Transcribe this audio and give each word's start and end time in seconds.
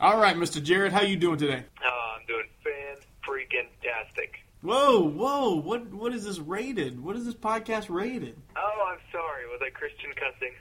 All 0.00 0.18
right, 0.18 0.34
Mr. 0.34 0.62
Jared, 0.62 0.94
how 0.94 1.02
you 1.02 1.16
doing 1.16 1.36
today? 1.36 1.62
Oh, 1.84 2.16
I'm 2.18 2.26
doing 2.26 2.46
fan 2.64 2.96
freaking 3.22 3.68
tastic. 3.82 4.38
Whoa, 4.62 5.00
whoa! 5.06 5.56
What 5.56 5.92
what 5.92 6.14
is 6.14 6.24
this 6.24 6.38
rated? 6.38 7.02
What 7.04 7.16
is 7.16 7.26
this 7.26 7.34
podcast 7.34 7.90
rated? 7.90 8.34
Oh, 8.56 8.92
I'm 8.92 8.98
sorry. 9.12 9.46
Was 9.46 9.60
I 9.62 9.68
Christian 9.70 10.12
cussing? 10.16 10.54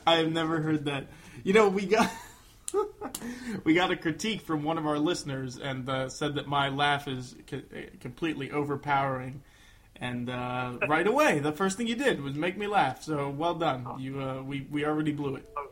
I 0.06 0.16
have 0.16 0.32
never 0.32 0.60
heard 0.60 0.86
that. 0.86 1.06
You 1.44 1.52
know, 1.52 1.68
we 1.68 1.86
got 1.86 2.10
we 3.64 3.74
got 3.74 3.92
a 3.92 3.96
critique 3.96 4.40
from 4.42 4.64
one 4.64 4.78
of 4.78 4.86
our 4.86 4.98
listeners 4.98 5.58
and 5.58 5.88
uh, 5.88 6.08
said 6.08 6.34
that 6.36 6.48
my 6.48 6.70
laugh 6.70 7.06
is 7.06 7.36
co- 7.46 7.62
completely 8.00 8.50
overpowering. 8.50 9.42
And 10.00 10.30
uh, 10.30 10.78
right 10.88 11.06
away, 11.06 11.40
the 11.40 11.52
first 11.52 11.76
thing 11.76 11.86
you 11.86 11.94
did 11.94 12.22
was 12.22 12.34
make 12.34 12.56
me 12.56 12.66
laugh. 12.66 13.02
So 13.02 13.28
well 13.28 13.54
done. 13.54 13.86
You 13.98 14.20
uh, 14.20 14.42
we 14.42 14.66
we 14.70 14.86
already 14.86 15.12
blew 15.12 15.36
it. 15.36 15.46
I'll, 15.56 15.68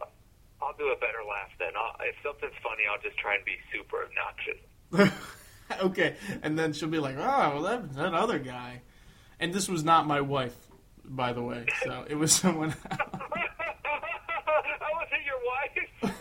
I'll 0.60 0.76
do 0.76 0.88
a 0.88 0.96
better 0.96 1.24
laugh 1.26 1.50
then. 1.58 1.72
I'll, 1.74 1.96
if 2.06 2.14
something's 2.22 2.52
funny, 2.62 2.82
I'll 2.92 3.00
just 3.00 3.16
try 3.16 3.36
and 3.36 3.44
be 3.46 3.56
super 3.72 4.04
obnoxious. 4.04 4.58
okay, 5.82 6.16
and 6.42 6.58
then 6.58 6.74
she'll 6.74 6.90
be 6.90 6.98
like, 6.98 7.16
"Oh, 7.16 7.22
well, 7.54 7.62
that 7.62 7.94
that 7.94 8.12
other 8.12 8.38
guy," 8.38 8.82
and 9.40 9.54
this 9.54 9.66
was 9.66 9.82
not 9.82 10.06
my 10.06 10.20
wife, 10.20 10.56
by 11.06 11.32
the 11.32 11.42
way. 11.42 11.64
So 11.84 12.04
it 12.06 12.16
was 12.16 12.30
someone. 12.32 12.70
else. 12.90 13.00
I 13.00 14.90
was 14.92 15.08
it 15.12 15.24
your 15.24 15.40
wife? 16.04 16.14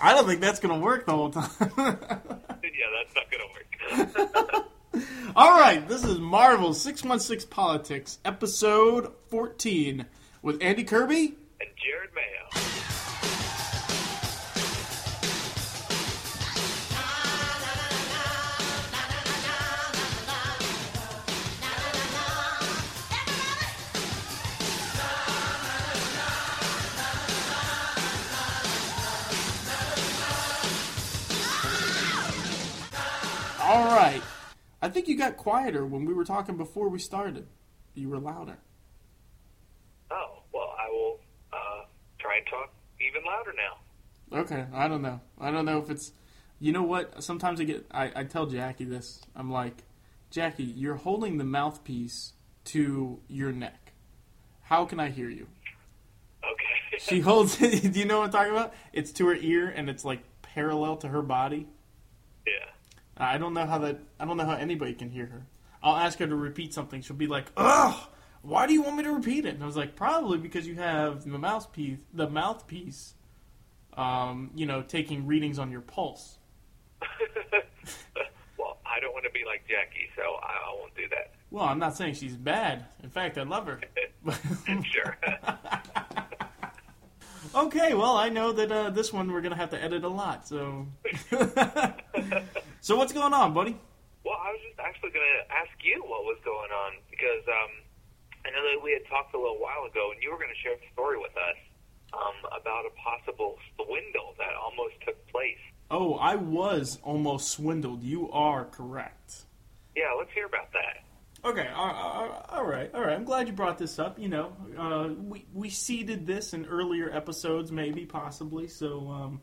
I 0.00 0.14
don't 0.14 0.26
think 0.26 0.40
that's 0.40 0.60
gonna 0.60 0.78
work 0.78 1.04
the 1.04 1.12
whole 1.12 1.30
time. 1.30 1.50
yeah, 1.60 1.74
that's 1.78 3.14
not 3.14 3.30
gonna 3.30 3.48
work. 3.52 3.65
All 5.36 5.60
right, 5.60 5.86
this 5.86 6.04
is 6.04 6.18
Marvel 6.18 6.72
Six 6.74 7.04
One 7.04 7.20
Six 7.20 7.44
Politics, 7.44 8.18
episode 8.24 9.12
fourteen, 9.28 10.06
with 10.42 10.62
Andy 10.62 10.84
Kirby. 10.84 11.34
and 11.60 11.70
Jared 11.76 12.10
Mayo. 12.14 12.62
All 33.66 33.84
right, 33.86 34.22
I 34.80 34.88
think 34.88 35.08
you 35.08 35.16
got 35.18 35.36
quieter 35.36 35.84
when 35.84 36.04
we 36.04 36.14
were 36.14 36.24
talking 36.24 36.56
before 36.56 36.88
we 36.88 37.00
started. 37.00 37.48
You 37.94 38.08
were 38.10 38.18
louder. 38.18 38.58
Oh, 40.10 40.38
well, 40.52 40.72
I 40.78 40.88
will 40.90 41.18
uh, 41.52 41.84
try 42.20 42.36
and 42.36 42.46
talk 42.46 42.70
even 43.00 43.22
louder 43.24 43.52
now. 43.56 44.38
Okay, 44.40 44.66
I 44.72 44.86
don't 44.86 45.02
know. 45.02 45.20
I 45.40 45.50
don't 45.50 45.64
know 45.64 45.78
if 45.78 45.90
it's. 45.90 46.12
You 46.60 46.72
know 46.72 46.84
what? 46.84 47.22
Sometimes 47.24 47.60
I 47.60 47.64
get. 47.64 47.86
I, 47.90 48.12
I 48.14 48.24
tell 48.24 48.46
Jackie 48.46 48.84
this. 48.84 49.20
I'm 49.34 49.50
like, 49.50 49.82
Jackie, 50.30 50.62
you're 50.64 50.94
holding 50.94 51.38
the 51.38 51.44
mouthpiece 51.44 52.34
to 52.66 53.20
your 53.28 53.50
neck. 53.50 53.92
How 54.62 54.84
can 54.84 55.00
I 55.00 55.10
hear 55.10 55.28
you? 55.28 55.48
Okay. 56.44 56.98
She 56.98 57.20
holds 57.20 57.60
it. 57.60 57.92
Do 57.92 57.98
you 57.98 58.06
know 58.06 58.20
what 58.20 58.26
I'm 58.26 58.32
talking 58.32 58.52
about? 58.52 58.72
It's 58.92 59.10
to 59.12 59.26
her 59.26 59.34
ear 59.34 59.68
and 59.68 59.90
it's 59.90 60.04
like 60.04 60.20
parallel 60.42 60.96
to 60.98 61.08
her 61.08 61.20
body. 61.20 61.66
yeah. 62.46 62.52
I 63.16 63.38
don't 63.38 63.54
know 63.54 63.66
how 63.66 63.78
that. 63.78 64.00
I 64.20 64.24
don't 64.24 64.36
know 64.36 64.44
how 64.44 64.56
anybody 64.56 64.94
can 64.94 65.10
hear 65.10 65.26
her. 65.26 65.46
I'll 65.82 65.96
ask 65.96 66.18
her 66.18 66.26
to 66.26 66.36
repeat 66.36 66.74
something. 66.74 67.00
She'll 67.00 67.16
be 67.16 67.26
like, 67.26 67.46
"Ugh, 67.56 68.08
why 68.42 68.66
do 68.66 68.72
you 68.72 68.82
want 68.82 68.96
me 68.96 69.04
to 69.04 69.12
repeat 69.12 69.44
it?" 69.46 69.54
And 69.54 69.62
I 69.62 69.66
was 69.66 69.76
like, 69.76 69.96
"Probably 69.96 70.38
because 70.38 70.66
you 70.66 70.76
have 70.76 71.24
the 71.24 71.38
mouthpiece, 71.38 71.98
the 72.12 72.28
mouthpiece, 72.28 73.14
um, 73.94 74.50
you 74.54 74.66
know, 74.66 74.82
taking 74.82 75.26
readings 75.26 75.58
on 75.58 75.70
your 75.70 75.80
pulse." 75.80 76.38
well, 78.58 78.78
I 78.84 79.00
don't 79.00 79.12
want 79.12 79.24
to 79.24 79.30
be 79.32 79.44
like 79.46 79.66
Jackie, 79.68 80.08
so 80.16 80.22
I, 80.22 80.70
I 80.70 80.74
won't 80.78 80.94
do 80.94 81.08
that. 81.10 81.32
Well, 81.50 81.64
I'm 81.64 81.78
not 81.78 81.96
saying 81.96 82.14
she's 82.14 82.36
bad. 82.36 82.86
In 83.02 83.10
fact, 83.10 83.38
I 83.38 83.44
love 83.44 83.66
her. 83.66 83.80
sure. 84.82 85.16
okay, 87.54 87.94
well, 87.94 88.16
I 88.16 88.28
know 88.28 88.52
that 88.52 88.72
uh, 88.72 88.90
this 88.90 89.12
one 89.12 89.30
we're 89.30 89.40
gonna 89.40 89.56
have 89.56 89.70
to 89.70 89.82
edit 89.82 90.04
a 90.04 90.08
lot. 90.08 90.48
So, 90.48 90.86
so 92.86 92.94
what's 92.94 93.12
going 93.12 93.34
on, 93.34 93.52
buddy? 93.52 93.74
Well, 94.24 94.38
I 94.38 94.54
was 94.54 94.60
just 94.62 94.78
actually 94.78 95.10
going 95.10 95.26
to 95.26 95.42
ask 95.50 95.74
you 95.82 95.98
what 96.06 96.22
was 96.22 96.38
going 96.44 96.70
on 96.70 96.92
because 97.10 97.42
um, 97.50 97.82
I 98.46 98.54
know 98.54 98.62
that 98.62 98.78
we 98.78 98.92
had 98.92 99.02
talked 99.10 99.34
a 99.34 99.38
little 99.38 99.58
while 99.58 99.90
ago, 99.90 100.14
and 100.14 100.22
you 100.22 100.30
were 100.30 100.38
going 100.38 100.54
to 100.54 100.60
share 100.62 100.74
a 100.74 100.92
story 100.92 101.18
with 101.18 101.34
us 101.34 101.58
um, 102.14 102.38
about 102.54 102.86
a 102.86 102.94
possible 102.94 103.58
swindle 103.74 104.38
that 104.38 104.54
almost 104.54 104.94
took 105.04 105.18
place. 105.34 105.58
Oh, 105.90 106.14
I 106.14 106.36
was 106.36 107.00
almost 107.02 107.50
swindled. 107.50 108.04
You 108.04 108.30
are 108.30 108.66
correct. 108.66 109.46
Yeah, 109.96 110.14
let's 110.16 110.30
hear 110.30 110.46
about 110.46 110.70
that. 110.70 111.02
Okay, 111.44 111.68
all, 111.74 111.90
all, 111.90 112.46
all 112.50 112.64
right, 112.64 112.88
all 112.94 113.02
right. 113.02 113.14
I'm 113.14 113.24
glad 113.24 113.48
you 113.48 113.52
brought 113.52 113.78
this 113.78 113.98
up. 113.98 114.16
You 114.16 114.28
know, 114.28 114.52
uh, 114.78 115.08
we 115.08 115.44
we 115.52 115.70
seeded 115.70 116.24
this 116.24 116.54
in 116.54 116.66
earlier 116.66 117.10
episodes, 117.10 117.72
maybe, 117.72 118.06
possibly. 118.06 118.68
So, 118.68 119.08
um, 119.10 119.40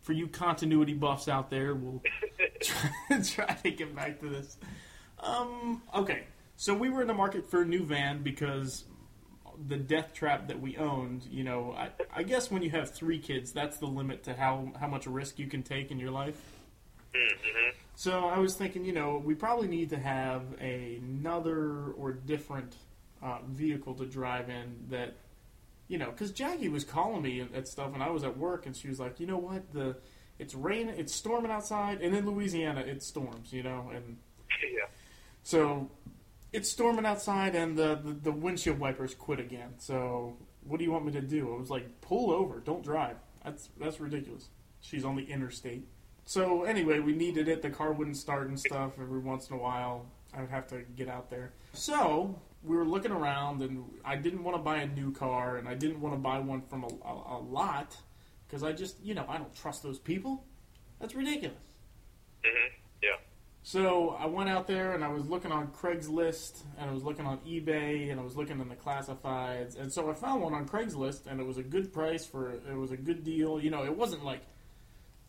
for 0.00 0.14
you 0.14 0.28
continuity 0.28 0.94
buffs 0.94 1.28
out 1.28 1.50
there, 1.50 1.74
we'll 1.74 2.02
try, 3.24 3.54
to 3.62 3.70
get 3.70 3.94
back 3.94 4.20
to 4.20 4.28
this. 4.28 4.56
Um, 5.20 5.82
okay, 5.94 6.24
so 6.56 6.74
we 6.74 6.90
were 6.90 7.02
in 7.02 7.08
the 7.08 7.14
market 7.14 7.50
for 7.50 7.62
a 7.62 7.64
new 7.64 7.84
van 7.84 8.22
because 8.22 8.84
the 9.68 9.76
death 9.76 10.12
trap 10.12 10.48
that 10.48 10.60
we 10.60 10.76
owned. 10.76 11.26
You 11.30 11.44
know, 11.44 11.74
I, 11.76 11.90
I 12.14 12.22
guess 12.22 12.50
when 12.50 12.62
you 12.62 12.70
have 12.70 12.90
three 12.90 13.18
kids, 13.18 13.52
that's 13.52 13.78
the 13.78 13.86
limit 13.86 14.24
to 14.24 14.34
how 14.34 14.72
how 14.78 14.88
much 14.88 15.06
risk 15.06 15.38
you 15.38 15.46
can 15.46 15.62
take 15.62 15.90
in 15.90 15.98
your 15.98 16.10
life. 16.10 16.40
Mm-hmm. 17.14 17.78
So 17.94 18.26
I 18.26 18.38
was 18.38 18.54
thinking, 18.54 18.84
you 18.84 18.92
know, 18.92 19.22
we 19.24 19.34
probably 19.34 19.68
need 19.68 19.90
to 19.90 19.98
have 19.98 20.42
another 20.60 21.92
or 21.92 22.12
different 22.12 22.76
uh, 23.22 23.38
vehicle 23.48 23.94
to 23.94 24.04
drive 24.04 24.50
in 24.50 24.76
that, 24.90 25.16
you 25.88 25.96
know, 25.96 26.10
because 26.10 26.30
Jackie 26.30 26.68
was 26.68 26.84
calling 26.84 27.22
me 27.22 27.40
and, 27.40 27.54
and 27.54 27.66
stuff, 27.66 27.94
and 27.94 28.02
I 28.02 28.10
was 28.10 28.22
at 28.22 28.36
work, 28.36 28.66
and 28.66 28.76
she 28.76 28.88
was 28.88 29.00
like, 29.00 29.18
you 29.18 29.26
know 29.26 29.38
what, 29.38 29.72
the 29.72 29.96
it's 30.38 30.54
raining, 30.54 30.94
it's 30.96 31.14
storming 31.14 31.50
outside, 31.50 32.00
and 32.00 32.14
in 32.14 32.26
Louisiana 32.26 32.80
it 32.80 33.02
storms, 33.02 33.52
you 33.52 33.62
know, 33.62 33.90
and 33.94 34.18
Yeah. 34.62 34.86
so 35.42 35.90
it's 36.52 36.70
storming 36.70 37.06
outside, 37.06 37.54
and 37.54 37.76
the, 37.76 37.96
the 38.02 38.12
the 38.12 38.32
windshield 38.32 38.78
wipers 38.78 39.14
quit 39.14 39.40
again. 39.40 39.74
So 39.78 40.36
what 40.64 40.78
do 40.78 40.84
you 40.84 40.92
want 40.92 41.04
me 41.06 41.12
to 41.12 41.20
do? 41.20 41.54
I 41.54 41.58
was 41.58 41.70
like, 41.70 42.00
pull 42.00 42.30
over, 42.30 42.60
don't 42.60 42.82
drive. 42.82 43.16
That's 43.44 43.68
that's 43.78 44.00
ridiculous. 44.00 44.48
She's 44.80 45.04
on 45.04 45.16
the 45.16 45.24
interstate. 45.24 45.86
So 46.24 46.64
anyway, 46.64 46.98
we 46.98 47.12
needed 47.14 47.46
it. 47.48 47.62
The 47.62 47.70
car 47.70 47.92
wouldn't 47.92 48.16
start 48.16 48.48
and 48.48 48.58
stuff. 48.58 48.92
Every 49.00 49.20
once 49.20 49.48
in 49.48 49.56
a 49.56 49.58
while, 49.60 50.06
I 50.34 50.40
would 50.40 50.50
have 50.50 50.66
to 50.68 50.82
get 50.96 51.08
out 51.08 51.30
there. 51.30 51.52
So 51.72 52.34
we 52.64 52.74
were 52.76 52.84
looking 52.84 53.12
around, 53.12 53.62
and 53.62 53.84
I 54.04 54.16
didn't 54.16 54.42
want 54.42 54.56
to 54.56 54.62
buy 54.62 54.78
a 54.78 54.86
new 54.88 55.12
car, 55.12 55.56
and 55.58 55.68
I 55.68 55.74
didn't 55.74 56.00
want 56.00 56.14
to 56.16 56.18
buy 56.18 56.40
one 56.40 56.62
from 56.62 56.82
a, 56.82 56.88
a, 56.88 57.36
a 57.36 57.38
lot 57.38 57.96
because 58.46 58.62
I 58.62 58.72
just, 58.72 59.02
you 59.02 59.14
know, 59.14 59.24
I 59.28 59.38
don't 59.38 59.54
trust 59.54 59.82
those 59.82 59.98
people. 59.98 60.44
That's 61.00 61.14
ridiculous. 61.14 61.56
Mm-hmm. 62.44 62.74
Yeah. 63.02 63.16
So 63.62 64.16
I 64.18 64.26
went 64.26 64.48
out 64.48 64.66
there 64.66 64.92
and 64.92 65.02
I 65.02 65.08
was 65.08 65.26
looking 65.26 65.50
on 65.50 65.68
Craigslist 65.68 66.62
and 66.78 66.88
I 66.88 66.92
was 66.92 67.02
looking 67.02 67.26
on 67.26 67.38
eBay 67.38 68.10
and 68.10 68.20
I 68.20 68.22
was 68.22 68.36
looking 68.36 68.60
in 68.60 68.68
the 68.68 68.76
classifieds 68.76 69.78
and 69.78 69.92
so 69.92 70.08
I 70.08 70.14
found 70.14 70.42
one 70.42 70.54
on 70.54 70.68
Craigslist 70.68 71.26
and 71.26 71.40
it 71.40 71.46
was 71.46 71.58
a 71.58 71.64
good 71.64 71.92
price 71.92 72.24
for 72.24 72.50
it 72.52 72.76
was 72.76 72.92
a 72.92 72.96
good 72.96 73.24
deal. 73.24 73.60
You 73.60 73.70
know, 73.70 73.84
it 73.84 73.96
wasn't 73.96 74.24
like 74.24 74.42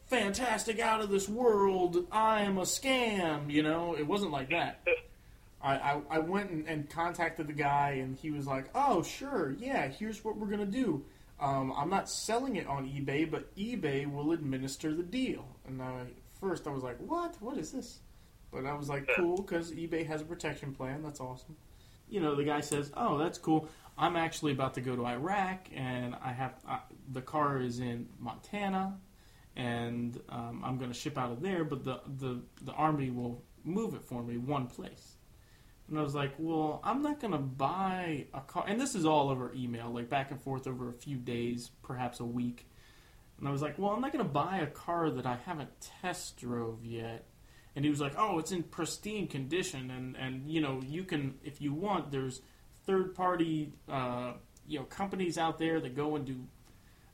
fantastic 0.06 0.80
out 0.80 1.02
of 1.02 1.10
this 1.10 1.28
world. 1.28 2.06
I 2.12 2.42
am 2.42 2.58
a 2.58 2.62
scam. 2.62 3.52
You 3.52 3.64
know, 3.64 3.96
it 3.98 4.06
wasn't 4.06 4.32
like 4.32 4.52
that. 4.52 4.82
I, 5.62 5.76
I, 5.76 6.02
I 6.12 6.20
went 6.20 6.52
and, 6.52 6.68
and 6.68 6.90
contacted 6.90 7.48
the 7.48 7.54
guy 7.54 7.98
and 8.02 8.16
he 8.16 8.30
was 8.30 8.46
like, 8.46 8.70
"Oh, 8.76 9.02
sure, 9.02 9.56
yeah. 9.60 9.88
Here's 9.88 10.24
what 10.24 10.38
we're 10.38 10.48
gonna 10.48 10.66
do. 10.66 11.04
Um, 11.40 11.72
I'm 11.76 11.90
not 11.90 12.10
selling 12.10 12.56
it 12.56 12.68
on 12.68 12.88
eBay, 12.88 13.30
but 13.30 13.56
eBay 13.56 14.12
will 14.12 14.32
administer 14.32 14.94
the 14.94 15.04
deal." 15.04 15.46
And 15.68 15.82
I, 15.82 16.06
first 16.40 16.68
I 16.68 16.72
was 16.72 16.84
like, 16.84 16.98
"What? 17.00 17.36
What 17.42 17.58
is 17.58 17.72
this?" 17.72 18.00
But 18.52 18.66
I 18.66 18.74
was 18.74 18.90
like, 18.90 19.10
"Cool," 19.16 19.38
because 19.38 19.72
eBay 19.72 20.06
has 20.08 20.22
a 20.22 20.26
protection 20.26 20.74
plan. 20.74 21.04
That's 21.04 21.20
awesome. 21.20 21.56
You 22.10 22.22
know, 22.22 22.36
the 22.36 22.44
guy 22.44 22.62
says, 22.62 22.92
"Oh, 22.96 23.18
that's 23.18 23.38
cool. 23.38 23.70
I'm 23.98 24.16
actually 24.16 24.52
about 24.52 24.76
to 24.76 24.82
go 24.82 24.96
to 24.96 25.06
Iraq, 25.06 25.68
and 25.74 26.16
I 26.24 26.32
have 26.32 26.54
uh, 26.68 26.80
the 27.12 27.22
car 27.22 27.60
is 27.60 27.80
in 27.80 28.08
Montana, 28.20 28.98
and 29.56 30.20
um, 30.30 30.62
I'm 30.64 30.78
going 30.78 30.92
to 30.92 30.98
ship 30.98 31.18
out 31.18 31.32
of 31.32 31.42
there, 31.42 31.64
but 31.64 31.84
the, 31.84 32.02
the 32.20 32.42
the 32.64 32.74
army 32.74 33.10
will 33.10 33.44
move 33.64 33.94
it 33.96 34.04
for 34.06 34.24
me 34.24 34.38
one 34.38 34.68
place." 34.68 35.17
And 35.90 35.98
I 35.98 36.02
was 36.02 36.14
like, 36.14 36.34
well, 36.38 36.82
I'm 36.84 37.02
not 37.02 37.20
going 37.20 37.32
to 37.32 37.38
buy 37.38 38.26
a 38.34 38.42
car. 38.42 38.66
And 38.68 38.80
this 38.80 38.94
is 38.94 39.06
all 39.06 39.30
over 39.30 39.54
email, 39.54 39.90
like 39.90 40.10
back 40.10 40.32
and 40.32 40.42
forth 40.42 40.68
over 40.68 40.90
a 40.90 40.94
few 40.94 41.18
days, 41.18 41.72
perhaps 41.82 42.20
a 42.20 42.26
week. 42.26 42.68
And 43.40 43.48
I 43.48 43.52
was 43.52 43.62
like, 43.62 43.78
well, 43.80 43.92
I'm 43.92 44.02
not 44.02 44.12
going 44.12 44.26
to 44.26 44.32
buy 44.32 44.58
a 44.58 44.68
car 44.68 45.10
that 45.10 45.26
I 45.26 45.38
haven't 45.46 45.70
test 46.02 46.38
drove 46.38 46.84
yet. 46.84 47.26
And 47.76 47.86
he 47.86 47.92
was 47.92 48.02
like, 48.02 48.16
oh, 48.18 48.40
it's 48.40 48.52
in 48.52 48.64
pristine 48.64 49.28
condition. 49.28 49.92
And, 49.92 50.18
and, 50.18 50.50
you 50.50 50.60
know, 50.60 50.82
you 50.86 51.04
can, 51.04 51.36
if 51.44 51.62
you 51.62 51.74
want, 51.74 52.12
there's 52.12 52.42
third 52.86 53.14
party, 53.16 53.72
uh, 53.88 54.34
you 54.68 54.80
know, 54.80 54.86
companies 54.86 55.38
out 55.38 55.60
there 55.60 55.80
that 55.80 55.96
go 55.96 56.16
and 56.16 56.26
do 56.26 56.44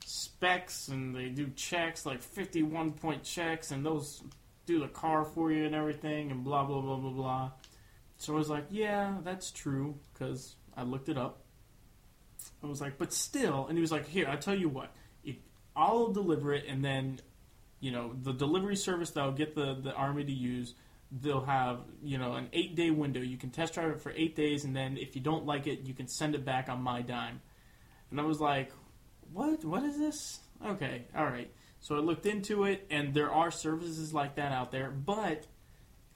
specs 0.05 0.87
and 0.87 1.15
they 1.15 1.29
do 1.29 1.47
checks 1.55 2.05
like 2.05 2.21
51 2.21 2.91
point 2.93 3.23
checks 3.23 3.71
and 3.71 3.85
those 3.85 4.21
do 4.65 4.79
the 4.79 4.87
car 4.87 5.23
for 5.23 5.51
you 5.51 5.65
and 5.65 5.73
everything 5.75 6.31
and 6.31 6.43
blah 6.43 6.63
blah 6.63 6.81
blah 6.81 6.97
blah 6.97 7.11
blah. 7.11 7.51
So 8.23 8.33
I 8.33 8.37
was 8.37 8.49
like, 8.49 8.67
yeah, 8.69 9.17
that's 9.21 9.51
true 9.51 9.99
because 10.13 10.55
I 10.77 10.83
looked 10.83 11.09
it 11.09 11.17
up. 11.17 11.41
I 12.63 12.67
was 12.67 12.79
like, 12.79 12.97
but 12.97 13.11
still, 13.11 13.67
and 13.67 13.77
he 13.77 13.81
was 13.81 13.91
like, 13.91 14.07
here, 14.07 14.27
I'll 14.29 14.37
tell 14.37 14.55
you 14.55 14.69
what, 14.69 14.95
if 15.25 15.35
I'll 15.75 16.13
deliver 16.13 16.53
it 16.53 16.63
and 16.65 16.85
then, 16.85 17.19
you 17.81 17.91
know, 17.91 18.15
the 18.21 18.31
delivery 18.31 18.77
service 18.77 19.09
that 19.11 19.21
I'll 19.21 19.33
get 19.33 19.55
the 19.55 19.73
the 19.75 19.93
army 19.93 20.23
to 20.23 20.31
use. 20.31 20.73
They'll 21.11 21.43
have 21.45 21.81
you 22.01 22.17
know 22.17 22.33
an 22.33 22.47
eight 22.53 22.75
day 22.75 22.91
window. 22.91 23.19
You 23.19 23.37
can 23.37 23.49
test 23.49 23.73
drive 23.73 23.91
it 23.91 24.01
for 24.01 24.11
eight 24.15 24.37
days, 24.37 24.63
and 24.63 24.73
then 24.73 24.97
if 24.97 25.15
you 25.15 25.21
don't 25.21 25.45
like 25.45 25.67
it, 25.67 25.81
you 25.81 25.93
can 25.93 26.07
send 26.07 26.33
it 26.33 26.45
back 26.45 26.69
on 26.69 26.81
my 26.81 27.01
dime. 27.01 27.41
And 28.09 28.19
I 28.19 28.23
was 28.23 28.39
like, 28.39 28.71
what? 29.33 29.63
What 29.65 29.83
is 29.83 29.99
this? 29.99 30.39
Okay, 30.65 31.03
all 31.15 31.25
right. 31.25 31.51
So 31.81 31.97
I 31.97 31.99
looked 31.99 32.25
into 32.25 32.63
it, 32.63 32.87
and 32.89 33.13
there 33.13 33.31
are 33.31 33.51
services 33.51 34.13
like 34.13 34.35
that 34.37 34.53
out 34.53 34.71
there, 34.71 34.89
but 34.89 35.45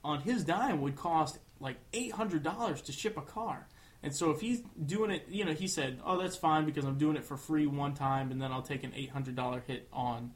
on 0.04 0.22
his 0.22 0.46
dime 0.46 0.82
would 0.82 0.96
cost 0.96 1.38
like 1.60 1.78
eight 1.94 2.12
hundred 2.12 2.44
dollars 2.44 2.82
to 2.84 2.92
ship 2.92 3.18
a 3.18 3.22
car. 3.22 3.68
And 4.04 4.16
so 4.16 4.32
if 4.32 4.42
he's 4.42 4.62
doing 4.86 5.12
it, 5.12 5.26
you 5.30 5.44
know, 5.44 5.54
he 5.54 5.68
said, 5.68 6.00
"Oh, 6.06 6.22
that's 6.22 6.36
fine 6.36 6.66
because 6.66 6.86
I'm 6.86 6.98
doing 6.98 7.18
it 7.18 7.26
for 7.26 7.38
free 7.38 7.66
one 7.66 7.94
time, 7.94 8.32
and 8.32 8.42
then 8.42 8.52
I'll 8.52 8.62
take 8.62 8.84
an 8.84 8.94
eight 8.96 9.10
hundred 9.10 9.36
dollar 9.36 9.64
hit 9.66 9.88
on 9.92 10.32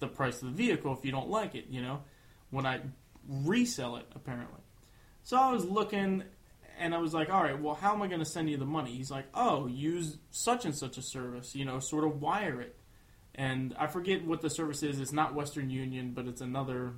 the 0.00 0.08
price 0.08 0.42
of 0.42 0.48
the 0.48 0.54
vehicle 0.54 0.92
if 0.92 1.04
you 1.04 1.12
don't 1.12 1.28
like 1.28 1.54
it." 1.54 1.66
You 1.68 1.82
know, 1.82 2.02
when 2.50 2.66
I 2.66 2.80
resell 3.28 3.96
it, 3.96 4.06
apparently. 4.14 4.60
So 5.22 5.36
I 5.36 5.52
was 5.52 5.64
looking, 5.64 6.24
and 6.78 6.94
I 6.94 6.98
was 6.98 7.14
like, 7.14 7.30
"All 7.30 7.42
right, 7.42 7.60
well, 7.60 7.74
how 7.74 7.94
am 7.94 8.02
I 8.02 8.08
going 8.08 8.20
to 8.20 8.26
send 8.26 8.50
you 8.50 8.56
the 8.56 8.66
money?" 8.66 8.92
He's 8.92 9.10
like, 9.10 9.26
"Oh, 9.34 9.66
use 9.66 10.18
such 10.30 10.64
and 10.64 10.76
such 10.76 10.98
a 10.98 11.02
service. 11.02 11.54
You 11.54 11.64
know, 11.64 11.78
sort 11.78 12.04
of 12.04 12.20
wire 12.20 12.60
it." 12.60 12.76
And 13.36 13.74
I 13.78 13.86
forget 13.86 14.26
what 14.26 14.40
the 14.40 14.50
service 14.50 14.82
is. 14.82 14.98
It's 14.98 15.12
not 15.12 15.34
Western 15.34 15.70
Union, 15.70 16.12
but 16.12 16.26
it's 16.26 16.40
another 16.40 16.94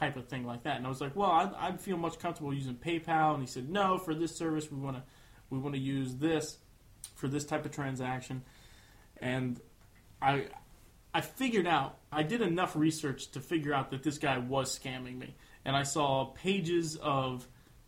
type 0.00 0.16
of 0.16 0.26
thing 0.26 0.46
like 0.46 0.64
that. 0.64 0.78
And 0.78 0.86
I 0.86 0.88
was 0.88 1.00
like, 1.00 1.14
well, 1.14 1.30
I'd, 1.30 1.52
I'd 1.54 1.80
feel 1.80 1.98
much 1.98 2.18
comfortable 2.18 2.52
using 2.54 2.74
PayPal. 2.74 3.34
And 3.34 3.42
he 3.42 3.46
said, 3.46 3.68
no, 3.68 3.98
for 3.98 4.14
this 4.14 4.34
service, 4.34 4.70
we 4.70 4.78
want 4.78 4.96
to 4.96 5.02
we 5.50 5.58
want 5.58 5.74
to 5.74 5.80
use 5.80 6.16
this 6.16 6.58
for 7.14 7.28
this 7.28 7.44
type 7.44 7.64
of 7.64 7.70
transaction. 7.70 8.42
And 9.18 9.60
I 10.20 10.46
I 11.12 11.20
figured 11.20 11.66
out 11.66 11.98
I 12.10 12.22
did 12.22 12.40
enough 12.40 12.74
research 12.74 13.30
to 13.32 13.40
figure 13.40 13.74
out 13.74 13.90
that 13.90 14.02
this 14.02 14.18
guy 14.18 14.38
was 14.38 14.76
scamming 14.76 15.18
me. 15.18 15.34
And 15.64 15.76
I 15.76 15.82
saw 15.82 16.24
pages 16.24 16.96
of 16.96 17.46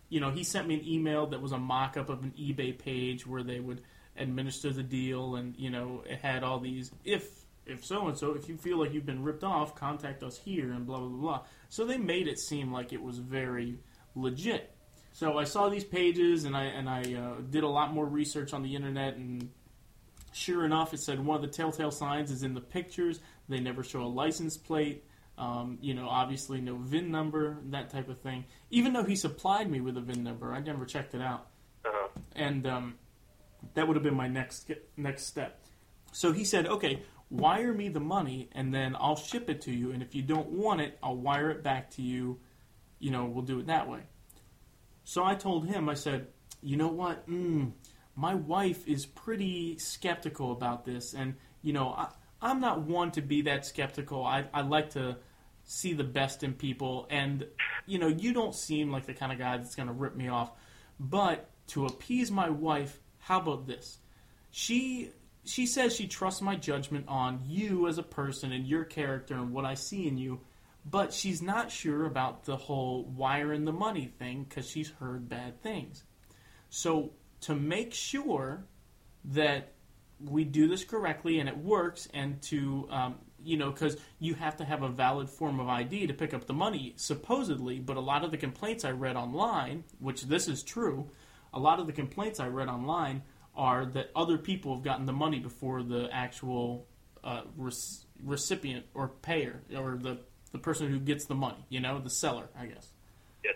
you 0.09 0.20
know, 0.20 0.31
he 0.31 0.44
sent 0.44 0.69
me 0.69 0.75
an 0.75 0.87
email 0.87 1.29
that 1.29 1.41
was 1.41 1.53
a 1.53 1.59
mock 1.59 1.97
up 1.97 2.11
of 2.11 2.23
an 2.23 2.35
eBay 2.38 2.79
page 2.79 3.26
where 3.26 3.43
they 3.43 3.61
would 3.61 3.81
administer 4.14 4.70
the 4.70 4.82
deal 4.82 5.37
and, 5.37 5.56
you 5.56 5.70
know, 5.70 6.05
it 6.06 6.20
had 6.20 6.44
all 6.44 6.61
these 6.61 6.93
if 7.03 7.41
if 7.67 7.85
so 7.85 8.09
and 8.09 8.17
so, 8.17 8.35
if 8.35 8.49
you 8.49 8.56
feel 8.56 8.79
like 8.79 8.93
you've 8.93 9.06
been 9.06 9.23
ripped 9.23 9.44
off, 9.44 9.75
contact 9.75 10.23
us 10.23 10.38
here 10.38 10.73
and 10.73 10.87
blah 10.87 10.99
blah 10.99 11.09
blah 11.09 11.20
blah. 11.20 11.41
So 11.69 11.85
they 11.85 11.99
made 11.99 12.29
it 12.29 12.38
seem 12.38 12.73
like 12.73 12.93
it 12.93 13.03
was 13.03 13.19
very 13.19 13.79
legit. 14.14 14.75
So 15.12 15.38
I 15.38 15.44
saw 15.44 15.69
these 15.69 15.85
pages 15.85 16.44
and 16.44 16.56
I 16.56 16.64
and 16.64 16.88
I 16.88 17.00
uh, 17.14 17.41
did 17.50 17.64
a 17.64 17.69
lot 17.69 17.93
more 17.93 18.06
research 18.06 18.53
on 18.53 18.62
the 18.62 18.75
internet 18.75 19.17
and 19.17 19.50
sure 20.32 20.64
enough, 20.64 20.93
it 20.94 21.00
said 21.00 21.25
one 21.25 21.37
of 21.37 21.43
the 21.43 21.49
telltale 21.49 21.91
signs 21.91 22.31
is 22.31 22.43
in 22.43 22.55
the 22.55 22.61
pictures. 22.61 23.20
They 23.49 23.61
never 23.61 23.82
show 23.82 24.03
a 24.03 24.09
license 24.09 24.56
plate. 24.56 25.05
Um, 25.38 25.79
you 25.81 25.94
know, 25.94 26.09
obviously 26.09 26.61
no 26.61 26.76
VIN 26.76 27.11
number, 27.11 27.59
that 27.70 27.91
type 27.91 28.09
of 28.09 28.20
thing. 28.20 28.44
Even 28.70 28.93
though 28.93 29.05
he 29.05 29.17
supplied 29.17 29.70
me 29.70 29.81
with 29.81 29.97
a 29.97 30.00
VIN 30.00 30.23
number, 30.23 30.53
I 30.53 30.61
never 30.61 30.85
checked 30.85 31.14
it 31.14 31.23
out. 31.23 31.47
Uh-huh. 31.85 32.09
And 32.35 32.67
um, 32.67 32.94
that 33.75 33.87
would 33.87 33.97
have 33.97 34.05
been 34.05 34.17
my 34.17 34.29
next 34.29 34.70
next 34.97 35.25
step. 35.26 35.61
So 36.12 36.32
he 36.32 36.44
said, 36.44 36.67
"Okay, 36.67 37.03
wire 37.32 37.73
me 37.73 37.88
the 37.88 38.00
money 38.00 38.50
and 38.52 38.73
then 38.75 38.94
I'll 38.99 39.17
ship 39.17 39.49
it 39.49 39.62
to 39.62 39.73
you. 39.73 39.90
And 39.93 40.02
if 40.02 40.14
you 40.14 40.23
don't 40.23 40.50
want 40.50 40.82
it, 40.82 40.99
I'll 41.02 41.17
wire 41.17 41.50
it 41.50 41.62
back 41.62 41.90
to 41.93 42.02
you. 42.02 42.38
You 42.99 43.11
know, 43.11 43.25
we'll 43.25 43.44
do 43.44 43.58
it 43.58 43.67
that 43.67 43.88
way. 43.88 44.00
So 45.05 45.25
I 45.25 45.34
told 45.34 45.67
him, 45.67 45.88
I 45.88 45.94
said, 45.94 46.29
you 46.62 46.76
know 46.76 46.88
what? 46.88 47.29
Mm, 47.29 47.73
my 48.14 48.34
wife 48.34 48.87
is 48.87 49.06
pretty 49.06 49.79
skeptical 49.79 50.52
about 50.52 50.84
this. 50.84 51.14
And, 51.14 51.34
you 51.62 51.73
know, 51.73 51.88
I, 51.88 52.08
I'm 52.40 52.61
not 52.61 52.82
one 52.82 53.11
to 53.12 53.23
be 53.23 53.43
that 53.43 53.64
skeptical. 53.64 54.25
I, 54.25 54.44
I 54.52 54.61
like 54.61 54.90
to 54.90 55.17
see 55.64 55.94
the 55.94 56.05
best 56.05 56.44
in 56.44 56.52
people. 56.52 57.06
And, 57.11 57.46
you 57.87 57.99
know, 57.99 58.08
you 58.08 58.35
don't 58.35 58.55
seem 58.55 58.93
like 58.93 59.06
the 59.06 59.14
kind 59.14 59.32
of 59.32 59.38
guy 59.38 59.56
that's 59.56 59.75
going 59.75 59.88
to 59.88 59.94
rip 59.94 60.14
me 60.14 60.28
off. 60.28 60.52
But 61.00 61.49
to 61.69 61.87
appease 61.87 62.31
my 62.31 62.50
wife, 62.50 63.00
how 63.19 63.40
about 63.40 63.67
this? 63.67 63.99
She 64.50 65.12
she 65.44 65.66
says 65.66 65.94
she 65.94 66.06
trusts 66.06 66.40
my 66.40 66.54
judgment 66.54 67.06
on 67.08 67.40
you 67.46 67.88
as 67.88 67.98
a 67.98 68.02
person 68.02 68.52
and 68.52 68.66
your 68.66 68.84
character 68.84 69.34
and 69.34 69.52
what 69.52 69.64
I 69.64 69.74
see 69.74 70.06
in 70.06 70.16
you, 70.16 70.40
but 70.84 71.12
she's 71.12 71.42
not 71.42 71.70
sure 71.70 72.06
about 72.06 72.44
the 72.44 72.56
whole 72.56 73.04
wiring 73.04 73.64
the 73.64 73.72
money 73.72 74.06
thing 74.06 74.44
because 74.44 74.68
she's 74.68 74.90
heard 74.90 75.28
bad 75.28 75.62
things. 75.62 76.04
So, 76.70 77.12
to 77.42 77.54
make 77.54 77.92
sure 77.92 78.64
that 79.24 79.72
we 80.20 80.44
do 80.44 80.68
this 80.68 80.84
correctly 80.84 81.40
and 81.40 81.48
it 81.48 81.56
works, 81.56 82.08
and 82.14 82.40
to, 82.42 82.88
um, 82.90 83.16
you 83.42 83.56
know, 83.56 83.70
because 83.70 83.96
you 84.20 84.34
have 84.34 84.56
to 84.56 84.64
have 84.64 84.82
a 84.82 84.88
valid 84.88 85.28
form 85.28 85.58
of 85.58 85.68
ID 85.68 86.06
to 86.06 86.14
pick 86.14 86.32
up 86.32 86.46
the 86.46 86.52
money, 86.52 86.94
supposedly, 86.96 87.80
but 87.80 87.96
a 87.96 88.00
lot 88.00 88.24
of 88.24 88.30
the 88.30 88.36
complaints 88.36 88.84
I 88.84 88.92
read 88.92 89.16
online, 89.16 89.82
which 89.98 90.22
this 90.22 90.46
is 90.46 90.62
true, 90.62 91.10
a 91.52 91.58
lot 91.58 91.80
of 91.80 91.86
the 91.86 91.92
complaints 91.92 92.38
I 92.38 92.46
read 92.46 92.68
online 92.68 93.22
are 93.54 93.84
that 93.87 94.10
other 94.16 94.38
people 94.38 94.75
have 94.75 94.82
gotten 94.82 95.06
the 95.06 95.12
money 95.12 95.38
before 95.38 95.82
the 95.82 96.08
actual 96.12 96.87
uh, 97.22 97.43
recipient 98.25 98.87
or 98.94 99.08
payer 99.08 99.62
or 99.76 99.96
the 99.96 100.19
the 100.52 100.58
person 100.58 100.88
who 100.88 100.99
gets 101.00 101.25
the 101.25 101.34
money. 101.34 101.64
You 101.69 101.81
know, 101.81 101.99
the 101.99 102.10
seller, 102.10 102.49
I 102.58 102.66
guess. 102.66 102.88
Yes. 103.43 103.54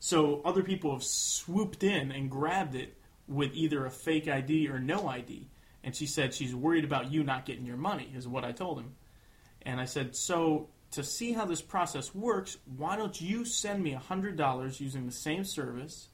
So 0.00 0.40
other 0.44 0.62
people 0.62 0.92
have 0.92 1.04
swooped 1.04 1.82
in 1.82 2.10
and 2.10 2.30
grabbed 2.30 2.74
it 2.74 2.96
with 3.26 3.52
either 3.54 3.84
a 3.84 3.90
fake 3.90 4.28
ID 4.28 4.68
or 4.68 4.78
no 4.78 5.06
ID. 5.06 5.48
And 5.84 5.94
she 5.94 6.06
said 6.06 6.34
she's 6.34 6.54
worried 6.54 6.84
about 6.84 7.12
you 7.12 7.22
not 7.22 7.44
getting 7.44 7.66
your 7.66 7.76
money, 7.76 8.10
is 8.14 8.26
what 8.26 8.44
I 8.44 8.52
told 8.52 8.78
him. 8.78 8.94
And 9.62 9.80
I 9.80 9.84
said, 9.84 10.16
so 10.16 10.68
to 10.92 11.02
see 11.02 11.32
how 11.32 11.44
this 11.44 11.60
process 11.60 12.14
works, 12.14 12.56
why 12.76 12.96
don't 12.96 13.20
you 13.20 13.44
send 13.44 13.82
me 13.82 13.94
$100 13.94 14.80
using 14.80 15.06
the 15.06 15.12
same 15.12 15.44
service 15.44 16.08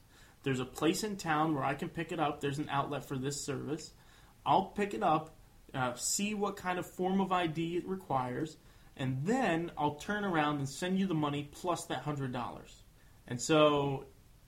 there's 0.45 0.59
a 0.59 0.65
place 0.65 1.03
in 1.03 1.17
town 1.17 1.55
where 1.55 1.63
I 1.63 1.73
can 1.73 1.89
pick 1.89 2.11
it 2.11 2.19
up. 2.19 2.39
There's 2.39 2.59
an 2.59 2.69
outlet 2.69 3.03
for 3.03 3.17
this 3.17 3.43
service. 3.43 3.91
I'll 4.45 4.65
pick 4.65 4.93
it 4.93 5.01
up, 5.01 5.35
uh, 5.73 5.95
see 5.95 6.35
what 6.35 6.55
kind 6.55 6.77
of 6.77 6.85
form 6.85 7.19
of 7.19 7.31
ID 7.31 7.77
it 7.77 7.87
requires, 7.87 8.57
and 8.95 9.25
then 9.25 9.71
I'll 9.75 9.95
turn 9.95 10.23
around 10.23 10.59
and 10.59 10.69
send 10.69 10.99
you 10.99 11.07
the 11.07 11.15
money 11.15 11.49
plus 11.51 11.85
that 11.85 12.03
hundred 12.03 12.31
dollars. 12.31 12.83
And 13.27 13.41
so 13.41 14.05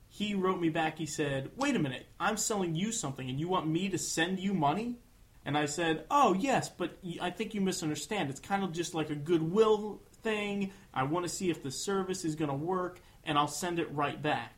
he 0.08 0.36
wrote 0.36 0.62
me 0.62 0.70
back. 0.70 1.00
He 1.00 1.08
said, 1.08 1.50
"Wait 1.58 1.76
a 1.76 1.80
minute, 1.80 2.06
I'm 2.20 2.38
selling 2.38 2.76
you 2.76 2.92
something, 2.92 3.28
and 3.28 3.40
you 3.40 3.48
want 3.48 3.68
me 3.68 3.90
to 3.90 3.98
send 3.98 4.40
you 4.40 4.54
money?" 4.54 5.00
And 5.44 5.58
I 5.58 5.66
said, 5.66 6.06
"Oh 6.12 6.34
yes, 6.36 6.70
but 6.70 7.00
I 7.20 7.32
think 7.32 7.56
you 7.56 7.62
misunderstand. 7.62 8.30
It's 8.30 8.40
kind 8.40 8.64
of 8.64 8.72
just 8.72 8.94
like 8.94 9.10
a 9.10 9.16
goodwill 9.16 10.04
thing. 10.22 10.72
I 10.94 11.04
want 11.04 11.26
to 11.26 11.30
see 11.30 11.50
if 11.50 11.64
the 11.64 11.72
service 11.72 12.24
is 12.24 12.36
going 12.36 12.52
to 12.52 12.56
work, 12.56 13.02
and 13.24 13.36
I'll 13.36 13.48
send 13.48 13.80
it 13.80 13.92
right 13.92 14.22
back." 14.22 14.57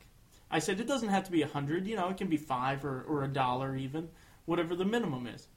I 0.52 0.60
said 0.60 0.80
it 0.80 0.88
doesn't 0.88 1.10
have 1.10 1.26
to 1.26 1.32
be 1.32 1.42
a 1.42 1.48
hundred. 1.48 1.88
You 1.88 1.96
know, 1.96 2.10
it 2.10 2.18
can 2.18 2.28
be 2.28 2.38
five 2.38 2.84
or, 2.84 3.02
or 3.04 3.24
a 3.24 3.28
dollar 3.28 3.76
even, 3.76 4.10
whatever 4.46 4.76
the 4.76 4.86
minimum 4.86 5.28
is. 5.28 5.48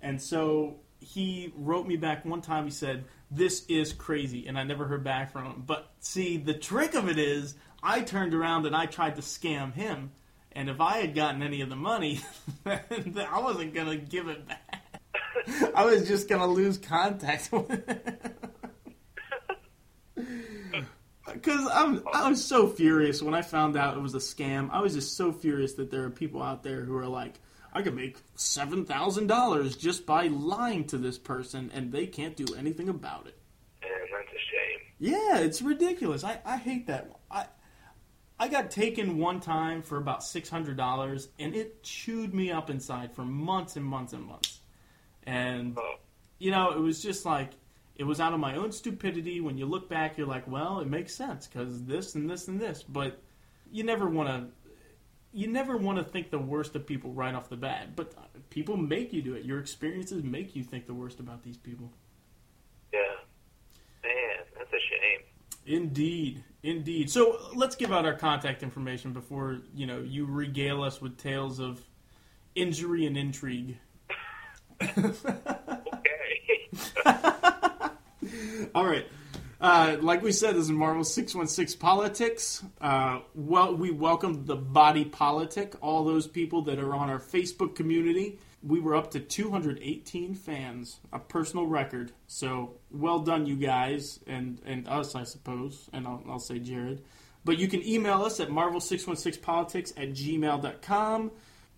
And 0.00 0.20
so 0.20 0.80
he 1.00 1.52
wrote 1.56 1.86
me 1.86 1.96
back 1.96 2.24
one 2.24 2.42
time. 2.42 2.64
He 2.64 2.70
said, 2.70 3.04
"This 3.30 3.64
is 3.66 3.92
crazy," 3.92 4.46
and 4.46 4.58
I 4.58 4.64
never 4.64 4.86
heard 4.86 5.04
back 5.04 5.32
from 5.32 5.46
him. 5.46 5.64
But 5.66 5.90
see, 6.00 6.36
the 6.36 6.54
trick 6.54 6.94
of 6.94 7.08
it 7.08 7.18
is, 7.18 7.54
I 7.82 8.00
turned 8.00 8.34
around 8.34 8.66
and 8.66 8.76
I 8.76 8.86
tried 8.86 9.16
to 9.16 9.22
scam 9.22 9.72
him. 9.72 10.12
And 10.52 10.70
if 10.70 10.80
I 10.80 10.98
had 10.98 11.14
gotten 11.14 11.42
any 11.42 11.62
of 11.62 11.68
the 11.68 11.76
money, 11.76 12.20
I 12.66 13.40
wasn't 13.40 13.74
gonna 13.74 13.96
give 13.96 14.28
it 14.28 14.46
back. 14.46 15.00
I 15.74 15.84
was 15.84 16.06
just 16.06 16.28
gonna 16.28 16.46
lose 16.46 16.78
contact 16.78 17.50
with 17.52 17.70
it 17.70 18.34
because 21.34 21.68
I'm 21.72 22.02
I 22.12 22.30
was 22.30 22.42
so 22.42 22.68
furious 22.68 23.20
when 23.20 23.34
I 23.34 23.42
found 23.42 23.76
out 23.76 23.96
it 23.96 24.00
was 24.00 24.14
a 24.14 24.18
scam. 24.18 24.70
I 24.70 24.80
was 24.80 24.94
just 24.94 25.16
so 25.16 25.32
furious 25.32 25.74
that 25.74 25.90
there 25.90 26.04
are 26.04 26.10
people 26.10 26.42
out 26.42 26.62
there 26.62 26.84
who 26.84 26.96
are 26.96 27.06
like, 27.06 27.34
I 27.72 27.82
could 27.82 27.94
make 27.94 28.16
seven 28.36 28.84
thousand 28.84 29.26
dollars 29.26 29.76
just 29.76 30.06
by 30.06 30.28
lying 30.28 30.86
to 30.86 30.98
this 30.98 31.18
person, 31.18 31.70
and 31.74 31.92
they 31.92 32.06
can't 32.06 32.36
do 32.36 32.46
anything 32.56 32.88
about 32.88 33.26
it. 33.26 33.36
And 33.82 33.90
that's 34.12 34.28
a 34.28 34.38
shame. 34.38 34.80
Yeah, 34.98 35.38
it's 35.40 35.60
ridiculous. 35.60 36.24
I, 36.24 36.40
I 36.44 36.56
hate 36.56 36.86
that. 36.86 37.10
I 37.30 37.46
I 38.38 38.48
got 38.48 38.70
taken 38.70 39.18
one 39.18 39.40
time 39.40 39.82
for 39.82 39.98
about 39.98 40.22
six 40.22 40.48
hundred 40.48 40.76
dollars, 40.76 41.28
and 41.38 41.54
it 41.54 41.82
chewed 41.82 42.32
me 42.32 42.50
up 42.50 42.70
inside 42.70 43.14
for 43.14 43.24
months 43.24 43.76
and 43.76 43.84
months 43.84 44.12
and 44.12 44.24
months. 44.24 44.60
And 45.24 45.76
oh. 45.78 45.96
you 46.38 46.50
know, 46.50 46.70
it 46.70 46.80
was 46.80 47.02
just 47.02 47.24
like 47.24 47.52
it 47.96 48.04
was 48.04 48.20
out 48.20 48.32
of 48.32 48.40
my 48.40 48.56
own 48.56 48.72
stupidity. 48.72 49.40
When 49.40 49.56
you 49.56 49.66
look 49.66 49.88
back, 49.88 50.18
you're 50.18 50.26
like, 50.26 50.48
well, 50.48 50.80
it 50.80 50.88
makes 50.88 51.14
sense 51.14 51.46
because 51.46 51.84
this 51.84 52.14
and 52.14 52.28
this 52.28 52.48
and 52.48 52.60
this. 52.60 52.82
But 52.82 53.20
you 53.70 53.84
never 53.84 54.08
want 54.08 54.28
to. 54.28 54.46
you 55.32 55.46
never 55.48 55.76
want 55.76 55.98
to 55.98 56.04
think 56.04 56.30
the 56.30 56.38
worst 56.38 56.74
of 56.76 56.86
people 56.86 57.12
right 57.12 57.34
off 57.34 57.48
the 57.48 57.56
bat, 57.56 57.94
but 57.96 58.14
people 58.50 58.76
make 58.76 59.12
you 59.12 59.22
do 59.22 59.34
it. 59.34 59.44
Your 59.44 59.58
experiences 59.60 60.22
make 60.24 60.56
you 60.56 60.62
think 60.64 60.86
the 60.86 60.94
worst 60.94 61.20
about 61.20 61.42
these 61.42 61.56
people. 61.56 61.90
Yeah. 62.92 63.00
Man, 64.02 64.44
that's 64.56 64.70
a 64.72 64.80
shame. 64.80 65.20
Indeed, 65.66 66.44
indeed. 66.62 67.10
So 67.10 67.38
let's 67.54 67.74
give 67.74 67.90
out 67.92 68.04
our 68.04 68.14
contact 68.14 68.62
information 68.62 69.12
before 69.12 69.60
you 69.74 69.86
know 69.86 70.00
you 70.00 70.26
regale 70.26 70.82
us 70.82 71.00
with 71.00 71.16
tales 71.16 71.58
of 71.60 71.80
injury 72.54 73.06
and 73.06 73.16
intrigue. 73.16 73.78
Okay. 75.96 76.10
All 78.74 78.86
right. 78.86 79.06
Uh, 79.60 79.96
like 80.00 80.22
we 80.22 80.32
said, 80.32 80.54
this 80.54 80.64
is 80.64 80.70
Marvel 80.70 81.04
616 81.04 81.80
Politics. 81.80 82.62
Uh, 82.80 83.20
well, 83.34 83.74
we 83.74 83.90
welcome 83.90 84.44
the 84.44 84.56
body 84.56 85.04
politic, 85.04 85.74
all 85.80 86.04
those 86.04 86.26
people 86.26 86.62
that 86.62 86.78
are 86.78 86.94
on 86.94 87.08
our 87.08 87.18
Facebook 87.18 87.74
community. 87.74 88.38
We 88.62 88.80
were 88.80 88.94
up 88.94 89.10
to 89.12 89.20
218 89.20 90.34
fans, 90.34 91.00
a 91.12 91.18
personal 91.18 91.66
record. 91.66 92.12
So 92.26 92.74
well 92.90 93.20
done, 93.20 93.46
you 93.46 93.56
guys, 93.56 94.20
and, 94.26 94.60
and 94.64 94.88
us, 94.88 95.14
I 95.14 95.24
suppose, 95.24 95.88
and 95.92 96.06
I'll, 96.06 96.22
I'll 96.28 96.38
say 96.38 96.58
Jared. 96.58 97.02
But 97.44 97.58
you 97.58 97.68
can 97.68 97.86
email 97.86 98.22
us 98.22 98.40
at 98.40 98.48
marvel616politics 98.48 99.92
at 99.96 100.10
gmail.com. 100.10 101.30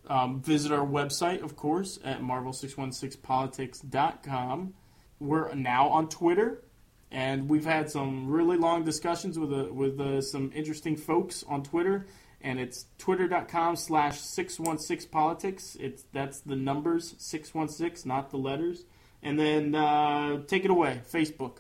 Um, 0.09 0.41
visit 0.41 0.71
our 0.71 0.87
website, 0.87 1.43
of 1.43 1.57
course, 1.57 1.99
at 2.05 2.21
marvel616politics.com. 2.21 4.75
We're 5.19 5.53
now 5.55 5.89
on 5.89 6.09
Twitter, 6.09 6.63
and 7.11 7.49
we've 7.49 7.65
had 7.65 7.91
some 7.91 8.29
really 8.29 8.57
long 8.57 8.85
discussions 8.85 9.39
with 9.39 9.53
uh, 9.53 9.73
with 9.73 10.01
uh, 10.01 10.21
some 10.21 10.51
interesting 10.55 10.97
folks 10.97 11.45
on 11.49 11.63
Twitter. 11.63 12.07
And 12.43 12.61
it's 12.61 12.87
twitter.com 12.99 13.77
slash 13.77 14.21
616politics. 14.21 15.77
It's 15.81 16.05
That's 16.13 16.41
the 16.41 16.55
numbers, 16.55 17.15
616, 17.19 18.07
not 18.07 18.31
the 18.31 18.37
letters. 18.37 18.85
And 19.23 19.39
then 19.39 19.75
uh, 19.75 20.43
take 20.47 20.65
it 20.65 20.71
away, 20.71 21.01
Facebook. 21.11 21.59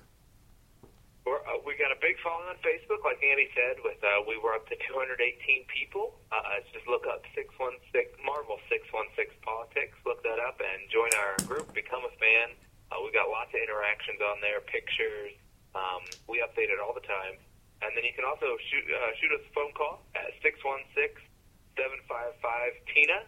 We're, 1.24 1.42
uh, 1.42 1.58
we 1.66 1.74
got 1.74 1.90
a 1.90 1.98
big 1.98 2.14
following 2.22 2.46
on 2.46 2.58
Facebook, 2.62 3.02
like 3.02 3.18
Andy 3.18 3.48
said. 3.50 3.82
With 3.82 3.98
uh, 4.04 4.22
we 4.28 4.38
were 4.38 4.54
up 4.54 4.68
to 4.68 4.76
218 4.78 5.18
people. 5.66 6.14
Uh, 6.30 6.62
just 6.70 6.86
look 6.86 7.02
up 7.10 7.24
616 7.34 8.22
Marvel 8.22 8.60
616 8.70 9.42
Politics. 9.42 9.98
Look 10.06 10.22
that 10.22 10.38
up 10.38 10.60
and 10.62 10.86
join 10.86 11.10
our 11.18 11.34
group. 11.50 11.74
Become 11.74 12.06
a 12.06 12.14
fan. 12.20 12.54
Uh, 12.90 12.96
we 13.02 13.10
got 13.10 13.28
lots 13.28 13.50
of 13.50 13.58
interactions 13.60 14.20
on 14.22 14.40
there, 14.40 14.60
pictures. 14.62 15.34
Um, 15.74 16.02
we 16.28 16.38
update 16.40 16.70
it 16.70 16.78
all 16.80 16.94
the 16.94 17.00
time. 17.04 17.36
And 17.82 17.92
then 17.94 18.04
you 18.04 18.12
can 18.16 18.24
also 18.24 18.56
shoot 18.70 18.84
uh, 18.88 19.12
shoot 19.20 19.32
us 19.36 19.44
a 19.44 19.52
phone 19.52 19.72
call 19.76 20.00
at 20.16 20.32
616-755-TINA. 20.40 23.20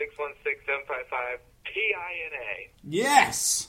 616-755-T-I-N-A. 0.00 2.70
Yes! 2.82 3.68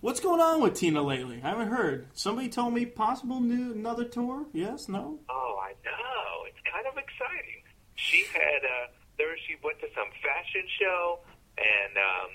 What's 0.00 0.20
going 0.20 0.40
on 0.40 0.60
with 0.60 0.74
Tina 0.74 1.02
lately? 1.02 1.40
I 1.44 1.50
haven't 1.50 1.68
heard. 1.68 2.06
Somebody 2.12 2.48
told 2.48 2.74
me 2.74 2.86
possible 2.86 3.40
new 3.40 3.72
another 3.72 4.04
tour. 4.04 4.46
Yes, 4.52 4.88
no. 4.88 5.18
Oh, 5.28 5.60
I 5.62 5.74
know. 5.84 6.44
It's 6.48 6.58
kind 6.66 6.86
of 6.86 6.96
exciting. 6.98 7.62
She 7.94 8.24
had 8.32 8.64
uh, 8.64 8.88
there. 9.18 9.36
She 9.46 9.56
went 9.62 9.78
to 9.80 9.86
some 9.94 10.08
fashion 10.22 10.66
show, 10.80 11.20
and 11.58 11.96
um, 11.96 12.30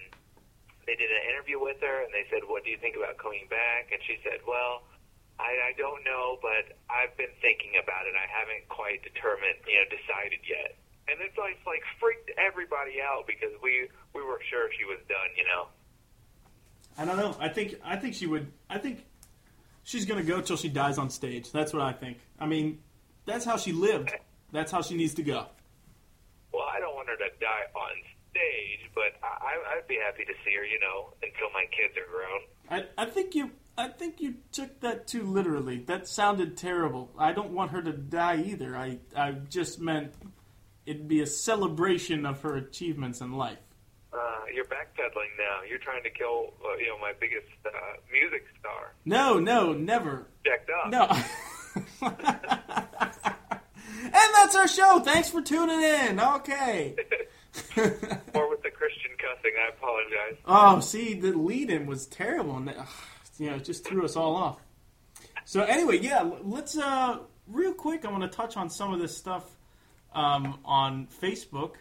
they 0.87 0.95
did 0.95 1.11
an 1.11 1.23
interview 1.27 1.59
with 1.59 1.77
her, 1.83 2.07
and 2.07 2.11
they 2.15 2.23
said, 2.31 2.47
"What 2.47 2.63
do 2.63 2.71
you 2.71 2.79
think 2.79 2.95
about 2.95 3.19
coming 3.19 3.45
back?" 3.51 3.91
And 3.91 3.99
she 4.07 4.17
said, 4.23 4.39
"Well, 4.47 4.87
I, 5.37 5.51
I 5.69 5.71
don't 5.77 6.01
know, 6.07 6.39
but 6.41 6.79
I've 6.89 7.13
been 7.19 7.35
thinking 7.43 7.75
about 7.75 8.07
it. 8.07 8.15
I 8.15 8.25
haven't 8.25 8.71
quite 8.71 9.03
determined, 9.03 9.59
you 9.67 9.75
know, 9.75 9.85
decided 9.91 10.39
yet." 10.47 10.79
And 11.11 11.19
it's 11.19 11.37
like 11.37 11.59
like 11.67 11.83
freaked 11.99 12.31
everybody 12.39 13.03
out 13.03 13.27
because 13.27 13.51
we 13.61 13.91
we 14.15 14.23
were 14.23 14.39
sure 14.49 14.71
she 14.79 14.87
was 14.87 15.03
done, 15.11 15.29
you 15.35 15.43
know. 15.43 15.67
I 16.97 17.05
don't 17.05 17.19
know. 17.19 17.35
I 17.39 17.51
think 17.51 17.75
I 17.83 17.97
think 17.99 18.15
she 18.15 18.25
would. 18.25 18.47
I 18.71 18.79
think 18.79 19.03
she's 19.83 20.05
gonna 20.07 20.23
go 20.23 20.39
till 20.39 20.57
she 20.57 20.69
dies 20.71 20.97
on 20.97 21.09
stage. 21.11 21.51
That's 21.51 21.73
what 21.75 21.83
I 21.83 21.91
think. 21.91 22.17
I 22.39 22.47
mean, 22.47 22.79
that's 23.25 23.43
how 23.43 23.57
she 23.57 23.73
lived. 23.73 24.11
That's 24.51 24.71
how 24.71 24.81
she 24.81 24.95
needs 24.95 25.13
to 25.15 25.23
go. 25.23 25.45
Well, 26.53 26.63
I 26.63 26.79
don't 26.79 26.95
want 26.95 27.09
her 27.09 27.17
to 27.17 27.29
die 27.39 27.67
on 27.75 27.91
stage, 28.37 28.91
but 28.93 29.17
I, 29.23 29.77
I'd 29.77 29.87
be 29.87 29.97
happy 30.03 30.23
to 30.25 30.33
see 30.45 30.55
her, 30.55 30.63
you 30.63 30.79
know, 30.79 31.13
until 31.23 31.49
my 31.53 31.65
kids 31.71 31.97
are 31.97 32.05
grown. 32.11 32.41
I, 32.69 33.01
I 33.01 33.05
think 33.05 33.35
you 33.35 33.51
I 33.77 33.89
think 33.89 34.21
you 34.21 34.35
took 34.51 34.79
that 34.81 35.07
too 35.07 35.23
literally. 35.23 35.79
That 35.79 36.07
sounded 36.07 36.57
terrible. 36.57 37.11
I 37.17 37.31
don't 37.31 37.51
want 37.51 37.71
her 37.71 37.81
to 37.81 37.93
die 37.93 38.41
either. 38.45 38.75
I 38.75 38.99
I 39.15 39.31
just 39.31 39.79
meant 39.79 40.13
it'd 40.85 41.07
be 41.07 41.21
a 41.21 41.27
celebration 41.27 42.25
of 42.25 42.41
her 42.41 42.55
achievements 42.55 43.21
in 43.21 43.33
life. 43.33 43.59
Uh, 44.13 44.17
you're 44.53 44.65
backpedaling 44.65 45.33
now. 45.37 45.61
You're 45.69 45.79
trying 45.79 46.03
to 46.03 46.09
kill, 46.09 46.53
uh, 46.65 46.77
you 46.77 46.87
know, 46.87 46.97
my 46.99 47.13
biggest 47.19 47.47
uh, 47.65 47.69
music 48.11 48.45
star. 48.59 48.93
No, 49.05 49.39
no, 49.39 49.73
never. 49.73 50.27
Jacked 50.45 50.69
up. 50.69 50.89
No. 50.89 51.07
and 54.01 54.33
that's 54.33 54.55
our 54.55 54.67
show. 54.67 54.99
Thanks 55.01 55.29
for 55.29 55.41
tuning 55.41 55.81
in. 55.81 56.19
Okay. 56.19 56.95
or 57.77 58.49
with 58.49 58.61
the 58.63 58.71
Christian 58.71 59.11
cussing. 59.17 59.51
I 59.57 59.69
apologize. 59.69 60.37
Oh, 60.45 60.79
see, 60.79 61.13
the 61.13 61.31
lead-in 61.33 61.85
was 61.85 62.05
terrible, 62.07 62.57
and 62.57 62.69
ugh, 62.69 62.87
you 63.37 63.49
know, 63.49 63.55
it 63.57 63.63
just 63.63 63.85
threw 63.85 64.05
us 64.05 64.15
all 64.15 64.35
off. 64.35 64.59
So 65.45 65.61
anyway, 65.63 65.99
yeah, 65.99 66.29
let's 66.41 66.77
uh, 66.77 67.19
real 67.47 67.73
quick. 67.73 68.05
I 68.05 68.11
want 68.11 68.23
to 68.23 68.29
touch 68.29 68.57
on 68.57 68.69
some 68.69 68.93
of 68.93 68.99
this 68.99 69.15
stuff 69.15 69.43
um, 70.13 70.59
on 70.65 71.07
Facebook. 71.21 71.75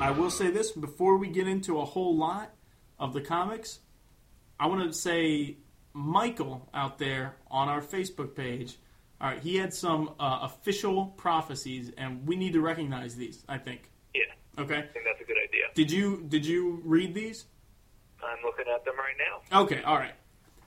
I 0.00 0.10
will 0.16 0.30
say 0.30 0.50
this 0.50 0.72
before 0.72 1.16
we 1.16 1.28
get 1.28 1.46
into 1.46 1.78
a 1.78 1.84
whole 1.84 2.16
lot 2.16 2.54
of 2.98 3.12
the 3.12 3.20
comics. 3.20 3.80
I 4.58 4.66
want 4.66 4.82
to 4.82 4.92
say 4.92 5.58
Michael 5.92 6.68
out 6.74 6.98
there 6.98 7.36
on 7.50 7.68
our 7.68 7.80
Facebook 7.80 8.34
page. 8.34 8.76
All 9.20 9.28
right, 9.28 9.40
he 9.40 9.56
had 9.56 9.74
some 9.74 10.14
uh, 10.18 10.40
official 10.42 11.06
prophecies, 11.16 11.92
and 11.98 12.26
we 12.26 12.36
need 12.36 12.54
to 12.54 12.60
recognize 12.60 13.16
these. 13.16 13.44
I 13.48 13.58
think. 13.58 13.90
Yeah, 14.14 14.22
Okay. 14.58 14.78
I 14.78 14.82
think 14.82 15.04
that's 15.04 15.20
a 15.20 15.24
good 15.24 15.36
idea. 15.36 15.64
Did 15.74 15.90
you 15.90 16.24
did 16.28 16.46
you 16.46 16.80
read 16.84 17.14
these? 17.14 17.44
I'm 18.22 18.42
looking 18.44 18.66
at 18.72 18.84
them 18.84 18.94
right 18.96 19.16
now. 19.18 19.60
Okay, 19.62 19.82
all 19.82 19.96
right. 19.96 20.14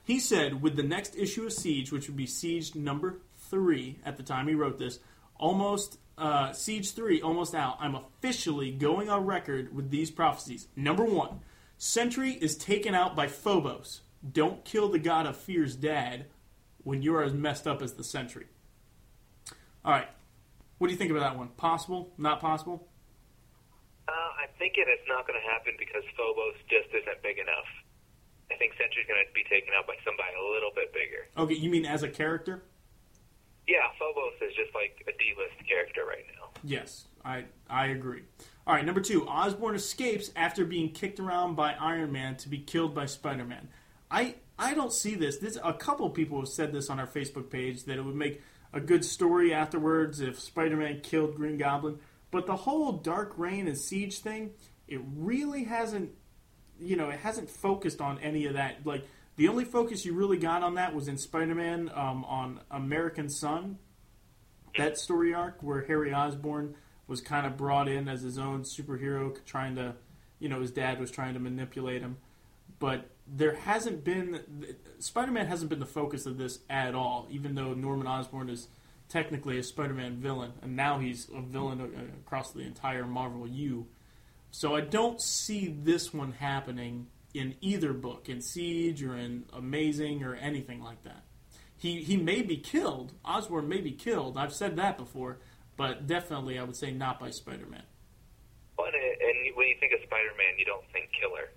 He 0.04 0.20
said 0.20 0.62
with 0.62 0.76
the 0.76 0.84
next 0.84 1.16
issue 1.16 1.46
of 1.46 1.54
Siege, 1.54 1.92
which 1.92 2.08
would 2.08 2.18
be 2.18 2.26
Siege 2.26 2.76
number 2.76 3.20
three 3.38 4.00
at 4.06 4.18
the 4.18 4.24
time 4.24 4.48
he 4.48 4.56
wrote 4.56 4.78
this, 4.78 5.00
almost 5.38 5.98
uh, 6.18 6.52
Siege 6.52 6.92
three 6.92 7.22
almost 7.22 7.56
out. 7.56 7.78
I'm 7.80 7.96
officially 7.96 8.72
going 8.72 9.10
on 9.10 9.26
record 9.26 9.74
with 9.76 9.90
these 9.90 10.12
prophecies. 10.12 10.68
Number 10.76 11.06
one, 11.06 11.40
Sentry 11.78 12.32
is 12.32 12.56
taken 12.56 12.94
out 12.94 13.16
by 13.16 13.28
Phobos. 13.28 14.02
Don't 14.32 14.64
kill 14.64 14.90
the 14.90 15.00
god 15.00 15.26
of 15.26 15.36
fear's 15.38 15.76
dad 15.76 16.26
when 16.84 17.02
you're 17.02 17.24
as 17.24 17.34
messed 17.34 17.68
up 17.68 17.82
as 17.82 17.94
the 17.94 18.04
Sentry. 18.04 18.46
All 19.86 19.92
right. 19.92 20.08
What 20.78 20.88
do 20.88 20.94
you 20.94 20.98
think 20.98 21.12
about 21.12 21.22
that 21.22 21.38
one? 21.38 21.50
Possible? 21.50 22.12
Not 22.18 22.40
possible? 22.40 22.88
Uh, 24.08 24.12
I'm 24.12 24.50
thinking 24.60 24.84
it's 24.88 25.08
not 25.08 25.26
going 25.28 25.40
to 25.40 25.48
happen 25.52 25.74
because 25.80 26.04
Phobos 26.18 26.56
just 26.70 26.90
isn't 26.94 27.24
big 27.24 27.38
enough. 27.38 27.70
I 28.52 28.56
think 28.56 28.74
Sentry's 28.74 29.08
going 29.08 29.24
to 29.24 29.34
be 29.34 29.44
taken 29.50 29.74
out 29.78 29.88
by 29.88 29.96
somebody 30.04 30.36
a 30.36 30.54
little 30.54 30.72
bit 30.76 30.94
bigger. 30.94 31.28
Okay, 31.38 31.56
you 31.56 31.70
mean 31.70 31.86
as 31.86 32.04
a 32.04 32.10
character? 32.10 32.64
Yeah, 33.68 33.88
Phobos 33.98 34.34
is 34.42 34.54
just 34.56 34.76
like 34.76 35.02
a 35.08 35.18
D-list 35.18 35.68
character 35.68 36.06
right 36.06 36.26
now. 36.36 36.50
Yes, 36.64 37.06
I 37.24 37.46
I 37.70 37.88
agree. 37.88 38.24
All 38.68 38.76
right, 38.76 38.86
number 38.86 39.02
two, 39.02 39.26
Osborn 39.28 39.76
escapes 39.76 40.32
after 40.36 40.66
being 40.66 40.90
kicked 40.92 41.20
around 41.20 41.56
by 41.56 41.74
Iron 41.74 42.12
Man 42.12 42.36
to 42.38 42.50
be 42.50 42.60
killed 42.60 42.94
by 42.94 43.06
Spider 43.06 43.46
Man. 43.46 43.70
I 44.12 44.36
I 44.64 44.74
don't 44.74 44.94
see 44.94 45.16
this. 45.16 45.38
This 45.38 45.58
a 45.64 45.74
couple 45.74 46.10
people 46.10 46.40
have 46.40 46.50
said 46.50 46.72
this 46.72 46.90
on 46.90 47.00
our 47.00 47.08
Facebook 47.08 47.50
page 47.50 47.84
that 47.84 47.98
it 47.98 48.06
would 48.06 48.16
make 48.16 48.42
a 48.72 48.80
good 48.80 49.04
story 49.06 49.54
afterwards 49.54 50.20
if 50.20 50.40
Spider 50.40 50.78
Man 50.78 51.02
killed 51.02 51.36
Green 51.36 51.58
Goblin. 51.58 52.00
But 52.32 52.48
the 52.48 52.56
whole 52.56 52.94
Dark 52.94 53.34
Reign 53.38 53.68
and 53.68 53.78
Siege 53.78 54.20
thing, 54.20 54.52
it 54.88 55.02
really 55.16 55.66
hasn't 55.66 56.12
you 56.80 56.96
know, 56.96 57.10
it 57.10 57.20
hasn't 57.20 57.50
focused 57.50 58.02
on 58.02 58.20
any 58.20 58.46
of 58.46 58.54
that. 58.54 58.86
Like 58.86 59.08
the 59.36 59.48
only 59.48 59.66
focus 59.66 60.06
you 60.06 60.14
really 60.14 60.38
got 60.38 60.64
on 60.64 60.76
that 60.76 60.94
was 60.94 61.08
in 61.08 61.18
Spider-Man 61.18 61.92
um, 61.94 62.26
on 62.26 62.60
American 62.72 63.30
Son, 63.30 63.78
that 64.78 64.98
story 64.98 65.34
arc 65.34 65.62
where 65.62 65.86
Harry 65.86 66.14
Osborn 66.14 66.76
was 67.08 67.22
kind 67.22 67.46
of 67.46 67.58
brought 67.58 67.88
in 67.88 68.08
as 68.08 68.22
his 68.22 68.38
own 68.38 68.64
superhero, 68.64 69.38
trying 69.46 69.76
to, 69.76 69.96
you 70.40 70.50
know, 70.50 70.62
his 70.62 70.72
dad 70.72 71.00
was 71.00 71.12
trying 71.12 71.34
to 71.34 71.40
manipulate 71.40 72.02
him. 72.02 72.18
But 72.80 73.10
there 73.28 73.56
hasn't 73.56 74.04
been 74.04 74.42
Spider-Man 75.00 75.48
hasn't 75.48 75.70
been 75.70 75.80
the 75.80 75.86
focus 75.86 76.26
of 76.26 76.38
this 76.38 76.60
at 76.70 76.94
all, 76.96 77.28
even 77.30 77.56
though 77.56 77.74
Norman 77.74 78.08
Osborn 78.08 78.50
is 78.50 78.68
technically 79.10 79.58
a 79.60 79.64
Spider-Man 79.64 80.18
villain, 80.18 80.54
and 80.62 80.76
now 80.76 81.00
he's 81.00 81.30
a 81.36 81.42
villain 81.42 81.82
uh, 81.82 82.20
across 82.26 82.52
the 82.52 82.62
entire 82.62 83.06
Marvel 83.06 83.48
U. 83.48 83.88
So 84.52 84.76
I 84.76 84.82
don't 84.82 85.22
see 85.22 85.68
this 85.68 86.14
one 86.14 86.32
happening 86.34 87.08
in 87.34 87.56
either 87.62 87.94
book, 87.94 88.30
in 88.30 88.42
Siege 88.42 89.04
or 89.04 89.18
in 89.18 89.46
Amazing 89.54 90.24
or 90.24 90.36
anything 90.36 90.82
like 90.84 91.02
that. 91.04 91.24
he 91.78 92.02
he 92.02 92.16
may 92.18 92.42
be 92.42 92.58
killed. 92.58 93.14
Osborn 93.26 93.68
may 93.68 93.82
be 93.82 93.92
killed. 93.92 94.38
I've 94.38 94.54
said 94.54 94.78
that 94.78 94.98
before, 94.98 95.40
but 95.76 96.08
definitely 96.08 96.58
I 96.58 96.64
would 96.64 96.76
say 96.78 96.92
not 96.92 97.20
by 97.20 97.30
Spider-Man. 97.30 97.84
Well, 98.78 98.88
and, 98.88 98.96
and 98.96 99.56
when 99.56 99.68
you 99.68 99.76
think 99.80 99.94
of 99.94 100.00
Spider-Man, 100.06 100.54
you 100.58 100.66
don't 100.66 100.86
think 100.94 101.10
killer. 101.20 101.52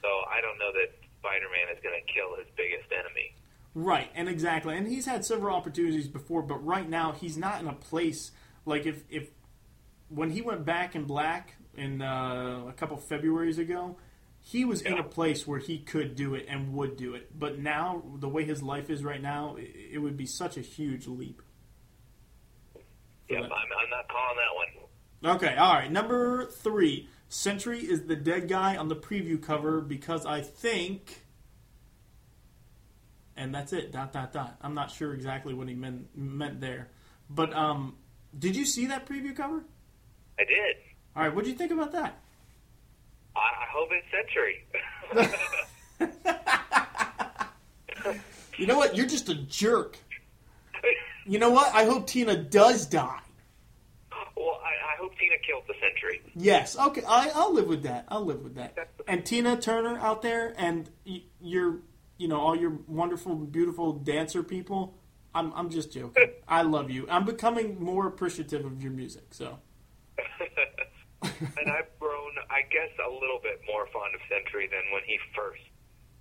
So 0.00 0.08
I 0.08 0.40
don't 0.40 0.58
know 0.58 0.72
that 0.72 0.90
Spider-Man 1.22 1.76
is 1.76 1.82
going 1.82 1.94
to 1.94 2.12
kill 2.12 2.34
his 2.36 2.50
biggest 2.56 2.90
enemy. 2.90 3.34
Right, 3.74 4.10
and 4.14 4.28
exactly, 4.28 4.76
and 4.76 4.86
he's 4.86 5.06
had 5.06 5.24
several 5.24 5.56
opportunities 5.56 6.08
before, 6.08 6.42
but 6.42 6.62
right 6.64 6.88
now 6.88 7.12
he's 7.12 7.38
not 7.38 7.60
in 7.60 7.68
a 7.68 7.72
place 7.72 8.32
like 8.64 8.86
if 8.86 9.04
if 9.08 9.30
when 10.08 10.30
he 10.30 10.42
went 10.42 10.64
back 10.64 10.94
in 10.94 11.04
black 11.04 11.54
in 11.74 12.02
uh, 12.02 12.64
a 12.68 12.72
couple 12.72 12.96
Februarys 12.98 13.58
ago, 13.58 13.96
he 14.40 14.64
was 14.64 14.82
in 14.82 14.98
a 14.98 15.02
place 15.02 15.46
where 15.46 15.58
he 15.58 15.78
could 15.78 16.14
do 16.14 16.34
it 16.34 16.46
and 16.48 16.74
would 16.74 16.96
do 16.96 17.14
it. 17.14 17.38
But 17.38 17.58
now, 17.58 18.02
the 18.16 18.28
way 18.28 18.44
his 18.44 18.62
life 18.62 18.90
is 18.90 19.02
right 19.02 19.22
now, 19.22 19.56
it, 19.56 19.70
it 19.94 19.98
would 19.98 20.16
be 20.16 20.26
such 20.26 20.56
a 20.56 20.60
huge 20.60 21.06
leap. 21.06 21.40
Yep. 23.28 23.44
I'm, 23.44 23.50
I'm 23.50 23.90
not 23.90 24.08
calling 24.08 24.36
that 24.36 24.54
one. 24.54 25.36
Okay, 25.36 25.56
all 25.56 25.74
right. 25.74 25.90
Number 25.90 26.46
three, 26.46 27.08
Sentry 27.32 27.78
is 27.78 28.04
the 28.04 28.14
dead 28.14 28.46
guy 28.46 28.76
on 28.76 28.86
the 28.88 28.94
preview 28.94 29.42
cover 29.42 29.80
because 29.80 30.26
I 30.26 30.42
think, 30.42 31.24
and 33.38 33.54
that's 33.54 33.72
it. 33.72 33.90
Dot 33.90 34.12
dot 34.12 34.34
dot. 34.34 34.58
I'm 34.60 34.74
not 34.74 34.90
sure 34.90 35.14
exactly 35.14 35.54
what 35.54 35.66
he 35.66 35.74
meant 35.74 36.14
meant 36.14 36.60
there, 36.60 36.90
but 37.30 37.54
um, 37.54 37.96
did 38.38 38.54
you 38.54 38.66
see 38.66 38.84
that 38.86 39.06
preview 39.06 39.34
cover? 39.34 39.64
I 40.38 40.44
did. 40.44 40.76
All 41.16 41.22
right, 41.22 41.34
what 41.34 41.44
do 41.44 41.50
you 41.50 41.56
think 41.56 41.72
about 41.72 41.92
that? 41.92 42.20
I, 43.34 43.40
I 43.40 43.66
hope 43.72 43.88
it's 43.92 44.06
Sentry. 44.12 44.66
You 48.58 48.66
know 48.66 48.76
what? 48.76 48.94
You're 48.94 49.06
just 49.06 49.30
a 49.30 49.34
jerk. 49.34 49.96
You 51.24 51.38
know 51.38 51.50
what? 51.50 51.72
I 51.72 51.84
hope 51.84 52.08
Tina 52.08 52.36
does 52.36 52.84
die. 52.84 53.20
well, 54.36 54.60
I, 54.64 54.92
I 54.92 54.96
hope 55.00 55.11
Tina 55.22 55.36
killed 55.46 55.62
the 55.68 55.74
Sentry. 55.80 56.20
Yes. 56.34 56.76
Okay. 56.76 57.02
I, 57.06 57.30
I'll 57.34 57.54
live 57.54 57.68
with 57.68 57.84
that. 57.84 58.06
I'll 58.08 58.24
live 58.24 58.42
with 58.42 58.56
that. 58.56 58.76
And 59.06 59.24
Tina 59.24 59.56
Turner 59.56 59.96
out 59.98 60.20
there, 60.22 60.52
and 60.58 60.90
y- 61.06 61.22
your, 61.40 61.78
you 62.18 62.26
know, 62.26 62.40
all 62.40 62.56
your 62.56 62.78
wonderful, 62.88 63.36
beautiful 63.36 63.92
dancer 63.92 64.42
people. 64.42 64.98
I'm, 65.32 65.52
I'm 65.54 65.70
just 65.70 65.92
joking. 65.92 66.32
I 66.48 66.62
love 66.62 66.90
you. 66.90 67.06
I'm 67.08 67.24
becoming 67.24 67.82
more 67.82 68.08
appreciative 68.08 68.64
of 68.64 68.82
your 68.82 68.90
music. 68.90 69.26
So. 69.30 69.58
and 71.22 71.70
I've 71.70 71.98
grown, 72.00 72.32
I 72.50 72.62
guess, 72.62 72.90
a 73.06 73.10
little 73.10 73.38
bit 73.42 73.60
more 73.66 73.86
fond 73.92 74.14
of 74.16 74.20
Sentry 74.28 74.66
than 74.66 74.82
when 74.92 75.02
he 75.06 75.18
first 75.36 75.62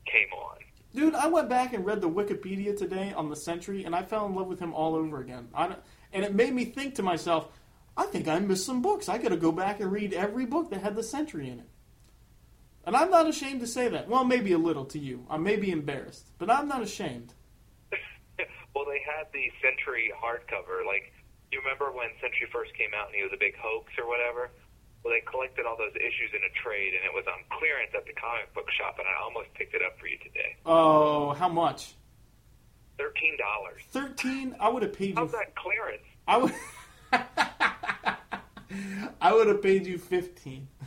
came 0.05 0.31
on. 0.37 0.57
Dude, 0.93 1.15
I 1.15 1.27
went 1.27 1.49
back 1.49 1.73
and 1.73 1.85
read 1.85 2.01
the 2.01 2.09
Wikipedia 2.09 2.77
today 2.77 3.13
on 3.15 3.29
the 3.29 3.35
Sentry, 3.35 3.85
and 3.85 3.95
I 3.95 4.03
fell 4.03 4.27
in 4.27 4.35
love 4.35 4.47
with 4.47 4.59
him 4.59 4.73
all 4.73 4.93
over 4.93 5.21
again. 5.21 5.47
I 5.53 5.67
don't, 5.67 5.79
and 6.13 6.23
it 6.25 6.35
made 6.35 6.53
me 6.53 6.65
think 6.65 6.95
to 6.95 7.03
myself, 7.03 7.47
I 8.01 8.05
think 8.05 8.27
I 8.27 8.39
missed 8.39 8.65
some 8.65 8.81
books. 8.81 9.07
I 9.07 9.19
got 9.19 9.29
to 9.29 9.37
go 9.37 9.51
back 9.51 9.79
and 9.79 9.91
read 9.91 10.11
every 10.11 10.45
book 10.47 10.71
that 10.71 10.81
had 10.81 10.95
the 10.95 11.03
Sentry 11.03 11.47
in 11.47 11.59
it. 11.59 11.69
And 12.83 12.95
I'm 12.95 13.11
not 13.11 13.29
ashamed 13.29 13.61
to 13.61 13.67
say 13.67 13.89
that. 13.89 14.09
Well, 14.09 14.23
maybe 14.25 14.53
a 14.53 14.57
little 14.57 14.85
to 14.85 14.97
you. 14.97 15.27
I 15.29 15.37
may 15.37 15.55
be 15.55 15.69
embarrassed, 15.69 16.25
but 16.39 16.49
I'm 16.49 16.67
not 16.67 16.81
ashamed. 16.81 17.35
well, 18.73 18.85
they 18.89 19.05
had 19.05 19.27
the 19.33 19.45
Sentry 19.61 20.11
hardcover. 20.17 20.83
Like, 20.83 21.13
you 21.51 21.61
remember 21.61 21.91
when 21.91 22.09
Sentry 22.19 22.49
first 22.51 22.73
came 22.73 22.89
out 22.97 23.05
and 23.05 23.15
he 23.15 23.21
was 23.21 23.31
a 23.35 23.37
big 23.37 23.53
hoax 23.55 23.93
or 23.99 24.07
whatever? 24.07 24.49
Well, 25.03 25.13
they 25.13 25.21
collected 25.29 25.67
all 25.69 25.77
those 25.77 25.93
issues 25.93 26.33
in 26.33 26.41
a 26.41 26.53
trade, 26.57 26.93
and 26.97 27.05
it 27.05 27.13
was 27.13 27.25
on 27.29 27.45
clearance 27.53 27.93
at 27.93 28.05
the 28.09 28.13
comic 28.13 28.51
book 28.55 28.69
shop, 28.73 28.97
and 28.97 29.05
I 29.05 29.21
almost 29.21 29.53
picked 29.53 29.75
it 29.75 29.81
up 29.85 29.99
for 29.99 30.07
you 30.07 30.17
today. 30.17 30.57
Oh, 30.65 31.33
how 31.33 31.49
much? 31.49 31.93
Thirteen 32.97 33.37
dollars. 33.37 33.81
Thirteen. 33.93 34.55
I 34.59 34.69
would 34.69 34.81
have 34.81 34.93
paid 34.93 35.09
you. 35.09 35.15
How's 35.15 35.31
that 35.33 35.53
clearance? 35.55 36.05
I 36.27 36.37
would. 36.37 36.53
I 39.21 39.33
would 39.33 39.47
have 39.47 39.61
paid 39.61 39.85
you 39.85 39.97
fifteen. 39.97 40.67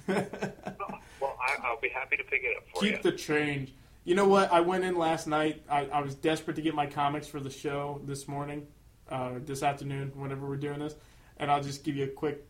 Well, 1.21 1.39
I, 1.41 1.67
I'll 1.67 1.81
be 1.81 1.89
happy 1.89 2.17
to 2.19 2.25
pick 2.25 2.43
it 2.45 2.55
up 2.57 2.65
for 2.75 2.81
Keep 2.83 2.97
you. 2.97 3.11
the 3.11 3.17
change. 3.17 3.73
You 4.05 4.15
know 4.15 4.29
what? 4.29 4.53
I 4.53 4.61
went 4.61 4.85
in 4.85 4.99
last 4.99 5.27
night. 5.27 5.63
I, 5.71 5.87
I 5.87 6.03
was 6.03 6.15
desperate 6.15 6.57
to 6.57 6.63
get 6.63 6.75
my 6.75 6.85
comics 6.87 7.27
for 7.27 7.41
the 7.41 7.49
show 7.49 8.03
this 8.05 8.29
morning, 8.29 8.67
uh, 9.09 9.35
this 9.43 9.63
afternoon, 9.63 10.13
whenever 10.15 10.47
we're 10.47 10.57
doing 10.59 10.81
this. 10.81 10.95
And 11.39 11.51
I'll 11.51 11.63
just 11.63 11.83
give 11.85 11.97
you 11.97 12.05
a 12.05 12.09
quick. 12.09 12.45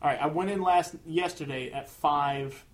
All 0.00 0.08
right, 0.08 0.18
I 0.18 0.28
went 0.28 0.48
in 0.50 0.62
last 0.62 0.94
yesterday 1.04 1.70
at 1.72 1.90
five 1.90 2.64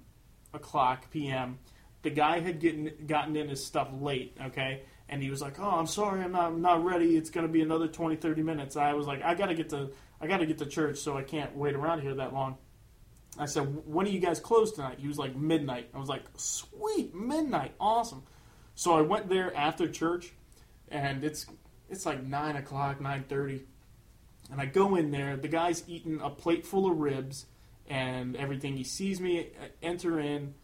o'clock 0.54 1.10
p.m. 1.10 1.58
The 2.02 2.10
guy 2.10 2.38
had 2.38 2.60
getting 2.60 2.92
gotten 3.08 3.34
in 3.34 3.48
his 3.48 3.64
stuff 3.64 3.88
late. 4.00 4.36
Okay, 4.46 4.82
and 5.08 5.20
he 5.20 5.30
was 5.30 5.40
like, 5.40 5.58
"Oh, 5.58 5.70
I'm 5.70 5.88
sorry, 5.88 6.22
I'm 6.22 6.32
not, 6.32 6.44
I'm 6.52 6.62
not 6.62 6.84
ready. 6.84 7.16
It's 7.16 7.30
going 7.30 7.46
to 7.46 7.52
be 7.52 7.62
another 7.62 7.88
20, 7.88 8.14
30 8.16 8.42
minutes." 8.44 8.76
I 8.76 8.92
was 8.92 9.08
like, 9.08 9.22
"I 9.24 9.34
got 9.34 9.46
to 9.46 9.54
get 9.54 9.70
to, 9.70 9.90
I 10.20 10.26
got 10.26 10.38
to 10.38 10.46
get 10.46 10.58
to 10.58 10.66
church, 10.66 10.98
so 10.98 11.16
I 11.16 11.22
can't 11.22 11.56
wait 11.56 11.74
around 11.74 12.00
here 12.02 12.14
that 12.16 12.32
long." 12.32 12.58
I 13.38 13.46
said, 13.46 13.86
"When 13.86 14.06
are 14.06 14.10
you 14.10 14.20
guys 14.20 14.40
closed 14.40 14.74
tonight?" 14.74 14.98
He 14.98 15.08
was 15.08 15.18
like, 15.18 15.36
"Midnight." 15.36 15.90
I 15.94 15.98
was 15.98 16.08
like, 16.08 16.24
"Sweet, 16.36 17.14
midnight, 17.14 17.74
awesome." 17.80 18.24
So 18.74 18.92
I 18.94 19.02
went 19.02 19.28
there 19.28 19.54
after 19.56 19.88
church, 19.88 20.32
and 20.88 21.24
it's 21.24 21.46
it's 21.88 22.06
like 22.06 22.22
nine 22.24 22.56
o'clock, 22.56 23.00
nine 23.00 23.24
thirty, 23.28 23.62
and 24.50 24.60
I 24.60 24.66
go 24.66 24.96
in 24.96 25.10
there. 25.10 25.36
The 25.36 25.48
guy's 25.48 25.84
eating 25.88 26.20
a 26.22 26.30
plate 26.30 26.66
full 26.66 26.90
of 26.90 26.98
ribs 26.98 27.46
and 27.88 28.36
everything. 28.36 28.76
He 28.76 28.84
sees 28.84 29.20
me 29.20 29.40
uh, 29.40 29.66
enter 29.82 30.20
in, 30.20 30.54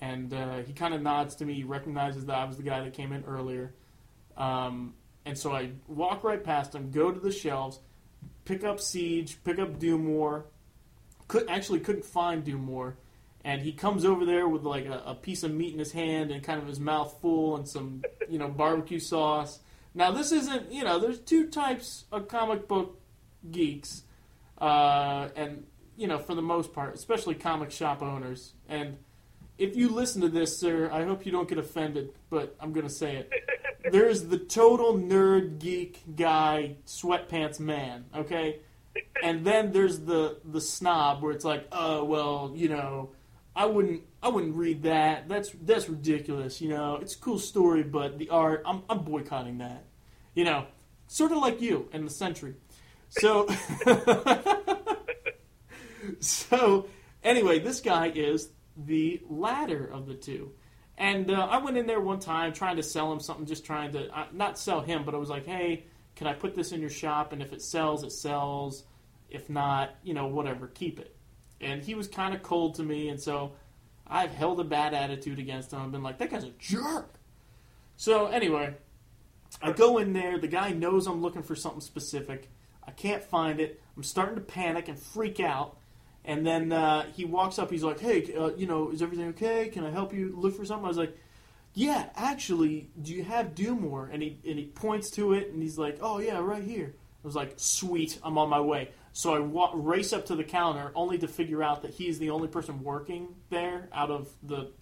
and 0.00 0.32
uh, 0.32 0.58
he 0.58 0.72
kind 0.72 0.94
of 0.94 1.02
nods 1.02 1.36
to 1.36 1.44
me. 1.44 1.54
He 1.54 1.64
recognizes 1.64 2.26
that 2.26 2.36
I 2.36 2.44
was 2.44 2.56
the 2.56 2.62
guy 2.62 2.82
that 2.82 2.94
came 2.94 3.12
in 3.12 3.24
earlier, 3.24 3.74
um, 4.36 4.94
and 5.24 5.38
so 5.38 5.52
I 5.52 5.70
walk 5.86 6.24
right 6.24 6.42
past 6.42 6.74
him, 6.74 6.90
go 6.90 7.10
to 7.12 7.20
the 7.20 7.32
shelves, 7.32 7.78
pick 8.44 8.64
up 8.64 8.80
Siege, 8.80 9.38
pick 9.44 9.58
up 9.58 9.78
Doomwar 9.78 10.44
could 11.30 11.48
actually 11.48 11.78
couldn't 11.78 12.04
find 12.04 12.44
Doomwar, 12.44 12.94
and 13.44 13.62
he 13.62 13.70
comes 13.70 14.04
over 14.04 14.26
there 14.26 14.48
with 14.48 14.64
like 14.64 14.86
a, 14.86 15.00
a 15.06 15.14
piece 15.14 15.44
of 15.44 15.52
meat 15.52 15.72
in 15.72 15.78
his 15.78 15.92
hand 15.92 16.32
and 16.32 16.42
kind 16.42 16.60
of 16.60 16.66
his 16.66 16.80
mouth 16.80 17.16
full 17.20 17.54
and 17.54 17.68
some 17.68 18.02
you 18.28 18.36
know 18.36 18.48
barbecue 18.48 18.98
sauce. 18.98 19.60
Now 19.94 20.10
this 20.10 20.32
isn't 20.32 20.72
you 20.72 20.82
know 20.82 20.98
there's 20.98 21.20
two 21.20 21.46
types 21.46 22.04
of 22.10 22.26
comic 22.26 22.66
book 22.66 23.00
geeks, 23.48 24.02
uh, 24.60 25.28
and 25.36 25.64
you 25.96 26.08
know 26.08 26.18
for 26.18 26.34
the 26.34 26.42
most 26.42 26.72
part, 26.72 26.96
especially 26.96 27.36
comic 27.36 27.70
shop 27.70 28.02
owners. 28.02 28.54
And 28.68 28.96
if 29.56 29.76
you 29.76 29.88
listen 29.88 30.22
to 30.22 30.28
this, 30.28 30.58
sir, 30.58 30.90
I 30.90 31.04
hope 31.04 31.24
you 31.24 31.30
don't 31.30 31.48
get 31.48 31.58
offended, 31.58 32.12
but 32.28 32.56
I'm 32.58 32.72
gonna 32.72 32.90
say 32.90 33.18
it. 33.18 33.30
There's 33.90 34.24
the 34.24 34.38
total 34.38 34.94
nerd 34.94 35.58
geek 35.58 36.16
guy, 36.16 36.76
sweatpants 36.86 37.60
man. 37.60 38.06
Okay 38.14 38.60
and 39.22 39.44
then 39.44 39.72
there's 39.72 40.00
the 40.00 40.38
the 40.44 40.60
snob 40.60 41.22
where 41.22 41.32
it's 41.32 41.44
like, 41.44 41.66
oh 41.72 42.04
well, 42.04 42.52
you 42.54 42.68
know, 42.68 43.10
I 43.54 43.66
wouldn't 43.66 44.02
I 44.22 44.28
wouldn't 44.28 44.56
read 44.56 44.82
that. 44.84 45.28
That's 45.28 45.50
that's 45.62 45.88
ridiculous. 45.88 46.60
You 46.60 46.70
know, 46.70 46.96
it's 46.96 47.14
a 47.14 47.18
cool 47.18 47.38
story, 47.38 47.82
but 47.82 48.18
the 48.18 48.30
art, 48.30 48.62
I'm 48.66 48.82
I'm 48.88 49.04
boycotting 49.04 49.58
that. 49.58 49.84
You 50.34 50.44
know, 50.44 50.66
sort 51.06 51.32
of 51.32 51.38
like 51.38 51.60
you 51.60 51.88
in 51.92 52.04
the 52.04 52.10
Sentry. 52.10 52.54
So, 53.08 53.48
so 56.20 56.86
anyway, 57.24 57.58
this 57.58 57.80
guy 57.80 58.08
is 58.08 58.50
the 58.76 59.20
latter 59.28 59.88
of 59.92 60.06
the 60.06 60.14
two. 60.14 60.52
And 61.00 61.30
uh, 61.30 61.48
I 61.50 61.56
went 61.56 61.78
in 61.78 61.86
there 61.86 61.98
one 61.98 62.20
time 62.20 62.52
trying 62.52 62.76
to 62.76 62.82
sell 62.82 63.10
him 63.10 63.20
something, 63.20 63.46
just 63.46 63.64
trying 63.64 63.90
to 63.92 64.14
uh, 64.14 64.26
not 64.32 64.58
sell 64.58 64.82
him, 64.82 65.02
but 65.02 65.14
I 65.14 65.16
was 65.16 65.30
like, 65.30 65.46
hey, 65.46 65.86
can 66.14 66.26
I 66.26 66.34
put 66.34 66.54
this 66.54 66.72
in 66.72 66.80
your 66.82 66.90
shop? 66.90 67.32
And 67.32 67.40
if 67.40 67.54
it 67.54 67.62
sells, 67.62 68.04
it 68.04 68.12
sells. 68.12 68.84
If 69.30 69.48
not, 69.48 69.94
you 70.02 70.12
know, 70.12 70.26
whatever, 70.26 70.66
keep 70.66 71.00
it. 71.00 71.16
And 71.58 71.82
he 71.82 71.94
was 71.94 72.06
kind 72.06 72.34
of 72.34 72.42
cold 72.42 72.74
to 72.74 72.82
me, 72.82 73.08
and 73.08 73.18
so 73.18 73.52
I've 74.06 74.32
held 74.32 74.60
a 74.60 74.64
bad 74.64 74.92
attitude 74.92 75.38
against 75.38 75.72
him. 75.72 75.80
I've 75.80 75.90
been 75.90 76.02
like, 76.02 76.18
that 76.18 76.30
guy's 76.30 76.44
a 76.44 76.50
jerk. 76.58 77.14
So 77.96 78.26
anyway, 78.26 78.74
I 79.62 79.72
go 79.72 79.96
in 79.98 80.12
there. 80.12 80.38
The 80.38 80.48
guy 80.48 80.72
knows 80.72 81.06
I'm 81.06 81.22
looking 81.22 81.42
for 81.42 81.54
something 81.54 81.80
specific. 81.80 82.50
I 82.86 82.90
can't 82.90 83.22
find 83.22 83.58
it. 83.58 83.80
I'm 83.96 84.02
starting 84.02 84.34
to 84.34 84.42
panic 84.42 84.88
and 84.88 84.98
freak 84.98 85.40
out. 85.40 85.78
And 86.24 86.46
then 86.46 86.72
uh, 86.72 87.06
he 87.14 87.24
walks 87.24 87.58
up. 87.58 87.70
He's 87.70 87.82
like, 87.82 87.98
"Hey, 88.00 88.34
uh, 88.34 88.50
you 88.56 88.66
know, 88.66 88.90
is 88.90 89.02
everything 89.02 89.28
okay? 89.28 89.68
Can 89.68 89.84
I 89.84 89.90
help 89.90 90.12
you 90.12 90.34
look 90.36 90.54
for 90.56 90.64
something?" 90.64 90.84
I 90.84 90.88
was 90.88 90.98
like, 90.98 91.16
"Yeah, 91.74 92.10
actually, 92.14 92.90
do 93.00 93.12
you 93.14 93.24
have 93.24 93.54
Doomwar?" 93.54 94.12
And 94.12 94.22
he 94.22 94.38
and 94.46 94.58
he 94.58 94.66
points 94.66 95.10
to 95.12 95.32
it, 95.32 95.50
and 95.52 95.62
he's 95.62 95.78
like, 95.78 95.98
"Oh 96.00 96.18
yeah, 96.18 96.38
right 96.38 96.62
here." 96.62 96.94
I 97.22 97.26
was 97.26 97.34
like, 97.34 97.54
"Sweet, 97.56 98.18
I'm 98.22 98.36
on 98.38 98.48
my 98.50 98.60
way." 98.60 98.90
So 99.12 99.34
I 99.34 99.40
wa- 99.40 99.72
race 99.74 100.12
up 100.12 100.26
to 100.26 100.36
the 100.36 100.44
counter, 100.44 100.92
only 100.94 101.18
to 101.18 101.28
figure 101.28 101.62
out 101.62 101.82
that 101.82 101.92
he's 101.92 102.18
the 102.18 102.30
only 102.30 102.48
person 102.48 102.82
working 102.82 103.34
there 103.48 103.88
out 103.92 104.10
of 104.10 104.28
the 104.42 104.72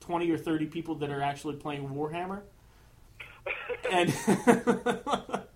twenty 0.00 0.30
or 0.30 0.38
thirty 0.38 0.66
people 0.66 0.96
that 0.96 1.10
are 1.10 1.22
actually 1.22 1.56
playing 1.56 1.88
Warhammer. 1.88 2.42
And 3.90 4.12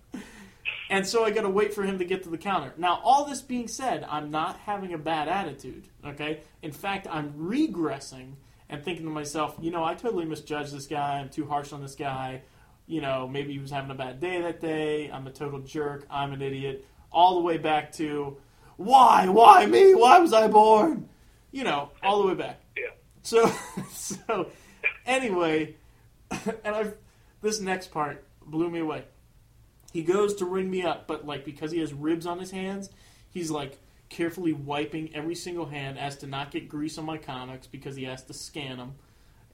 and 0.89 1.05
so 1.05 1.25
I 1.25 1.31
got 1.31 1.41
to 1.41 1.49
wait 1.49 1.73
for 1.73 1.83
him 1.83 1.99
to 1.99 2.05
get 2.05 2.23
to 2.23 2.29
the 2.29 2.37
counter. 2.37 2.73
Now, 2.77 2.99
all 3.03 3.25
this 3.25 3.41
being 3.41 3.67
said, 3.67 4.05
I'm 4.09 4.31
not 4.31 4.57
having 4.59 4.93
a 4.93 4.97
bad 4.97 5.27
attitude. 5.27 5.87
Okay, 6.05 6.41
in 6.61 6.71
fact, 6.71 7.07
I'm 7.09 7.33
regressing 7.33 8.33
and 8.69 8.83
thinking 8.83 9.05
to 9.05 9.11
myself, 9.11 9.55
you 9.61 9.71
know, 9.71 9.83
I 9.83 9.93
totally 9.95 10.25
misjudged 10.25 10.73
this 10.73 10.87
guy. 10.87 11.19
I'm 11.19 11.29
too 11.29 11.45
harsh 11.45 11.71
on 11.73 11.81
this 11.81 11.95
guy. 11.95 12.41
you 12.87 13.01
know, 13.01 13.27
maybe 13.27 13.53
he 13.53 13.59
was 13.59 13.69
having 13.69 13.91
a 13.91 13.95
bad 13.95 14.19
day 14.19 14.41
that 14.41 14.61
day. 14.61 15.11
I'm 15.11 15.27
a 15.27 15.31
total 15.31 15.59
jerk. 15.59 16.05
I'm 16.09 16.31
an 16.31 16.41
idiot. 16.41 16.85
All 17.11 17.35
the 17.35 17.41
way 17.41 17.57
back 17.57 17.91
to 17.93 18.37
why, 18.77 19.27
why 19.27 19.65
me? 19.65 19.93
Why 19.93 20.19
was 20.19 20.33
I 20.33 20.47
born? 20.47 21.09
You 21.51 21.63
know, 21.65 21.91
all 22.01 22.21
the 22.21 22.27
way 22.27 22.33
back. 22.33 22.61
Yeah. 22.77 22.91
So, 23.23 23.51
so 23.91 24.51
anyway, 25.05 25.75
and 26.31 26.55
I've 26.75 26.93
this 27.41 27.59
next 27.59 27.91
part 27.91 28.23
blew 28.45 28.69
me 28.69 28.79
away. 28.79 29.03
He 29.93 30.03
goes 30.03 30.35
to 30.35 30.45
ring 30.45 30.69
me 30.69 30.83
up, 30.83 31.07
but 31.07 31.25
like 31.25 31.45
because 31.45 31.71
he 31.71 31.79
has 31.79 31.93
ribs 31.93 32.25
on 32.25 32.39
his 32.39 32.51
hands, 32.51 32.89
he's 33.29 33.49
like 33.49 33.79
carefully 34.09 34.53
wiping 34.53 35.13
every 35.13 35.35
single 35.35 35.65
hand 35.65 35.97
as 35.97 36.17
to 36.17 36.27
not 36.27 36.51
get 36.51 36.69
grease 36.69 36.97
on 36.97 37.05
my 37.05 37.17
comics 37.17 37.67
because 37.67 37.95
he 37.95 38.03
has 38.03 38.23
to 38.23 38.33
scan 38.33 38.77
them. 38.77 38.95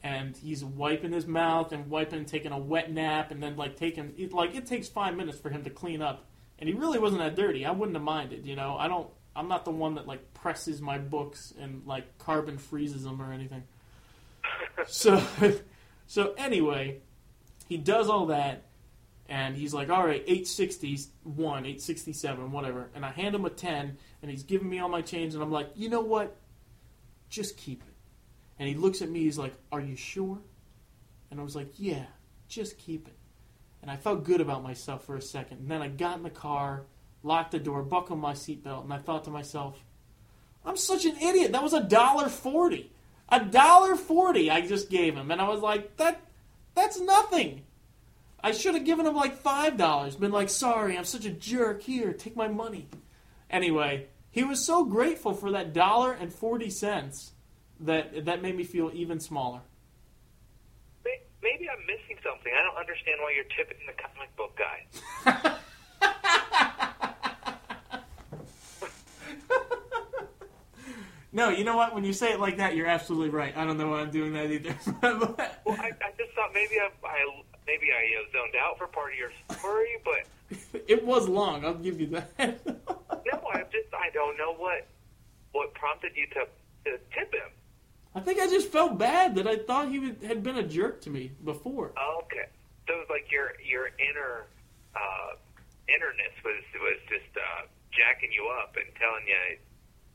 And 0.04 0.36
he's 0.36 0.64
wiping 0.66 1.14
his 1.14 1.26
mouth 1.26 1.72
and 1.72 1.90
wiping, 1.90 2.20
and 2.20 2.28
taking 2.28 2.52
a 2.52 2.58
wet 2.58 2.92
nap, 2.92 3.32
and 3.32 3.42
then 3.42 3.56
like 3.56 3.78
taking 3.78 4.14
it, 4.18 4.34
like 4.34 4.54
it 4.54 4.66
takes 4.66 4.90
five 4.90 5.16
minutes 5.16 5.40
for 5.40 5.50
him 5.50 5.64
to 5.64 5.70
clean 5.70 6.02
up. 6.02 6.26
And 6.60 6.68
he 6.68 6.76
really 6.76 7.00
wasn't 7.00 7.22
that 7.22 7.36
dirty. 7.36 7.66
I 7.66 7.72
wouldn't 7.72 7.96
have 7.96 8.04
minded, 8.04 8.46
you 8.46 8.56
know. 8.56 8.76
I 8.78 8.88
don't. 8.88 9.08
I'm 9.36 9.48
not 9.48 9.66
the 9.66 9.72
one 9.72 9.96
that 9.96 10.06
like 10.06 10.34
presses 10.34 10.82
my 10.82 10.98
books 10.98 11.54
and 11.60 11.84
like 11.86 12.18
carbon 12.18 12.58
freezes 12.58 13.04
them 13.04 13.22
or 13.22 13.32
anything. 13.32 13.64
so, 14.88 15.24
so 16.08 16.34
anyway, 16.38 17.00
he 17.70 17.78
does 17.78 18.10
all 18.10 18.28
that, 18.28 18.64
and 19.30 19.56
he's 19.56 19.74
like, 19.74 19.90
"All 19.90 20.06
right, 20.06 20.22
861, 20.22 21.66
867, 21.66 22.52
whatever." 22.52 22.90
And 22.94 23.06
I 23.06 23.12
hand 23.12 23.36
him 23.36 23.46
a 23.46 23.50
ten, 23.50 23.98
and 24.22 24.30
he's 24.30 24.44
giving 24.44 24.70
me 24.70 24.80
all 24.80 24.90
my 24.90 25.02
change, 25.02 25.34
and 25.34 25.44
I'm 25.44 25.52
like, 25.52 25.70
"You 25.76 25.90
know 25.90 26.02
what? 26.02 26.36
Just 27.30 27.58
keep 27.58 27.82
it." 27.82 27.94
And 28.60 28.68
he 28.68 28.76
looks 28.76 29.02
at 29.02 29.10
me, 29.10 29.22
he's 29.22 29.38
like, 29.38 29.54
"Are 29.72 29.82
you 29.82 29.96
sure?" 29.96 30.40
And 31.32 31.40
I 31.40 31.44
was 31.44 31.56
like, 31.56 31.72
"Yeah, 31.78 32.06
just 32.48 32.78
keep 32.78 33.08
it." 33.08 33.16
And 33.82 33.90
I 33.90 33.98
felt 33.98 34.24
good 34.24 34.42
about 34.42 34.64
myself 34.64 35.04
for 35.06 35.16
a 35.16 35.22
second, 35.22 35.60
and 35.60 35.72
then 35.72 35.82
I 35.82 35.88
got 35.88 36.18
in 36.18 36.24
the 36.24 36.30
car, 36.30 36.86
locked 37.24 37.52
the 37.52 37.60
door, 37.60 37.82
buckled 37.84 38.20
my 38.20 38.34
seatbelt, 38.34 38.84
and 38.84 38.94
I 38.94 38.98
thought 38.98 39.24
to 39.26 39.32
myself, 39.32 39.84
"I'm 40.66 40.78
such 40.78 41.06
an 41.06 41.18
idiot. 41.18 41.52
That 41.52 41.64
was 41.64 41.74
a 41.74 41.84
dollar 41.84 42.30
forty." 42.30 42.92
A 43.30 43.44
dollar 43.44 43.96
forty 43.96 44.52
I 44.52 44.62
just 44.62 44.90
gave 44.90 45.16
him, 45.16 45.32
and 45.32 45.42
I 45.42 45.48
was 45.48 45.62
like, 45.62 45.98
"That, 45.98 46.22
that's 46.76 47.00
nothing." 47.00 47.64
I 48.44 48.52
should 48.52 48.76
have 48.76 48.84
given 48.84 49.06
him 49.06 49.16
like 49.16 49.38
five 49.38 49.78
dollars. 49.78 50.16
Been 50.18 50.32
like, 50.32 50.50
"Sorry, 50.50 50.98
I'm 50.98 51.06
such 51.06 51.26
a 51.26 51.30
jerk. 51.32 51.82
Here, 51.82 52.12
take 52.12 52.36
my 52.36 52.50
money." 52.50 52.88
Anyway, 53.50 54.08
he 54.30 54.44
was 54.44 54.64
so 54.64 54.84
grateful 54.84 55.34
for 55.34 55.52
that 55.52 55.72
dollar 55.74 56.12
and 56.12 56.34
forty 56.34 56.70
cents 56.70 57.32
that 57.80 58.26
that 58.26 58.42
made 58.42 58.56
me 58.58 58.64
feel 58.66 58.92
even 58.94 59.20
smaller. 59.20 59.62
Maybe 61.42 61.70
I'm 61.70 61.86
missing 61.86 62.18
something. 62.24 62.54
I 62.58 62.64
don't 62.64 62.78
understand 62.78 63.18
why 63.20 63.34
you're 63.36 63.44
tipping 63.56 63.78
the 63.86 63.94
comic 64.02 64.36
book 64.38 64.58
guy. 64.58 65.58
No, 71.36 71.50
you 71.50 71.64
know 71.64 71.76
what? 71.76 71.96
When 71.96 72.04
you 72.04 72.14
say 72.14 72.32
it 72.32 72.40
like 72.40 72.58
that, 72.58 72.76
you're 72.76 72.86
absolutely 72.86 73.30
right. 73.30 73.58
I 73.58 73.66
don't 73.66 73.78
know 73.78 73.88
why 73.90 74.02
I'm 74.02 74.12
doing 74.12 74.34
that 74.34 74.52
either. 74.52 74.76
Well, 75.02 75.36
I, 75.80 75.90
I 75.90 76.12
just 76.16 76.32
thought 76.36 76.52
maybe 76.54 76.76
I, 76.80 76.90
I 77.08 77.42
maybe 77.68 77.88
I 77.92 78.04
uh, 78.20 78.32
zoned 78.32 78.56
out 78.60 78.78
for 78.78 78.88
part 78.88 79.14
of 79.14 79.18
your 79.18 79.32
story, 79.58 79.98
but 80.04 80.82
it 80.88 81.06
was 81.06 81.28
long. 81.28 81.66
I'll 81.66 81.74
give 81.74 82.00
you 82.00 82.08
that. 82.08 82.32
no, 82.40 83.42
I 83.54 83.64
just 83.72 83.94
I 83.94 84.10
don't 84.14 84.38
know 84.38 84.54
what 84.54 84.88
what 85.52 85.74
prompted 85.74 86.12
you 86.16 86.28
to 86.28 86.48
to 86.86 86.98
tip 87.16 87.34
him. 87.34 87.52
I 88.16 88.20
think 88.20 88.40
I 88.40 88.48
just 88.48 88.72
felt 88.72 88.98
bad 88.98 89.36
that 89.36 89.48
I 89.48 89.58
thought 89.58 89.90
he 89.90 90.00
would, 90.00 90.18
had 90.24 90.44
been 90.44 90.58
a 90.58 90.64
jerk 90.64 91.02
to 91.02 91.10
me 91.10 91.32
before. 91.44 91.94
Oh, 91.98 92.22
okay, 92.24 92.46
so 92.88 92.94
it 92.94 92.98
was 92.98 93.08
like 93.10 93.32
your 93.32 93.54
your 93.66 93.88
inner 93.88 94.46
uh, 94.96 95.36
innerness 95.90 96.36
was 96.44 96.64
was 96.76 97.00
just 97.10 97.38
uh, 97.38 97.66
jacking 97.92 98.32
you 98.32 98.48
up 98.62 98.76
and 98.76 98.86
telling 98.96 99.26
you, 99.28 99.58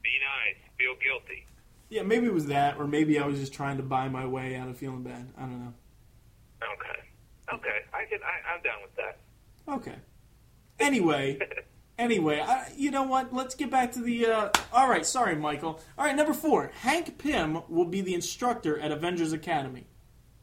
be 0.02 0.10
nice, 0.20 0.60
feel 0.78 0.94
guilty. 1.02 1.46
Yeah, 1.88 2.02
maybe 2.02 2.26
it 2.26 2.34
was 2.34 2.46
that, 2.46 2.76
or 2.78 2.86
maybe 2.86 3.18
I 3.18 3.26
was 3.26 3.40
just 3.40 3.54
trying 3.54 3.78
to 3.78 3.82
buy 3.82 4.08
my 4.08 4.26
way 4.26 4.56
out 4.56 4.68
of 4.68 4.76
feeling 4.76 5.02
bad. 5.02 5.26
I 5.38 5.42
don't 5.42 5.58
know. 5.58 5.74
Okay, 6.62 7.00
okay, 7.54 7.78
I 7.92 8.04
can 8.08 8.18
I, 8.22 8.54
I'm 8.54 8.62
down 8.62 8.78
with 8.82 8.94
that. 8.96 9.18
Okay. 9.68 9.96
Anyway, 10.80 11.38
anyway, 11.98 12.40
I, 12.40 12.70
you 12.76 12.90
know 12.90 13.02
what? 13.04 13.32
Let's 13.34 13.54
get 13.54 13.70
back 13.70 13.92
to 13.92 14.00
the. 14.00 14.26
Uh, 14.26 14.50
all 14.72 14.88
right, 14.88 15.04
sorry, 15.04 15.36
Michael. 15.36 15.80
All 15.98 16.04
right, 16.04 16.14
number 16.16 16.32
four. 16.34 16.70
Hank 16.80 17.18
Pym 17.18 17.62
will 17.68 17.84
be 17.84 18.00
the 18.00 18.14
instructor 18.14 18.78
at 18.78 18.92
Avengers 18.92 19.32
Academy. 19.32 19.86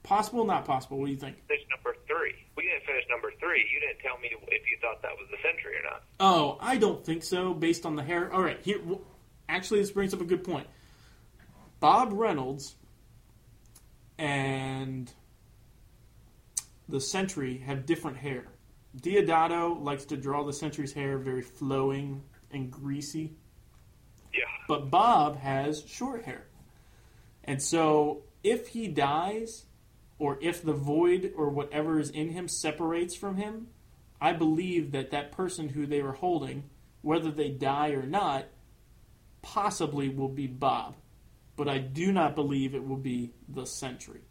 Possible, 0.03 0.45
not 0.45 0.65
possible. 0.65 0.99
What 0.99 1.05
do 1.07 1.11
you 1.11 1.17
think? 1.17 1.37
Finish 1.47 1.63
number 1.69 1.95
three. 2.07 2.33
We 2.55 2.63
didn't 2.63 2.85
finish 2.85 3.03
number 3.09 3.31
three. 3.39 3.65
You 3.73 3.79
didn't 3.79 3.99
tell 4.01 4.19
me 4.19 4.29
if 4.49 4.61
you 4.69 4.77
thought 4.81 5.01
that 5.01 5.11
was 5.17 5.27
the 5.31 5.37
Sentry 5.41 5.73
or 5.77 5.83
not. 5.83 6.03
Oh, 6.19 6.57
I 6.61 6.77
don't 6.77 7.03
think 7.03 7.23
so. 7.23 7.53
Based 7.55 7.85
on 7.85 7.95
the 7.95 8.03
hair. 8.03 8.31
All 8.31 8.41
right, 8.43 8.59
here. 8.61 8.77
w- 8.79 9.01
Actually, 9.49 9.79
this 9.79 9.91
brings 9.91 10.13
up 10.13 10.21
a 10.21 10.25
good 10.25 10.43
point. 10.43 10.67
Bob 11.79 12.09
Reynolds 12.13 12.75
and 14.17 15.11
the 16.87 17.01
Sentry 17.01 17.57
have 17.59 17.85
different 17.85 18.17
hair. 18.17 18.45
Diodato 19.01 19.81
likes 19.81 20.05
to 20.05 20.17
draw 20.17 20.43
the 20.43 20.53
Sentry's 20.53 20.93
hair 20.93 21.17
very 21.17 21.41
flowing 21.41 22.23
and 22.51 22.71
greasy, 22.71 23.35
Yeah. 24.33 24.45
but 24.67 24.89
Bob 24.89 25.37
has 25.37 25.83
short 25.85 26.23
hair. 26.23 26.47
And 27.43 27.61
so, 27.61 28.23
if 28.43 28.69
he 28.69 28.87
dies, 28.87 29.65
or 30.17 30.37
if 30.41 30.63
the 30.63 30.73
void 30.73 31.33
or 31.35 31.49
whatever 31.49 31.99
is 31.99 32.09
in 32.09 32.29
him 32.29 32.47
separates 32.47 33.15
from 33.15 33.35
him, 33.37 33.67
I 34.21 34.31
believe 34.33 34.91
that 34.91 35.11
that 35.11 35.31
person 35.31 35.69
who 35.69 35.85
they 35.85 36.01
were 36.01 36.13
holding, 36.13 36.69
whether 37.01 37.31
they 37.31 37.49
die 37.49 37.89
or 37.89 38.05
not, 38.05 38.45
possibly 39.41 40.09
will 40.09 40.29
be 40.29 40.47
Bob. 40.47 40.95
But 41.57 41.67
I 41.67 41.77
do 41.79 42.11
not 42.11 42.35
believe 42.35 42.73
it 42.73 42.87
will 42.87 42.97
be 42.97 43.33
the 43.47 43.65
Sentry. 43.65 44.21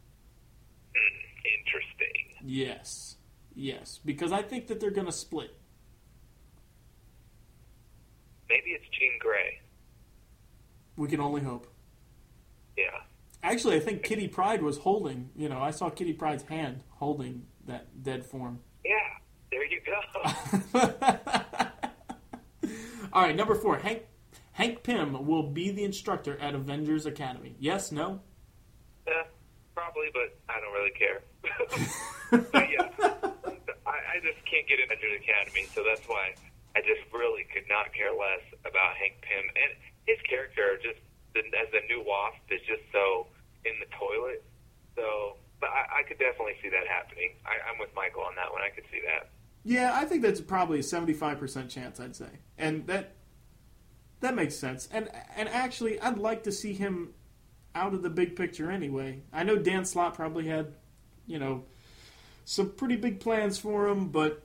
Yes. 2.45 3.17
Yes. 3.55 4.01
Because 4.05 4.33
I 4.33 4.43
think 4.43 4.67
that 4.69 4.81
they're 4.81 4.91
going 4.91 5.07
to 5.07 5.13
split. 5.13 5.57
Maybe 8.49 8.71
it's 8.71 8.85
Jean 8.99 9.13
Grey. 9.19 9.61
We 10.97 11.09
can 11.09 11.21
only 11.21 11.41
hope. 11.41 11.67
Yeah. 12.77 12.85
Actually, 13.43 13.77
I 13.77 13.81
think 13.81 14.03
Kitty 14.03 14.29
Pryde 14.29 14.63
was 14.63 14.79
holding, 14.79 15.31
you 15.35 15.49
know, 15.49 15.61
I 15.61 15.71
saw 15.71 15.91
Kitty 15.91 16.13
Pryde's 16.13 16.45
hand 16.45 16.81
holding 16.91 17.47
that 17.67 18.03
dead 18.03 18.25
form. 18.25 18.61
Yeah. 18.85 18.93
There 19.51 19.65
you 19.65 19.81
go. 19.85 20.75
All 23.13 23.23
right, 23.23 23.37
number 23.37 23.55
four. 23.55 23.79
Hank 23.79 24.03
Hank 24.53 24.83
Pym 24.83 25.27
will 25.27 25.51
be 25.51 25.71
the 25.71 25.85
instructor 25.85 26.39
at 26.39 26.55
Avengers 26.55 27.07
Academy. 27.07 27.55
Yes, 27.59 27.93
no? 27.93 28.21
Eh, 29.07 29.11
probably, 29.75 30.09
but 30.15 30.33
I 30.49 30.63
don't 30.63 30.73
really 30.73 30.95
care. 30.95 31.21
but 32.55 32.67
yeah, 32.71 32.89
I, 33.87 33.99
I 33.99 34.17
just 34.23 34.41
can't 34.47 34.67
get 34.71 34.79
into 34.81 34.95
the 34.95 35.19
Academy, 35.21 35.67
so 35.75 35.83
that's 35.83 36.07
why 36.07 36.33
I 36.75 36.81
just 36.81 37.03
really 37.13 37.45
could 37.53 37.67
not 37.69 37.93
care 37.93 38.15
less 38.15 38.43
about 38.65 38.97
Hank 38.97 39.21
Pym 39.23 39.45
and 39.59 39.71
his 40.07 40.19
character. 40.25 40.79
Just 40.83 41.03
the, 41.35 41.43
as 41.59 41.69
the 41.75 41.83
new 41.91 42.03
Wasp 42.07 42.41
is 42.51 42.63
just 42.67 42.83
so 42.95 43.27
in 43.67 43.75
the 43.83 43.91
toilet. 43.99 44.43
So, 44.97 45.37
but 45.61 45.71
I, 45.71 46.01
I 46.01 46.03
could 46.07 46.19
definitely 46.19 46.57
see 46.63 46.71
that 46.71 46.87
happening. 46.87 47.35
I, 47.45 47.59
I'm 47.69 47.79
with 47.79 47.91
Michael 47.95 48.23
on 48.23 48.35
that 48.37 48.51
one. 48.51 48.63
I 48.63 48.71
could 48.71 48.87
see 48.91 49.03
that. 49.07 49.31
Yeah, 49.65 49.93
I 49.95 50.05
think 50.05 50.23
that's 50.23 50.41
probably 50.41 50.81
a 50.81 50.83
seventy-five 50.83 51.39
percent 51.39 51.71
chance. 51.71 51.99
I'd 51.99 52.15
say, 52.15 52.43
and 52.59 52.87
that 52.87 53.15
that 54.21 54.35
makes 54.35 54.55
sense. 54.55 54.89
And 54.93 55.11
and 55.37 55.49
actually, 55.49 56.01
I'd 56.01 56.19
like 56.19 56.43
to 56.45 56.53
see 56.53 56.75
him 56.75 57.15
out 57.75 57.95
of 57.95 58.03
the 58.03 58.11
big 58.11 58.37
picture 58.37 58.71
anyway. 58.71 59.21
I 59.33 59.45
know 59.45 59.57
Dan 59.57 59.85
Slott 59.85 60.15
probably 60.15 60.47
had, 60.47 60.75
you 61.27 61.39
know, 61.39 61.65
some 62.45 62.71
pretty 62.71 62.97
big 62.97 63.21
plans 63.21 63.59
for 63.59 63.89
him, 63.89 64.09
but 64.09 64.43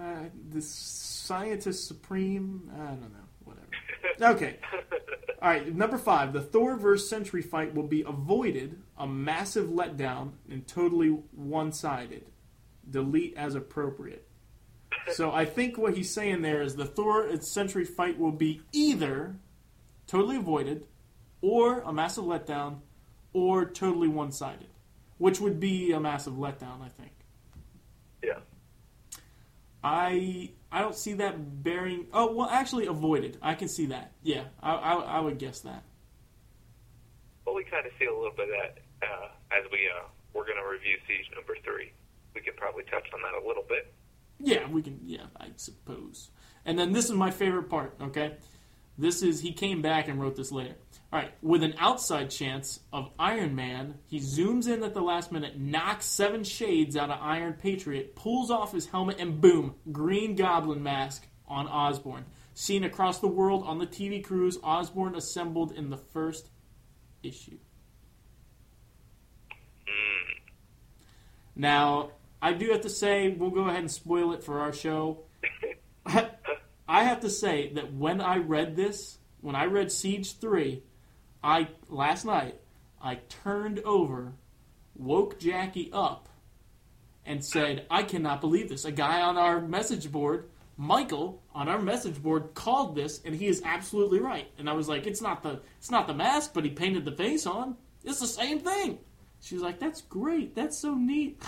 uh, 0.00 0.24
the 0.50 0.62
scientist 0.62 1.86
supreme, 1.86 2.70
I 2.74 2.86
don't 2.86 3.00
know, 3.00 3.28
whatever. 3.44 3.66
Okay. 4.34 4.58
All 5.42 5.50
right, 5.50 5.74
number 5.74 5.98
five. 5.98 6.32
The 6.32 6.40
Thor 6.40 6.76
vs. 6.76 7.08
Sentry 7.08 7.42
fight 7.42 7.74
will 7.74 7.86
be 7.86 8.02
avoided, 8.02 8.80
a 8.96 9.06
massive 9.06 9.68
letdown, 9.68 10.32
and 10.48 10.66
totally 10.66 11.08
one-sided. 11.08 12.24
Delete 12.88 13.36
as 13.36 13.54
appropriate. 13.54 14.26
So 15.12 15.32
I 15.32 15.44
think 15.44 15.76
what 15.76 15.94
he's 15.96 16.14
saying 16.14 16.40
there 16.40 16.62
is 16.62 16.76
the 16.76 16.86
Thor 16.86 17.26
and 17.26 17.44
Sentry 17.44 17.84
fight 17.84 18.18
will 18.18 18.32
be 18.32 18.62
either 18.72 19.36
totally 20.06 20.36
avoided, 20.36 20.86
or 21.44 21.80
a 21.80 21.92
massive 21.92 22.24
letdown, 22.24 22.78
or 23.34 23.66
totally 23.66 24.08
one-sided, 24.08 24.68
which 25.18 25.40
would 25.40 25.60
be 25.60 25.92
a 25.92 26.00
massive 26.00 26.34
letdown, 26.34 26.80
I 26.82 26.88
think. 26.98 27.12
Yeah. 28.22 28.38
I 29.82 30.50
I 30.72 30.80
don't 30.80 30.96
see 30.96 31.12
that 31.14 31.62
bearing. 31.62 32.06
Oh 32.14 32.32
well, 32.32 32.48
actually 32.48 32.86
avoided. 32.86 33.36
I 33.42 33.54
can 33.54 33.68
see 33.68 33.86
that. 33.86 34.12
Yeah, 34.22 34.44
I 34.62 34.72
I, 34.72 34.92
I 35.16 35.20
would 35.20 35.38
guess 35.38 35.60
that. 35.60 35.82
Well, 37.44 37.54
we 37.54 37.64
kind 37.64 37.84
of 37.84 37.92
see 37.98 38.06
a 38.06 38.14
little 38.14 38.32
bit 38.34 38.48
of 38.48 38.54
that 38.62 38.78
uh, 39.06 39.28
as 39.58 39.64
we 39.70 39.80
uh, 39.94 40.04
we're 40.32 40.46
going 40.46 40.56
to 40.56 40.66
review 40.66 40.96
siege 41.06 41.28
number 41.34 41.56
three. 41.62 41.92
we 42.34 42.40
could 42.40 42.56
probably 42.56 42.84
touch 42.84 43.06
on 43.12 43.20
that 43.20 43.44
a 43.44 43.46
little 43.46 43.64
bit. 43.68 43.92
Yeah, 44.40 44.66
we 44.70 44.80
can. 44.80 44.98
Yeah, 45.04 45.26
I 45.38 45.48
suppose. 45.56 46.30
And 46.64 46.78
then 46.78 46.92
this 46.92 47.04
is 47.04 47.12
my 47.12 47.30
favorite 47.30 47.68
part. 47.68 47.94
Okay, 48.00 48.36
this 48.96 49.22
is 49.22 49.40
he 49.40 49.52
came 49.52 49.82
back 49.82 50.08
and 50.08 50.20
wrote 50.20 50.36
this 50.36 50.52
later. 50.52 50.76
All 51.12 51.20
right, 51.20 51.32
with 51.42 51.62
an 51.62 51.74
outside 51.78 52.30
chance 52.30 52.80
of 52.92 53.10
Iron 53.18 53.54
Man, 53.54 53.98
he 54.06 54.18
zooms 54.18 54.68
in 54.68 54.82
at 54.82 54.94
the 54.94 55.00
last 55.00 55.30
minute, 55.30 55.58
knocks 55.58 56.06
seven 56.06 56.42
shades 56.42 56.96
out 56.96 57.10
of 57.10 57.18
Iron 57.20 57.52
Patriot, 57.52 58.16
pulls 58.16 58.50
off 58.50 58.72
his 58.72 58.86
helmet, 58.86 59.20
and 59.20 59.40
boom, 59.40 59.76
Green 59.92 60.34
Goblin 60.34 60.82
mask 60.82 61.28
on 61.46 61.68
Osborn. 61.68 62.24
Seen 62.54 62.82
across 62.82 63.20
the 63.20 63.28
world 63.28 63.62
on 63.64 63.78
the 63.78 63.86
TV 63.86 64.24
crews, 64.24 64.58
Osborn 64.62 65.14
assembled 65.14 65.72
in 65.72 65.90
the 65.90 65.96
first 65.96 66.50
issue. 67.22 67.58
Hmm. 69.86 70.40
Now, 71.54 72.10
I 72.42 72.52
do 72.52 72.70
have 72.70 72.80
to 72.82 72.90
say, 72.90 73.28
we'll 73.28 73.50
go 73.50 73.68
ahead 73.68 73.80
and 73.80 73.90
spoil 73.90 74.32
it 74.32 74.42
for 74.42 74.60
our 74.60 74.72
show. 74.72 75.22
I 76.88 77.04
have 77.04 77.20
to 77.20 77.30
say 77.30 77.72
that 77.74 77.94
when 77.94 78.20
I 78.20 78.36
read 78.36 78.76
this, 78.76 79.18
when 79.40 79.56
I 79.56 79.64
read 79.64 79.90
Siege 79.90 80.38
3, 80.38 80.82
I 81.42 81.68
last 81.88 82.24
night, 82.24 82.60
I 83.00 83.16
turned 83.28 83.80
over, 83.80 84.32
woke 84.94 85.38
Jackie 85.38 85.90
up, 85.92 86.28
and 87.26 87.44
said, 87.44 87.86
I 87.90 88.02
cannot 88.02 88.40
believe 88.40 88.68
this. 88.68 88.84
A 88.84 88.92
guy 88.92 89.22
on 89.22 89.36
our 89.36 89.60
message 89.60 90.10
board, 90.12 90.48
Michael, 90.76 91.42
on 91.54 91.68
our 91.68 91.80
message 91.80 92.22
board 92.22 92.54
called 92.54 92.94
this, 92.94 93.20
and 93.24 93.34
he 93.34 93.46
is 93.46 93.62
absolutely 93.64 94.18
right. 94.18 94.50
And 94.58 94.68
I 94.68 94.72
was 94.72 94.88
like, 94.88 95.06
It's 95.06 95.22
not 95.22 95.42
the 95.42 95.60
it's 95.78 95.90
not 95.90 96.06
the 96.06 96.14
mask, 96.14 96.52
but 96.52 96.64
he 96.64 96.70
painted 96.70 97.04
the 97.04 97.12
face 97.12 97.46
on. 97.46 97.76
It's 98.02 98.20
the 98.20 98.26
same 98.26 98.60
thing. 98.60 98.98
She's 99.40 99.60
like, 99.60 99.78
That's 99.78 100.02
great. 100.02 100.54
That's 100.54 100.78
so 100.78 100.94
neat. 100.94 101.40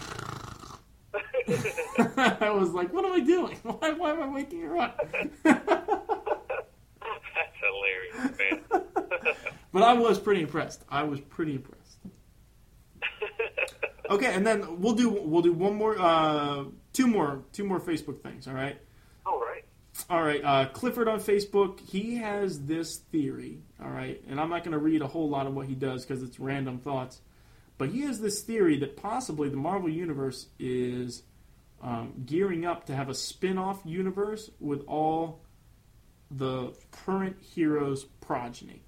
I 2.16 2.50
was 2.50 2.72
like, 2.72 2.92
What 2.92 3.04
am 3.04 3.12
I 3.12 3.20
doing? 3.20 3.56
Why, 3.62 3.92
why 3.92 4.10
am 4.12 4.22
I 4.22 4.28
waking 4.28 4.62
her 4.62 4.78
up? 4.78 4.98
That's 5.44 5.66
hilarious, 7.60 8.38
man. 8.38 8.60
But 9.72 9.82
I 9.82 9.92
was 9.92 10.18
pretty 10.18 10.40
impressed. 10.40 10.82
I 10.88 11.02
was 11.02 11.20
pretty 11.20 11.54
impressed. 11.54 11.98
Okay, 14.08 14.32
and 14.32 14.46
then 14.46 14.80
we'll 14.80 14.94
do 14.94 15.10
we'll 15.10 15.42
do 15.42 15.52
one 15.52 15.74
more, 15.74 15.98
uh, 15.98 16.64
two 16.92 17.06
more, 17.06 17.42
two 17.52 17.64
more 17.64 17.80
Facebook 17.80 18.22
things. 18.22 18.46
All 18.48 18.54
right. 18.54 18.78
All 19.26 19.38
right. 19.38 19.64
All 20.08 20.22
right, 20.22 20.42
uh, 20.44 20.66
Clifford 20.68 21.08
on 21.08 21.20
Facebook, 21.20 21.80
he 21.80 22.16
has 22.16 22.64
this 22.66 22.96
theory, 22.96 23.62
all 23.82 23.90
right, 23.90 24.22
and 24.28 24.38
I'm 24.38 24.50
not 24.50 24.62
going 24.62 24.72
to 24.72 24.78
read 24.78 25.02
a 25.02 25.06
whole 25.06 25.28
lot 25.28 25.46
of 25.46 25.54
what 25.54 25.66
he 25.66 25.74
does 25.74 26.04
because 26.04 26.22
it's 26.22 26.38
random 26.38 26.78
thoughts, 26.78 27.20
but 27.78 27.88
he 27.88 28.02
has 28.02 28.20
this 28.20 28.42
theory 28.42 28.78
that 28.80 28.96
possibly 28.96 29.48
the 29.48 29.56
Marvel 29.56 29.88
Universe 29.88 30.46
is 30.58 31.22
um, 31.82 32.12
gearing 32.24 32.64
up 32.64 32.86
to 32.86 32.94
have 32.94 33.08
a 33.08 33.14
spin 33.14 33.58
off 33.58 33.80
universe 33.84 34.50
with 34.60 34.82
all 34.86 35.40
the 36.30 36.74
current 36.90 37.36
heroes' 37.40 38.04
progeny. 38.04 38.82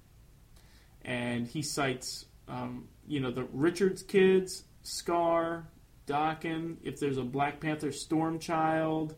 And 1.03 1.47
he 1.47 1.61
cites, 1.61 2.25
um, 2.47 2.87
you 3.07 3.19
know, 3.19 3.31
the 3.31 3.45
Richards 3.45 4.03
kids, 4.03 4.63
Scar, 4.83 5.67
Daken, 6.07 6.77
if 6.83 6.99
there's 6.99 7.17
a 7.17 7.23
Black 7.23 7.59
Panther 7.59 7.91
Storm 7.91 8.39
Child, 8.39 9.15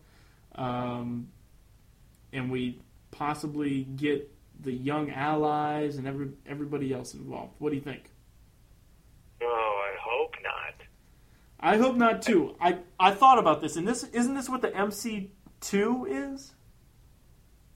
um, 0.56 1.30
and 2.34 2.52
we 2.52 2.80
possibly 3.12 3.84
get 3.84 4.30
the 4.60 4.72
young 4.72 5.10
allies 5.10 5.98
and 5.98 6.08
every, 6.08 6.30
everybody 6.46 6.94
else 6.94 7.14
involved. 7.14 7.56
What 7.60 7.70
do 7.72 7.76
you 7.76 7.82
think? 7.82 8.12
Oh, 9.42 9.84
I 9.84 9.98
hope 10.00 10.36
not. 10.44 10.76
I 11.62 11.78
hope 11.78 11.96
not 11.96 12.22
too. 12.22 12.56
I 12.60 12.80
I 13.00 13.12
thought 13.12 13.38
about 13.38 13.62
this, 13.62 13.76
and 13.76 13.88
this 13.88 14.04
isn't 14.04 14.34
this 14.36 14.50
what 14.50 14.62
the 14.62 14.76
MC 14.76 15.32
two 15.60 16.06
is? 16.10 16.54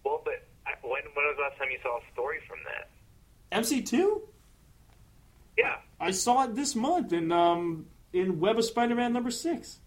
Well, 0.03 0.21
but 0.25 0.33
I, 0.65 0.71
when, 0.81 1.01
when 1.13 1.25
was 1.25 1.35
the 1.37 1.43
last 1.43 1.57
time 1.57 1.67
you 1.71 1.77
saw 1.83 1.97
a 1.97 2.01
story 2.13 2.37
from 2.47 2.57
that? 2.65 2.89
MC 3.51 3.81
two? 3.81 4.23
Yeah. 5.57 5.75
I 5.99 6.11
saw 6.11 6.43
it 6.43 6.55
this 6.55 6.75
month 6.75 7.13
in 7.13 7.31
um 7.31 7.85
in 8.11 8.39
Web 8.39 8.57
of 8.57 8.65
Spider 8.65 8.95
Man 8.95 9.13
number 9.13 9.31
six. 9.31 9.79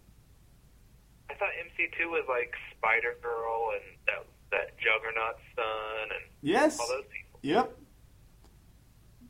I 1.29 1.35
thought 1.35 1.49
MC2 1.49 2.09
was 2.09 2.25
like 2.27 2.53
Spider 2.75 3.15
Girl 3.21 3.71
and 3.75 3.97
that, 4.07 4.25
that 4.51 4.77
Juggernaut's 4.79 5.39
son 5.55 6.09
and 6.15 6.25
Yes. 6.41 6.79
all 6.79 6.87
those 6.87 7.03
people. 7.05 7.39
Yep. 7.43 7.77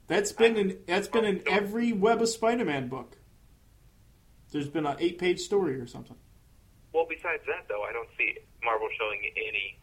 That's 0.08 0.32
been 0.32 0.56
in 0.58 0.78
that's 0.88 1.08
been 1.10 1.26
in 1.26 1.44
every 1.46 1.92
Web 1.92 2.22
of 2.22 2.30
Spider 2.30 2.64
Man 2.66 2.88
book. 2.88 3.18
There's 4.52 4.68
been 4.68 4.86
an 4.86 4.96
eight 5.00 5.18
page 5.20 5.40
story 5.40 5.80
or 5.80 5.88
something. 5.88 6.16
Well, 6.94 7.06
besides 7.08 7.44
that, 7.48 7.68
though, 7.68 7.84
I 7.84 7.94
don't 7.94 8.10
see 8.18 8.36
Marvel 8.64 8.88
showing 8.98 9.22
any 9.36 9.78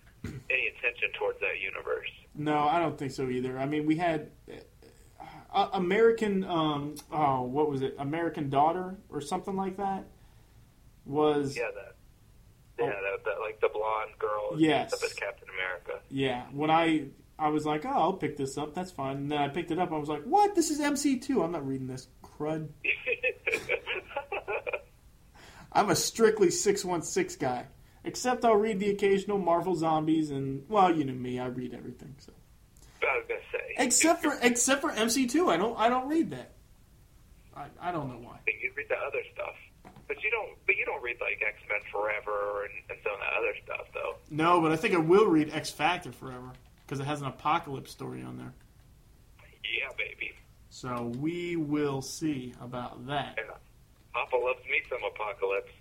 any 0.50 0.66
attention 0.68 1.11
towards 1.18 1.38
that 1.40 1.61
universe. 1.62 2.09
No, 2.35 2.59
I 2.59 2.79
don't 2.81 2.98
think 2.98 3.12
so 3.12 3.29
either. 3.29 3.59
I 3.59 3.66
mean, 3.66 3.87
we 3.87 3.96
had 3.96 4.31
uh, 5.52 5.68
American, 5.72 6.44
um, 6.44 6.96
oh, 7.12 7.42
what 7.42 7.70
was 7.70 7.83
it? 7.83 7.94
American 7.98 8.50
Daughter 8.50 8.96
or 9.09 9.20
something 9.20 9.57
like 9.57 9.76
that. 9.76 10.05
Was 11.05 11.57
Yeah, 11.57 11.70
that. 11.74 11.94
Yeah, 12.79 12.90
that, 12.90 13.24
that 13.24 13.40
like 13.40 13.61
the 13.61 13.70
blonde 13.72 14.11
girl. 14.18 14.48
Oh. 14.52 14.57
Yes. 14.59 14.92
Up 14.92 15.02
as 15.05 15.14
Captain 15.14 15.48
America. 15.55 16.02
yeah. 16.11 16.42
When 16.52 16.70
I 16.70 17.07
I 17.38 17.48
was 17.48 17.64
like, 17.64 17.85
oh, 17.87 17.90
I'll 17.90 18.12
pick 18.14 18.37
this 18.37 18.59
up. 18.59 18.74
That's 18.74 18.90
fine. 18.90 19.16
And 19.16 19.33
then 19.33 19.38
I 19.38 19.48
picked 19.48 19.70
it 19.70 19.79
up. 19.79 19.92
I 19.92 19.98
was 19.98 20.09
like, 20.09 20.24
what? 20.24 20.55
This 20.55 20.70
is 20.70 20.81
MC 20.81 21.18
two. 21.18 21.42
I'm 21.42 21.52
not 21.52 21.66
reading 21.66 21.87
this 21.87 22.09
crud. 22.38 22.68
I'm 25.72 25.90
a 25.90 25.96
strictly 25.96 26.51
six 26.51 26.85
one 26.85 27.03
six 27.03 27.37
guy. 27.37 27.66
Except 28.05 28.44
I'll 28.44 28.55
read 28.57 28.79
the 28.79 28.90
occasional 28.90 29.38
Marvel 29.38 29.75
Zombies 29.75 30.31
and 30.31 30.64
well, 30.68 30.94
you 30.94 31.05
know 31.05 31.12
me, 31.12 31.38
I 31.38 31.46
read 31.46 31.75
everything. 31.75 32.14
So 32.18 32.33
I 33.03 33.16
was 33.18 33.25
gonna 33.29 33.40
say. 33.53 33.75
except 33.79 34.22
for 34.22 34.37
except 34.42 34.81
for 34.81 34.90
MC 34.92 35.27
two, 35.27 35.51
I 35.51 35.57
don't 35.57 35.79
I 35.79 35.88
don't 35.88 36.09
read 36.09 36.31
that. 36.31 36.53
I, 37.57 37.66
I 37.81 37.92
don't 37.92 38.09
know 38.09 38.18
why. 38.18 38.38
but 38.44 38.55
you 38.62 38.70
read 38.77 38.87
the 38.88 38.96
other 38.96 39.22
stuff, 39.33 39.55
but 40.09 40.22
you 40.22 40.31
don't. 40.31 40.51
But 40.66 40.77
you 40.77 40.85
don't 40.85 41.03
read 41.03 41.16
like 41.20 41.40
X 41.46 41.57
Men 41.68 41.81
Forever 41.90 42.64
and, 42.64 42.72
and 42.90 42.99
some 43.03 43.12
of 43.14 43.20
that 43.20 43.33
other 43.38 43.55
stuff, 43.64 43.87
though. 43.94 44.16
No, 44.31 44.61
but 44.61 44.72
I 44.72 44.77
think 44.77 44.94
I 44.94 44.99
will 44.99 45.27
read 45.27 45.51
X 45.53 45.70
Factor 45.70 46.12
forever 46.12 46.53
because 46.85 47.01
it 47.01 47.07
has 47.07 47.20
an 47.22 47.27
apocalypse 47.29 47.90
story 47.90 48.22
on 48.22 48.37
there. 48.38 48.53
Yeah, 49.64 49.88
baby. 49.99 50.33
So 50.77 51.11
we 51.21 51.57
will 51.57 52.03
see 52.03 52.53
about 52.61 53.07
that. 53.07 53.39
And 53.39 53.49
Papa 54.12 54.37
loves 54.37 54.61
me 54.71 54.83
some 54.91 55.01
Apocalypse. 55.09 55.73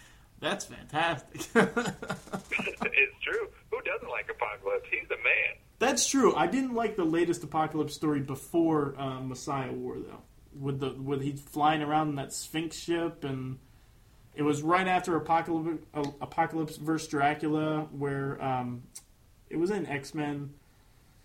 That's 0.40 0.64
fantastic. 0.64 1.42
it's 1.54 3.18
true. 3.20 3.48
Who 3.70 3.82
doesn't 3.82 4.08
like 4.08 4.30
Apocalypse? 4.30 4.88
He's 4.90 5.06
the 5.10 5.16
man. 5.16 5.58
That's 5.78 6.08
true. 6.08 6.34
I 6.34 6.46
didn't 6.46 6.72
like 6.72 6.96
the 6.96 7.04
latest 7.04 7.44
apocalypse 7.44 7.94
story 7.94 8.20
before 8.20 8.94
uh, 8.98 9.20
Messiah 9.20 9.72
War 9.72 9.98
though. 9.98 10.22
With 10.58 10.80
the 10.80 10.94
with 10.94 11.20
he 11.20 11.32
flying 11.32 11.82
around 11.82 12.08
in 12.08 12.14
that 12.14 12.32
Sphinx 12.32 12.78
ship 12.78 13.24
and 13.24 13.58
it 14.34 14.40
was 14.42 14.62
right 14.62 14.88
after 14.88 15.16
Apocalypse 15.16 15.84
uh, 15.92 16.04
Apocalypse 16.22 16.78
versus 16.78 17.08
Dracula 17.08 17.88
where 17.90 18.42
um, 18.42 18.84
it 19.50 19.56
was 19.56 19.70
in 19.70 19.86
X 19.86 20.14
Men. 20.14 20.50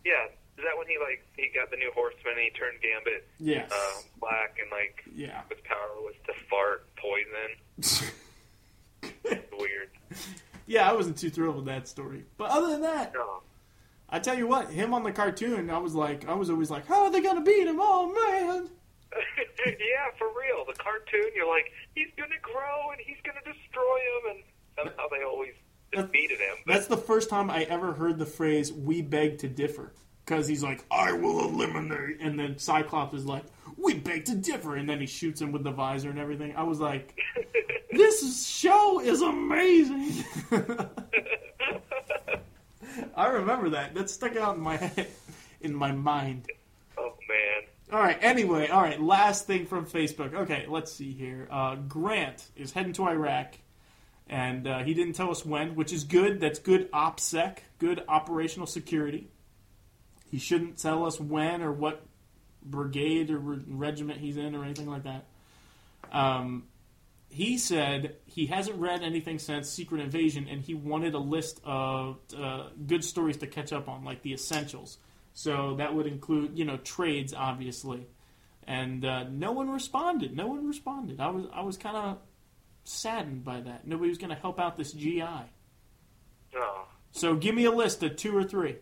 Yeah. 0.06 0.26
Is 0.58 0.64
that 0.64 0.78
when 0.78 0.88
he 0.88 0.98
like 1.00 1.26
he 1.36 1.50
got 1.54 1.72
the 1.72 1.78
new 1.78 1.92
Horseman 1.96 2.34
and 2.36 2.42
he 2.42 2.50
turned 2.52 2.80
Gambit 2.82 3.28
Yes. 3.40 3.72
uh, 3.72 4.02
black 4.20 4.58
and 4.62 4.70
like 4.72 5.04
Yeah. 5.16 5.42
his 5.50 5.60
power 5.64 5.90
was 6.02 6.14
to 6.28 6.34
fart 6.50 6.86
poison? 6.96 8.12
Weird. 9.58 9.90
yeah, 10.68 10.90
I 10.90 10.94
wasn't 10.94 11.18
too 11.18 11.30
thrilled 11.30 11.56
with 11.56 11.66
that 11.66 11.88
story. 11.88 12.24
But 12.38 12.52
other 12.52 12.68
than 12.70 12.82
that, 12.82 13.14
No. 13.14 13.42
I 14.10 14.20
tell 14.20 14.38
you 14.38 14.46
what, 14.48 14.70
him 14.70 14.94
on 14.94 15.04
the 15.04 15.12
cartoon, 15.12 15.70
I 15.72 15.80
was 15.80 15.96
like, 15.96 16.28
I 16.28 16.34
was 16.36 16.50
always 16.52 16.70
like, 16.70 16.86
how 16.86 17.06
are 17.06 17.12
they 17.12 17.22
gonna 17.22 17.42
beat 17.42 17.66
him? 17.68 17.78
Oh 17.80 18.06
man! 18.14 18.70
yeah, 19.66 20.12
for 20.20 20.28
real. 20.40 20.66
The 20.68 20.74
cartoon, 20.78 21.32
you're 21.36 21.48
like, 21.50 21.72
he's 21.96 22.10
gonna 22.18 22.40
grow 22.42 22.92
and 22.92 23.02
he's 23.04 23.18
gonna 23.26 23.42
destroy 23.42 23.98
him, 23.98 24.36
and 24.36 24.44
somehow 24.78 25.08
they 25.10 25.24
always 25.24 25.54
defeated 25.96 26.40
him. 26.40 26.56
But 26.66 26.74
That's 26.74 26.88
the 26.88 26.98
first 26.98 27.30
time 27.30 27.50
I 27.50 27.64
ever 27.64 27.94
heard 27.94 28.18
the 28.20 28.26
phrase 28.26 28.72
"we 28.74 29.02
beg 29.02 29.40
to 29.40 29.48
differ" 29.48 29.94
because 30.26 30.48
he's 30.48 30.64
like, 30.64 30.84
"I 30.92 31.12
will 31.14 31.42
eliminate," 31.46 32.20
and 32.22 32.40
then 32.40 32.58
Cyclops 32.58 33.14
is 33.14 33.26
like, 33.26 33.44
"We 33.78 33.94
beg 33.96 34.26
to 34.26 34.36
differ," 34.36 34.76
and 34.76 34.90
then 34.90 35.00
he 35.00 35.06
shoots 35.08 35.42
him 35.42 35.52
with 35.52 35.64
the 35.64 35.72
visor 35.72 36.10
and 36.10 36.20
everything. 36.20 36.56
I 36.56 36.64
was 36.64 36.80
like, 36.80 37.18
"This 37.92 38.48
show 38.48 39.00
is 39.02 39.22
amazing." 39.22 40.24
I 43.16 43.28
remember 43.28 43.70
that. 43.72 43.94
That 43.96 44.10
stuck 44.10 44.36
out 44.36 44.56
in 44.56 44.62
my 44.62 44.78
head, 44.78 45.08
in 45.62 45.74
my 45.74 45.92
mind. 45.92 46.48
oh 46.98 47.14
man, 47.28 47.64
All 47.92 48.00
right. 48.00 48.18
Anyway, 48.22 48.68
all 48.70 48.82
right. 48.82 49.02
Last 49.02 49.48
thing 49.48 49.66
from 49.66 49.86
Facebook. 49.86 50.34
Okay, 50.34 50.66
let's 50.68 50.92
see 50.92 51.12
here. 51.12 51.48
Uh, 51.52 51.76
Grant 51.76 52.50
is 52.56 52.72
heading 52.72 52.94
to 52.94 53.08
Iraq, 53.08 53.56
and 54.28 54.68
uh, 54.68 54.80
he 54.84 54.94
didn't 54.94 55.14
tell 55.14 55.32
us 55.32 55.46
when, 55.46 55.76
which 55.76 55.92
is 55.92 56.04
good. 56.04 56.40
That's 56.40 56.60
good 56.60 56.92
OPSEC, 56.92 57.58
good 57.80 58.04
operational 58.08 58.68
security. 58.68 59.30
He 60.30 60.40
shouldn't 60.40 60.78
tell 60.78 61.06
us 61.06 61.20
when 61.20 61.62
or 61.62 61.72
what 61.72 62.06
brigade 62.64 63.30
or 63.30 63.38
re- 63.38 63.64
regiment 63.68 64.20
he's 64.20 64.38
in 64.38 64.56
or 64.56 64.64
anything 64.64 64.88
like 64.88 65.04
that. 65.04 65.26
Um, 66.12 66.64
he 67.30 67.58
said 67.58 68.18
he 68.26 68.46
hasn't 68.46 68.80
read 68.80 69.02
anything 69.02 69.40
since 69.40 69.68
Secret 69.68 70.02
Invasion, 70.02 70.48
and 70.50 70.62
he 70.62 70.76
wanted 70.76 71.16
a 71.16 71.20
list 71.20 71.60
of 71.64 72.20
uh, 72.38 72.68
good 72.86 73.04
stories 73.04 73.38
to 73.38 73.48
catch 73.48 73.74
up 73.74 73.90
on, 73.90 74.04
like 74.04 74.22
the 74.22 74.34
essentials. 74.34 74.98
So 75.34 75.76
that 75.78 75.96
would 75.96 76.06
include, 76.06 76.58
you 76.58 76.64
know, 76.64 76.78
trades, 76.78 77.34
obviously. 77.34 78.06
And 78.68 79.04
uh, 79.04 79.26
no 79.30 79.52
one 79.52 79.70
responded. 79.70 80.36
No 80.36 80.48
one 80.48 80.68
responded. 80.68 81.20
I 81.20 81.30
was 81.30 81.46
I 81.54 81.62
was 81.62 81.76
kind 81.76 81.98
of 81.98 82.18
saddened 82.84 83.44
by 83.44 83.62
that. 83.62 83.88
Nobody 83.88 84.10
was 84.10 84.18
going 84.18 84.30
to 84.30 84.40
help 84.40 84.60
out 84.60 84.78
this 84.78 84.92
GI. 84.92 85.24
Oh. 86.56 86.88
So 87.12 87.36
give 87.36 87.56
me 87.56 87.66
a 87.66 87.72
list 87.72 88.04
of 88.04 88.16
two 88.16 88.36
or 88.36 88.44
three. 88.44 88.78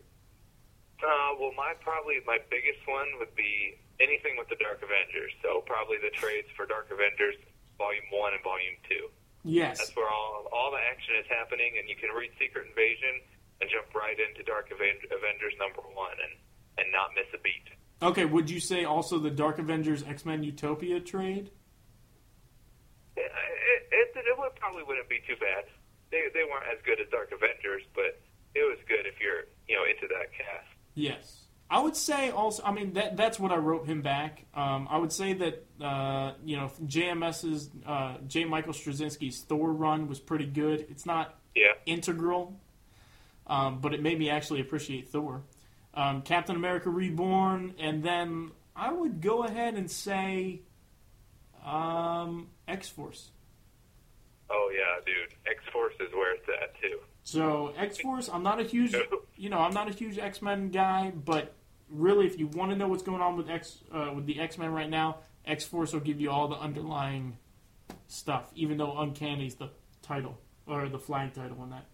Uh, 1.02 1.34
well, 1.40 1.52
my 1.58 1.74
probably 1.82 2.22
my 2.26 2.38
biggest 2.50 2.80
one 2.86 3.08
would 3.18 3.34
be 3.36 3.78
anything 4.00 4.38
with 4.38 4.50
the 4.50 4.58
Dark 4.62 4.82
Avengers. 4.86 5.34
So 5.42 5.62
probably 5.66 5.98
the 5.98 6.14
trades 6.14 6.48
for 6.56 6.66
Dark 6.66 6.90
Avengers 6.92 7.36
Volume 7.78 8.06
One 8.12 8.34
and 8.34 8.44
Volume 8.44 8.78
Two. 8.88 9.10
Yes. 9.44 9.80
That's 9.80 9.96
where 9.96 10.10
all 10.10 10.46
all 10.54 10.70
the 10.70 10.78
action 10.78 11.16
is 11.18 11.26
happening, 11.30 11.74
and 11.80 11.90
you 11.90 11.96
can 11.96 12.14
read 12.14 12.30
Secret 12.38 12.70
Invasion 12.70 13.18
and 13.62 13.70
jump 13.70 13.90
right 13.98 14.18
into 14.18 14.44
Dark 14.46 14.70
Aven- 14.70 15.10
Avengers 15.10 15.54
number 15.58 15.82
one 15.94 16.18
and 16.22 16.34
and 16.78 16.92
not 16.94 17.12
miss 17.18 17.28
a 17.34 17.42
beat. 17.42 17.66
Okay. 18.02 18.26
Would 18.26 18.50
you 18.50 18.60
say 18.60 18.86
also 18.86 19.18
the 19.18 19.32
Dark 19.34 19.58
Avengers 19.58 20.04
X 20.06 20.26
Men 20.26 20.44
Utopia 20.44 21.00
trade? 21.00 21.50
It, 23.22 24.14
it, 24.16 24.18
it, 24.18 24.38
would 24.38 24.56
probably 24.56 24.84
wouldn't 24.84 25.10
be 25.10 25.20
too 25.28 25.36
bad. 25.40 25.66
They 26.12 26.24
they 26.34 26.44
weren't 26.44 26.66
as 26.72 26.80
good 26.86 27.00
as 27.00 27.08
Dark 27.10 27.32
Avengers, 27.32 27.84
but 27.96 28.20
it 28.56 28.64
was 28.68 28.78
good 28.88 29.06
if 29.06 29.20
you're 29.20 29.46
you 29.68 29.76
know 29.76 29.84
into 29.90 30.08
that 30.14 30.32
cast. 30.34 30.68
Yes. 30.96 31.38
I 31.70 31.80
would 31.80 31.96
say 31.96 32.32
also. 32.32 32.62
I 32.64 32.74
mean, 32.74 32.94
that 32.94 33.16
that's 33.16 33.40
what 33.40 33.54
I 33.54 33.56
wrote 33.56 33.86
him 33.86 34.02
back. 34.02 34.44
Um, 34.54 34.88
I 34.92 34.98
would 34.98 35.14
say 35.14 35.32
that 35.34 35.66
uh, 35.82 36.34
you 36.44 36.58
know 36.58 36.70
JMS's 36.86 37.70
uh, 37.86 38.16
J. 38.28 38.44
Michael 38.44 38.74
Straczynski's 38.74 39.40
Thor 39.40 39.72
run 39.72 40.10
was 40.10 40.20
pretty 40.20 40.46
good. 40.46 40.86
It's 40.90 41.06
not 41.06 41.36
Yeah. 41.56 41.68
integral, 41.86 42.60
um, 43.48 43.80
but 43.80 43.94
it 43.94 44.02
made 44.02 44.20
me 44.20 44.30
actually 44.30 44.60
appreciate 44.60 45.08
Thor. 45.10 45.44
Um, 45.94 46.24
Captain 46.24 46.58
America 46.58 46.90
Reborn, 46.90 47.74
and 47.80 48.04
then 48.04 48.52
I 48.76 48.92
would 48.92 49.22
go 49.22 49.44
ahead 49.44 49.76
and 49.76 49.90
say 49.90 50.60
um, 51.66 52.50
X 52.72 52.90
Force. 52.90 53.32
Oh 54.50 54.72
yeah, 54.74 55.04
dude. 55.06 55.38
X 55.46 55.64
Force 55.72 55.94
is 56.00 56.12
where 56.14 56.34
it's 56.36 56.48
at 56.62 56.80
too. 56.82 57.00
So 57.24 57.74
X 57.78 58.00
Force, 58.00 58.30
I'm 58.32 58.44
not 58.44 58.60
a 58.60 58.64
huge, 58.64 58.96
you 59.36 59.50
know, 59.50 59.60
I'm 59.60 59.74
not 59.74 59.90
a 59.90 59.94
huge 59.94 60.18
X 60.18 60.42
Men 60.42 60.70
guy, 60.70 61.12
but 61.12 61.54
really, 61.90 62.26
if 62.26 62.40
you 62.40 62.48
want 62.48 62.72
to 62.72 62.78
know 62.78 62.88
what's 62.88 63.04
going 63.04 63.22
on 63.22 63.38
with 63.38 63.50
X 63.50 63.80
uh, 63.94 64.12
with 64.16 64.26
the 64.26 64.40
X 64.40 64.58
Men 64.58 64.72
right 64.72 64.90
now, 64.90 65.18
X 65.46 65.66
Force 65.66 65.94
will 65.94 66.00
give 66.00 66.20
you 66.20 66.32
all 66.32 66.48
the 66.48 66.58
underlying 66.58 67.38
stuff, 68.08 68.52
even 68.56 68.78
though 68.78 68.98
Uncanny's 68.98 69.56
the 69.56 69.70
title 70.02 70.38
or 70.68 70.88
the 70.90 71.00
flag 71.00 71.34
title 71.34 71.58
on 71.62 71.70
that. 71.72 71.86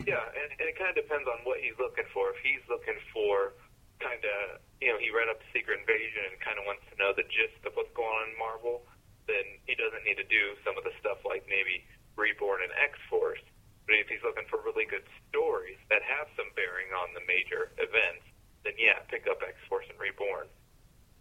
Yeah, 0.00 0.24
and, 0.24 0.48
and 0.56 0.66
it 0.68 0.78
kind 0.78 0.88
of 0.88 0.96
depends 0.96 1.28
on 1.28 1.44
what 1.44 1.60
he's 1.60 1.76
looking 1.78 2.08
for. 2.14 2.32
If 2.32 2.40
he's 2.40 2.64
looking 2.72 2.96
for 3.12 3.52
kind 4.00 4.22
of, 4.24 4.64
you 4.80 4.88
know, 4.88 4.96
he 4.96 5.12
read 5.12 5.28
up 5.28 5.42
Secret 5.52 5.84
Invasion 5.84 6.32
and 6.32 6.40
kind 6.40 6.56
of 6.56 6.64
wants 6.64 6.86
to 6.88 6.94
know 6.96 7.12
the 7.12 7.26
gist 7.28 7.60
of 7.68 7.76
what's 7.76 7.92
going 7.92 8.08
on 8.08 8.32
in 8.32 8.36
Marvel, 8.40 8.87
then 9.28 9.44
he 9.68 9.76
doesn't 9.76 10.02
need 10.02 10.16
to 10.16 10.26
do 10.26 10.56
some 10.64 10.74
of 10.74 10.82
the 10.82 10.96
stuff 10.98 11.22
like 11.28 11.44
maybe 11.46 11.84
Reborn 12.16 12.64
and 12.64 12.72
X 12.80 12.98
Force. 13.06 13.44
But 13.86 14.00
if 14.00 14.08
he's 14.08 14.24
looking 14.24 14.48
for 14.50 14.58
really 14.64 14.84
good 14.88 15.04
stories 15.28 15.78
that 15.92 16.02
have 16.02 16.28
some 16.34 16.50
bearing 16.56 16.90
on 16.92 17.14
the 17.14 17.24
major 17.28 17.72
events, 17.78 18.24
then 18.64 18.74
yeah, 18.76 19.04
pick 19.08 19.28
up 19.30 19.38
X 19.44 19.56
Force 19.68 19.86
and 19.88 20.00
Reborn. 20.00 20.48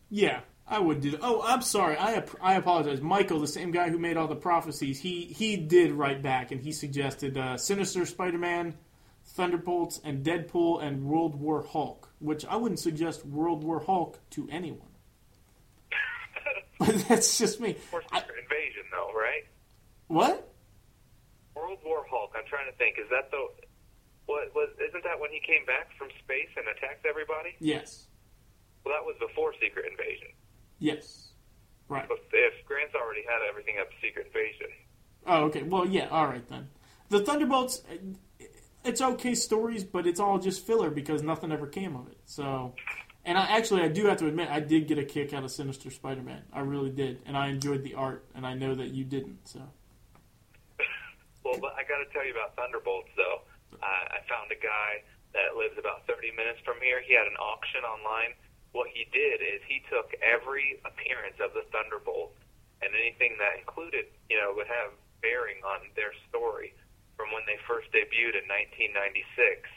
Yeah, 0.10 0.40
I 0.68 0.80
would 0.80 1.02
do 1.02 1.12
that. 1.12 1.20
Oh, 1.22 1.42
I'm 1.44 1.62
sorry. 1.62 1.98
I 1.98 2.24
I 2.42 2.56
apologize. 2.56 3.02
Michael, 3.02 3.40
the 3.40 3.48
same 3.48 3.72
guy 3.72 3.90
who 3.90 4.00
made 4.00 4.18
all 4.18 4.28
the 4.28 4.36
prophecies, 4.36 5.00
he 5.00 5.26
he 5.26 5.56
did 5.58 5.92
write 5.92 6.22
back 6.22 6.52
and 6.52 6.62
he 6.62 6.72
suggested 6.72 7.38
uh, 7.38 7.58
Sinister 7.58 8.06
Spider-Man, 8.06 8.76
Thunderbolts, 9.26 10.02
and 10.04 10.26
Deadpool 10.26 10.84
and 10.84 11.06
World 11.06 11.36
War 11.36 11.64
Hulk, 11.64 12.10
which 12.20 12.46
I 12.46 12.56
wouldn't 12.56 12.80
suggest 12.80 13.26
World 13.26 13.64
War 13.64 13.80
Hulk 13.80 14.20
to 14.32 14.48
anyone. 14.52 14.87
that's 17.08 17.38
just 17.38 17.60
me. 17.60 17.76
Or 17.92 18.04
I- 18.12 18.20
Secret 18.20 18.38
Invasion, 18.44 18.84
though, 18.92 19.12
right? 19.14 19.44
what? 20.08 20.54
World 21.56 21.80
War 21.84 22.06
Hulk. 22.10 22.32
I'm 22.38 22.46
trying 22.48 22.70
to 22.72 22.78
think. 22.78 22.98
Is 23.00 23.10
that 23.10 23.32
the 23.32 23.48
what 24.28 24.54
was? 24.54 24.70
Isn't 24.88 25.04
that 25.04 25.20
when 25.20 25.32
he 25.32 25.40
came 25.40 25.66
back 25.66 25.90
from 25.98 26.10
space 26.24 26.50
and 26.56 26.66
attacked 26.68 27.06
everybody? 27.06 27.56
Yes. 27.60 28.06
Well, 28.86 28.94
that 28.94 29.04
was 29.06 29.16
before 29.20 29.54
Secret 29.62 29.86
Invasion. 29.90 30.28
Yes. 30.80 31.30
Right. 31.90 32.08
But 32.08 32.20
if 32.32 32.66
Grant's 32.66 32.94
already 32.96 33.22
had 33.24 33.40
everything 33.50 33.76
up 33.82 33.90
to 33.90 33.96
Secret 34.02 34.28
Invasion, 34.28 34.68
Oh, 35.26 35.46
okay. 35.46 35.64
Well, 35.64 35.88
yeah. 35.88 36.08
All 36.10 36.26
right 36.28 36.48
then. 36.48 36.70
The 37.10 37.20
Thunderbolts, 37.22 37.82
it's 38.86 39.02
okay 39.02 39.34
stories, 39.36 39.84
but 39.84 40.06
it's 40.08 40.20
all 40.20 40.38
just 40.40 40.66
filler 40.66 40.90
because 40.90 41.24
nothing 41.24 41.52
ever 41.52 41.68
came 41.68 41.96
of 41.96 42.08
it. 42.08 42.18
So, 42.26 42.76
and 43.28 43.38
I 43.38 43.44
actually 43.60 43.84
I 43.84 43.90
do 43.90 44.08
have 44.08 44.18
to 44.24 44.28
admit 44.28 44.48
I 44.50 44.62
did 44.64 44.88
get 44.88 44.98
a 44.98 45.04
kick 45.04 45.36
out 45.36 45.44
of 45.44 45.52
Sinister 45.52 45.92
Spider-Man. 45.92 46.48
I 46.56 46.62
really 46.62 46.90
did, 46.90 47.20
and 47.28 47.36
I 47.36 47.52
enjoyed 47.52 47.84
the 47.84 47.94
art, 47.94 48.24
and 48.34 48.48
I 48.48 48.56
know 48.56 48.74
that 48.74 48.96
you 48.96 49.04
didn't. 49.04 49.44
So, 49.44 49.60
well, 51.44 51.60
but 51.60 51.76
I 51.76 51.84
got 51.84 52.00
to 52.00 52.08
tell 52.16 52.24
you 52.24 52.32
about 52.32 52.56
Thunderbolts 52.56 53.12
though. 53.20 53.44
Uh, 53.76 54.04
I 54.16 54.24
found 54.32 54.48
a 54.50 54.58
guy 54.58 55.04
that 55.36 55.60
lives 55.60 55.76
about 55.76 56.08
30 56.08 56.32
minutes 56.40 56.64
from 56.64 56.80
here. 56.80 57.04
He 57.04 57.14
had 57.14 57.28
an 57.28 57.36
auction 57.36 57.84
online. 57.84 58.32
What 58.72 58.88
he 58.88 59.06
did 59.12 59.44
is 59.44 59.60
he 59.68 59.84
took 59.92 60.16
every 60.24 60.80
appearance 60.88 61.38
of 61.44 61.52
the 61.52 61.68
Thunderbolts 61.70 62.40
and 62.80 62.96
anything 62.96 63.36
that 63.44 63.60
included, 63.60 64.08
you 64.32 64.40
know, 64.40 64.56
would 64.56 64.72
have 64.72 64.96
bearing 65.20 65.60
on 65.68 65.84
their 66.00 66.16
story 66.32 66.72
from 67.20 67.34
when 67.36 67.44
they 67.44 67.60
first 67.68 67.92
debuted 67.92 68.40
in 68.40 68.46
1996 68.96 69.68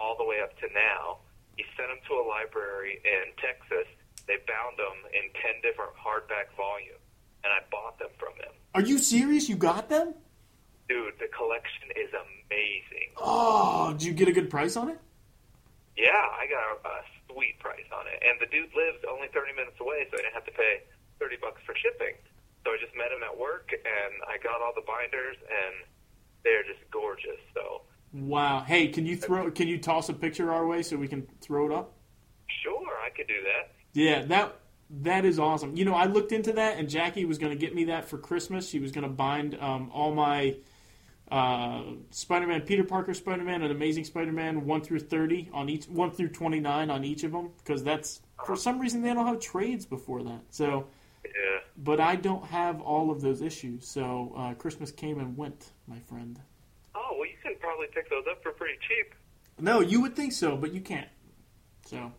all 0.00 0.18
the 0.18 0.26
way 0.26 0.42
up 0.42 0.56
to 0.58 0.66
now. 0.74 1.22
He 1.58 1.66
sent 1.74 1.90
them 1.90 1.98
to 2.06 2.14
a 2.14 2.24
library 2.24 3.02
in 3.02 3.34
Texas. 3.42 3.90
They 4.30 4.38
bound 4.46 4.78
them 4.78 4.94
in 5.10 5.26
10 5.42 5.58
different 5.66 5.90
hardback 5.98 6.54
volumes, 6.54 7.02
and 7.42 7.50
I 7.50 7.66
bought 7.66 7.98
them 7.98 8.14
from 8.14 8.38
him. 8.38 8.54
are 8.78 8.86
you 8.86 8.96
serious? 9.02 9.48
You 9.50 9.58
got 9.58 9.90
them? 9.90 10.14
Dude, 10.88 11.18
the 11.18 11.26
collection 11.34 11.90
is 11.98 12.14
amazing. 12.14 13.10
Oh, 13.18 13.90
did 13.98 14.06
you 14.06 14.14
get 14.14 14.28
a 14.30 14.32
good 14.32 14.48
price 14.48 14.78
on 14.78 14.88
it? 14.88 15.02
Yeah, 15.98 16.14
I 16.14 16.46
got 16.46 16.62
a, 16.62 16.74
a 16.78 16.96
sweet 17.26 17.58
price 17.58 17.90
on 17.90 18.06
it. 18.06 18.22
And 18.22 18.38
the 18.38 18.46
dude 18.46 18.70
lives 18.70 19.02
only 19.10 19.26
30 19.34 19.58
minutes 19.58 19.82
away, 19.82 20.06
so 20.06 20.14
I 20.14 20.22
didn't 20.22 20.38
have 20.38 20.46
to 20.46 20.54
pay 20.54 20.86
30 21.18 21.42
bucks 21.42 21.58
for 21.66 21.74
shipping. 21.74 22.14
So 22.62 22.70
I 22.70 22.78
just 22.78 22.94
met 22.94 23.10
him 23.10 23.26
at 23.26 23.34
work, 23.34 23.74
and 23.74 24.12
I 24.30 24.38
got 24.38 24.62
all 24.62 24.72
the 24.78 24.86
binders, 24.86 25.36
and 25.42 25.82
they're 26.46 26.62
just 26.62 26.86
gorgeous. 26.94 27.42
So, 27.50 27.82
Wow. 28.12 28.60
Hey, 28.60 28.88
can 28.88 29.06
you 29.06 29.16
throw? 29.16 29.50
Can 29.50 29.68
you 29.68 29.78
toss 29.78 30.08
a 30.08 30.14
picture 30.14 30.52
our 30.52 30.66
way 30.66 30.82
so 30.82 30.96
we 30.96 31.08
can 31.08 31.26
throw 31.40 31.66
it 31.66 31.72
up? 31.72 31.94
sure, 32.62 32.86
I 33.04 33.10
could 33.10 33.26
do 33.26 33.34
that. 33.44 33.72
Yeah, 33.92 34.24
that 34.26 34.56
that 34.90 35.24
is 35.24 35.38
awesome. 35.38 35.76
You 35.76 35.84
know, 35.84 35.94
I 35.94 36.06
looked 36.06 36.32
into 36.32 36.52
that, 36.54 36.78
and 36.78 36.88
Jackie 36.88 37.24
was 37.26 37.36
going 37.38 37.52
to 37.52 37.58
get 37.58 37.74
me 37.74 37.84
that 37.84 38.08
for 38.08 38.16
Christmas. 38.18 38.68
She 38.68 38.78
was 38.78 38.90
going 38.92 39.02
to 39.04 39.10
bind 39.10 39.56
um, 39.60 39.90
all 39.92 40.14
my 40.14 40.56
uh, 41.30 41.82
Spider-Man, 42.10 42.62
Peter 42.62 42.84
Parker 42.84 43.12
Spider-Man, 43.12 43.62
and 43.62 43.70
Amazing 43.70 44.04
Spider-Man 44.04 44.64
one 44.64 44.80
through 44.80 45.00
thirty 45.00 45.50
on 45.52 45.68
each, 45.68 45.84
one 45.86 46.10
through 46.10 46.28
twenty-nine 46.28 46.90
on 46.90 47.04
each 47.04 47.22
of 47.24 47.32
them, 47.32 47.50
because 47.58 47.84
that's 47.84 48.22
for 48.46 48.56
some 48.56 48.78
reason 48.80 49.02
they 49.02 49.12
don't 49.12 49.26
have 49.26 49.40
trades 49.40 49.84
before 49.84 50.22
that. 50.22 50.40
So, 50.48 50.86
Yeah. 51.24 51.60
but 51.76 52.00
I 52.00 52.16
don't 52.16 52.44
have 52.46 52.80
all 52.80 53.10
of 53.10 53.20
those 53.20 53.42
issues. 53.42 53.86
So 53.86 54.32
uh, 54.36 54.54
Christmas 54.54 54.90
came 54.90 55.18
and 55.18 55.36
went, 55.36 55.72
my 55.86 55.98
friend. 55.98 56.40
Oh, 56.94 57.16
well, 57.18 57.26
you 57.28 57.36
can 57.42 57.56
probably 57.68 57.88
pick 57.92 58.08
those 58.08 58.24
up 58.30 58.42
for 58.42 58.52
pretty 58.52 58.78
cheap. 58.88 59.14
No, 59.60 59.80
you 59.80 60.00
would 60.00 60.16
think 60.16 60.32
so, 60.32 60.56
but 60.56 60.72
you 60.72 60.80
can't. 60.80 61.08
So. 61.84 62.12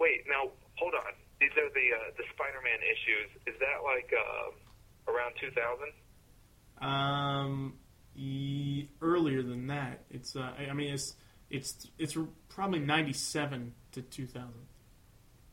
Wait, 0.00 0.24
now, 0.28 0.50
hold 0.74 0.94
on. 0.94 1.12
These 1.40 1.52
are 1.52 1.68
the 1.70 1.86
uh, 1.94 2.10
the 2.16 2.24
Spider-Man 2.34 2.80
issues. 2.82 3.30
Is 3.46 3.54
that 3.60 3.84
like 3.84 4.10
uh, 4.12 5.12
around 5.12 5.34
2000? 5.40 5.92
Um, 6.80 7.74
e- 8.16 8.88
earlier 9.00 9.42
than 9.42 9.68
that. 9.68 10.04
It's 10.10 10.34
uh, 10.34 10.52
I 10.58 10.72
mean 10.72 10.94
it's 10.94 11.14
it's 11.50 11.88
it's 11.98 12.16
probably 12.48 12.80
ninety 12.80 13.12
seven 13.12 13.74
to 13.92 14.02
two 14.02 14.26
thousand. 14.26 14.66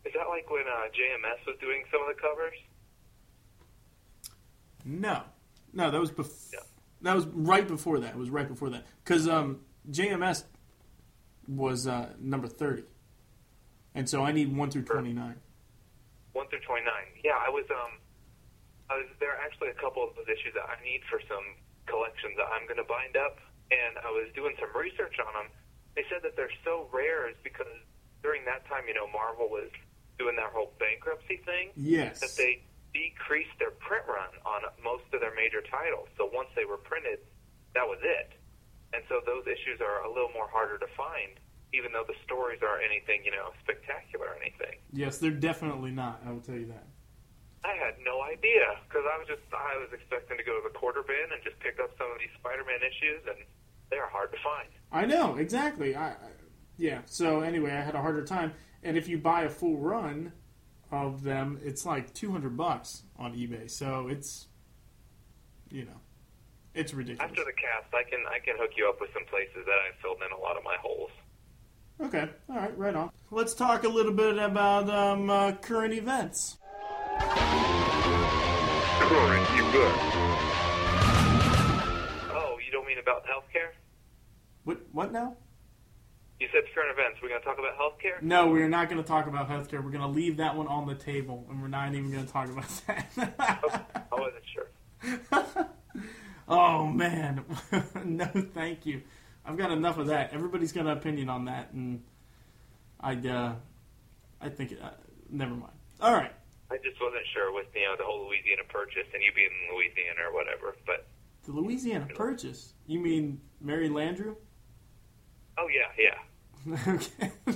Is 0.06 0.14
that 0.14 0.28
like 0.30 0.50
when 0.50 0.64
uh, 0.64 0.88
JMS 0.88 1.46
was 1.46 1.58
doing 1.60 1.84
some 1.92 2.02
of 2.02 2.16
the 2.16 2.22
covers? 2.22 2.56
No, 4.86 5.24
no, 5.74 5.92
that 5.92 6.00
was 6.00 6.12
before. 6.12 6.34
Yeah. 6.54 6.60
That 7.04 7.16
was 7.16 7.26
right 7.28 7.68
before 7.68 8.00
that. 8.00 8.12
It 8.12 8.18
was 8.18 8.30
right 8.30 8.48
before 8.48 8.70
that 8.72 8.86
because 9.04 9.28
um, 9.28 9.60
JMS 9.92 10.44
was 11.48 11.88
uh, 11.88 12.10
number 12.20 12.48
thirty, 12.48 12.84
and 13.94 14.10
so 14.10 14.24
I 14.24 14.32
need 14.32 14.56
one 14.56 14.72
through 14.72 14.84
twenty 14.84 15.14
nine. 15.14 15.36
One 16.34 16.48
through 16.50 16.62
twenty 16.66 16.86
nine. 16.86 17.12
Yeah, 17.24 17.38
I 17.46 17.50
was 17.50 17.66
um, 17.70 18.00
I 18.90 18.96
was 18.98 19.08
there 19.20 19.32
are 19.36 19.42
actually 19.44 19.70
a 19.70 19.78
couple 19.80 20.04
of 20.04 20.16
those 20.16 20.28
issues 20.28 20.54
that 20.56 20.66
I 20.68 20.82
need 20.84 21.02
for 21.10 21.20
some 21.28 21.44
collections 21.86 22.34
that 22.38 22.48
I'm 22.56 22.64
going 22.66 22.80
to 22.80 22.88
bind 22.88 23.16
up, 23.20 23.38
and 23.72 24.00
I 24.00 24.10
was 24.10 24.32
doing 24.36 24.56
some 24.60 24.72
research 24.76 25.20
on 25.20 25.32
them. 25.36 25.52
They 25.96 26.04
said 26.10 26.24
that 26.24 26.36
they're 26.36 26.52
so 26.66 26.88
rare 26.92 27.30
is 27.30 27.36
because 27.44 27.70
during 28.24 28.46
that 28.46 28.66
time, 28.68 28.88
you 28.88 28.96
know, 28.96 29.06
Marvel 29.12 29.46
was 29.52 29.70
doing 30.18 30.36
their 30.36 30.50
whole 30.50 30.72
bankruptcy 30.80 31.38
thing 31.46 31.70
Yes. 31.76 32.20
that 32.22 32.32
they 32.38 32.64
decreased 32.94 33.54
their 33.58 33.74
print 33.82 34.06
run 34.08 34.30
on 34.46 34.62
most 34.86 35.06
of 35.12 35.20
their 35.20 35.34
major 35.34 35.62
titles. 35.66 36.08
So 36.18 36.30
once 36.32 36.50
they 36.56 36.66
were 36.66 36.78
printed, 36.78 37.20
that 37.74 37.86
was 37.86 38.00
it. 38.02 38.38
And 38.94 39.02
so 39.10 39.20
those 39.26 39.44
issues 39.50 39.82
are 39.82 40.06
a 40.06 40.10
little 40.10 40.30
more 40.32 40.48
harder 40.48 40.78
to 40.78 40.90
find, 40.94 41.42
even 41.74 41.92
though 41.92 42.06
the 42.06 42.18
stories 42.24 42.62
aren't 42.62 42.86
anything, 42.86 43.26
you 43.26 43.34
know, 43.34 43.50
spectacular 43.66 44.38
or 44.38 44.38
anything. 44.38 44.78
Yes, 44.94 45.18
they're 45.18 45.34
definitely 45.34 45.90
not. 45.90 46.22
I 46.22 46.32
will 46.32 46.46
tell 46.46 46.56
you 46.56 46.70
that. 46.70 46.86
I 47.66 47.74
had 47.74 47.96
no 48.06 48.22
idea 48.22 48.78
because 48.88 49.08
I 49.08 49.18
was 49.18 49.28
just 49.28 49.42
I 49.50 49.80
was 49.80 49.90
expecting 49.94 50.38
to 50.38 50.44
go 50.44 50.60
to 50.60 50.64
the 50.68 50.78
quarter 50.78 51.02
bin 51.02 51.32
and 51.32 51.42
just 51.44 51.58
pick 51.60 51.80
up 51.80 51.90
some 51.98 52.12
of 52.12 52.20
these 52.20 52.34
Spider-Man 52.38 52.84
issues, 52.84 53.24
and 53.26 53.40
they're 53.90 54.10
hard 54.10 54.32
to 54.34 54.38
find. 54.44 54.70
I 54.92 55.06
know 55.06 55.36
exactly. 55.38 55.96
I, 55.96 56.12
I 56.12 56.16
yeah. 56.78 57.02
So 57.06 57.40
anyway, 57.42 57.72
I 57.72 57.82
had 57.82 57.96
a 57.96 58.02
harder 58.02 58.24
time. 58.24 58.54
And 58.84 58.98
if 58.98 59.08
you 59.08 59.18
buy 59.18 59.44
a 59.44 59.50
full 59.50 59.78
run 59.78 60.34
of 60.94 61.24
them, 61.24 61.60
it's 61.64 61.86
like 61.86 62.14
two 62.14 62.32
hundred 62.32 62.56
bucks 62.56 63.04
on 63.18 63.34
eBay. 63.34 63.70
So 63.70 64.08
it's, 64.08 64.48
you 65.70 65.86
know, 65.86 66.00
it's 66.74 66.94
ridiculous. 66.94 67.30
After 67.30 67.44
the 67.44 67.54
cast, 67.54 67.94
I 67.94 68.04
can 68.10 68.24
I 68.30 68.40
can 68.40 68.56
hook 68.58 68.72
you 68.78 68.88
up 68.88 69.02
with 69.02 69.12
some 69.14 69.26
places 69.26 69.66
that 69.66 69.80
I've 69.88 69.96
filled 70.02 70.22
in 70.26 70.32
a 70.32 70.40
lot 70.40 70.56
of 70.58 70.64
my 70.64 70.76
holes. 70.82 71.12
Okay. 72.02 72.30
All 72.50 72.56
right. 72.56 72.78
Right 72.78 72.96
on. 72.96 73.12
Let's 73.32 73.54
talk 73.54 73.84
a 73.84 73.90
little 73.90 74.14
bit 74.14 74.38
about 74.38 74.90
um, 74.90 75.30
uh, 75.30 75.54
current 75.54 75.94
events. 75.94 76.58
Current 79.00 79.48
event. 79.52 79.98
Oh, 82.36 82.58
you 82.66 82.72
don't 82.72 82.88
mean 82.88 83.00
about 83.00 83.24
healthcare? 83.26 83.72
What? 84.64 84.80
What 84.92 85.12
now? 85.12 85.38
You 86.44 86.50
said 86.52 86.64
current 86.76 86.92
events. 86.92 87.22
We're 87.24 87.30
going 87.30 87.40
to 87.40 87.48
talk 87.48 87.58
about 87.58 87.80
healthcare? 87.80 88.22
No, 88.22 88.48
we're 88.48 88.68
not 88.68 88.90
going 88.90 89.02
to 89.02 89.08
talk 89.08 89.28
about 89.28 89.48
healthcare. 89.48 89.82
We're 89.82 89.92
going 89.92 90.02
to 90.02 90.08
leave 90.08 90.36
that 90.38 90.58
one 90.58 90.68
on 90.68 90.86
the 90.86 90.94
table, 90.94 91.46
and 91.50 91.62
we're 91.62 91.70
not 91.70 91.96
even 91.96 92.12
going 92.12 92.26
to 92.26 92.30
talk 92.34 92.50
about 92.50 92.68
that. 92.86 93.96
I 94.12 94.16
wasn't 94.20 94.44
sure. 94.54 95.68
oh 96.50 96.88
man, 96.88 97.46
no, 98.04 98.26
thank 98.54 98.86
you. 98.86 99.04
I've 99.46 99.56
got 99.56 99.72
enough 99.72 99.98
of 99.98 100.08
that. 100.08 100.34
Everybody's 100.34 100.74
got 100.74 100.82
an 100.86 100.98
opinion 100.98 101.30
on 101.30 101.46
that, 101.46 101.72
and 101.72 102.04
I, 103.00 103.14
uh, 103.16 103.56
I 104.42 104.50
think, 104.50 104.76
uh, 104.84 104.90
never 105.30 105.54
mind. 105.54 105.72
All 106.02 106.14
right. 106.14 106.34
I 106.70 106.76
just 106.84 107.00
wasn't 107.00 107.24
sure 107.34 107.54
with 107.54 107.68
you 107.74 107.84
know 107.84 107.96
the 107.98 108.04
whole 108.04 108.28
Louisiana 108.28 108.64
purchase 108.68 109.08
and 109.14 109.24
you 109.24 109.32
being 109.34 109.48
in 109.48 109.78
Louisiana 109.78 110.28
or 110.30 110.34
whatever. 110.34 110.76
But 110.86 111.08
The 111.46 111.54
Louisiana 111.54 112.08
Purchase. 112.14 112.74
You 112.86 113.00
mean 113.00 113.40
Mary 113.62 113.88
Landrieu? 113.88 114.36
oh 115.58 115.68
yeah, 115.68 115.88
yeah. 115.98 116.20
Okay. 116.72 117.32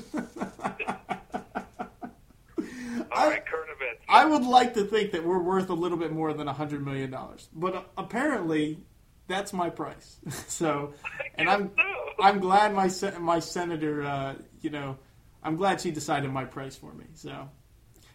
All 3.11 3.29
right, 3.29 3.45
current 3.45 3.69
events. 3.75 4.03
I 4.09 4.25
would 4.25 4.43
like 4.43 4.73
to 4.75 4.83
think 4.83 5.11
that 5.11 5.23
we're 5.23 5.41
worth 5.41 5.69
a 5.69 5.73
little 5.73 5.97
bit 5.97 6.11
more 6.11 6.33
than 6.33 6.47
a 6.47 6.53
hundred 6.53 6.85
million 6.85 7.09
dollars, 7.09 7.47
but 7.53 7.75
uh, 7.75 7.81
apparently, 7.97 8.79
that's 9.27 9.53
my 9.53 9.69
price. 9.69 10.17
so, 10.47 10.93
and 11.35 11.49
I'm 11.49 11.71
so. 11.75 11.83
I'm 12.23 12.39
glad 12.39 12.73
my 12.73 12.89
my 13.19 13.39
senator, 13.39 14.03
uh, 14.03 14.35
you 14.61 14.69
know, 14.69 14.97
I'm 15.43 15.55
glad 15.55 15.81
she 15.81 15.91
decided 15.91 16.31
my 16.31 16.45
price 16.45 16.75
for 16.75 16.93
me. 16.93 17.05
So, 17.13 17.49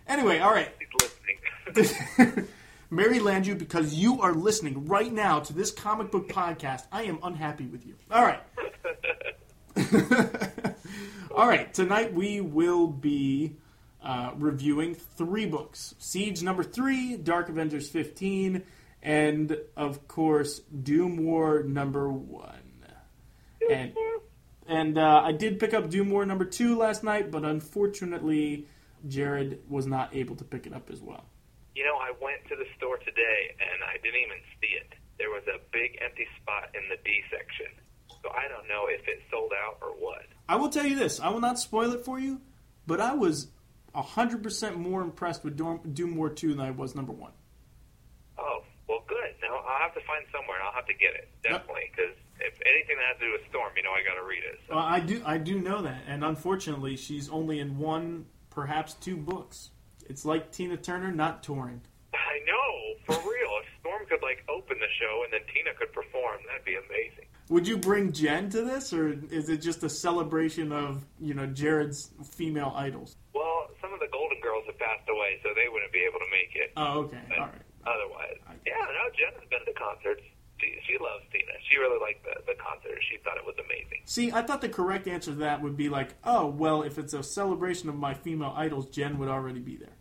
anyway, 0.07 0.41
all 0.41 0.53
right, 0.53 0.69
He's 0.79 0.89
listening. 1.75 2.49
Mary 2.91 3.19
Landrieu, 3.19 3.59
because 3.59 3.95
you 3.95 4.21
are 4.21 4.35
listening 4.35 4.85
right 4.87 5.11
now 5.13 5.41
to 5.41 5.55
this 5.55 5.71
comic 5.71 6.11
book 6.11 6.29
podcast, 6.29 6.85
I 6.93 7.05
am 7.05 7.19
unhappy 7.23 7.65
with 7.65 7.87
you. 7.87 7.95
All 8.11 8.23
right. 8.23 8.43
All 11.35 11.49
right, 11.49 11.73
tonight 11.73 12.13
we 12.13 12.43
will 12.43 12.87
be 12.87 13.57
uh, 14.03 14.33
reviewing 14.37 14.95
three 14.95 15.47
books 15.47 15.95
Siege 15.99 16.43
number 16.43 16.63
three, 16.63 17.17
Dark 17.17 17.49
Avengers 17.49 17.89
15, 17.89 18.63
and 19.03 19.57
of 19.75 20.07
course, 20.09 20.61
Doomwar 20.77 21.65
number 21.65 22.13
one. 22.13 22.85
And, 23.71 23.95
and 24.67 24.99
uh, 24.99 25.23
I 25.25 25.33
did 25.33 25.59
pick 25.59 25.73
up 25.73 25.89
Doomwar 25.89 26.27
number 26.27 26.45
two 26.45 26.77
last 26.77 27.03
night, 27.03 27.31
but 27.31 27.45
unfortunately, 27.45 28.67
Jared 29.09 29.61
was 29.71 29.87
not 29.87 30.15
able 30.15 30.37
to 30.37 30.45
pick 30.45 30.67
it 30.67 30.75
up 30.75 30.91
as 30.91 31.01
well. 31.01 31.25
You 31.75 31.85
know, 31.85 31.97
I 31.97 32.13
went 32.21 32.45
to 32.51 32.57
the 32.57 32.67
store 32.77 32.99
today 32.99 33.57
and 33.59 33.81
I 33.89 33.97
didn't 34.03 34.21
even 34.21 34.39
see 34.61 34.77
it. 34.77 34.93
There 35.17 35.31
was 35.31 35.45
a 35.49 35.59
big 35.73 35.97
empty 36.05 36.27
spot 36.43 36.69
in 36.75 36.83
the 36.91 36.97
D 37.03 37.23
section. 37.31 37.73
So 38.23 38.29
I 38.37 38.49
don't 38.49 38.69
know 38.69 38.87
if 38.91 39.09
it 39.09 39.23
sold 39.31 39.53
out 39.57 39.79
or 39.81 39.97
what. 39.97 40.27
I 40.53 40.57
will 40.57 40.69
tell 40.69 40.85
you 40.85 40.97
this 40.97 41.19
I 41.19 41.31
will 41.31 41.41
not 41.41 41.59
spoil 41.59 41.95
it 41.95 42.05
for 42.05 42.21
you, 42.21 42.39
but 42.87 43.01
I 43.01 43.15
was 43.15 43.47
100% 43.95 44.77
more 44.77 45.01
impressed 45.01 45.45
with 45.45 45.57
Doom, 45.57 46.15
War 46.15 46.29
2 46.29 46.51
than 46.53 46.61
I 46.61 46.71
was 46.71 46.95
number 46.95 47.13
one. 47.13 47.33
Oh, 48.37 48.63
well, 48.87 49.03
good. 49.09 49.33
Now 49.43 49.57
I'll 49.57 49.81
have 49.81 49.95
to 49.95 50.01
find 50.07 50.27
somewhere 50.31 50.59
and 50.59 50.67
I'll 50.67 50.75
have 50.75 50.85
to 50.89 50.93
get 50.93 51.15
it. 51.15 51.31
Definitely. 51.43 51.91
Because 51.97 52.15
if 52.39 52.53
anything 52.67 52.97
that 52.99 53.07
has 53.13 53.19
to 53.21 53.25
do 53.25 53.33
with 53.33 53.49
Storm, 53.49 53.73
you 53.79 53.83
know, 53.83 53.93
I 53.93 54.05
got 54.05 54.21
to 54.21 54.29
read 54.29 54.45
it. 54.45 54.61
So. 54.69 54.75
Well, 54.77 54.85
I 54.85 55.01
do, 55.01 55.23
I 55.25 55.39
do 55.39 55.59
know 55.59 55.81
that, 55.81 56.03
and 56.07 56.23
unfortunately, 56.23 56.99
she's 56.99 57.31
only 57.31 57.59
in 57.59 57.79
one, 57.79 58.27
perhaps 58.51 58.93
two 58.93 59.17
books. 59.17 59.71
It's 60.05 60.27
like 60.27 60.53
Tina 60.53 60.77
Turner 60.77 61.13
not 61.13 61.43
touring. 61.43 61.81
I 62.13 62.45
know, 62.45 62.99
for 63.07 63.15
real. 63.15 63.53
If 63.65 63.81
Storm 63.81 64.05
could, 64.07 64.21
like, 64.21 64.45
open 64.51 64.77
the 64.79 64.93
show 65.01 65.23
and 65.25 65.33
then 65.33 65.41
Tina 65.55 65.73
could 65.79 65.95
perform, 65.95 66.45
that'd 66.47 66.67
be 66.67 66.77
amazing. 66.77 67.32
Would 67.53 67.69
you 67.69 67.77
bring 67.77 68.13
Jen 68.13 68.49
to 68.49 68.63
this, 68.63 68.95
or 68.95 69.13
is 69.31 69.51
it 69.51 69.59
just 69.59 69.83
a 69.83 69.89
celebration 69.91 70.73
of 70.73 71.05
you 71.21 71.35
know 71.35 71.45
Jared's 71.45 72.09
female 72.25 72.73
idols? 72.75 73.15
Well, 73.35 73.69
some 73.79 73.93
of 73.93 74.01
the 74.01 74.09
Golden 74.11 74.41
Girls 74.41 74.65
have 74.69 74.79
passed 74.79 75.07
away, 75.07 75.39
so 75.43 75.51
they 75.55 75.69
wouldn't 75.71 75.93
be 75.93 75.99
able 75.99 76.19
to 76.19 76.31
make 76.33 76.57
it. 76.57 76.73
Oh, 76.79 77.01
okay, 77.01 77.21
But 77.29 77.39
all 77.39 77.45
right. 77.45 77.63
Otherwise, 77.85 78.39
yeah, 78.65 78.73
no, 78.81 79.05
Jen 79.13 79.39
has 79.39 79.47
been 79.51 79.67
to 79.67 79.79
concerts. 79.79 80.23
She, 80.61 80.73
she 80.89 80.97
loves 80.97 81.25
Tina. 81.31 81.53
She 81.69 81.77
really 81.77 82.01
liked 82.01 82.25
the, 82.25 82.41
the 82.47 82.57
concert. 82.59 82.99
She 83.11 83.19
thought 83.19 83.37
it 83.37 83.45
was 83.45 83.57
amazing. 83.59 84.01
See, 84.07 84.33
I 84.33 84.41
thought 84.41 84.63
the 84.63 84.71
correct 84.71 85.07
answer 85.07 85.33
to 85.33 85.37
that 85.41 85.61
would 85.61 85.77
be 85.77 85.91
like, 85.91 86.15
oh, 86.25 86.47
well, 86.47 86.81
if 86.81 86.97
it's 86.97 87.13
a 87.13 87.23
celebration 87.23 87.91
of 87.91 87.97
my 87.97 88.15
female 88.15 88.55
idols, 88.57 88.87
Jen 88.87 89.19
would 89.19 89.29
already 89.29 89.61
be 89.61 89.77
there. 89.77 89.97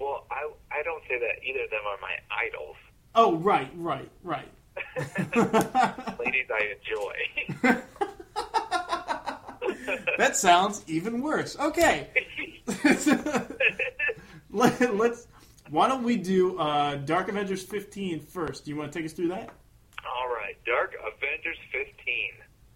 Well, 0.00 0.24
I, 0.30 0.48
I 0.72 0.82
don't 0.82 1.02
say 1.06 1.18
that 1.18 1.44
either 1.44 1.64
of 1.64 1.70
them 1.70 1.82
are 1.86 1.98
my 2.00 2.16
idols. 2.30 2.76
Oh, 3.14 3.36
right, 3.36 3.70
right, 3.74 4.08
right. 4.22 4.48
Ladies 6.18 6.46
I 6.52 6.74
enjoy. 6.76 7.14
that 10.18 10.36
sounds 10.36 10.84
even 10.86 11.22
worse. 11.22 11.56
Okay. 11.58 12.08
Let, 14.50 14.80
us 14.80 15.26
Why 15.70 15.88
don't 15.88 16.02
we 16.02 16.16
do 16.16 16.58
uh, 16.58 16.96
Dark 16.96 17.28
Avengers 17.28 17.62
15 17.62 18.20
first? 18.20 18.64
Do 18.64 18.70
you 18.70 18.76
want 18.76 18.92
to 18.92 18.98
take 18.98 19.06
us 19.06 19.12
through 19.12 19.28
that? 19.28 19.50
All 20.04 20.28
right, 20.28 20.56
Dark 20.64 20.94
Avengers 21.00 21.58
15 21.72 21.84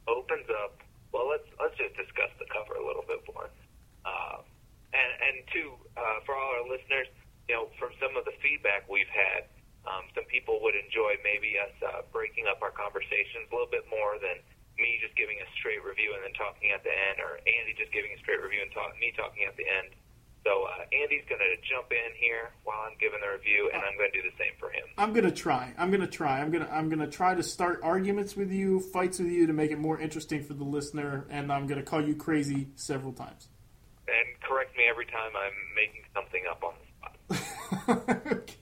opens 0.08 0.46
up. 0.64 0.78
Well, 1.12 1.28
let's 1.28 1.46
let's 1.60 1.76
just 1.76 1.94
discuss 1.96 2.30
the 2.38 2.46
cover 2.48 2.74
a 2.80 2.86
little 2.86 3.04
bit 3.06 3.20
more. 3.32 3.48
Uh, 4.04 4.40
and 4.92 5.10
and 5.22 5.36
two, 5.52 5.72
uh, 5.96 6.20
for 6.24 6.34
all 6.34 6.50
our 6.60 6.68
listeners, 6.68 7.06
you 7.48 7.54
know, 7.54 7.68
from 7.78 7.90
some 8.00 8.16
of 8.16 8.24
the 8.24 8.32
feedback 8.42 8.88
we've 8.88 9.08
had, 9.12 9.44
um, 9.86 10.06
some 10.14 10.24
people 10.30 10.62
would 10.62 10.74
enjoy 10.78 11.18
maybe 11.26 11.58
us 11.58 11.74
uh, 11.82 12.06
breaking 12.14 12.46
up 12.46 12.62
our 12.62 12.70
conversations 12.70 13.50
a 13.50 13.52
little 13.52 13.70
bit 13.70 13.86
more 13.90 14.18
than 14.22 14.38
me 14.78 14.98
just 15.02 15.14
giving 15.18 15.36
a 15.42 15.48
straight 15.58 15.82
review 15.84 16.14
and 16.14 16.22
then 16.24 16.34
talking 16.34 16.70
at 16.70 16.82
the 16.82 16.90
end, 16.90 17.20
or 17.20 17.38
Andy 17.44 17.74
just 17.76 17.92
giving 17.92 18.14
a 18.14 18.18
straight 18.22 18.40
review 18.40 18.62
and 18.62 18.70
talk, 18.72 18.94
me 18.98 19.12
talking 19.14 19.44
at 19.44 19.56
the 19.58 19.66
end. 19.66 19.92
So 20.42 20.66
uh, 20.66 20.82
Andy's 20.90 21.22
going 21.28 21.38
to 21.38 21.54
jump 21.62 21.92
in 21.94 22.10
here 22.18 22.50
while 22.64 22.82
I'm 22.82 22.98
giving 22.98 23.20
the 23.22 23.30
review, 23.30 23.70
and 23.72 23.78
I'm 23.82 23.94
going 23.94 24.10
to 24.10 24.16
do 24.22 24.26
the 24.26 24.34
same 24.38 24.54
for 24.58 24.70
him. 24.70 24.82
I'm 24.98 25.12
gonna 25.12 25.30
try. 25.30 25.72
I'm 25.78 25.90
gonna 25.90 26.06
try. 26.06 26.40
I'm 26.40 26.50
gonna 26.50 26.68
I'm 26.70 26.88
gonna 26.88 27.06
try 27.06 27.34
to 27.34 27.42
start 27.42 27.80
arguments 27.82 28.36
with 28.36 28.50
you, 28.50 28.80
fights 28.80 29.18
with 29.18 29.28
you 29.28 29.46
to 29.46 29.52
make 29.52 29.70
it 29.70 29.78
more 29.78 29.98
interesting 29.98 30.42
for 30.42 30.54
the 30.54 30.64
listener, 30.64 31.26
and 31.30 31.52
I'm 31.52 31.66
gonna 31.66 31.82
call 31.82 32.06
you 32.06 32.14
crazy 32.14 32.68
several 32.76 33.12
times. 33.12 33.48
and 34.08 34.40
correct 34.42 34.76
me 34.76 34.84
every 34.88 35.06
time 35.06 35.32
I'm 35.34 35.52
making 35.74 36.02
something 36.14 36.44
up 36.50 36.62
on 36.62 36.74
the 37.28 37.36
spot. 37.36 38.22
okay. 38.32 38.54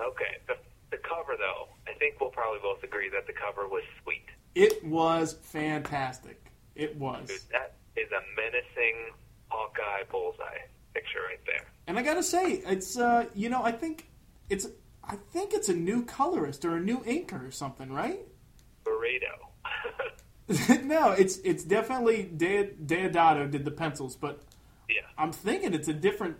Okay, 0.00 0.38
the, 0.46 0.56
the 0.90 0.98
cover 0.98 1.36
though, 1.38 1.68
I 1.86 1.96
think 1.98 2.20
we'll 2.20 2.30
probably 2.30 2.60
both 2.60 2.82
agree 2.82 3.08
that 3.10 3.26
the 3.26 3.32
cover 3.32 3.68
was 3.68 3.82
sweet. 4.02 4.26
It 4.54 4.84
was 4.84 5.34
fantastic. 5.42 6.50
It 6.74 6.96
was. 6.96 7.28
Dude, 7.28 7.40
that 7.52 7.76
is 7.96 8.08
a 8.12 8.22
menacing 8.36 9.12
Hawkeye 9.48 10.04
bullseye 10.10 10.66
picture 10.94 11.20
right 11.28 11.40
there. 11.46 11.66
And 11.86 11.98
I 11.98 12.02
gotta 12.02 12.22
say, 12.22 12.62
it's 12.66 12.98
uh, 12.98 13.26
you 13.34 13.48
know, 13.48 13.62
I 13.62 13.72
think 13.72 14.08
it's 14.50 14.66
I 15.04 15.16
think 15.16 15.54
it's 15.54 15.68
a 15.68 15.74
new 15.74 16.04
colorist 16.04 16.64
or 16.64 16.76
a 16.76 16.80
new 16.80 16.98
inker 17.00 17.46
or 17.46 17.50
something, 17.50 17.92
right? 17.92 18.20
Burrito. 18.84 19.46
no, 20.84 21.12
it's 21.12 21.38
it's 21.38 21.64
definitely 21.64 22.22
De- 22.22 22.70
Deodato 22.84 23.50
did 23.50 23.64
the 23.64 23.70
pencils, 23.70 24.16
but 24.16 24.42
yeah. 24.88 25.02
I'm 25.18 25.32
thinking 25.32 25.74
it's 25.74 25.88
a 25.88 25.92
different 25.92 26.36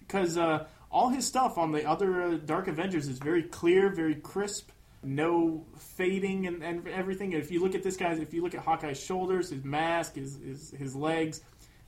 because 0.00 0.36
uh, 0.36 0.66
all 0.90 1.08
his 1.08 1.26
stuff 1.26 1.56
on 1.56 1.72
the 1.72 1.88
other 1.88 2.22
uh, 2.22 2.36
Dark 2.44 2.68
Avengers 2.68 3.06
is 3.06 3.18
very 3.18 3.44
clear, 3.44 3.90
very 3.90 4.16
crisp, 4.16 4.70
no 5.02 5.64
fading 5.76 6.46
and, 6.46 6.62
and 6.62 6.86
everything. 6.88 7.34
And 7.34 7.42
if 7.42 7.50
you 7.50 7.60
look 7.60 7.74
at 7.74 7.82
this 7.82 7.96
guy's, 7.96 8.18
if 8.18 8.34
you 8.34 8.42
look 8.42 8.54
at 8.54 8.60
Hawkeye's 8.60 9.02
shoulders, 9.02 9.50
his 9.50 9.64
mask, 9.64 10.16
his 10.16 10.38
his, 10.44 10.70
his 10.70 10.96
legs, 10.96 11.42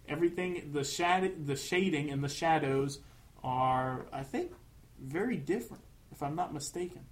everything 0.09 0.71
the 0.73 0.85
shad 0.85 1.47
the 1.47 1.57
shading 1.57 2.11
and 2.11 2.23
the 2.23 2.29
shadows 2.29 3.01
are 3.43 4.07
I 4.13 4.23
think 4.23 4.53
very 5.01 5.37
different 5.37 5.83
if 6.13 6.23
I'm 6.23 6.37
not 6.37 6.55
mistaken. 6.55 7.05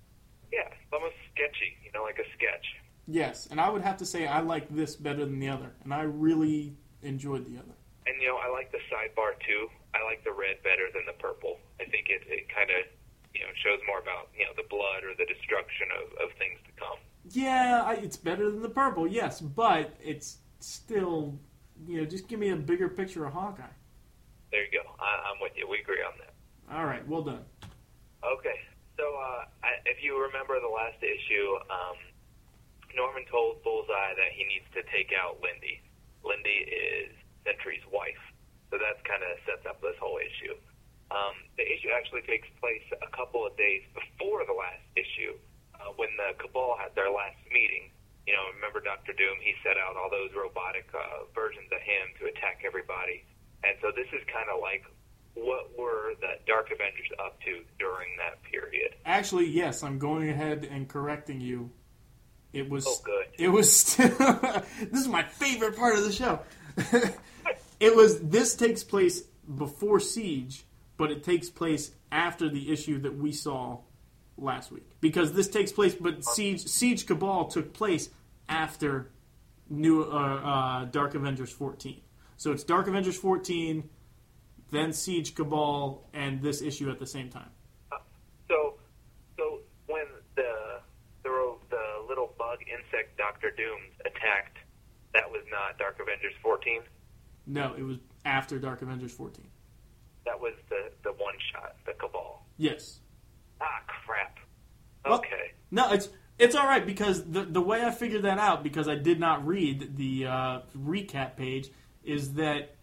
Yeah, 0.52 0.60
it's 0.66 0.92
almost 0.92 1.16
sketchy, 1.34 1.76
you 1.84 1.90
know, 1.92 2.02
like 2.02 2.18
a 2.18 2.28
sketch. 2.36 2.66
Yes, 3.06 3.48
and 3.50 3.60
I 3.60 3.68
would 3.68 3.82
have 3.82 3.96
to 3.98 4.06
say 4.06 4.26
I 4.26 4.40
like 4.40 4.68
this 4.68 4.94
better 4.94 5.24
than 5.24 5.40
the 5.40 5.48
other, 5.48 5.72
and 5.82 5.92
I 5.92 6.02
really 6.02 6.76
enjoyed 7.02 7.44
the 7.46 7.58
other. 7.58 7.74
And 8.06 8.20
you 8.22 8.28
know, 8.28 8.36
I 8.36 8.50
like 8.50 8.70
the 8.72 8.78
sidebar 8.90 9.32
too. 9.46 9.68
I 9.94 10.04
like 10.04 10.22
the 10.24 10.32
red 10.32 10.62
better 10.62 10.86
than 10.94 11.02
the 11.06 11.20
purple. 11.20 11.58
I 11.80 11.88
think 11.88 12.08
it, 12.08 12.22
it 12.28 12.48
kind 12.52 12.70
of 12.70 12.84
you 13.34 13.40
know 13.40 13.52
shows 13.64 13.80
more 13.86 13.98
about 13.98 14.28
you 14.36 14.44
know 14.44 14.52
the 14.56 14.68
blood 14.68 15.02
or 15.02 15.16
the 15.16 15.26
destruction 15.26 15.88
of, 15.96 16.28
of 16.28 16.36
things 16.36 16.60
to 16.66 16.72
come. 16.76 16.98
Yeah, 17.32 17.82
I, 17.84 17.94
it's 17.94 18.16
better 18.16 18.50
than 18.50 18.62
the 18.62 18.68
purple, 18.68 19.06
yes, 19.06 19.40
but 19.40 19.96
it's 20.00 20.38
still 20.60 21.38
you 21.86 21.98
know 21.98 22.04
just 22.04 22.28
give 22.28 22.38
me 22.38 22.50
a 22.50 22.56
bigger 22.56 22.88
picture 22.88 23.24
of 23.26 23.32
Hawkeye. 23.32 23.74
There 24.52 24.64
you 24.64 24.82
go. 24.82 24.84
I, 24.98 25.30
I'm 25.30 25.40
with 25.40 25.52
you. 25.56 25.66
We 25.70 25.80
agree 25.80 26.02
on 26.02 26.12
that. 26.18 26.34
All 26.74 26.84
right, 26.84 27.06
well 27.08 27.22
done. 27.22 27.44
Okay. 28.22 28.58
So 28.98 29.16
uh, 29.16 29.48
I, 29.64 29.80
if 29.88 30.04
you 30.04 30.20
remember 30.20 30.60
the 30.60 30.68
last 30.68 31.00
issue, 31.00 31.56
um, 31.72 31.96
Norman 32.92 33.24
told 33.30 33.62
Bullseye 33.64 34.12
that 34.12 34.30
he 34.36 34.44
needs 34.44 34.68
to 34.76 34.84
take 34.92 35.14
out 35.16 35.40
Lindy. 35.40 35.80
Lindy 36.20 36.68
is 36.68 37.08
Sentry's 37.46 37.84
wife. 37.88 38.20
So 38.68 38.78
that 38.78 39.02
kind 39.08 39.24
of 39.24 39.40
sets 39.48 39.64
up 39.64 39.80
this 39.80 39.96
whole 39.98 40.20
issue. 40.20 40.54
Um, 41.10 41.34
the 41.58 41.66
issue 41.66 41.90
actually 41.90 42.22
takes 42.22 42.46
place 42.62 42.86
a 43.02 43.10
couple 43.10 43.42
of 43.42 43.56
days 43.58 43.82
before 43.92 44.46
the 44.46 44.54
last 44.54 44.86
issue, 44.94 45.34
uh, 45.74 45.90
when 45.98 46.10
the 46.14 46.38
Cabal 46.38 46.78
had 46.78 46.94
their 46.94 47.10
last 47.10 47.42
meeting. 47.50 47.90
You 48.26 48.38
know, 48.38 48.46
remember 48.54 48.78
Doctor 48.78 49.10
Doom? 49.12 49.42
He 49.42 49.58
set 49.66 49.74
out 49.74 49.98
all 49.98 50.06
those 50.06 50.30
robotic 50.36 50.86
uh, 50.94 51.26
versions 51.34 51.66
of 51.74 51.82
him 51.82 52.14
to 52.22 52.30
attack 52.30 52.62
everybody, 52.62 53.26
and 53.66 53.74
so 53.82 53.90
this 53.90 54.06
is 54.14 54.22
kind 54.30 54.46
of 54.46 54.62
like 54.62 54.86
what 55.34 55.76
were 55.78 56.14
the 56.20 56.38
Dark 56.46 56.70
Avengers 56.72 57.08
up 57.18 57.40
to 57.42 57.62
during 57.78 58.08
that 58.18 58.42
period? 58.42 58.94
Actually, 59.04 59.48
yes, 59.48 59.82
I'm 59.82 59.98
going 59.98 60.28
ahead 60.28 60.68
and 60.70 60.88
correcting 60.88 61.40
you. 61.40 61.70
It 62.52 62.68
was. 62.68 62.86
Oh, 62.86 62.98
good. 63.04 63.26
It 63.38 63.48
was 63.48 63.74
still. 63.74 64.08
this 64.80 65.00
is 65.00 65.08
my 65.08 65.22
favorite 65.22 65.76
part 65.76 65.96
of 65.96 66.04
the 66.04 66.12
show. 66.12 66.40
it 67.80 67.94
was. 67.94 68.20
This 68.20 68.54
takes 68.54 68.82
place 68.82 69.22
before 69.56 70.00
Siege, 70.00 70.64
but 71.00 71.10
it 71.10 71.24
takes 71.24 71.48
place 71.48 71.92
after 72.12 72.46
the 72.50 72.70
issue 72.70 73.00
that 73.00 73.16
we 73.16 73.32
saw 73.32 73.78
last 74.36 74.70
week 74.70 74.84
because 75.00 75.32
this 75.32 75.48
takes 75.48 75.72
place. 75.72 75.94
But 75.94 76.22
Siege 76.22 76.60
Siege 76.60 77.06
Cabal 77.06 77.46
took 77.46 77.72
place 77.72 78.10
after 78.50 79.10
New 79.70 80.02
uh, 80.02 80.04
uh, 80.12 80.84
Dark 80.84 81.14
Avengers 81.14 81.50
14. 81.50 82.02
So 82.36 82.52
it's 82.52 82.64
Dark 82.64 82.86
Avengers 82.86 83.16
14, 83.16 83.88
then 84.70 84.92
Siege 84.92 85.34
Cabal, 85.34 86.06
and 86.12 86.42
this 86.42 86.60
issue 86.60 86.90
at 86.90 86.98
the 86.98 87.06
same 87.06 87.30
time. 87.30 87.48
So, 88.46 88.74
so 89.38 89.60
when 89.86 90.04
the 90.36 90.80
the, 91.22 91.30
the 91.70 92.04
little 92.06 92.34
bug 92.36 92.58
insect 92.60 93.16
Doctor 93.16 93.50
Doom 93.56 93.80
attacked, 94.00 94.58
that 95.14 95.30
was 95.30 95.44
not 95.50 95.78
Dark 95.78 95.98
Avengers 95.98 96.34
14. 96.42 96.82
No, 97.46 97.72
it 97.72 97.82
was 97.84 97.96
after 98.26 98.58
Dark 98.58 98.82
Avengers 98.82 99.12
14. 99.12 99.46
That 100.24 100.40
was 100.40 100.54
the 100.68 100.90
the 101.02 101.10
one 101.12 101.34
shot, 101.52 101.76
the 101.86 101.92
Cabal. 101.92 102.44
Yes. 102.56 103.00
Ah, 103.60 103.66
crap. 103.86 104.38
Well- 105.04 105.18
Okay. 105.18 105.52
No, 105.70 105.92
it's 105.92 106.08
it's 106.38 106.54
all 106.54 106.66
right 106.66 106.84
because 106.84 107.24
the 107.30 107.42
the 107.44 107.60
way 107.60 107.84
I 107.84 107.90
figured 107.90 108.22
that 108.22 108.38
out 108.38 108.62
because 108.62 108.88
I 108.88 108.94
did 108.96 109.18
not 109.20 109.46
read 109.46 109.96
the 109.96 110.26
uh, 110.26 110.60
recap 110.76 111.36
page 111.36 111.70
is 112.04 112.34
that 112.34 112.74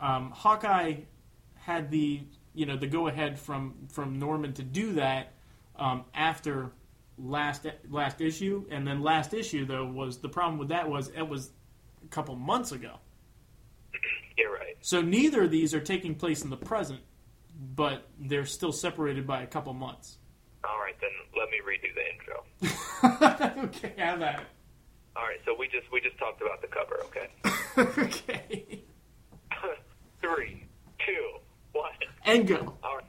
um, 0.00 0.30
Hawkeye 0.32 0.94
had 1.54 1.90
the 1.90 2.22
you 2.54 2.66
know 2.66 2.76
the 2.76 2.86
go 2.86 3.06
ahead 3.08 3.38
from 3.38 3.74
from 3.92 4.18
Norman 4.18 4.52
to 4.54 4.62
do 4.62 4.92
that 4.94 5.32
um, 5.76 6.04
after 6.14 6.70
last 7.18 7.66
last 7.90 8.20
issue 8.20 8.64
and 8.70 8.86
then 8.86 9.00
last 9.02 9.32
issue 9.34 9.64
though 9.64 9.86
was 9.86 10.18
the 10.18 10.28
problem 10.28 10.58
with 10.58 10.68
that 10.68 10.88
was 10.88 11.08
it 11.16 11.26
was 11.26 11.50
a 12.04 12.08
couple 12.08 12.34
months 12.36 12.72
ago 12.72 12.98
You're 14.38 14.52
right. 14.52 14.76
so 14.80 15.00
neither 15.00 15.44
of 15.44 15.50
these 15.50 15.74
are 15.74 15.80
taking 15.80 16.14
place 16.14 16.42
in 16.42 16.50
the 16.50 16.56
present 16.56 17.00
but 17.74 18.06
they're 18.18 18.44
still 18.46 18.72
separated 18.72 19.26
by 19.26 19.42
a 19.42 19.46
couple 19.46 19.72
months 19.72 20.18
All 20.64 20.78
right, 20.78 20.94
then 21.00 21.10
let 21.36 21.48
me 21.50 21.58
redo 21.64 21.94
the 21.94 22.04
intro. 22.12 23.64
okay 23.64 23.92
have 23.96 24.20
that 24.20 24.44
All 25.16 25.22
right, 25.24 25.40
so 25.44 25.54
we 25.58 25.66
just 25.68 25.90
we 25.92 26.00
just 26.00 26.18
talked 26.18 26.42
about 26.42 26.60
the 26.60 26.68
cover. 26.68 27.00
Okay. 27.06 27.28
okay 28.12 28.82
Three, 30.20 30.66
two, 31.04 31.38
one. 31.72 31.92
and 32.24 32.46
go 32.48 32.74
All 32.82 32.96
right. 32.96 33.04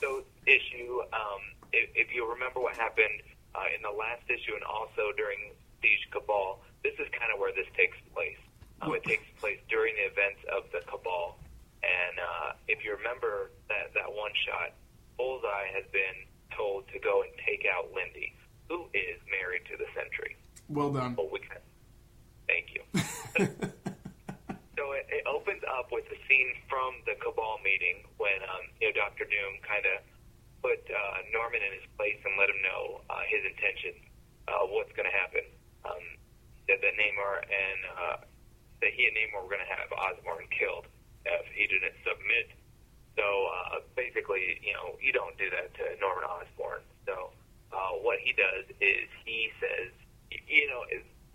So 0.00 0.22
issue, 0.46 1.00
um, 1.12 1.42
if, 1.72 1.90
if 1.94 2.14
you 2.14 2.28
remember 2.30 2.60
what 2.60 2.76
happened 2.76 3.20
uh, 3.54 3.66
in 3.74 3.82
the 3.82 3.90
last 3.90 4.22
issue 4.28 4.54
and 4.54 4.62
also 4.64 5.10
during 5.16 5.52
Siege 5.82 6.06
Cabal, 6.12 6.60
this 6.82 6.94
is 6.94 7.06
kind 7.12 7.30
of 7.34 7.40
where 7.40 7.52
this 7.52 7.66
takes 7.76 7.96
place. 8.14 8.38
Um, 8.86 8.94
it 8.94 9.02
takes 9.04 9.26
place 9.40 9.58
during 9.68 9.94
the 9.96 10.06
events 10.06 10.40
of 10.54 10.70
the 10.70 10.80
Cabal, 10.86 11.38
and 11.82 12.14
uh, 12.18 12.52
if 12.68 12.84
you 12.84 12.94
remember 12.96 13.50
that 13.68 13.90
that 13.94 14.06
one 14.06 14.30
shot, 14.46 14.72
Bullseye 15.18 15.74
has 15.74 15.84
been 15.90 16.22
told 16.54 16.86
to 16.94 16.98
go 16.98 17.22
and 17.22 17.32
take 17.42 17.66
out 17.66 17.90
Lindy, 17.94 18.32
who 18.68 18.86
is 18.94 19.18
married 19.26 19.66
to 19.70 19.76
the 19.76 19.86
Sentry. 19.94 20.36
well 20.68 20.92
done 20.92 21.16
Well, 21.16 21.28
we 21.32 21.40
can. 21.40 21.58
Thank 22.46 22.74
you. 22.74 22.82
So 24.76 24.92
it, 24.92 25.08
it 25.08 25.24
opens 25.24 25.64
up 25.64 25.88
with 25.88 26.04
a 26.12 26.18
scene 26.28 26.52
from 26.68 27.00
the 27.08 27.16
Cabal 27.16 27.56
meeting 27.64 28.04
when 28.20 28.44
um, 28.44 28.60
you 28.76 28.92
know 28.92 28.94
Doctor 29.08 29.24
Doom 29.24 29.56
kind 29.64 29.88
of 29.88 30.04
put 30.60 30.84
uh, 30.84 31.24
Norman 31.32 31.64
in 31.64 31.72
his 31.80 31.88
place 31.96 32.20
and 32.28 32.36
let 32.36 32.52
him 32.52 32.60
know 32.60 33.00
uh, 33.08 33.24
his 33.24 33.40
intentions, 33.48 33.96
uh, 34.52 34.68
what's 34.68 34.92
going 34.92 35.08
to 35.08 35.16
happen. 35.16 35.48
Um, 35.88 36.04
that, 36.68 36.84
that 36.84 36.92
Namor 36.92 37.40
and 37.40 37.80
uh, 37.88 38.16
that 38.80 38.92
he 38.92 39.08
and 39.08 39.16
Namor 39.16 39.44
were 39.44 39.52
going 39.52 39.64
to 39.64 39.72
have 39.72 39.88
Osborn 39.92 40.46
killed 40.52 40.86
if 41.24 41.46
he 41.54 41.66
didn't 41.66 41.96
submit. 42.04 42.52
So 43.16 43.24
uh, 43.24 43.80
basically, 43.96 44.60
you 44.60 44.76
know, 44.76 45.00
you 45.00 45.10
don't 45.12 45.36
do 45.40 45.48
that 45.50 45.72
to 45.80 45.84
Norman 45.98 46.28
Osborn. 46.28 46.84
So 47.08 47.32
uh, 47.72 47.96
what 48.04 48.20
he 48.20 48.36
does 48.36 48.68
is 48.78 49.08
he 49.24 49.48
says, 49.56 49.90
you 50.28 50.68
know, 50.68 50.84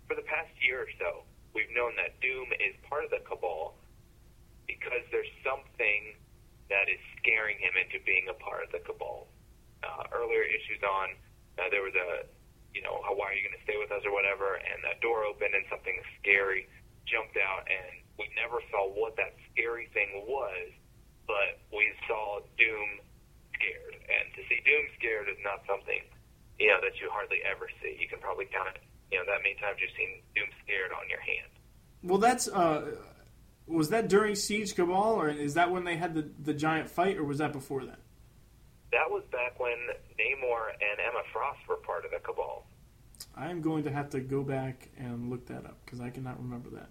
for 0.06 0.14
the 0.14 0.26
past 0.30 0.54
year 0.62 0.86
or 0.86 0.92
so, 0.98 1.26
we've 1.52 1.70
known 1.74 1.98
that 1.98 2.16
Doom 2.22 2.48
is 2.62 2.72
part 2.86 3.04
of 3.04 3.10
the 3.10 3.20
Cabal 3.26 3.74
because 4.70 5.02
there's 5.10 5.30
something 5.42 6.14
that 6.70 6.88
is 6.88 7.02
scaring 7.20 7.58
him 7.58 7.74
into 7.76 7.98
being 8.06 8.30
a 8.30 8.36
part 8.38 8.64
of 8.64 8.70
the 8.70 8.80
Cabal. 8.86 9.26
Uh, 9.82 10.06
earlier 10.14 10.46
issues 10.46 10.80
on, 10.86 11.18
uh, 11.58 11.66
there 11.74 11.82
was 11.82 11.92
a, 11.98 12.24
you 12.72 12.80
know, 12.80 13.02
why 13.18 13.34
are 13.34 13.36
you 13.36 13.42
going 13.42 13.58
to 13.58 13.64
stay 13.66 13.76
with 13.76 13.90
us 13.90 14.00
or 14.06 14.14
whatever, 14.14 14.56
and 14.56 14.78
that 14.86 15.02
door 15.02 15.26
opened 15.26 15.52
and 15.52 15.66
something 15.68 15.98
scary 16.22 16.70
jumped 17.06 17.36
out, 17.36 17.66
and 17.66 18.02
we 18.18 18.28
never 18.36 18.60
saw 18.70 18.88
what 18.92 19.16
that 19.16 19.34
scary 19.52 19.88
thing 19.92 20.24
was, 20.26 20.70
but 21.26 21.60
we 21.72 21.90
saw 22.06 22.40
Doom 22.58 23.02
scared, 23.54 23.96
and 23.96 24.24
to 24.34 24.40
see 24.48 24.58
Doom 24.64 24.84
scared 24.98 25.28
is 25.28 25.38
not 25.42 25.62
something, 25.66 26.02
you 26.58 26.68
know, 26.68 26.80
that 26.82 26.98
you 27.00 27.08
hardly 27.10 27.40
ever 27.46 27.68
see. 27.82 27.96
You 27.98 28.08
can 28.08 28.18
probably 28.18 28.46
count, 28.46 28.74
it. 28.74 28.82
you 29.10 29.18
know, 29.18 29.26
that 29.26 29.42
many 29.42 29.56
times 29.58 29.78
you've 29.80 29.94
seen 29.96 30.22
Doom 30.34 30.50
scared 30.64 30.92
on 30.92 31.08
your 31.08 31.20
hand. 31.20 31.52
Well, 32.02 32.18
that's 32.18 32.48
uh, 32.48 32.98
was 33.66 33.90
that 33.90 34.08
during 34.08 34.34
Siege 34.34 34.74
Cabal, 34.74 35.14
or 35.14 35.28
is 35.28 35.54
that 35.54 35.70
when 35.70 35.84
they 35.84 35.96
had 35.96 36.14
the 36.14 36.28
the 36.42 36.54
giant 36.54 36.90
fight, 36.90 37.16
or 37.16 37.24
was 37.24 37.38
that 37.38 37.52
before 37.52 37.84
that? 37.84 38.00
That 38.90 39.08
was 39.08 39.22
back 39.30 39.58
when 39.58 39.78
Namor 40.18 40.74
and 40.74 41.00
Emma 41.00 41.22
Frost 41.32 41.60
were 41.68 41.76
part 41.76 42.04
of 42.04 42.10
the 42.10 42.18
Cabal. 42.18 42.66
I 43.34 43.50
am 43.50 43.60
going 43.60 43.84
to 43.84 43.92
have 43.92 44.10
to 44.10 44.20
go 44.20 44.42
back 44.42 44.90
and 44.98 45.30
look 45.30 45.46
that 45.46 45.64
up 45.64 45.78
because 45.84 46.00
I 46.00 46.10
cannot 46.10 46.40
remember 46.42 46.70
that. 46.70 46.90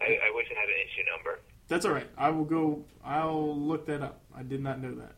I, 0.00 0.04
I 0.04 0.34
wish 0.34 0.46
it 0.50 0.56
had 0.56 0.68
an 0.68 0.76
issue 0.84 1.02
number. 1.10 1.40
That's 1.68 1.84
all 1.84 1.92
right. 1.92 2.08
I 2.16 2.30
will 2.30 2.44
go. 2.44 2.84
I'll 3.04 3.58
look 3.58 3.86
that 3.86 4.02
up. 4.02 4.20
I 4.34 4.42
did 4.42 4.62
not 4.62 4.80
know 4.80 4.94
that 4.96 5.16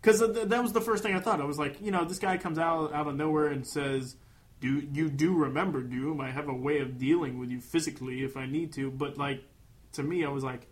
because 0.00 0.20
th- 0.20 0.48
that 0.48 0.62
was 0.62 0.72
the 0.72 0.80
first 0.80 1.02
thing 1.02 1.14
I 1.14 1.20
thought. 1.20 1.40
I 1.40 1.44
was 1.44 1.58
like, 1.58 1.80
you 1.80 1.90
know, 1.90 2.04
this 2.04 2.18
guy 2.18 2.36
comes 2.36 2.58
out 2.58 2.92
out 2.92 3.06
of 3.06 3.16
nowhere 3.16 3.48
and 3.48 3.66
says, 3.66 4.16
"Do 4.60 4.86
you 4.92 5.10
do 5.10 5.34
remember 5.34 5.82
Doom? 5.82 6.20
I 6.20 6.30
have 6.30 6.48
a 6.48 6.54
way 6.54 6.80
of 6.80 6.98
dealing 6.98 7.38
with 7.38 7.50
you 7.50 7.60
physically 7.60 8.24
if 8.24 8.36
I 8.36 8.46
need 8.46 8.72
to." 8.74 8.90
But 8.90 9.18
like, 9.18 9.44
to 9.92 10.02
me, 10.02 10.24
I 10.24 10.30
was 10.30 10.44
like, 10.44 10.66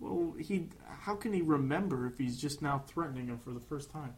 well, 0.00 0.34
he. 0.38 0.68
How 1.02 1.14
can 1.14 1.32
he 1.32 1.42
remember 1.42 2.06
if 2.06 2.18
he's 2.18 2.40
just 2.40 2.62
now 2.62 2.82
threatening 2.86 3.26
him 3.26 3.38
for 3.38 3.50
the 3.50 3.60
first 3.60 3.90
time? 3.90 4.14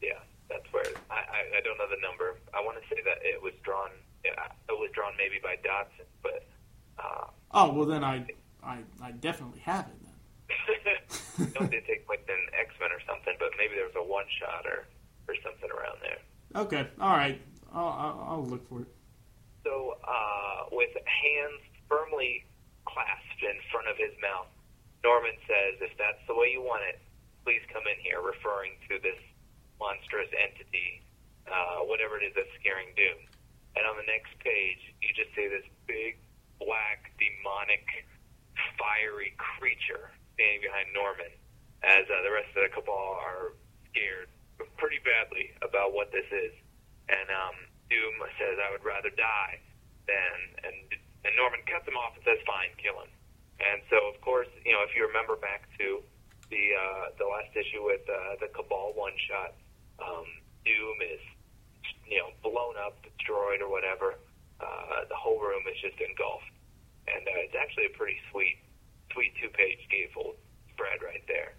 Yeah, 0.00 0.20
that's 0.48 0.72
where 0.72 0.84
I, 1.10 1.14
I, 1.14 1.58
I 1.58 1.60
don't 1.64 1.76
know 1.78 1.88
the 1.90 2.00
number. 2.00 2.37
I 2.54 2.60
want 2.60 2.80
to 2.80 2.84
say 2.88 3.00
that 3.04 3.18
it 3.22 3.42
was 3.42 3.52
drawn. 3.62 3.90
It 4.24 4.34
was 4.70 4.90
drawn 4.94 5.12
maybe 5.16 5.40
by 5.42 5.56
Dotson, 5.62 6.06
but 6.22 6.46
uh, 6.98 7.26
Oh 7.52 7.72
well, 7.72 7.86
then 7.86 8.04
I 8.04 8.26
I, 8.62 8.78
I 9.02 9.12
definitely 9.12 9.60
have 9.60 9.86
it 9.86 9.98
then. 10.04 11.48
it 11.48 11.70
did 11.70 11.86
take 11.86 12.06
place 12.06 12.20
in 12.28 12.40
X 12.58 12.74
Men 12.80 12.90
or 12.92 13.00
something. 13.06 13.34
But 13.38 13.50
maybe 13.58 13.74
there 13.74 13.86
was 13.86 13.96
a 13.96 14.04
one 14.04 14.26
shot 14.38 14.66
or 14.66 14.86
or 15.28 15.34
something 15.44 15.70
around 15.70 15.98
there. 16.02 16.18
Okay, 16.56 16.88
all 17.00 17.16
right. 17.16 17.40
I'll, 17.72 17.92
I'll, 17.92 18.26
I'll 18.28 18.46
look 18.48 18.66
for 18.68 18.80
it. 18.80 18.88
So, 19.62 20.00
uh, 20.08 20.72
with 20.72 20.88
hands 21.04 21.60
firmly 21.88 22.44
clasped 22.88 23.44
in 23.44 23.60
front 23.70 23.88
of 23.88 23.96
his 24.00 24.16
mouth. 24.24 24.48
Norman 25.04 25.36
says, 25.46 25.76
"If 25.80 25.92
that's 25.96 26.20
the 26.26 26.34
way 26.34 26.50
you 26.50 26.60
want 26.64 26.82
it, 26.88 27.00
please 27.44 27.60
come 27.72 27.84
in 27.86 28.00
here," 28.00 28.20
referring 28.20 28.72
to 28.88 28.98
this 28.98 29.20
monstrous 29.78 30.28
entity, 30.34 31.00
uh, 31.48 31.84
whatever 31.84 32.20
it 32.20 32.24
is 32.24 32.32
that's 32.36 32.52
scaring 32.60 32.92
Doom. 32.94 33.20
And 33.76 33.84
on 33.86 33.96
the 33.96 34.08
next 34.08 34.32
page, 34.40 34.80
you 35.00 35.10
just 35.14 35.30
see 35.36 35.46
this 35.46 35.66
big, 35.86 36.18
black, 36.58 37.12
demonic, 37.20 37.84
fiery 38.78 39.34
creature 39.38 40.10
standing 40.34 40.62
behind 40.62 40.90
Norman, 40.94 41.30
as 41.82 42.06
uh, 42.10 42.22
the 42.22 42.32
rest 42.32 42.50
of 42.58 42.66
the 42.66 42.72
cabal 42.74 43.18
are 43.22 43.54
scared 43.90 44.30
pretty 44.78 44.98
badly 45.02 45.54
about 45.62 45.94
what 45.94 46.10
this 46.10 46.26
is. 46.30 46.54
And 47.06 47.26
um, 47.30 47.56
Doom 47.90 48.14
says, 48.38 48.58
"I 48.58 48.70
would 48.74 48.84
rather 48.84 49.10
die 49.14 49.58
than." 50.06 50.36
And 50.66 50.78
and 51.24 51.32
Norman 51.38 51.62
cuts 51.66 51.86
him 51.86 51.96
off 51.98 52.14
and 52.18 52.24
says, 52.24 52.38
"Fine, 52.46 52.74
kill 52.78 52.98
him." 53.00 53.10
And 53.58 53.82
so, 53.90 53.98
of 54.06 54.20
course, 54.22 54.50
you 54.62 54.70
know, 54.70 54.82
if 54.86 54.94
you 54.94 55.06
remember 55.06 55.34
back 55.38 55.66
to 55.78 56.02
the 56.50 56.64
uh, 56.74 57.04
the 57.18 57.26
last 57.26 57.50
issue 57.54 57.82
with 57.82 58.02
uh, 58.06 58.38
the 58.40 58.48
Cabal 58.54 58.94
one 58.94 59.14
shot, 59.26 59.54
um, 59.98 60.26
Doom 60.64 60.98
is 61.02 61.22
you 62.08 62.18
know 62.18 62.32
blown 62.42 62.74
up, 62.80 63.00
destroyed, 63.04 63.60
or 63.60 63.70
whatever. 63.70 64.18
Uh, 64.58 65.06
the 65.06 65.14
whole 65.14 65.38
room 65.38 65.62
is 65.70 65.78
just 65.78 66.00
engulfed, 66.02 66.50
and 67.06 67.22
uh, 67.22 67.44
it's 67.46 67.54
actually 67.54 67.86
a 67.86 67.94
pretty 67.94 68.18
sweet, 68.32 68.58
sweet 69.14 69.30
two 69.38 69.48
page 69.54 69.78
gatefold 69.86 70.34
spread 70.74 70.98
right 71.04 71.22
there. 71.30 71.54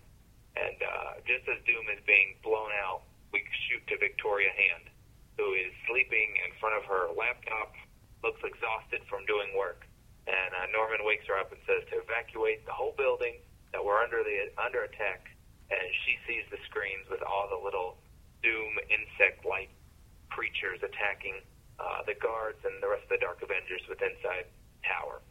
And 0.59 0.75
uh, 0.83 1.11
just 1.23 1.47
as 1.47 1.63
Doom 1.63 1.87
is 1.93 2.01
being 2.03 2.35
blown 2.43 2.75
out, 2.83 3.07
we 3.31 3.39
shoot 3.69 3.85
to 3.87 3.95
Victoria 3.95 4.51
Hand, 4.51 4.91
who 5.39 5.55
is 5.55 5.71
sleeping 5.87 6.35
in 6.43 6.51
front 6.59 6.75
of 6.75 6.83
her 6.89 7.07
laptop, 7.15 7.71
looks 8.23 8.43
exhausted 8.43 8.99
from 9.07 9.23
doing 9.23 9.55
work. 9.55 9.87
And 10.27 10.51
uh, 10.51 10.67
Norman 10.75 11.07
wakes 11.07 11.25
her 11.31 11.39
up 11.39 11.55
and 11.55 11.61
says 11.63 11.87
to 11.89 12.03
evacuate 12.03 12.67
the 12.67 12.75
whole 12.75 12.93
building 12.99 13.39
that 13.71 13.79
we're 13.79 14.01
under 14.03 14.21
the 14.25 14.51
under 14.59 14.83
attack. 14.83 15.31
And 15.71 15.85
she 16.03 16.17
sees 16.27 16.43
the 16.51 16.59
screens 16.67 17.07
with 17.07 17.21
all 17.23 17.47
the 17.47 17.61
little 17.61 17.97
Doom 18.43 18.75
insect-like 18.89 19.69
creatures 20.29 20.79
attacking 20.81 21.41
uh, 21.79 22.03
the 22.05 22.15
guards 22.19 22.59
and 22.67 22.75
the 22.83 22.89
rest 22.89 23.03
of 23.07 23.15
the 23.15 23.21
Dark 23.23 23.41
Avengers 23.41 23.81
with 23.87 24.01
inside 24.03 24.45
tower. 24.83 25.23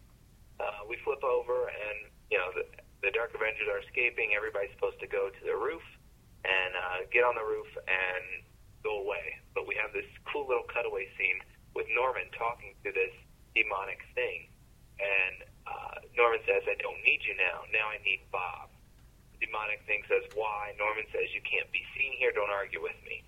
Uh, 0.58 0.84
we 0.88 0.96
flip 1.04 1.22
over, 1.22 1.70
and 1.70 2.10
you 2.30 2.38
know 2.38 2.50
the, 2.56 2.64
the 3.04 3.12
Dark 3.14 3.30
Avengers 3.36 3.68
are 3.70 3.78
escaping. 3.84 4.34
Everybody's 4.34 4.72
supposed 4.74 4.98
to 4.98 5.06
go 5.06 5.30
to 5.30 5.42
the 5.44 5.54
roof 5.54 5.84
and 6.42 6.70
uh, 6.74 6.98
get 7.12 7.22
on 7.22 7.36
the 7.38 7.46
roof 7.46 7.68
and 7.86 8.24
go 8.82 9.04
away. 9.04 9.38
But 9.54 9.68
we 9.68 9.78
have 9.78 9.92
this 9.94 10.08
cool 10.26 10.48
little 10.48 10.66
cutaway 10.66 11.06
scene 11.14 11.38
with 11.76 11.86
Norman 11.94 12.26
talking 12.34 12.74
to 12.82 12.90
this 12.90 13.14
demonic 13.54 14.02
thing, 14.16 14.50
and 14.98 15.36
uh, 15.68 16.02
Norman 16.16 16.42
says, 16.48 16.66
"I 16.66 16.74
don't 16.82 16.98
need 17.06 17.22
you 17.22 17.38
now. 17.38 17.68
Now 17.70 17.92
I 17.92 18.02
need 18.02 18.24
Bob." 18.34 18.72
The 19.38 19.46
demonic 19.46 19.84
thing 19.86 20.02
says, 20.10 20.26
"Why?" 20.34 20.74
Norman 20.74 21.06
says, 21.14 21.30
"You 21.30 21.44
can't 21.46 21.70
be 21.70 21.84
seen 21.94 22.18
here. 22.18 22.34
Don't 22.34 22.50
argue 22.50 22.82
with 22.82 22.98
me." 23.06 23.22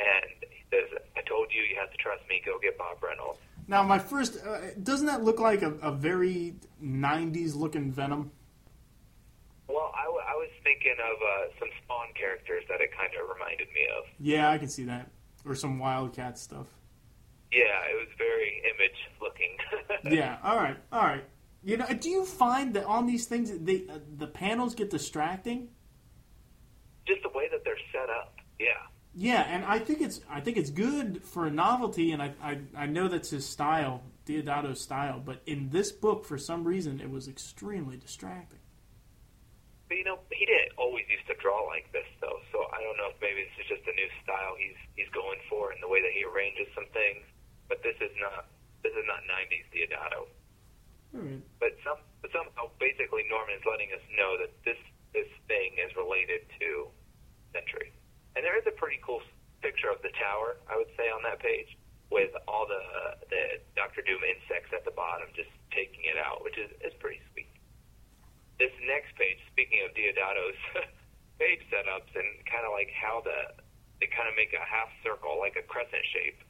And 0.00 0.40
says, 0.72 0.98
"I 1.16 1.20
told 1.28 1.48
you 1.52 1.60
you 1.62 1.76
have 1.78 1.90
to 1.92 1.96
trust 1.98 2.22
me. 2.28 2.42
Go 2.44 2.58
get 2.58 2.76
Bob 2.78 3.02
Reynolds." 3.02 3.38
Now, 3.68 3.82
my 3.84 3.98
first 3.98 4.38
uh, 4.44 4.58
doesn't 4.82 5.06
that 5.06 5.22
look 5.22 5.38
like 5.38 5.62
a, 5.62 5.72
a 5.82 5.92
very 5.92 6.54
'90s 6.82 7.54
looking 7.54 7.92
Venom? 7.92 8.32
Well, 9.68 9.92
I, 9.96 10.04
w- 10.04 10.24
I 10.26 10.34
was 10.34 10.50
thinking 10.64 10.96
of 10.98 11.16
uh, 11.22 11.58
some 11.60 11.68
Spawn 11.84 12.08
characters 12.18 12.64
that 12.68 12.80
it 12.80 12.90
kind 12.96 13.10
of 13.20 13.28
reminded 13.32 13.68
me 13.68 13.86
of. 13.96 14.04
Yeah, 14.18 14.50
I 14.50 14.58
can 14.58 14.68
see 14.68 14.84
that, 14.84 15.10
or 15.46 15.54
some 15.54 15.78
Wildcat 15.78 16.38
stuff. 16.38 16.66
Yeah, 17.52 17.60
it 17.90 17.94
was 17.94 18.08
very 18.18 18.62
image 18.74 18.98
looking. 19.20 19.56
Yeah. 20.10 20.38
All 20.42 20.56
right. 20.56 20.76
All 20.90 21.02
right. 21.04 21.22
You 21.62 21.76
know, 21.76 21.86
do 21.86 22.08
you 22.10 22.24
find 22.24 22.74
that 22.74 22.84
on 22.86 23.06
these 23.06 23.26
things, 23.26 23.52
they 23.56 23.84
uh, 23.88 23.98
the 24.18 24.26
panels 24.26 24.74
get 24.74 24.90
distracting? 24.90 25.68
Just 27.06 27.22
the 27.22 27.28
way 27.28 27.48
that 27.52 27.62
they're 27.64 27.76
set 27.92 28.10
up. 28.10 28.34
Yeah. 28.58 28.66
Yeah, 29.14 29.42
and 29.42 29.64
I 29.64 29.78
think 29.78 30.00
it's 30.00 30.20
I 30.30 30.40
think 30.40 30.56
it's 30.56 30.70
good 30.70 31.22
for 31.22 31.44
a 31.46 31.50
novelty, 31.50 32.12
and 32.12 32.22
I 32.22 32.32
I, 32.42 32.60
I 32.76 32.86
know 32.86 33.08
that's 33.08 33.28
his 33.28 33.44
style, 33.44 34.02
Deodato's 34.24 34.80
style. 34.80 35.20
But 35.20 35.42
in 35.44 35.68
this 35.68 35.92
book, 35.92 36.24
for 36.24 36.38
some 36.38 36.64
reason, 36.64 37.00
it 37.00 37.10
was 37.10 37.28
extremely 37.28 37.96
distracting. 37.98 38.60
But 39.88 39.98
you 40.00 40.04
know, 40.04 40.16
he 40.32 40.46
didn't 40.46 40.72
always 40.80 41.04
used 41.12 41.28
to 41.28 41.36
draw 41.36 41.60
like 41.68 41.92
this 41.92 42.08
though, 42.24 42.40
so 42.56 42.64
I 42.72 42.80
don't 42.80 42.96
know 42.96 43.12
if 43.12 43.20
maybe 43.20 43.44
this 43.44 43.68
is 43.68 43.76
just 43.76 43.84
a 43.84 43.92
new 43.92 44.08
style 44.24 44.56
he's 44.56 44.80
he's 44.96 45.12
going 45.12 45.44
for 45.52 45.76
in 45.76 45.80
the 45.84 45.88
way 45.88 46.00
that 46.00 46.16
he 46.16 46.24
arranges 46.24 46.72
some 46.72 46.88
things. 46.96 47.20
But 47.68 47.84
this 47.84 48.00
is 48.00 48.16
not 48.16 48.48
this 48.80 48.96
is 48.96 49.04
not 49.04 49.20
'90s 49.28 49.68
Deodato. 49.76 50.24
All 51.12 51.20
right. 51.20 51.44
But 51.60 51.76
some 51.84 52.00
but 52.24 52.32
somehow 52.32 52.72
basically 52.80 53.28
Norman 53.28 53.60
is 53.60 53.64
letting 53.68 53.92
us 53.92 54.00
know 54.16 54.40
that 54.40 54.56
this 54.64 54.80
this 55.12 55.28
thing 55.52 55.76
is 55.76 55.92
related 56.00 56.48
to 56.64 56.88
Sentry. 57.52 57.92
And 58.36 58.44
there 58.44 58.56
is 58.56 58.64
a 58.66 58.74
pretty 58.74 59.00
cool 59.04 59.20
picture 59.60 59.90
of 59.92 60.00
the 60.02 60.10
tower, 60.16 60.56
I 60.66 60.76
would 60.76 60.90
say, 60.96 61.08
on 61.12 61.22
that 61.22 61.38
page, 61.38 61.76
with 62.10 62.32
all 62.48 62.68
the 62.68 62.82
the 63.32 63.60
Doctor 63.76 64.04
Doom 64.04 64.20
insects 64.24 64.72
at 64.76 64.84
the 64.84 64.92
bottom 64.92 65.28
just 65.32 65.52
taking 65.72 66.04
it 66.04 66.20
out, 66.20 66.44
which 66.44 66.56
is 66.56 66.68
is 66.84 66.92
pretty 67.00 67.20
sweet. 67.32 67.48
This 68.60 68.72
next 68.84 69.16
page, 69.16 69.40
speaking 69.48 69.80
of 69.84 69.96
Deodato's 69.96 70.60
page 71.40 71.64
setups 71.72 72.12
and 72.12 72.28
kind 72.44 72.68
of 72.68 72.72
like 72.76 72.92
how 72.92 73.24
the 73.24 73.56
they 74.00 74.10
kind 74.10 74.28
of 74.28 74.34
make 74.34 74.52
a 74.52 74.60
half 74.60 74.90
circle, 75.06 75.38
like 75.38 75.56
a 75.56 75.64
crescent 75.64 76.04
shape, 76.12 76.40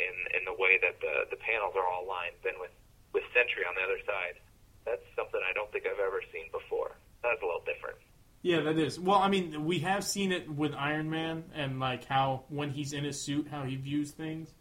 in 0.00 0.14
in 0.34 0.42
the 0.48 0.56
way 0.58 0.78
that 0.82 0.98
the 0.98 1.30
the 1.30 1.38
panels 1.38 1.74
are 1.78 1.86
all 1.86 2.06
lined. 2.06 2.34
Then 2.42 2.58
with 2.58 2.74
with 3.14 3.22
Sentry 3.30 3.62
on 3.62 3.78
the 3.78 3.84
other 3.84 4.00
side, 4.08 4.40
that's 4.82 5.04
something 5.14 5.38
I 5.44 5.52
don't 5.54 5.70
think 5.70 5.86
I've 5.86 6.02
ever 6.02 6.22
seen 6.34 6.50
before. 6.50 6.98
That's 7.22 7.38
a 7.42 7.46
little 7.46 7.62
different. 7.62 8.00
Yeah, 8.42 8.60
that 8.62 8.76
is. 8.76 8.98
Well, 8.98 9.18
I 9.18 9.28
mean, 9.28 9.64
we 9.64 9.78
have 9.80 10.02
seen 10.02 10.32
it 10.32 10.50
with 10.50 10.74
Iron 10.74 11.08
Man 11.08 11.44
and 11.54 11.78
like 11.78 12.04
how 12.04 12.44
when 12.48 12.70
he's 12.70 12.92
in 12.92 13.04
his 13.04 13.20
suit, 13.20 13.46
how 13.48 13.62
he 13.62 13.76
views 13.76 14.10
things, 14.10 14.52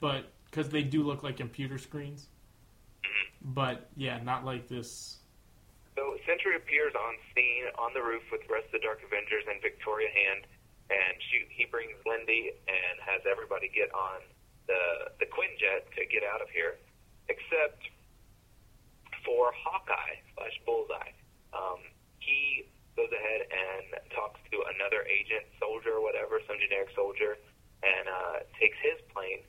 but 0.00 0.30
because 0.50 0.68
they 0.68 0.82
do 0.82 1.02
look 1.02 1.22
like 1.22 1.38
computer 1.38 1.78
screens. 1.78 2.28
But 3.40 3.88
yeah, 3.96 4.20
not 4.22 4.44
like 4.44 4.68
this. 4.68 5.16
So 5.96 6.16
Sentry 6.26 6.56
appears 6.56 6.92
on 6.94 7.16
scene 7.34 7.72
on 7.78 7.92
the 7.94 8.02
roof 8.02 8.22
with 8.30 8.46
the 8.46 8.52
rest 8.52 8.66
of 8.66 8.80
the 8.80 8.84
Dark 8.84 9.00
Avengers 9.04 9.44
and 9.48 9.60
Victoria 9.60 10.08
Hand, 10.12 10.44
and 10.92 11.16
she, 11.28 11.48
he 11.48 11.64
brings 11.64 11.96
Lindy 12.04 12.52
and 12.68 12.96
has 13.00 13.24
everybody 13.24 13.72
get 13.72 13.92
on 13.96 14.20
the 14.68 15.08
the 15.20 15.26
Quinjet 15.26 15.88
to 15.96 16.04
get 16.04 16.22
out 16.22 16.40
of 16.40 16.48
here, 16.52 16.76
except 17.28 17.88
for 19.24 19.52
Hawkeye 19.56 20.20
slash 20.36 20.56
Bullseye. 20.64 21.16
Um, 21.52 21.80
he 22.18 22.68
goes 22.96 23.10
ahead 23.12 23.48
and 23.48 23.84
talks 24.12 24.40
to 24.52 24.56
another 24.76 25.04
agent, 25.08 25.48
soldier, 25.56 26.00
whatever, 26.00 26.40
some 26.44 26.60
generic 26.60 26.92
soldier, 26.92 27.40
and 27.82 28.04
uh, 28.08 28.36
takes 28.60 28.76
his 28.84 29.00
plane. 29.10 29.42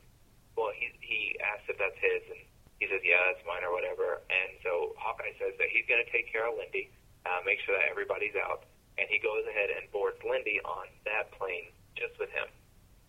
Well, 0.55 0.71
he 0.73 0.93
he 1.01 1.35
asks 1.41 1.67
if 1.67 1.77
that's 1.81 1.97
his, 1.99 2.23
and 2.29 2.41
he 2.79 2.85
says, 2.87 3.01
"Yeah, 3.03 3.19
that's 3.31 3.43
mine," 3.43 3.65
or 3.65 3.73
whatever. 3.73 4.21
And 4.29 4.57
so 4.63 4.93
Hawkeye 4.95 5.35
says 5.41 5.57
that 5.59 5.69
he's 5.73 5.85
going 5.89 6.01
to 6.01 6.09
take 6.13 6.29
care 6.31 6.45
of 6.45 6.55
Lindy, 6.55 6.93
uh, 7.25 7.41
make 7.43 7.59
sure 7.65 7.75
that 7.75 7.89
everybody's 7.89 8.37
out, 8.37 8.69
and 8.97 9.09
he 9.09 9.17
goes 9.19 9.43
ahead 9.49 9.73
and 9.73 9.89
boards 9.91 10.21
Lindy 10.23 10.61
on 10.63 10.87
that 11.05 11.33
plane 11.35 11.73
just 11.97 12.17
with 12.21 12.29
him, 12.33 12.47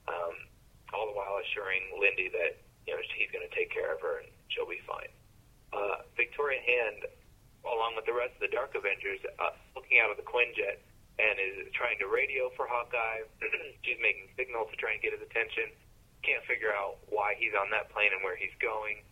um, 0.08 0.34
all 0.92 1.08
the 1.08 1.16
while 1.16 1.40
assuring 1.40 1.84
Lindy 2.00 2.28
that 2.32 2.60
you 2.88 2.92
know 2.96 3.00
he's 3.16 3.30
going 3.32 3.44
to 3.44 3.54
take 3.54 3.72
care 3.72 3.92
of 3.92 4.00
her 4.00 4.24
and 4.24 4.28
she'll 4.48 4.68
be 4.68 4.80
fine. 4.88 5.10
Uh, 5.72 6.06
Victoria 6.16 6.60
Hand, 6.62 7.10
along 7.64 7.96
with 7.96 8.04
the 8.04 8.14
rest 8.14 8.36
of 8.36 8.42
the 8.44 8.52
Dark 8.52 8.76
Avengers, 8.76 9.20
uh, 9.40 9.56
looking 9.76 10.00
out 10.00 10.12
of 10.12 10.16
the 10.20 10.26
Quinjet 10.26 10.80
and 11.18 11.38
is 11.38 11.70
trying 11.74 11.98
to 12.02 12.10
radio 12.10 12.50
for 12.58 12.66
Hawkeye. 12.66 13.26
She's 13.86 14.00
making 14.02 14.30
signals 14.34 14.70
to 14.74 14.76
try 14.76 14.98
and 14.98 15.00
get 15.02 15.14
his 15.14 15.22
attention. 15.22 15.70
Can't 16.26 16.42
figure 16.48 16.74
out 16.74 16.98
why 17.12 17.36
he's 17.38 17.54
on 17.54 17.70
that 17.70 17.92
plane 17.92 18.10
and 18.10 18.24
where 18.24 18.34
he's 18.34 18.54
going. 18.58 19.04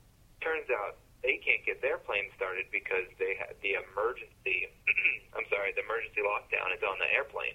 Turns 0.43 0.67
out 0.73 0.99
they 1.23 1.39
can't 1.39 1.63
get 1.63 1.79
their 1.79 2.03
plane 2.03 2.27
started 2.35 2.67
because 2.75 3.07
they 3.23 3.39
had 3.39 3.55
the 3.63 3.79
emergency. 3.79 4.67
I'm 5.37 5.47
sorry, 5.47 5.71
the 5.79 5.87
emergency 5.87 6.25
lockdown 6.25 6.75
is 6.75 6.83
on 6.83 6.99
the 6.99 7.07
airplane. 7.15 7.55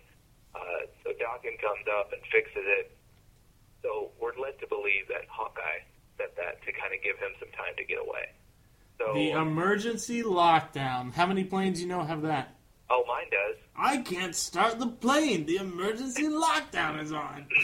Uh, 0.56 0.88
so 1.04 1.12
Daken 1.20 1.60
comes 1.60 1.84
up 1.92 2.16
and 2.16 2.24
fixes 2.32 2.64
it. 2.80 2.96
So 3.84 4.16
we're 4.18 4.38
led 4.40 4.56
to 4.64 4.68
believe 4.72 5.12
that 5.12 5.28
Hawkeye 5.28 5.84
said 6.16 6.32
that 6.40 6.64
to 6.64 6.70
kind 6.74 6.96
of 6.96 7.04
give 7.04 7.20
him 7.20 7.36
some 7.38 7.52
time 7.54 7.76
to 7.76 7.84
get 7.84 8.00
away. 8.00 8.32
So, 8.98 9.14
The 9.14 9.32
emergency 9.32 10.24
lockdown. 10.24 11.14
How 11.14 11.26
many 11.26 11.44
planes 11.44 11.80
you 11.82 11.88
know 11.88 12.04
have 12.04 12.22
that? 12.24 12.56
oh, 12.90 13.04
mine 13.08 13.26
does. 13.30 13.58
I 13.76 13.98
can't 13.98 14.36
start 14.36 14.80
the 14.80 14.88
plane. 14.88 15.46
The 15.46 15.58
emergency 15.58 16.24
lockdown 16.24 17.02
is 17.02 17.12
on. 17.12 17.48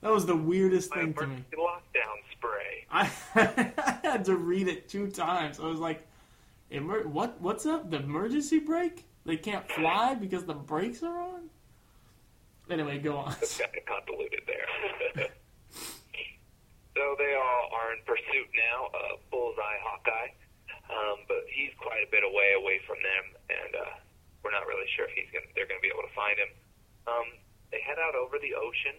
That 0.00 0.12
was 0.12 0.26
the 0.26 0.36
weirdest 0.36 0.90
My 0.90 1.02
thing 1.02 1.14
to 1.14 1.26
me. 1.26 1.44
emergency 1.52 1.56
lockdown 1.56 2.32
spray. 2.32 2.86
I, 2.88 3.10
I 4.04 4.06
had 4.06 4.24
to 4.26 4.36
read 4.36 4.68
it 4.68 4.88
two 4.88 5.08
times. 5.08 5.58
I 5.58 5.66
was 5.66 5.80
like, 5.80 6.06
Emer- 6.72 7.08
"What? 7.08 7.40
What's 7.40 7.66
up? 7.66 7.90
The 7.90 7.96
emergency 7.96 8.60
brake? 8.60 9.06
They 9.26 9.36
can't 9.36 9.68
fly 9.72 10.14
because 10.14 10.44
the 10.44 10.54
brakes 10.54 11.02
are 11.02 11.18
on." 11.20 11.50
Anyway, 12.70 12.98
go 13.00 13.16
on. 13.16 13.34
It's 13.42 13.58
kind 13.58 13.72
of 13.76 13.84
convoluted 13.86 14.40
there. 14.46 15.26
so 16.98 17.14
they 17.14 17.30
all 17.38 17.70
are 17.78 17.94
in 17.94 18.02
pursuit 18.02 18.50
now 18.58 18.90
of 18.90 19.22
Bullseye 19.30 19.78
Hawkeye, 19.86 20.34
um, 20.90 21.22
but 21.30 21.46
he's 21.46 21.70
quite 21.78 22.02
a 22.02 22.10
bit 22.10 22.26
away 22.26 22.58
away 22.58 22.82
from 22.90 22.98
them, 22.98 23.24
and 23.54 23.72
uh, 23.78 23.94
we're 24.42 24.50
not 24.50 24.66
really 24.66 24.90
sure 24.98 25.06
if 25.06 25.14
he's 25.14 25.30
gonna, 25.30 25.46
they're 25.54 25.70
going 25.70 25.78
to 25.78 25.86
be 25.86 25.94
able 25.94 26.02
to 26.02 26.16
find 26.18 26.34
him. 26.34 26.50
Um, 27.06 27.38
they 27.70 27.78
head 27.86 28.02
out 28.02 28.18
over 28.18 28.42
the 28.42 28.50
ocean, 28.58 28.98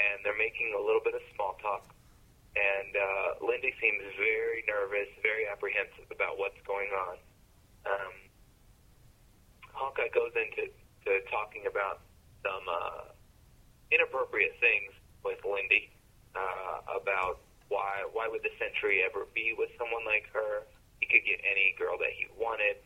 and 0.00 0.24
they're 0.24 0.40
making 0.40 0.72
a 0.72 0.80
little 0.80 1.04
bit 1.04 1.12
of 1.12 1.20
small 1.36 1.60
talk. 1.60 1.92
And 2.56 2.96
uh, 2.96 3.44
Lindy 3.44 3.76
seems 3.76 4.00
very 4.16 4.64
nervous, 4.64 5.12
very 5.20 5.44
apprehensive 5.44 6.08
about 6.08 6.40
what's 6.40 6.58
going 6.64 6.88
on. 6.96 7.16
Um, 7.84 8.14
Hawkeye 9.68 10.08
goes 10.16 10.32
into 10.32 10.72
to 11.04 11.12
talking 11.28 11.68
about 11.68 12.00
some 12.40 12.64
uh, 12.64 13.12
inappropriate 13.92 14.56
things 14.64 14.96
with 15.20 15.44
Lindy 15.44 15.92
uh, 16.36 17.00
about 17.00 17.40
why 17.68 18.04
why 18.12 18.28
would 18.28 18.42
the 18.42 18.52
Sentry 18.58 19.02
ever 19.02 19.26
be 19.34 19.54
with 19.56 19.70
someone 19.78 20.04
like 20.04 20.26
her? 20.32 20.66
He 21.00 21.06
could 21.06 21.24
get 21.24 21.40
any 21.42 21.74
girl 21.78 21.98
that 21.98 22.12
he 22.14 22.26
wanted. 22.38 22.76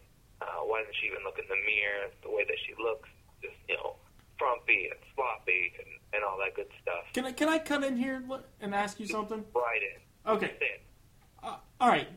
Uh, 0.40 0.64
why 0.64 0.80
doesn't 0.80 0.94
she 1.00 1.08
even 1.08 1.24
look 1.24 1.38
in 1.38 1.48
the 1.48 1.60
mirror? 1.66 2.08
The 2.22 2.30
way 2.30 2.44
that 2.46 2.58
she 2.66 2.74
looks, 2.80 3.08
just 3.42 3.56
you 3.68 3.76
know, 3.76 3.96
frumpy 4.38 4.88
and 4.90 5.00
sloppy 5.14 5.72
and, 5.78 5.90
and 6.14 6.24
all 6.24 6.38
that 6.38 6.54
good 6.54 6.70
stuff. 6.80 7.04
Can 7.12 7.26
I 7.26 7.32
can 7.32 7.48
I 7.48 7.58
cut 7.58 7.84
in 7.84 7.96
here 7.96 8.22
and 8.60 8.74
ask 8.74 9.00
you 9.00 9.06
something? 9.06 9.44
Right 9.54 9.82
in. 9.82 10.32
Okay. 10.32 10.54
Uh, 11.42 11.56
all 11.80 11.88
right. 11.88 12.08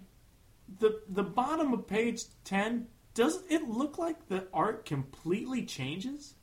The 0.80 1.02
the 1.10 1.24
bottom 1.24 1.74
of 1.74 1.88
page 1.88 2.24
ten 2.44 2.88
does 3.14 3.44
it 3.50 3.68
look 3.68 3.98
like 3.98 4.28
the 4.30 4.48
art 4.54 4.86
completely 4.86 5.66
changes 5.66 6.36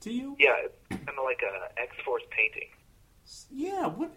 to 0.00 0.12
you? 0.12 0.36
Yeah, 0.38 0.54
it's 0.64 0.76
kind 0.90 1.18
of 1.18 1.24
like 1.24 1.40
a 1.42 1.80
X 1.80 1.96
Force 2.04 2.22
painting. 2.30 2.68
Yeah. 3.50 3.86
What 3.86 4.12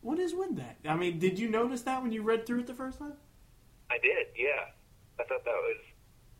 what 0.00 0.18
is 0.18 0.34
with 0.34 0.56
that? 0.56 0.76
I 0.86 0.96
mean, 0.96 1.18
did 1.18 1.38
you 1.38 1.48
notice 1.48 1.82
that 1.82 2.02
when 2.02 2.12
you 2.12 2.22
read 2.22 2.46
through 2.46 2.60
it 2.60 2.66
the 2.66 2.74
first 2.74 2.98
time? 2.98 3.14
I 3.90 3.98
did, 3.98 4.26
yeah. 4.36 4.68
I 5.18 5.24
thought 5.24 5.44
that 5.44 5.50
was. 5.50 5.80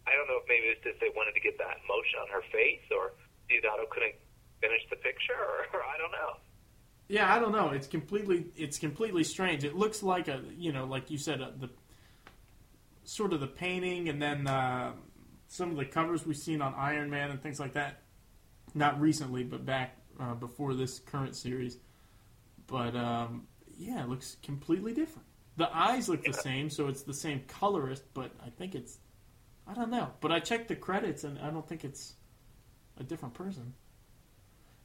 I 0.07 0.13
don't 0.13 0.29
know 0.29 0.37
if 0.43 0.49
maybe 0.49 0.67
it's 0.67 0.85
just 0.85 1.01
they 1.01 1.09
wanted 1.17 1.33
to 1.33 1.41
get 1.41 1.57
that 1.57 1.81
emotion 1.85 2.21
on 2.21 2.29
her 2.29 2.43
face, 2.53 2.85
or 2.91 3.13
Deodato 3.49 3.89
couldn't 3.89 4.15
finish 4.61 4.83
the 4.91 4.97
picture, 4.97 5.33
or, 5.73 5.81
I 5.95 5.97
don't 5.97 6.13
know. 6.13 6.37
Yeah, 7.09 7.35
I 7.35 7.39
don't 7.39 7.53
know. 7.53 7.71
It's 7.71 7.87
completely 7.87 8.47
it's 8.57 8.79
completely 8.79 9.25
strange. 9.25 9.65
It 9.65 9.75
looks 9.75 10.03
like 10.03 10.29
a 10.29 10.43
you 10.57 10.73
know, 10.73 10.85
like 10.85 11.11
you 11.11 11.19
said, 11.19 11.41
uh, 11.41 11.51
the 11.59 11.71
sort 13.05 13.33
of 13.33 13.41
the 13.41 13.47
painting, 13.47 14.09
and 14.09 14.21
then 14.21 14.47
uh, 14.47 14.93
some 15.49 15.71
of 15.71 15.77
the 15.77 15.85
covers 15.85 16.27
we've 16.27 16.37
seen 16.37 16.61
on 16.61 16.75
Iron 16.77 17.11
Man 17.11 17.31
and 17.31 17.43
things 17.43 17.61
like 17.61 17.75
that. 17.75 18.03
Not 18.75 19.01
recently, 19.01 19.45
but 19.45 19.65
back 19.65 19.97
uh, 20.21 20.35
before 20.35 20.75
this 20.75 20.99
current 20.99 21.37
series. 21.37 21.79
But 22.67 22.97
um, 22.97 23.47
yeah, 23.77 24.03
it 24.03 24.09
looks 24.09 24.37
completely 24.43 24.93
different. 24.93 25.27
The 25.57 25.69
eyes 25.75 26.09
look 26.09 26.25
the 26.25 26.33
same, 26.33 26.69
so 26.69 26.89
it's 26.89 27.03
the 27.03 27.15
same 27.15 27.43
colorist, 27.47 28.03
but 28.13 28.33
I 28.45 28.51
think 28.51 28.75
it's 28.75 28.99
I 29.67 29.75
don't 29.75 29.91
know. 29.91 30.11
But 30.21 30.33
I 30.33 30.41
checked 30.41 30.69
the 30.69 30.77
credits, 30.77 31.25
and 31.25 31.39
I 31.39 31.51
don't 31.51 31.67
think 31.67 31.85
it's 31.85 32.15
a 32.99 33.03
different 33.03 33.35
person. 33.35 33.75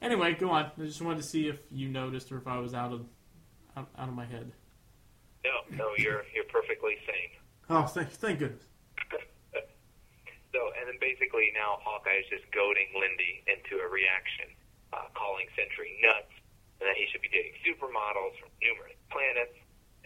Anyway, 0.00 0.34
go 0.34 0.50
on. 0.50 0.70
I 0.78 0.84
just 0.84 1.02
wanted 1.02 1.18
to 1.18 1.28
see 1.28 1.48
if 1.48 1.58
you 1.70 1.88
noticed 1.88 2.32
or 2.32 2.38
if 2.38 2.46
I 2.46 2.58
was 2.58 2.72
out 2.72 2.92
of 2.92 3.04
out, 3.76 3.88
out 3.98 4.08
of 4.08 4.14
my 4.14 4.24
head. 4.24 4.52
No, 5.44 5.76
no, 5.76 5.90
you're 5.96 6.24
you're 6.34 6.48
perfectly 6.48 6.96
sane. 7.06 7.36
Oh, 7.68 7.84
thank 7.84 8.10
thank 8.10 8.38
goodness. 8.38 8.64
So, 10.50 10.58
and 10.74 10.90
then 10.90 10.98
basically 10.98 11.54
now 11.54 11.78
Hawkeye 11.78 12.18
is 12.18 12.26
just 12.26 12.42
goading 12.50 12.90
Lindy 12.90 13.46
into 13.46 13.78
a 13.78 13.86
reaction, 13.86 14.50
uh, 14.90 15.06
calling 15.14 15.46
Sentry 15.54 15.94
nuts, 16.02 16.34
and 16.80 16.88
that 16.88 16.96
he 16.96 17.04
should 17.12 17.20
be 17.20 17.28
dating 17.28 17.54
supermodels 17.60 18.40
from 18.40 18.48
numerous 18.64 18.96
planets. 19.12 19.54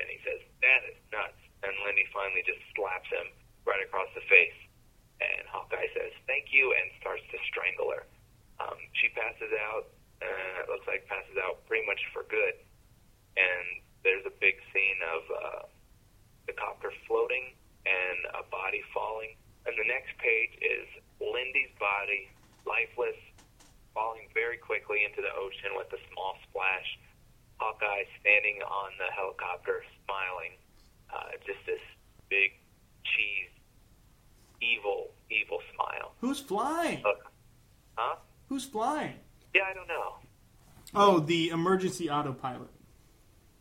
And 0.03 0.11
he 0.11 0.19
says, 0.27 0.43
that 0.61 0.81
is 0.91 0.99
nuts. 1.15 1.39
And 1.63 1.73
Lindy 1.87 2.05
finally 2.11 2.43
just 2.43 2.61
slaps 2.75 3.09
him 3.09 3.31
right 3.63 3.81
across 3.81 4.11
the 4.13 4.27
face. 4.27 4.59
And 5.23 5.47
Hawkeye 5.47 5.89
says, 5.95 6.11
thank 6.27 6.51
you, 6.51 6.75
and 6.75 6.91
starts 6.99 7.23
to 7.31 7.39
strangle 7.47 7.95
her. 7.95 8.05
Um, 8.59 8.77
she 8.99 9.09
passes 9.15 9.55
out, 9.71 9.87
uh, 10.19 10.67
it 10.67 10.69
looks 10.69 10.87
like 10.91 11.07
passes 11.07 11.39
out 11.39 11.63
pretty 11.71 11.87
much 11.87 12.03
for 12.11 12.27
good. 12.27 12.59
And 13.39 13.67
there's 14.03 14.27
a 14.27 14.35
big 14.43 14.59
scene 14.75 15.01
of 15.15 15.23
uh, 15.31 15.63
the 16.51 16.55
copter 16.59 16.91
floating 17.07 17.55
and 17.87 18.19
a 18.35 18.43
body 18.51 18.83
falling. 18.91 19.39
And 19.65 19.79
the 19.79 19.87
next 19.87 20.13
page 20.19 20.59
is 20.61 20.87
Lindy's 21.23 21.73
body, 21.79 22.29
lifeless, 22.67 23.17
falling 23.95 24.29
very 24.35 24.59
quickly 24.59 25.07
into 25.07 25.23
the 25.23 25.33
ocean 25.39 25.73
with 25.79 25.89
a 25.95 26.01
small 26.13 26.35
splash. 26.51 26.99
Hawkeye 27.63 28.05
standing 28.21 28.61
on 28.67 28.91
the 28.99 29.09
helicopter, 29.15 29.87
smiling. 30.05 30.59
Uh, 31.09 31.39
just 31.47 31.63
this 31.65 31.81
big, 32.29 32.51
cheese, 33.07 33.55
evil, 34.61 35.15
evil 35.31 35.63
smile. 35.73 36.13
Who's 36.21 36.41
flying? 36.41 37.03
Look, 37.05 37.31
huh? 37.95 38.17
Who's 38.49 38.65
flying? 38.65 39.15
Yeah, 39.55 39.63
I 39.71 39.75
don't 39.75 39.87
know. 39.89 40.19
Oh, 40.95 41.21
the 41.21 41.51
emergency 41.51 42.11
autopilot. 42.11 42.71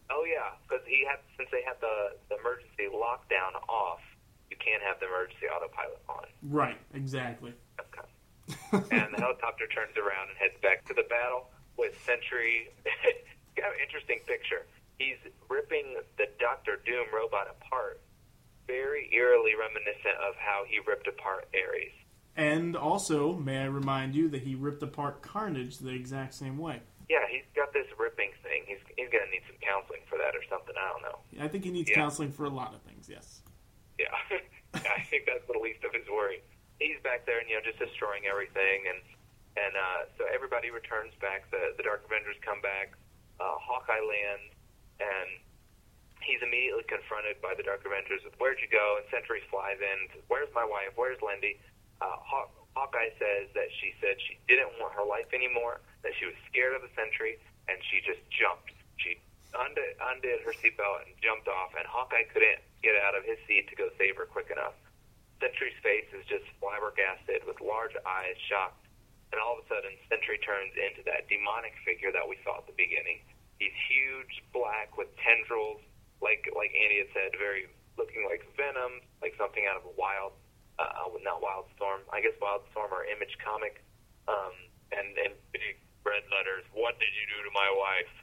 Oh 0.10 0.26
yeah, 0.26 0.58
because 0.64 0.86
he 0.88 1.06
had 1.08 1.20
since 1.38 1.50
they 1.52 1.64
had 1.66 1.78
the, 1.82 2.18
the 2.30 2.40
emergency 2.42 2.90
lockdown 2.90 3.58
off, 3.70 4.02
you 4.50 4.58
can't 4.58 4.82
have 4.84 5.00
the 5.00 5.08
emergency 5.08 5.46
autopilot 5.48 6.02
on. 6.10 6.26
Right, 6.42 6.78
exactly. 6.94 7.54
Okay. 7.80 8.08
And 8.72 9.08
the 9.14 9.20
helicopter 9.22 9.68
turns 9.68 9.96
around 9.98 10.30
and 10.30 10.38
heads 10.38 10.58
back 10.62 10.84
to 10.86 10.94
the 10.94 11.04
battle 11.10 11.50
with 11.78 11.94
Sentry. 12.06 12.70
kind 13.56 13.70
of 13.74 13.80
interesting 13.82 14.20
picture. 14.26 14.66
He's 14.98 15.18
ripping 15.50 15.98
the 16.18 16.26
Doctor 16.40 16.80
Doom 16.86 17.06
robot 17.14 17.48
apart, 17.50 18.02
very 18.68 19.10
eerily 19.14 19.52
reminiscent 19.58 20.18
of 20.28 20.36
how 20.38 20.64
he 20.68 20.80
ripped 20.88 21.08
apart 21.08 21.48
Ares. 21.54 21.92
And 22.36 22.76
also, 22.76 23.34
may 23.34 23.60
I 23.60 23.66
remind 23.66 24.16
you 24.16 24.28
that 24.30 24.42
he 24.42 24.56
ripped 24.56 24.82
apart 24.82 25.22
Carnage 25.22 25.78
the 25.78 25.90
exact 25.94 26.34
same 26.34 26.58
way. 26.58 26.82
Yeah, 27.10 27.28
he's 27.30 27.46
got 27.56 27.74
this 27.74 27.86
ripping 28.00 28.32
thing. 28.42 28.64
He's 28.66 28.80
he's 28.98 29.10
gonna 29.12 29.30
need 29.30 29.44
some 29.46 29.58
counseling 29.62 30.02
for 30.10 30.18
that 30.18 30.34
or 30.34 30.42
something. 30.50 30.74
I 30.74 30.90
don't 30.90 31.04
know. 31.04 31.46
I 31.46 31.48
think 31.48 31.64
he 31.66 31.70
needs 31.72 31.90
Yeah. 31.90 31.96
counseling 32.02 32.32
for 32.32 32.46
a 32.46 32.50
lot 32.50 32.74
of 32.74 32.82
things. 32.82 33.08
Yes. 33.10 33.42
Yeah, 34.00 34.10
I 34.74 35.02
think 35.12 35.26
that's 35.28 35.46
the 35.46 35.60
least 35.60 35.84
of 35.84 35.94
his 35.94 36.08
worry. 36.10 36.42
He's 36.84 37.00
back 37.00 37.24
there 37.24 37.40
and 37.40 37.48
you 37.48 37.56
know 37.56 37.64
just 37.64 37.80
destroying 37.80 38.28
everything, 38.28 38.92
and 38.92 39.00
and 39.56 39.74
uh, 39.80 40.00
so 40.20 40.28
everybody 40.28 40.68
returns 40.68 41.16
back. 41.24 41.48
The 41.48 41.72
the 41.80 41.84
Dark 41.88 42.04
Avengers 42.04 42.36
come 42.44 42.60
back. 42.60 42.92
Uh, 43.40 43.56
Hawkeye 43.56 44.04
lands, 44.04 44.52
and 45.00 45.30
he's 46.20 46.44
immediately 46.44 46.84
confronted 46.92 47.40
by 47.40 47.56
the 47.56 47.64
Dark 47.64 47.88
Avengers 47.88 48.20
with 48.28 48.36
"Where'd 48.36 48.60
you 48.60 48.68
go?" 48.68 49.00
And 49.00 49.08
Sentry 49.08 49.40
flies 49.48 49.80
in. 49.80 50.22
Where's 50.28 50.52
my 50.52 50.68
wife? 50.68 50.92
Where's 51.00 51.24
Lindy? 51.24 51.56
Uh, 52.04 52.20
Haw- 52.20 52.52
Hawkeye 52.76 53.16
says 53.16 53.48
that 53.56 53.72
she 53.80 53.96
said 54.04 54.20
she 54.20 54.36
didn't 54.52 54.76
want 54.84 54.92
her 55.00 55.08
life 55.08 55.32
anymore. 55.32 55.80
That 56.04 56.12
she 56.20 56.28
was 56.28 56.36
scared 56.52 56.76
of 56.76 56.84
the 56.84 56.92
Sentry, 57.00 57.40
and 57.72 57.80
she 57.88 58.04
just 58.04 58.20
jumped. 58.28 58.76
She 59.00 59.16
undid, 59.56 59.96
undid 60.04 60.44
her 60.44 60.52
seatbelt 60.52 61.08
and 61.08 61.16
jumped 61.24 61.48
off, 61.48 61.72
and 61.80 61.88
Hawkeye 61.88 62.28
couldn't 62.34 62.60
get 62.84 63.00
out 63.00 63.16
of 63.16 63.24
his 63.24 63.40
seat 63.48 63.70
to 63.72 63.76
go 63.80 63.88
save 63.96 64.18
her 64.20 64.28
quick 64.28 64.52
enough. 64.52 64.76
Sentry's 65.44 65.76
face 65.84 66.08
is 66.16 66.24
just 66.32 66.48
flabbergasted 66.64 67.44
with 67.44 67.60
large 67.60 67.92
eyes, 68.08 68.40
shocked, 68.48 68.88
and 69.36 69.44
all 69.44 69.60
of 69.60 69.68
a 69.68 69.68
sudden, 69.68 69.92
Sentry 70.08 70.40
turns 70.40 70.72
into 70.80 71.04
that 71.04 71.28
demonic 71.28 71.76
figure 71.84 72.16
that 72.16 72.24
we 72.24 72.40
saw 72.48 72.64
at 72.64 72.66
the 72.70 72.78
beginning. 72.80 73.20
He's 73.60 73.76
huge, 73.92 74.40
black, 74.56 74.96
with 74.96 75.12
tendrils, 75.20 75.84
like 76.24 76.48
like 76.56 76.72
Andy 76.72 77.04
had 77.04 77.12
said, 77.12 77.36
very 77.36 77.68
looking 78.00 78.24
like 78.24 78.40
Venom, 78.56 79.04
like 79.20 79.36
something 79.36 79.68
out 79.68 79.76
of 79.76 79.84
a 79.84 79.94
Wild, 80.00 80.32
uh, 80.80 81.12
not 81.28 81.44
Wildstorm, 81.44 82.08
I 82.08 82.24
guess 82.24 82.40
Wildstorm 82.40 82.96
or 82.96 83.04
Image 83.04 83.36
comic, 83.44 83.84
um, 84.32 84.56
and 84.96 85.12
and 85.28 85.36
big 85.52 85.76
red 86.08 86.24
letters. 86.32 86.64
What 86.72 87.04
did 87.04 87.12
you 87.20 87.28
do 87.28 87.44
to 87.44 87.52
my 87.52 87.68
wife? 87.68 88.14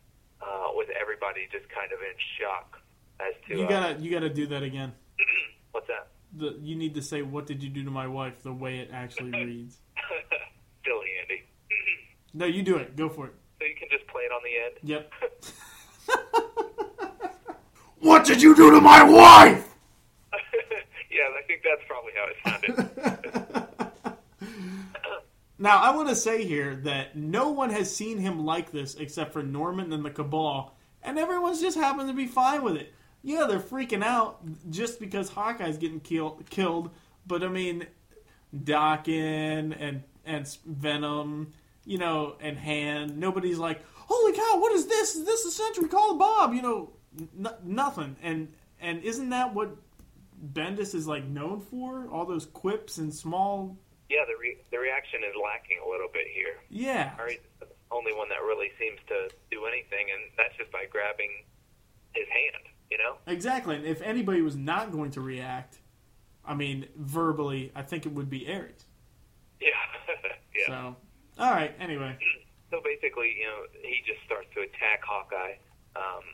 Uh, 0.41 0.73
with 0.73 0.89
everybody 0.97 1.45
just 1.53 1.69
kind 1.69 1.93
of 1.93 2.01
in 2.01 2.17
shock 2.41 2.81
as 3.21 3.37
to 3.45 3.61
You 3.61 3.69
uh, 3.69 3.69
gotta 3.69 4.01
you 4.01 4.09
gotta 4.09 4.33
do 4.33 4.49
that 4.49 4.65
again. 4.65 4.97
what's 5.77 5.85
that? 5.93 6.09
The, 6.37 6.57
you 6.61 6.77
need 6.77 6.95
to 6.95 7.03
say 7.03 7.23
what 7.23 7.47
did 7.47 7.63
you 7.63 7.69
do 7.71 7.83
to 7.85 7.91
my 7.91 8.07
wife 8.07 8.43
the 8.43 8.53
way 8.53 8.79
it 8.79 8.91
actually 8.93 9.31
reads. 9.45 9.79
Silly 10.85 11.07
Andy. 11.23 11.43
No, 12.33 12.47
you 12.47 12.63
do 12.63 12.77
it. 12.77 12.95
Go 12.95 13.09
for 13.09 13.27
it. 13.27 13.35
So 13.59 13.65
you 13.67 13.75
can 13.77 13.89
just 13.91 14.07
play 14.07 14.23
it 14.23 14.31
on 14.31 14.41
the 14.45 14.57
end. 14.65 14.75
Yep. 14.85 15.13
What 18.01 18.25
did 18.25 18.41
you 18.41 18.55
do 18.57 18.71
to 18.71 18.81
my 18.81 19.03
wife? 19.03 19.69
yeah, 21.11 21.29
I 21.39 21.43
think 21.47 21.63
that's 21.63 21.83
probably 21.87 22.13
how 22.17 22.27
it 22.29 22.37
sounded. 22.45 22.89
Now, 25.59 25.77
I 25.79 25.91
want 25.95 26.09
to 26.09 26.17
say 26.17 26.47
here 26.47 26.77
that 26.85 27.17
no 27.17 27.51
one 27.51 27.69
has 27.69 27.95
seen 27.95 28.17
him 28.17 28.47
like 28.47 28.71
this 28.73 28.95
except 28.95 29.35
for 29.35 29.43
Norman 29.43 29.93
and 29.93 30.03
the 30.03 30.11
Cabal, 30.11 30.75
and 31.03 31.19
everyone's 31.19 31.61
just 31.61 31.77
happened 31.77 32.09
to 32.09 32.15
be 32.15 32.27
fine 32.27 32.63
with 32.63 32.77
it. 32.77 32.95
Yeah, 33.23 33.47
they're 33.49 33.61
freaking 33.61 34.03
out 34.03 34.41
just 34.71 34.99
because 34.99 35.31
Hawkeye's 35.31 35.77
getting 35.79 36.01
kill- 36.01 36.41
killed, 36.49 36.91
but 37.27 37.43
I 37.43 37.49
mean, 37.49 37.87
Daken 38.55 39.77
and 39.79 40.03
and 40.25 40.47
Venom, 40.67 41.53
you 41.85 41.99
know, 41.99 42.37
and 42.41 42.57
Hand. 42.59 43.19
Nobody's 43.19 43.59
like, 43.59 43.83
"Holy 43.95 44.33
cow, 44.33 44.59
what 44.59 44.73
is 44.73 44.87
this? 44.87 45.17
Is 45.17 45.25
this 45.27 45.45
a 45.45 45.51
Sentry? 45.51 45.89
Call 45.89 46.17
Bob!" 46.17 46.55
You 46.55 46.63
know, 46.63 46.91
n- 47.39 47.55
nothing. 47.65 48.17
And 48.23 48.53
and 48.81 49.03
isn't 49.03 49.31
that 49.31 49.55
what 49.55 49.77
Bendis 50.53 50.95
is 50.95 51.07
like 51.07 51.25
known 51.25 51.61
for 51.61 52.09
all 52.11 52.25
those 52.27 52.47
quips 52.47 52.99
and 52.99 53.13
small. 53.15 53.77
Yeah, 54.09 54.25
the 54.27 54.35
re- 54.41 54.59
the 54.71 54.79
reaction 54.79 55.21
is 55.23 55.35
lacking 55.43 55.79
a 55.87 55.89
little 55.89 56.09
bit 56.13 56.27
here. 56.33 56.57
Yeah, 56.71 57.15
Ari's 57.19 57.39
the 57.61 57.67
only 57.91 58.13
one 58.15 58.29
that 58.31 58.41
really 58.43 58.71
seems 58.79 58.99
to 59.09 59.29
do 59.51 59.67
anything, 59.67 60.09
and 60.13 60.31
that's 60.37 60.57
just 60.57 60.73
by 60.73 60.87
grabbing 60.91 61.31
his 62.15 62.27
hand. 62.29 62.65
Know? 63.03 63.17
exactly. 63.27 63.77
And 63.77 63.87
if 63.87 64.03
anybody 64.03 64.43
was 64.43 64.57
not 64.57 64.93
going 64.93 65.11
to 65.13 65.21
react, 65.21 65.79
I 66.45 66.55
mean, 66.55 66.87
verbally, 66.97 67.73
I 67.75 67.83
think 67.83 68.07
it 68.07 68.13
would 68.13 68.31
be 68.31 68.51
Ares. 68.51 68.85
Yeah. 69.61 69.69
yeah. 70.57 70.67
So, 70.67 70.97
all 71.39 71.53
right. 71.53 71.75
Anyway, 71.81 72.17
So 72.71 72.81
basically, 72.85 73.37
you 73.39 73.47
know, 73.47 73.61
he 73.83 74.03
just 74.07 74.21
starts 74.25 74.49
to 74.55 74.61
attack 74.63 75.05
Hawkeye. 75.05 75.57
Um, 75.97 76.25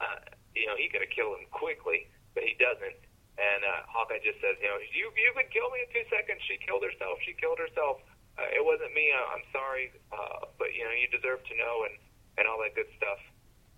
uh, 0.00 0.20
you 0.54 0.66
know, 0.66 0.76
he 0.76 0.88
could 0.88 1.02
have 1.02 1.10
killed 1.10 1.38
him 1.38 1.46
quickly, 1.50 2.06
but 2.34 2.44
he 2.44 2.54
doesn't. 2.58 2.98
And 3.34 3.60
uh, 3.66 3.82
Hawkeye 3.90 4.22
just 4.22 4.38
says, 4.38 4.54
you 4.62 4.70
know, 4.70 4.78
you 4.94 5.10
you 5.18 5.30
could 5.34 5.50
kill 5.50 5.66
me 5.74 5.82
in 5.82 5.90
two 5.90 6.06
seconds. 6.06 6.38
She 6.46 6.54
killed 6.62 6.86
herself. 6.86 7.18
She 7.26 7.34
killed 7.34 7.58
herself. 7.58 7.98
Uh, 8.38 8.46
it 8.54 8.62
wasn't 8.62 8.94
me. 8.94 9.10
I, 9.10 9.18
I'm 9.34 9.46
sorry, 9.50 9.90
uh, 10.14 10.46
but 10.54 10.70
you 10.70 10.86
know, 10.86 10.94
you 10.94 11.10
deserve 11.10 11.42
to 11.42 11.54
know, 11.58 11.82
and 11.90 11.98
and 12.38 12.46
all 12.46 12.62
that 12.62 12.78
good 12.78 12.90
stuff. 12.94 13.18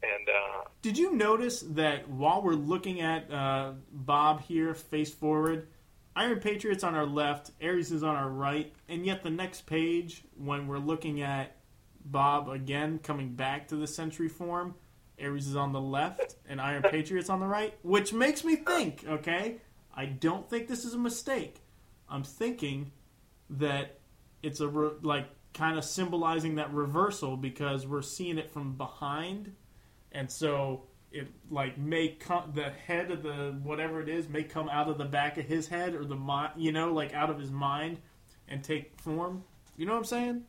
And 0.02 0.28
uh, 0.28 0.68
did 0.82 0.98
you 0.98 1.14
notice 1.14 1.60
that 1.70 2.08
while 2.08 2.42
we're 2.42 2.54
looking 2.54 3.00
at 3.00 3.30
uh, 3.32 3.72
Bob 3.90 4.42
here, 4.42 4.74
face 4.74 5.12
forward, 5.12 5.68
Iron 6.14 6.40
Patriot's 6.40 6.84
on 6.84 6.94
our 6.94 7.06
left, 7.06 7.50
Ares 7.62 7.92
is 7.92 8.02
on 8.02 8.16
our 8.16 8.28
right, 8.28 8.72
and 8.88 9.04
yet 9.04 9.22
the 9.22 9.30
next 9.30 9.66
page, 9.66 10.24
when 10.36 10.66
we're 10.66 10.78
looking 10.78 11.20
at 11.22 11.56
Bob 12.04 12.48
again 12.48 12.98
coming 13.02 13.34
back 13.34 13.68
to 13.68 13.76
the 13.76 13.86
Sentry 13.86 14.28
form, 14.28 14.74
Ares 15.22 15.46
is 15.46 15.56
on 15.56 15.72
the 15.72 15.80
left 15.80 16.36
and 16.48 16.60
Iron 16.60 16.82
Patriot's 16.90 17.30
on 17.30 17.40
the 17.40 17.46
right, 17.46 17.74
which 17.82 18.12
makes 18.12 18.44
me 18.44 18.56
think, 18.56 19.04
okay, 19.06 19.56
I 19.94 20.06
don't 20.06 20.48
think 20.48 20.68
this 20.68 20.84
is 20.84 20.94
a 20.94 20.98
mistake. 20.98 21.62
I'm 22.08 22.22
thinking 22.22 22.92
that 23.50 23.98
it's 24.42 24.60
a 24.60 24.68
re- 24.68 24.96
like 25.02 25.26
kind 25.54 25.78
of 25.78 25.84
symbolizing 25.84 26.56
that 26.56 26.72
reversal 26.72 27.36
because 27.36 27.86
we're 27.86 28.02
seeing 28.02 28.38
it 28.38 28.50
from 28.50 28.76
behind, 28.76 29.54
and 30.16 30.30
so 30.30 30.82
it 31.12 31.28
like 31.50 31.78
may 31.78 32.08
come 32.08 32.50
the 32.54 32.70
head 32.70 33.10
of 33.10 33.22
the 33.22 33.58
whatever 33.62 34.00
it 34.00 34.08
is 34.08 34.28
may 34.28 34.42
come 34.42 34.68
out 34.68 34.88
of 34.88 34.98
the 34.98 35.04
back 35.04 35.36
of 35.36 35.44
his 35.44 35.68
head 35.68 35.94
or 35.94 36.04
the 36.04 36.16
mind, 36.16 36.52
you 36.56 36.72
know, 36.72 36.92
like 36.92 37.14
out 37.14 37.30
of 37.30 37.38
his 37.38 37.50
mind 37.50 37.98
and 38.48 38.64
take 38.64 38.98
form. 39.00 39.44
You 39.76 39.86
know 39.86 39.92
what 39.92 39.98
I'm 39.98 40.04
saying? 40.04 40.44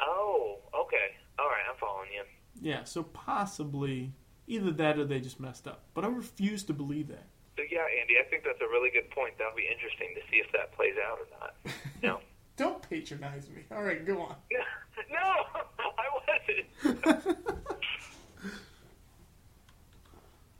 oh, 0.00 0.58
okay, 0.74 1.14
all 1.38 1.46
right, 1.46 1.62
I'm 1.70 1.76
following 1.78 2.08
you. 2.12 2.24
Yeah. 2.60 2.82
So 2.84 3.04
possibly 3.04 4.12
either 4.48 4.72
that 4.72 4.98
or 4.98 5.04
they 5.04 5.20
just 5.20 5.38
messed 5.38 5.68
up, 5.68 5.84
but 5.94 6.04
I 6.04 6.08
refuse 6.08 6.64
to 6.64 6.72
believe 6.72 7.08
that. 7.08 7.26
So 7.56 7.62
yeah, 7.70 7.84
Andy, 8.00 8.14
I 8.18 8.28
think 8.28 8.42
that's 8.44 8.60
a 8.60 8.66
really 8.68 8.90
good 8.90 9.10
point. 9.10 9.34
That'll 9.38 9.54
be 9.54 9.68
interesting 9.70 10.08
to 10.16 10.20
see 10.30 10.38
if 10.38 10.50
that 10.52 10.74
plays 10.74 10.94
out 11.08 11.18
or 11.18 11.28
not. 11.38 11.54
No. 12.02 12.18
Don't 12.56 12.82
patronize 12.82 13.48
me. 13.48 13.62
All 13.70 13.82
right, 13.84 14.04
go 14.04 14.20
on. 14.20 14.34
no, 15.10 15.18
I 15.78 16.06
wasn't. 16.18 17.78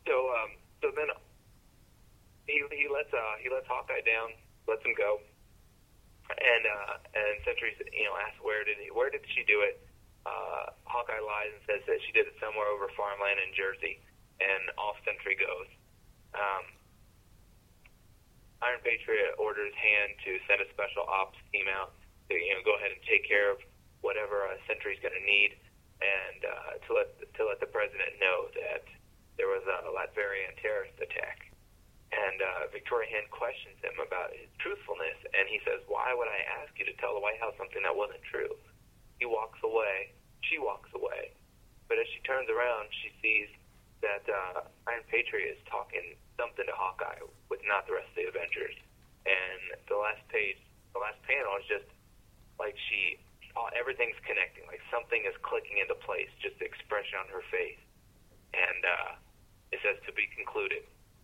So, 0.07 0.15
um, 0.35 0.51
so 0.83 0.91
then 0.95 1.09
he 2.47 2.63
he 2.75 2.87
lets 2.91 3.11
uh 3.15 3.35
he 3.39 3.49
lets 3.51 3.67
Hawkeye 3.71 4.03
down, 4.03 4.35
lets 4.67 4.83
him 4.83 4.95
go, 4.99 5.23
and 6.31 6.63
uh 6.67 6.95
and 7.15 7.35
Sentry 7.47 7.75
you 7.95 8.07
know 8.07 8.17
asks 8.19 8.41
where 8.43 8.67
did 8.67 8.79
he 8.83 8.91
where 8.91 9.11
did 9.11 9.23
she 9.35 9.47
do 9.47 9.63
it? 9.63 9.79
Uh, 10.23 10.71
Hawkeye 10.87 11.19
lies 11.19 11.51
and 11.51 11.63
says 11.67 11.83
that 11.91 11.99
she 12.07 12.15
did 12.15 12.31
it 12.31 12.39
somewhere 12.39 12.71
over 12.71 12.87
farmland 12.95 13.43
in 13.43 13.51
Jersey, 13.59 13.99
and 14.39 14.71
off 14.79 14.95
Sentry 15.03 15.35
goes. 15.35 15.67
Um, 16.39 16.65
Iron 18.63 18.79
Patriot 18.87 19.35
orders 19.43 19.75
Hand 19.75 20.15
to 20.23 20.39
send 20.47 20.63
a 20.63 20.69
special 20.71 21.03
ops 21.11 21.39
team 21.51 21.67
out 21.67 21.91
to 22.31 22.39
you 22.39 22.55
know 22.55 22.63
go 22.63 22.79
ahead 22.79 22.95
and 22.95 23.03
take 23.07 23.27
care 23.27 23.51
of 23.51 23.59
whatever 24.03 24.47
uh, 24.47 24.59
Sentry's 24.67 25.03
going 25.03 25.15
to 25.15 25.27
need, 25.27 25.59
and 25.99 26.41
uh, 26.47 26.71
to 26.87 26.91
let 26.95 27.11
to 27.39 27.43
let 27.47 27.59
the 27.59 27.71
president 27.71 28.19
know 28.23 28.47
that 28.55 28.87
there 29.37 29.49
was 29.49 29.65
a 29.65 29.91
Latverian 29.91 30.55
terrorist 30.61 30.97
attack. 31.01 31.53
And 32.13 32.39
uh, 32.45 32.69
Victoria 32.69 33.09
Hand 33.09 33.33
questions 33.33 33.81
him 33.81 33.97
about 33.97 34.37
his 34.37 34.49
truthfulness, 34.61 35.17
and 35.33 35.49
he 35.49 35.65
says, 35.65 35.81
"Why 35.89 36.13
would 36.13 36.29
I 36.29 36.45
ask 36.61 36.77
you 36.77 36.85
to 36.85 36.93
tell 37.01 37.17
the 37.17 37.25
White 37.25 37.41
House 37.41 37.57
something 37.57 37.81
that 37.81 37.97
wasn't 37.97 38.21
true?" 38.29 38.53
He 39.17 39.25
walks 39.25 39.59
away. 39.65 40.13
She 40.45 40.61
walks 40.61 40.93
away, 40.93 41.33
but 41.89 41.97
as 41.97 42.05
she 42.13 42.21
turns 42.29 42.53
around, 42.53 42.93
she 43.01 43.09
sees 43.25 43.49
that 44.03 44.27
uh, 44.29 44.67
Iron 44.91 45.07
Patriot 45.09 45.57
is 45.57 45.63
talking 45.71 46.19
something 46.37 46.67
to 46.67 46.75
Hawkeye 46.75 47.23
with 47.49 47.63
not 47.65 47.87
the 47.87 47.95
rest 47.97 48.11
of 48.13 48.19
the 48.19 48.29
Avengers. 48.29 48.75
And 49.25 49.79
the 49.87 49.97
last 49.97 50.21
page, 50.29 50.59
the 50.93 51.01
last 51.01 51.23
panel 51.23 51.55
is 51.63 51.67
just 51.71 51.89
like 52.59 52.75
she, 52.91 53.23
all, 53.55 53.71
everything's 53.73 54.19
connecting. 54.27 54.67
Like 54.67 54.83
something 54.91 55.23
is 55.23 55.39
clicking 55.47 55.79
into 55.79 55.95
place. 56.03 56.29
Just 56.43 56.59
the 56.59 56.67
expression 56.67 57.23
on 57.23 57.31
her 57.31 57.47
face, 57.49 57.81
and 58.53 58.83
uh, 58.83 59.11
it 59.71 59.79
says 59.81 59.97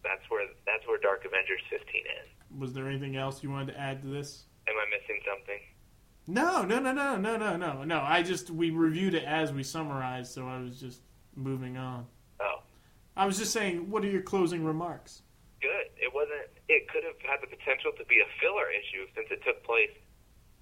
That's 0.03 0.25
where 0.31 0.47
that's 0.65 0.87
where 0.87 0.99
Dark 0.99 1.25
Avengers 1.25 1.61
15 1.71 1.85
ends. 1.85 2.33
Was 2.59 2.73
there 2.73 2.89
anything 2.89 3.17
else 3.17 3.43
you 3.43 3.51
wanted 3.51 3.73
to 3.73 3.81
add 3.81 4.03
to 4.03 4.09
this? 4.09 4.45
Am 4.67 4.75
I 4.75 4.87
missing 4.89 5.21
something? 5.27 5.61
No, 6.27 6.63
no, 6.65 6.79
no, 6.79 6.93
no, 6.93 7.17
no, 7.17 7.37
no, 7.37 7.57
no, 7.57 7.85
no. 7.85 8.01
I 8.01 8.23
just 8.23 8.51
we 8.51 8.71
reviewed 8.71 9.15
it 9.15 9.25
as 9.25 9.53
we 9.53 9.63
summarized, 9.63 10.33
so 10.33 10.47
I 10.47 10.61
was 10.61 10.81
just 10.81 11.03
moving 11.35 11.77
on. 11.77 12.07
Oh, 12.41 12.63
I 13.17 13.27
was 13.27 13.39
just 13.39 13.53
saying, 13.53 13.91
what 13.91 14.05
are 14.05 14.11
your 14.11 14.23
closing 14.23 14.65
remarks? 14.65 15.23
good. 15.61 15.91
It 15.99 16.15
wasn't. 16.15 16.47
It 16.71 16.87
could 16.89 17.03
have 17.03 17.19
had 17.27 17.43
the 17.43 17.51
potential 17.51 17.91
to 17.99 18.05
be 18.07 18.23
a 18.23 18.29
filler 18.39 18.71
issue 18.71 19.11
since 19.19 19.27
it 19.35 19.43
took 19.43 19.59
place 19.67 19.91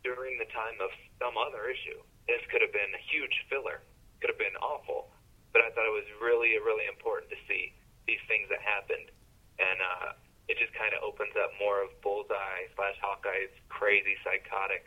during 0.05 0.39
the 0.41 0.49
time 0.49 0.81
of 0.81 0.89
some 1.21 1.37
other 1.37 1.69
issue. 1.69 2.01
This 2.25 2.41
could 2.49 2.65
have 2.65 2.73
been 2.73 2.93
a 2.97 3.03
huge 3.13 3.45
filler. 3.53 3.85
Could 4.25 4.33
have 4.33 4.41
been 4.41 4.57
awful. 4.59 5.13
But 5.53 5.63
I 5.63 5.71
thought 5.77 5.85
it 5.85 5.93
was 5.93 6.09
really, 6.21 6.57
really 6.65 6.89
important 6.89 7.29
to 7.31 7.39
see 7.45 7.77
these 8.07 8.23
things 8.31 8.49
that 8.49 8.63
happened, 8.63 9.11
and 9.59 9.79
uh, 9.83 10.09
it 10.49 10.59
just 10.59 10.73
kind 10.75 10.95
of 10.95 11.03
opens 11.03 11.35
up 11.35 11.51
more 11.59 11.83
of 11.83 11.91
Bullseye 12.03 12.71
slash 12.75 12.97
Hawkeye's 13.03 13.53
crazy, 13.69 14.15
psychotic 14.23 14.87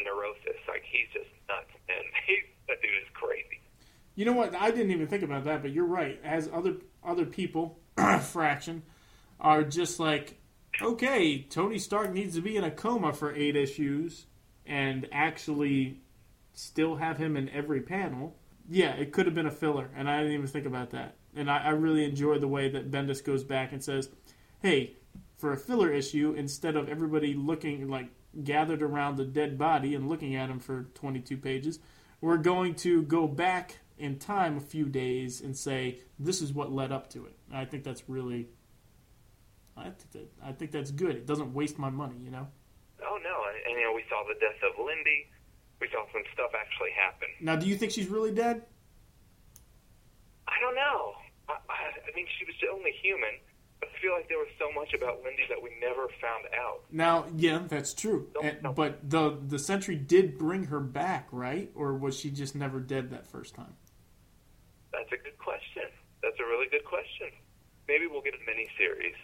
neurosis. 0.00 0.56
Like 0.68 0.84
he's 0.88 1.08
just 1.12 1.28
nuts, 1.48 1.72
and 1.88 2.04
he's, 2.26 2.44
that 2.68 2.80
dude 2.80 2.90
is 3.02 3.10
crazy. 3.12 3.60
You 4.14 4.24
know 4.24 4.32
what? 4.32 4.54
I 4.54 4.70
didn't 4.70 4.90
even 4.90 5.06
think 5.06 5.22
about 5.22 5.44
that, 5.44 5.62
but 5.62 5.72
you're 5.72 5.86
right. 5.86 6.20
As 6.24 6.48
other 6.52 6.76
other 7.04 7.26
people, 7.26 7.78
Fraction, 8.20 8.82
are 9.40 9.64
just 9.64 10.00
like, 10.00 10.38
okay, 10.80 11.42
Tony 11.42 11.78
Stark 11.78 12.12
needs 12.12 12.34
to 12.36 12.42
be 12.42 12.56
in 12.56 12.64
a 12.64 12.70
coma 12.70 13.12
for 13.12 13.34
eight 13.34 13.56
issues, 13.56 14.26
and 14.66 15.08
actually 15.12 16.00
still 16.54 16.96
have 16.96 17.18
him 17.18 17.36
in 17.36 17.48
every 17.48 17.80
panel. 17.80 18.36
Yeah, 18.68 18.92
it 18.92 19.12
could 19.12 19.26
have 19.26 19.34
been 19.34 19.46
a 19.46 19.50
filler, 19.50 19.90
and 19.96 20.08
I 20.08 20.18
didn't 20.18 20.34
even 20.34 20.46
think 20.46 20.66
about 20.66 20.90
that. 20.90 21.16
And 21.34 21.50
I, 21.50 21.64
I 21.64 21.70
really 21.70 22.04
enjoy 22.04 22.38
the 22.38 22.48
way 22.48 22.68
that 22.68 22.90
Bendis 22.90 23.24
goes 23.24 23.44
back 23.44 23.72
and 23.72 23.82
says, 23.82 24.10
"Hey, 24.60 24.96
for 25.36 25.52
a 25.52 25.56
filler 25.56 25.90
issue, 25.90 26.34
instead 26.36 26.76
of 26.76 26.88
everybody 26.88 27.34
looking 27.34 27.88
like 27.88 28.08
gathered 28.44 28.82
around 28.82 29.16
the 29.16 29.24
dead 29.24 29.58
body 29.58 29.94
and 29.94 30.08
looking 30.08 30.36
at 30.36 30.48
him 30.48 30.58
for 30.58 30.84
22 30.94 31.36
pages, 31.36 31.78
we're 32.20 32.36
going 32.36 32.74
to 32.76 33.02
go 33.02 33.26
back 33.26 33.78
in 33.98 34.18
time 34.18 34.56
a 34.56 34.60
few 34.60 34.86
days 34.86 35.40
and 35.40 35.56
say 35.56 35.98
this 36.18 36.40
is 36.40 36.52
what 36.52 36.72
led 36.72 36.92
up 36.92 37.10
to 37.10 37.26
it. 37.26 37.36
And 37.48 37.58
I 37.58 37.64
think 37.64 37.84
that's 37.84 38.08
really, 38.08 38.48
I 39.76 39.84
think 39.84 40.12
that 40.12 40.32
I 40.44 40.52
think 40.52 40.70
that's 40.70 40.90
good. 40.90 41.16
It 41.16 41.26
doesn't 41.26 41.52
waste 41.52 41.78
my 41.78 41.90
money, 41.90 42.16
you 42.22 42.30
know. 42.30 42.46
Oh 43.04 43.18
no, 43.22 43.44
and, 43.48 43.56
and 43.66 43.80
you 43.80 43.86
know 43.86 43.92
we 43.94 44.04
saw 44.08 44.22
the 44.28 44.38
death 44.38 44.62
of 44.62 44.84
Lindy. 44.84 45.26
We 45.80 45.88
saw 45.88 46.04
some 46.12 46.22
stuff 46.32 46.52
actually 46.54 46.90
happen. 46.92 47.28
Now, 47.40 47.56
do 47.56 47.66
you 47.66 47.76
think 47.76 47.90
she's 47.90 48.06
really 48.06 48.30
dead? 48.30 48.62
I 50.46 50.60
don't 50.60 50.76
know. 50.76 51.14
I, 52.12 52.16
mean, 52.16 52.26
she 52.38 52.44
was 52.44 52.54
only 52.72 52.92
human. 53.02 53.30
But 53.80 53.88
I 53.96 54.00
feel 54.00 54.12
like 54.12 54.28
there 54.28 54.38
was 54.38 54.48
so 54.58 54.70
much 54.78 54.92
about 54.94 55.22
Lindy 55.24 55.42
that 55.48 55.60
we 55.60 55.70
never 55.80 56.06
found 56.20 56.44
out. 56.56 56.84
Now, 56.90 57.26
yeah, 57.36 57.62
that's 57.66 57.94
true. 57.94 58.28
And- 58.42 58.74
But 58.74 59.08
the 59.10 59.38
the 59.48 59.58
Sentry 59.58 59.96
did 59.96 60.38
bring 60.38 60.64
her 60.66 60.80
back, 60.80 61.26
right? 61.32 61.70
Or 61.74 61.94
was 61.94 62.18
she 62.18 62.30
just 62.30 62.54
never 62.54 62.78
dead 62.80 63.10
that 63.10 63.26
first 63.26 63.54
time? 63.54 63.74
That's 64.92 65.10
a 65.12 65.16
good 65.16 65.36
question. 65.38 65.84
That's 66.22 66.38
a 66.38 66.44
really 66.44 66.68
good 66.70 66.84
question. 66.84 67.28
Maybe 67.88 68.06
we'll 68.06 68.22
get 68.22 68.34
a 68.34 68.44
mini 68.46 68.68
series. 68.78 69.16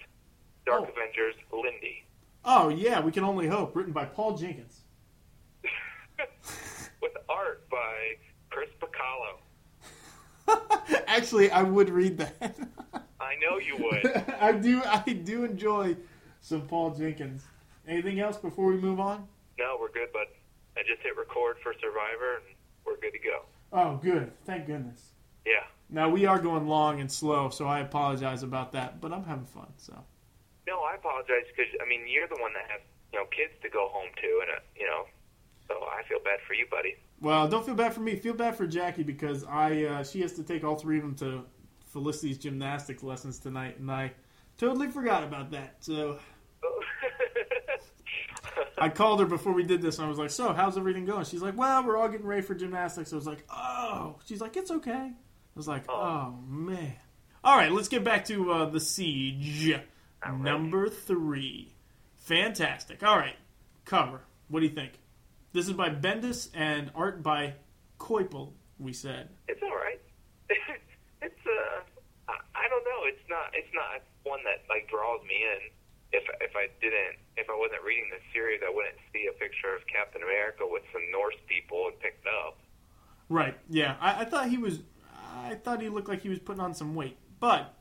Dark 0.66 0.82
Oh. 0.88 0.92
Avengers, 0.92 1.34
Lindy, 1.52 2.04
Oh 2.44 2.68
yeah, 2.68 3.00
we 3.00 3.12
can 3.12 3.24
only 3.24 3.46
hope. 3.46 3.76
Written 3.76 3.92
by 3.92 4.04
Paul 4.06 4.36
Jenkins. 4.36 4.80
with 7.02 7.12
art 7.28 7.68
by 7.70 8.14
Chris 8.50 8.70
Bachalo. 8.80 9.38
Actually, 11.06 11.50
I 11.50 11.62
would 11.62 11.90
read 11.90 12.18
that. 12.18 12.56
I 13.20 13.34
know 13.40 13.58
you 13.58 13.76
would. 13.78 14.24
I 14.40 14.52
do. 14.52 14.82
I 14.84 15.02
do 15.12 15.44
enjoy 15.44 15.96
some 16.40 16.62
Paul 16.62 16.94
Jenkins. 16.94 17.42
Anything 17.86 18.20
else 18.20 18.36
before 18.36 18.66
we 18.66 18.76
move 18.78 19.00
on? 19.00 19.26
no, 19.58 19.76
we're 19.80 19.90
good, 19.90 20.08
but 20.12 20.28
I 20.76 20.82
just 20.86 21.02
hit 21.02 21.16
record 21.16 21.56
for 21.62 21.72
Survivor, 21.80 22.36
and 22.36 22.44
we're 22.86 22.96
good 22.98 23.12
to 23.12 23.18
go. 23.18 23.42
Oh, 23.72 23.96
good. 23.96 24.30
Thank 24.46 24.66
goodness. 24.66 25.12
Yeah, 25.44 25.64
Now 25.90 26.08
we 26.10 26.26
are 26.26 26.38
going 26.38 26.68
long 26.68 27.00
and 27.00 27.10
slow, 27.10 27.48
so 27.48 27.66
I 27.66 27.80
apologize 27.80 28.42
about 28.42 28.72
that. 28.72 29.00
But 29.00 29.12
I'm 29.12 29.24
having 29.24 29.46
fun. 29.46 29.66
So 29.78 29.94
No, 30.66 30.80
I 30.80 30.94
apologize 30.94 31.48
because 31.48 31.72
I 31.82 31.88
mean 31.88 32.02
you're 32.06 32.28
the 32.28 32.36
one 32.40 32.52
that 32.52 32.70
has 32.70 32.80
you 33.12 33.18
know 33.18 33.24
kids 33.32 33.52
to 33.62 33.68
go 33.70 33.88
home 33.90 34.10
to, 34.20 34.28
and 34.42 34.50
uh, 34.56 34.60
you 34.76 34.86
know, 34.86 35.06
so 35.66 35.74
I 35.88 36.02
feel 36.06 36.18
bad 36.22 36.38
for 36.46 36.52
you, 36.54 36.66
buddy. 36.70 36.96
Well, 37.20 37.48
don't 37.48 37.66
feel 37.66 37.74
bad 37.74 37.94
for 37.94 38.00
me. 38.00 38.16
Feel 38.16 38.34
bad 38.34 38.56
for 38.56 38.66
Jackie 38.66 39.02
because 39.02 39.44
I 39.44 39.84
uh, 39.84 40.04
she 40.04 40.20
has 40.20 40.32
to 40.34 40.42
take 40.42 40.64
all 40.64 40.76
three 40.76 40.98
of 40.98 41.02
them 41.02 41.14
to 41.16 41.44
Felicity's 41.86 42.38
gymnastics 42.38 43.02
lessons 43.02 43.38
tonight, 43.38 43.78
and 43.78 43.90
I 43.90 44.12
totally 44.56 44.88
forgot 44.88 45.24
about 45.24 45.50
that. 45.50 45.76
So 45.80 46.18
I 48.78 48.88
called 48.88 49.20
her 49.20 49.26
before 49.26 49.52
we 49.52 49.64
did 49.64 49.82
this, 49.82 49.98
and 49.98 50.06
I 50.06 50.08
was 50.08 50.18
like, 50.18 50.30
"So, 50.30 50.52
how's 50.52 50.78
everything 50.78 51.04
going?" 51.04 51.24
She's 51.24 51.42
like, 51.42 51.56
"Well, 51.56 51.84
we're 51.84 51.96
all 51.96 52.08
getting 52.08 52.26
ready 52.26 52.42
for 52.42 52.54
gymnastics." 52.54 53.12
I 53.12 53.16
was 53.16 53.26
like, 53.26 53.44
"Oh," 53.50 54.16
she's 54.26 54.40
like, 54.40 54.56
"It's 54.56 54.70
okay." 54.70 54.92
I 54.92 55.14
was 55.56 55.66
like, 55.66 55.84
"Oh 55.88 56.38
man." 56.46 56.94
All 57.42 57.56
right, 57.56 57.70
let's 57.70 57.88
get 57.88 58.04
back 58.04 58.24
to 58.26 58.52
uh, 58.52 58.66
the 58.66 58.80
siege. 58.80 59.74
Alright. 60.24 60.40
Number 60.40 60.88
three, 60.88 61.72
fantastic. 62.16 63.02
All 63.02 63.16
right, 63.16 63.36
cover. 63.84 64.20
What 64.48 64.60
do 64.60 64.66
you 64.66 64.72
think? 64.72 64.92
This 65.58 65.66
is 65.66 65.72
by 65.72 65.90
Bendis 65.90 66.50
and 66.54 66.92
art 66.94 67.20
by 67.20 67.54
Coipel. 67.98 68.52
We 68.78 68.92
said. 68.92 69.30
it's 69.48 69.60
all 69.60 69.74
right. 69.74 70.00
it's 71.20 71.34
uh, 71.44 71.80
I, 72.28 72.34
I 72.54 72.68
don't 72.68 72.84
know. 72.84 73.02
It's 73.10 73.28
not. 73.28 73.50
It's 73.52 73.74
not 73.74 74.00
one 74.22 74.38
that 74.44 74.62
like 74.70 74.88
draws 74.88 75.20
me 75.26 75.34
in. 75.34 75.58
If 76.12 76.22
if 76.40 76.54
I 76.54 76.68
didn't, 76.80 77.18
if 77.36 77.50
I 77.50 77.58
wasn't 77.58 77.82
reading 77.82 78.06
this 78.08 78.22
series, 78.32 78.60
I 78.64 78.70
wouldn't 78.72 78.94
see 79.12 79.26
a 79.26 79.32
picture 79.32 79.74
of 79.74 79.82
Captain 79.92 80.22
America 80.22 80.62
with 80.62 80.84
some 80.92 81.02
Norse 81.10 81.34
people 81.48 81.88
and 81.88 81.98
pick 81.98 82.22
it 82.22 82.30
up. 82.46 82.60
Right. 83.28 83.58
Yeah. 83.68 83.96
I, 84.00 84.20
I 84.20 84.24
thought 84.26 84.48
he 84.48 84.58
was. 84.58 84.78
I 85.42 85.56
thought 85.56 85.82
he 85.82 85.88
looked 85.88 86.08
like 86.08 86.22
he 86.22 86.28
was 86.28 86.38
putting 86.38 86.62
on 86.62 86.72
some 86.72 86.94
weight, 86.94 87.18
but 87.40 87.74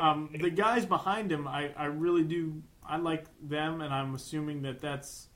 um, 0.00 0.30
the 0.40 0.50
guys 0.50 0.86
behind 0.86 1.32
him, 1.32 1.48
I, 1.48 1.72
I 1.76 1.86
really 1.86 2.22
do. 2.22 2.62
I 2.86 2.98
like 2.98 3.26
them, 3.42 3.80
and 3.80 3.92
I'm 3.92 4.14
assuming 4.14 4.62
that 4.62 4.80
that's. 4.80 5.26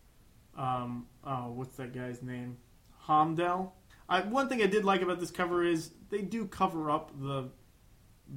Um, 0.59 1.07
oh, 1.25 1.53
what's 1.53 1.77
that 1.77 1.95
guy's 1.95 2.21
name? 2.21 2.59
Heimdall. 2.99 3.77
I, 4.09 4.21
one 4.23 4.49
thing 4.49 4.61
I 4.61 4.67
did 4.67 4.85
like 4.85 5.03
about 5.03 5.21
this 5.21 5.31
cover 5.31 5.65
is 5.65 5.93
they 6.11 6.23
do 6.23 6.47
cover 6.47 6.91
up 6.91 7.13
the 7.19 7.51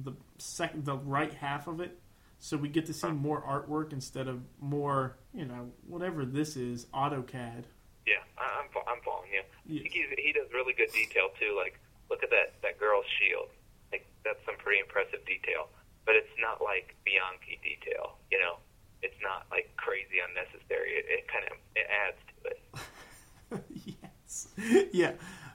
the 0.04 0.12
second, 0.38 0.86
the 0.86 0.96
right 0.96 1.34
half 1.34 1.66
of 1.66 1.80
it, 1.80 1.98
so 2.38 2.56
we 2.56 2.68
get 2.68 2.86
to 2.86 2.94
see 2.94 3.10
more 3.10 3.42
artwork 3.42 3.92
instead 3.92 4.28
of 4.28 4.40
more, 4.60 5.18
you 5.34 5.44
know, 5.44 5.70
whatever 5.86 6.24
this 6.24 6.56
is, 6.56 6.86
AutoCAD. 6.94 7.64
Yeah, 8.06 8.22
I'm 8.38 8.68
I'm 8.86 9.02
following 9.04 9.30
you. 9.32 9.42
Yes. 9.66 9.82
He's, 9.92 10.06
he 10.16 10.32
does 10.32 10.48
really 10.54 10.72
good 10.74 10.90
detail 10.92 11.28
too. 11.38 11.54
Like, 11.56 11.78
look 12.08 12.22
at 12.22 12.30
that 12.30 12.54
that 12.62 12.78
girl's 12.78 13.06
shield. 13.18 13.48
Like, 13.90 14.06
that's 14.24 14.40
some 14.46 14.56
pretty 14.56 14.80
impressive 14.80 15.24
detail. 15.26 15.68
But 16.04 16.16
it's 16.16 16.34
not 16.40 16.60
like 16.62 16.96
Bianchi 17.04 17.60
detail. 17.62 18.18
You 18.30 18.40
know, 18.40 18.56
it's 19.02 19.20
not 19.22 19.46
like 19.50 19.74
crazy 19.76 20.18
unnecessary. 20.26 20.90
It, 20.92 21.04
it 21.08 21.28
kind 21.28 21.44
of 21.50 21.58
it 21.76 21.86
adds 22.06 22.18
to 22.28 22.50
it. 22.50 23.96
yes. 24.24 24.48
yeah. 24.92 25.12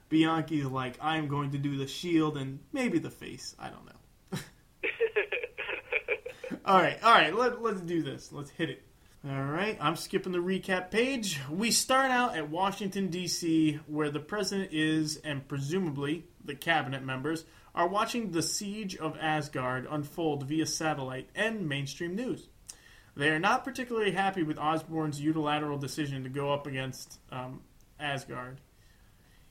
Bianchi's 0.10 0.66
like, 0.66 0.96
I'm 1.02 1.28
going 1.28 1.52
to 1.52 1.58
do 1.58 1.78
the 1.78 1.88
shield 1.88 2.38
and 2.38 2.60
maybe 2.72 3.00
the 3.00 3.10
face. 3.10 3.56
I 3.60 3.70
don't 3.70 3.86
know. 3.86 4.40
all 6.66 6.78
right, 6.78 6.98
all 7.04 7.12
right. 7.12 7.36
Let, 7.36 7.62
let's 7.62 7.82
do 7.82 8.02
this. 8.04 8.32
Let's 8.32 8.50
hit 8.52 8.70
it. 8.70 8.84
All 9.28 9.44
right, 9.44 9.78
I'm 9.82 9.98
skipping 9.98 10.32
the 10.32 10.38
recap 10.38 10.90
page. 10.90 11.42
We 11.50 11.72
start 11.72 12.12
out 12.12 12.38
at 12.38 12.50
Washington, 12.50 13.08
D.C., 13.08 13.80
where 13.88 14.10
the 14.10 14.22
president 14.22 14.70
is, 14.72 15.18
and 15.18 15.46
presumably 15.46 16.26
the 16.46 16.56
cabinet 16.56 17.04
members, 17.04 17.44
are 17.76 17.88
watching 17.88 18.32
the 18.32 18.44
siege 18.44 18.96
of 18.96 19.18
Asgard 19.20 19.88
unfold 19.90 20.44
via 20.44 20.66
satellite 20.66 21.30
and 21.36 21.68
mainstream 21.68 22.16
news. 22.16 22.48
They 23.18 23.30
are 23.30 23.40
not 23.40 23.66
particularly 23.66 24.12
happy 24.12 24.44
with 24.44 24.60
Osborn's 24.60 25.20
unilateral 25.20 25.80
decision 25.80 26.24
to 26.24 26.30
go 26.30 26.54
up 26.54 26.68
against 26.68 27.20
um, 27.32 27.62
Asgard. 28.00 28.62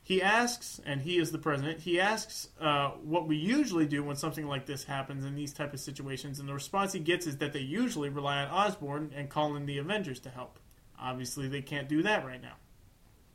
He 0.04 0.22
asks, 0.22 0.80
and 0.86 1.00
he 1.00 1.18
is 1.18 1.32
the 1.32 1.38
president. 1.38 1.80
He 1.80 1.98
asks 1.98 2.48
uh, 2.60 2.90
what 2.90 3.26
we 3.26 3.34
usually 3.34 3.86
do 3.86 4.04
when 4.04 4.14
something 4.14 4.46
like 4.46 4.66
this 4.66 4.84
happens 4.84 5.24
in 5.24 5.34
these 5.34 5.52
type 5.52 5.74
of 5.74 5.80
situations, 5.80 6.38
and 6.38 6.48
the 6.48 6.54
response 6.54 6.92
he 6.92 7.00
gets 7.00 7.26
is 7.26 7.38
that 7.38 7.52
they 7.52 7.58
usually 7.58 8.08
rely 8.08 8.44
on 8.44 8.48
Osborne 8.52 9.10
and 9.16 9.28
call 9.28 9.56
in 9.56 9.66
the 9.66 9.78
Avengers 9.78 10.20
to 10.20 10.30
help. 10.30 10.60
Obviously, 10.96 11.48
they 11.48 11.60
can't 11.60 11.88
do 11.88 12.04
that 12.04 12.24
right 12.24 12.40
now. 12.40 12.54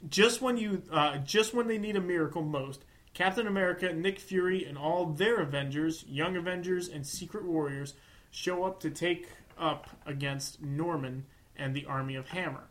Just 0.07 0.41
when 0.41 0.55
you, 0.55 0.81
uh, 0.93 1.17
just 1.17 1.53
when 1.53 1.67
they 1.67 1.77
need 1.77 1.97
a 1.97 2.01
miracle 2.01 2.41
most, 2.41 2.85
Captain 3.13 3.47
America, 3.47 3.91
Nick 3.91 4.17
Fury, 4.17 4.63
and 4.63 4.77
all 4.77 5.07
their 5.07 5.41
Avengers, 5.41 6.05
Young 6.07 6.37
Avengers, 6.37 6.87
and 6.87 7.05
Secret 7.05 7.43
Warriors 7.43 7.95
show 8.31 8.63
up 8.63 8.79
to 8.79 8.89
take 8.89 9.27
up 9.61 9.87
against 10.05 10.61
Norman 10.61 11.25
and 11.55 11.75
the 11.75 11.85
army 11.85 12.15
of 12.15 12.29
Hammer. 12.29 12.67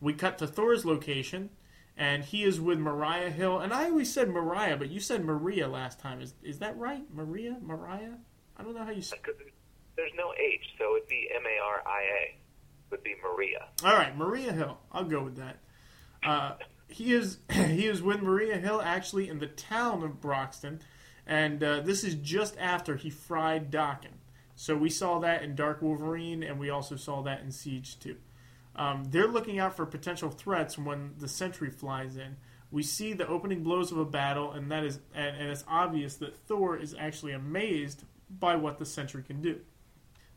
We 0.00 0.12
cut 0.12 0.38
to 0.38 0.46
Thor's 0.46 0.84
location, 0.84 1.50
and 1.96 2.22
he 2.22 2.44
is 2.44 2.60
with 2.60 2.78
Mariah 2.78 3.30
Hill. 3.30 3.58
And 3.58 3.72
I 3.72 3.86
always 3.86 4.12
said 4.12 4.28
Mariah, 4.28 4.76
but 4.76 4.90
you 4.90 5.00
said 5.00 5.24
Maria 5.24 5.66
last 5.66 5.98
time. 5.98 6.20
Is 6.20 6.34
is 6.42 6.58
that 6.58 6.76
right? 6.76 7.02
Maria? 7.12 7.56
Mariah? 7.62 8.12
I 8.56 8.62
don't 8.62 8.74
know 8.74 8.84
how 8.84 8.90
you. 8.90 8.98
s 8.98 9.10
Because 9.10 9.40
there's 9.96 10.12
no 10.16 10.32
H, 10.38 10.64
so 10.78 10.96
it'd 10.96 11.08
be 11.08 11.28
M 11.34 11.42
A 11.44 11.64
R 11.64 11.82
I 11.86 12.02
A. 12.02 12.38
Would 12.90 13.02
be 13.02 13.16
Maria. 13.22 13.66
All 13.84 13.94
right, 13.94 14.16
Maria 14.16 14.52
Hill. 14.52 14.78
I'll 14.92 15.04
go 15.04 15.22
with 15.22 15.36
that. 15.36 15.56
Uh, 16.22 16.52
he 16.88 17.12
is 17.12 17.38
he 17.50 17.86
is 17.86 18.02
with 18.02 18.20
Maria 18.22 18.58
Hill 18.58 18.80
actually 18.82 19.28
in 19.28 19.38
the 19.38 19.46
town 19.46 20.02
of 20.02 20.20
Broxton, 20.20 20.80
and 21.26 21.62
uh, 21.64 21.80
this 21.80 22.04
is 22.04 22.14
just 22.16 22.56
after 22.58 22.96
he 22.96 23.10
fried 23.10 23.70
Daken. 23.70 24.18
So 24.56 24.74
we 24.74 24.88
saw 24.88 25.18
that 25.20 25.42
in 25.42 25.54
Dark 25.54 25.82
Wolverine, 25.82 26.42
and 26.42 26.58
we 26.58 26.70
also 26.70 26.96
saw 26.96 27.22
that 27.22 27.42
in 27.42 27.52
Siege 27.52 27.98
2. 28.00 28.16
Um, 28.74 29.04
they're 29.10 29.28
looking 29.28 29.58
out 29.58 29.76
for 29.76 29.86
potential 29.86 30.30
threats 30.30 30.78
when 30.78 31.14
the 31.18 31.28
Sentry 31.28 31.70
flies 31.70 32.16
in. 32.16 32.36
We 32.70 32.82
see 32.82 33.12
the 33.12 33.28
opening 33.28 33.62
blows 33.62 33.92
of 33.92 33.98
a 33.98 34.04
battle, 34.04 34.52
and 34.52 34.70
that 34.72 34.82
is 34.82 34.98
and, 35.14 35.36
and 35.36 35.50
it's 35.50 35.64
obvious 35.68 36.16
that 36.16 36.36
Thor 36.36 36.76
is 36.76 36.94
actually 36.98 37.32
amazed 37.32 38.04
by 38.28 38.56
what 38.56 38.78
the 38.78 38.86
Sentry 38.86 39.22
can 39.22 39.40
do. 39.40 39.60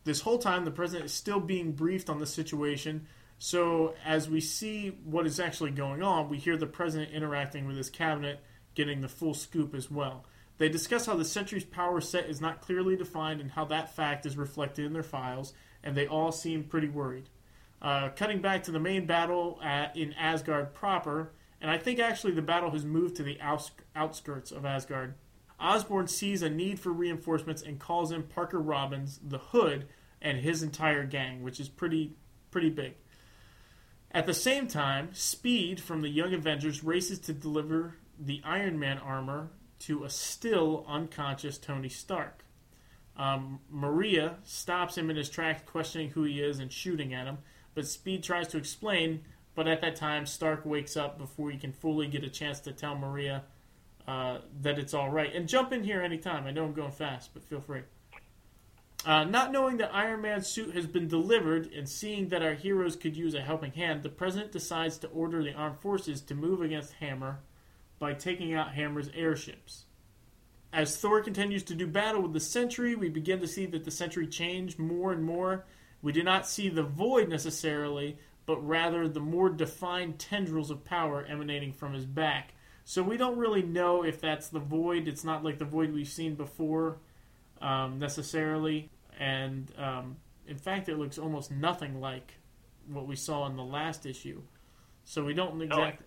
This 0.04 0.22
whole 0.22 0.38
time, 0.38 0.64
the 0.64 0.72
president 0.72 1.08
is 1.08 1.14
still 1.14 1.40
being 1.40 1.72
briefed 1.72 2.10
on 2.10 2.20
the 2.20 2.26
situation. 2.26 3.08
So, 3.40 3.94
as 4.06 4.30
we 4.30 4.42
see 4.42 4.90
what 5.06 5.26
is 5.26 5.40
actually 5.40 5.72
going 5.72 6.04
on, 6.04 6.30
we 6.30 6.38
hear 6.38 6.58
the 6.58 6.68
president 6.68 7.12
interacting 7.12 7.66
with 7.68 7.78
his 7.78 7.90
cabinet, 7.90 8.42
getting 8.76 9.02
the 9.02 9.08
full 9.08 9.34
scoop 9.34 9.74
as 9.74 9.90
well. 9.90 10.26
They 10.60 10.70
discuss 10.70 11.06
how 11.06 11.16
the 11.16 11.26
Sentry's 11.26 11.64
power 11.64 12.02
set 12.02 12.30
is 12.30 12.42
not 12.42 12.62
clearly 12.62 12.98
defined 12.98 13.40
and 13.40 13.50
how 13.50 13.66
that 13.66 13.96
fact 13.96 14.26
is 14.26 14.38
reflected 14.38 14.86
in 14.86 14.94
their 14.94 15.02
files, 15.02 15.54
and 15.84 15.96
they 15.96 16.06
all 16.06 16.34
seem 16.34 16.66
pretty 16.66 16.90
worried. 16.90 17.30
Uh, 17.82 18.10
cutting 18.10 18.42
back 18.42 18.64
to 18.64 18.72
the 18.72 18.80
main 18.80 19.06
battle 19.06 19.58
at, 19.64 19.96
in 19.96 20.12
Asgard 20.14 20.74
proper, 20.74 21.32
and 21.62 21.72
I 21.72 21.78
think 21.78 21.98
actually 21.98 22.34
the 22.34 22.42
battle 22.42 22.72
has 22.72 22.84
moved 22.84 23.16
to 23.16 23.24
the 23.24 23.40
outs- 23.40 23.72
outskirts 23.96 24.52
of 24.52 24.66
Asgard. 24.66 25.16
Osborn 25.62 26.08
sees 26.08 26.42
a 26.42 26.50
need 26.50 26.78
for 26.78 26.92
reinforcements 26.92 27.62
and 27.62 27.80
calls 27.80 28.12
in 28.12 28.24
Parker 28.24 28.60
Robbins, 28.60 29.18
the 29.24 29.38
Hood, 29.38 29.88
and 30.22 30.40
his 30.40 30.62
entire 30.62 31.06
gang, 31.06 31.42
which 31.42 31.60
is 31.60 31.70
pretty 31.70 32.16
pretty 32.52 32.70
big. 32.70 32.96
At 34.12 34.26
the 34.26 34.34
same 34.34 34.68
time, 34.68 35.14
Speed 35.14 35.80
from 35.80 36.02
the 36.02 36.10
Young 36.10 36.34
Avengers 36.34 36.84
races 36.84 37.20
to 37.20 37.34
deliver 37.34 37.96
the 38.20 38.42
Iron 38.44 38.80
Man 38.80 38.98
armor 38.98 39.52
to 39.80 40.04
a 40.04 40.10
still 40.10 40.86
unconscious 40.88 41.58
Tony 41.58 41.90
Stark. 41.90 42.44
Um, 43.18 43.60
Maria 43.70 44.38
stops 44.44 44.98
him 44.98 45.10
in 45.10 45.18
his 45.18 45.30
tracks, 45.30 45.62
questioning 45.66 46.10
who 46.12 46.24
he 46.24 46.40
is 46.40 46.60
and 46.60 46.72
shooting 46.72 47.14
at 47.14 47.28
him. 47.28 47.40
But 47.76 47.88
Speed 47.88 48.24
tries 48.24 48.48
to 48.50 48.58
explain, 48.58 49.22
but 49.56 49.68
at 49.68 49.82
that 49.82 49.98
time, 49.98 50.26
Stark 50.26 50.66
wakes 50.66 50.96
up 50.96 51.18
before 51.18 51.52
he 51.52 51.58
can 51.58 51.74
fully 51.74 52.08
get 52.08 52.24
a 52.24 52.30
chance 52.30 52.60
to 52.62 52.72
tell 52.72 52.96
Maria 52.96 53.44
uh, 54.08 54.40
that 54.62 54.80
it's 54.80 54.94
all 54.94 55.10
right. 55.10 55.34
And 55.36 55.48
jump 55.48 55.74
in 55.74 55.84
here 55.84 56.02
anytime. 56.02 56.48
I 56.48 56.52
know 56.52 56.64
I'm 56.64 56.74
going 56.74 56.92
fast, 56.92 57.34
but 57.34 57.44
feel 57.44 57.62
free. 57.62 57.82
Uh, 59.06 59.24
not 59.24 59.52
knowing 59.52 59.78
that 59.78 59.94
Iron 59.94 60.22
Man's 60.22 60.48
suit 60.48 60.76
has 60.76 60.86
been 60.86 61.08
delivered 61.08 61.72
and 61.72 61.88
seeing 61.88 62.30
that 62.30 62.42
our 62.42 62.54
heroes 62.54 62.96
could 62.96 63.16
use 63.16 63.34
a 63.34 63.42
helping 63.42 63.72
hand, 63.72 64.04
the 64.04 64.10
president 64.10 64.52
decides 64.52 64.98
to 65.00 65.08
order 65.10 65.44
the 65.44 65.54
armed 65.54 65.80
forces 65.80 66.22
to 66.22 66.36
move 66.36 66.62
against 66.62 66.94
Hammer 66.94 67.40
by 68.00 68.14
taking 68.14 68.54
out 68.54 68.74
Hammer's 68.74 69.10
airships. 69.14 69.86
As 70.72 70.98
Thor 70.98 71.22
continues 71.22 71.64
to 71.64 71.76
do 71.76 71.88
battle 71.88 72.22
with 72.22 72.34
the 72.34 72.40
Sentry, 72.40 72.96
we 72.96 73.10
begin 73.10 73.40
to 73.42 73.48
see 73.48 73.66
that 73.68 73.84
the 73.84 73.92
Sentry 73.92 74.28
change 74.28 74.78
more 74.78 75.12
and 75.12 75.24
more. 75.24 75.66
We 76.02 76.12
do 76.12 76.24
not 76.24 76.48
see 76.48 76.70
the 76.70 76.84
void 76.84 77.28
necessarily, 77.28 78.18
but 78.46 78.66
rather 78.66 79.08
the 79.08 79.20
more 79.20 79.50
defined 79.50 80.20
tendrils 80.20 80.72
of 80.72 80.86
power 80.86 81.26
emanating 81.28 81.74
from 81.74 81.94
his 81.94 82.06
back. 82.06 82.54
So 82.86 83.04
we 83.04 83.18
don't 83.18 83.38
really 83.38 83.62
know 83.62 84.04
if 84.04 84.22
that's 84.22 84.48
the 84.50 84.60
void. 84.60 85.08
It's 85.08 85.24
not 85.24 85.44
like 85.44 85.60
the 85.60 85.66
void 85.66 85.94
we've 85.94 86.08
seen 86.08 86.36
before 86.36 86.98
um, 87.62 88.00
necessarily, 88.00 88.90
and 89.20 89.72
um, 89.78 90.18
in 90.48 90.58
fact, 90.58 90.90
it 90.90 90.98
looks 90.98 91.18
almost 91.18 91.52
nothing 91.52 92.00
like 92.00 92.34
what 92.88 93.06
we 93.06 93.16
saw 93.16 93.46
in 93.48 93.56
the 93.56 93.64
last 93.64 94.06
issue. 94.06 94.42
So 95.04 95.24
we 95.24 95.34
don't 95.34 95.62
exactly 95.62 96.06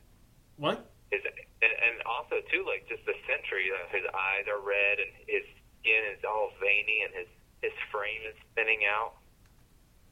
what. 0.57 0.92
His, 1.13 1.21
and, 1.61 1.75
and 1.77 1.95
also 2.09 2.41
too, 2.49 2.65
like 2.65 2.89
just 2.89 3.05
the 3.05 3.15
Sentry, 3.29 3.69
uh, 3.69 3.87
his 3.93 4.03
eyes 4.11 4.49
are 4.49 4.65
red 4.65 4.99
and 4.99 5.13
his 5.29 5.45
skin 5.79 6.03
is 6.17 6.25
all 6.25 6.51
veiny 6.59 7.05
and 7.05 7.13
his 7.13 7.29
his 7.61 7.77
frame 7.93 8.25
is 8.27 8.35
thinning 8.57 8.81
out. 8.89 9.15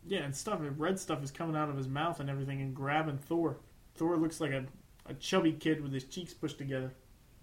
Yeah, 0.07 0.21
and 0.21 0.37
stuff. 0.37 0.61
Red 0.77 1.01
stuff 1.01 1.25
is 1.25 1.33
coming 1.33 1.57
out 1.57 1.69
of 1.69 1.77
his 1.77 1.89
mouth 1.89 2.21
and 2.21 2.31
everything, 2.31 2.61
and 2.61 2.75
grabbing 2.75 3.19
Thor. 3.19 3.59
Thor 3.97 4.17
looks 4.17 4.41
like 4.41 4.53
a, 4.53 4.65
a 5.07 5.15
chubby 5.15 5.53
kid 5.53 5.83
with 5.83 5.93
his 5.93 6.05
cheeks 6.05 6.33
pushed 6.33 6.59
together. 6.59 6.93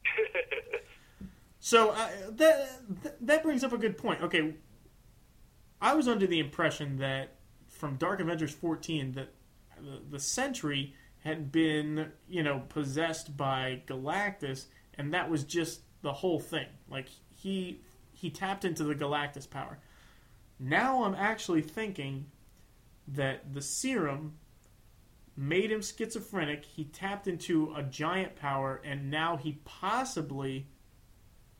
So 1.67 1.89
uh, 1.89 2.07
that 2.31 2.69
that 3.19 3.43
brings 3.43 3.61
up 3.61 3.73
a 3.73 3.77
good 3.77 3.97
point. 3.97 4.21
Okay, 4.21 4.53
I 5.81 5.95
was 5.95 6.07
under 6.07 6.25
the 6.25 6.39
impression 6.39 6.97
that 6.99 7.35
from 7.67 7.97
Dark 7.97 8.21
Avengers 8.21 8.53
14 8.53 9.11
that 9.11 9.33
the, 9.77 10.01
the 10.09 10.19
Sentry 10.19 10.93
had 11.23 11.51
been, 11.51 12.11
you 12.27 12.43
know, 12.43 12.63
possessed 12.69 13.35
by 13.35 13.81
Galactus, 13.87 14.65
and 14.95 15.13
that 15.13 15.29
was 15.29 15.43
just 15.43 15.81
the 16.01 16.13
whole 16.13 16.39
thing. 16.39 16.67
Like 16.89 17.07
he 17.35 17.81
he 18.13 18.29
tapped 18.29 18.65
into 18.65 18.83
the 18.83 18.95
Galactus 18.95 19.49
power. 19.49 19.79
Now 20.59 21.03
I'm 21.03 21.15
actually 21.15 21.61
thinking 21.61 22.27
that 23.07 23.53
the 23.53 23.61
serum 23.61 24.33
made 25.35 25.71
him 25.71 25.81
schizophrenic. 25.81 26.65
He 26.65 26.85
tapped 26.85 27.27
into 27.27 27.73
a 27.75 27.83
giant 27.83 28.35
power, 28.35 28.81
and 28.83 29.11
now 29.11 29.37
he 29.37 29.59
possibly 29.65 30.67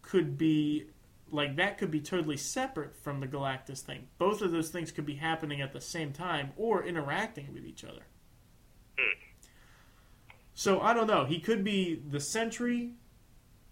could 0.01 0.37
be 0.37 0.87
like 1.29 1.57
that 1.57 1.77
could 1.77 1.91
be 1.91 1.99
totally 1.99 2.37
separate 2.37 2.95
from 2.95 3.19
the 3.19 3.27
Galactus 3.27 3.81
thing. 3.81 4.07
Both 4.17 4.41
of 4.41 4.51
those 4.51 4.69
things 4.69 4.91
could 4.91 5.05
be 5.05 5.15
happening 5.15 5.61
at 5.61 5.73
the 5.73 5.81
same 5.81 6.13
time 6.13 6.53
or 6.55 6.83
interacting 6.83 7.53
with 7.53 7.65
each 7.65 7.83
other. 7.83 8.03
So 10.57 10.79
I 10.79 10.95
don't 10.95 11.05
know. 11.05 11.23
He 11.23 11.39
could 11.39 11.63
be 11.63 12.01
the 12.09 12.19
Sentry 12.19 12.93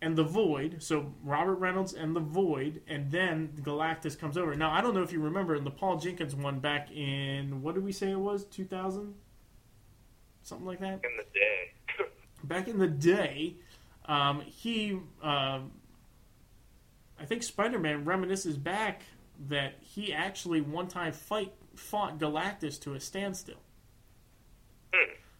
and 0.03 0.15
the 0.15 0.23
Void. 0.23 0.83
So 0.83 1.13
Robert 1.23 1.55
Reynolds 1.55 1.93
and 1.93 2.15
the 2.15 2.19
Void, 2.19 2.83
and 2.87 3.09
then 3.09 3.53
Galactus 3.63 4.17
comes 4.17 4.37
over. 4.37 4.53
Now 4.53 4.69
I 4.69 4.81
don't 4.81 4.93
know 4.93 5.01
if 5.01 5.11
you 5.11 5.19
remember 5.19 5.55
in 5.55 5.63
the 5.63 5.71
Paul 5.71 5.97
Jenkins 5.97 6.35
one 6.35 6.59
back 6.59 6.91
in 6.91 7.63
what 7.63 7.73
did 7.73 7.83
we 7.83 7.91
say 7.91 8.11
it 8.11 8.19
was 8.19 8.45
two 8.45 8.65
thousand, 8.65 9.15
something 10.43 10.67
like 10.67 10.79
that. 10.79 11.01
In 11.03 11.17
the 11.17 11.25
day. 11.33 12.05
back 12.43 12.67
in 12.67 12.77
the 12.77 12.87
day, 12.87 13.55
um, 14.05 14.41
he. 14.41 14.99
Um, 15.23 15.71
I 17.19 17.25
think 17.25 17.41
Spider-Man 17.41 18.05
reminisces 18.05 18.61
back 18.61 19.01
that 19.47 19.73
he 19.81 20.13
actually 20.13 20.61
one 20.61 20.87
time 20.87 21.13
fight 21.13 21.51
fought 21.73 22.19
Galactus 22.19 22.79
to 22.81 22.93
a 22.93 22.99
standstill. 22.99 23.55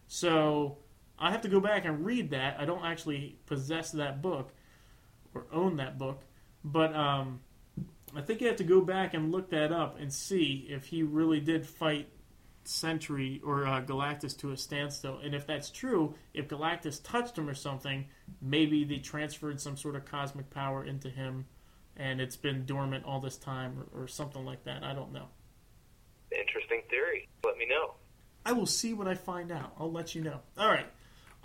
So 0.08 0.78
I 1.18 1.30
have 1.30 1.42
to 1.42 1.48
go 1.48 1.60
back 1.60 1.84
and 1.84 2.04
read 2.04 2.30
that. 2.30 2.56
I 2.58 2.64
don't 2.64 2.84
actually 2.84 3.38
possess 3.46 3.92
that 3.92 4.20
book 4.20 4.52
or 5.34 5.46
own 5.52 5.76
that 5.76 5.98
book, 5.98 6.22
but 6.64 6.94
um, 6.94 7.40
I 8.14 8.20
think 8.20 8.40
you 8.40 8.48
have 8.48 8.56
to 8.56 8.64
go 8.64 8.80
back 8.80 9.14
and 9.14 9.32
look 9.32 9.50
that 9.50 9.72
up 9.72 9.98
and 9.98 10.12
see 10.12 10.66
if 10.68 10.86
he 10.86 11.02
really 11.02 11.40
did 11.40 11.66
fight 11.66 12.08
Sentry 12.64 13.40
or 13.44 13.66
uh, 13.66 13.80
Galactus 13.80 14.36
to 14.38 14.50
a 14.50 14.56
standstill. 14.56 15.20
And 15.22 15.34
if 15.34 15.46
that's 15.46 15.70
true, 15.70 16.14
if 16.34 16.48
Galactus 16.48 17.02
touched 17.02 17.38
him 17.38 17.48
or 17.48 17.54
something, 17.54 18.06
maybe 18.42 18.84
they 18.84 18.98
transferred 18.98 19.60
some 19.60 19.76
sort 19.76 19.96
of 19.96 20.04
cosmic 20.04 20.50
power 20.50 20.84
into 20.84 21.08
him 21.08 21.46
and 21.96 22.20
it's 22.20 22.36
been 22.36 22.66
dormant 22.66 23.04
all 23.04 23.20
this 23.20 23.36
time 23.36 23.78
or, 23.94 24.02
or 24.02 24.08
something 24.08 24.44
like 24.44 24.64
that. 24.64 24.84
I 24.84 24.92
don't 24.92 25.12
know. 25.12 25.28
Interesting 26.36 26.82
theory. 26.90 27.28
Let 27.44 27.56
me 27.56 27.66
know. 27.66 27.94
I 28.44 28.52
will 28.52 28.66
see 28.66 28.92
what 28.92 29.08
I 29.08 29.14
find 29.14 29.50
out. 29.50 29.72
I'll 29.78 29.90
let 29.90 30.14
you 30.14 30.22
know. 30.22 30.40
All 30.58 30.68
right. 30.68 30.86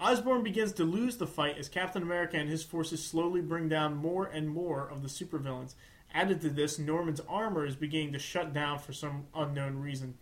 Osborn 0.02 0.42
begins 0.42 0.74
to 0.74 0.84
lose 0.84 1.18
the 1.18 1.28
fight 1.28 1.60
as 1.60 1.70
Captain 1.70 2.02
America 2.02 2.36
and 2.36 2.50
his 2.50 2.64
forces 2.64 3.06
slowly 3.06 3.40
bring 3.40 3.70
down 3.70 3.96
more 3.96 4.26
and 4.26 4.50
more 4.50 4.90
of 4.90 5.04
the 5.04 5.08
supervillains. 5.08 5.76
Added 6.12 6.42
to 6.42 6.50
this, 6.50 6.80
Norman's 6.80 7.22
armor 7.30 7.66
is 7.66 7.76
beginning 7.76 8.14
to 8.14 8.20
shut 8.20 8.52
down 8.52 8.80
for 8.80 8.94
some 8.94 9.28
unknown 9.36 9.78
reason, 9.78 10.18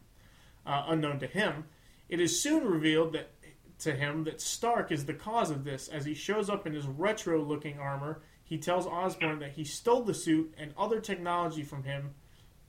uh, 0.66 0.84
unknown 0.88 1.20
to 1.20 1.28
him. 1.28 1.64
It 2.10 2.20
is 2.20 2.42
soon 2.42 2.66
revealed 2.66 3.14
that 3.14 3.32
to 3.80 3.94
him 3.94 4.26
that 4.26 4.42
Stark 4.42 4.92
is 4.92 5.06
the 5.06 5.14
cause 5.14 5.50
of 5.50 5.64
this, 5.64 5.88
as 5.88 6.04
he 6.04 6.14
shows 6.14 6.50
up 6.50 6.68
in 6.68 6.74
his 6.74 6.86
retro-looking 6.86 7.80
armor. 7.80 8.22
He 8.44 8.58
tells 8.58 8.86
Osborn 8.86 9.40
that 9.40 9.54
he 9.54 9.64
stole 9.64 10.04
the 10.04 10.14
suit 10.14 10.54
and 10.58 10.74
other 10.78 11.00
technology 11.00 11.64
from 11.64 11.84
him, 11.84 12.14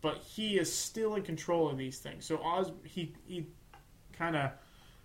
but 0.01 0.19
he 0.19 0.57
is 0.57 0.73
still 0.73 1.17
in 1.17 1.23
control 1.23 1.69
of 1.69 1.77
these 1.77 1.99
things. 1.99 2.25
So 2.25 2.41
Os 2.41 2.71
he 2.85 3.15
he 3.27 3.49
kind 4.13 4.37
of 4.37 4.53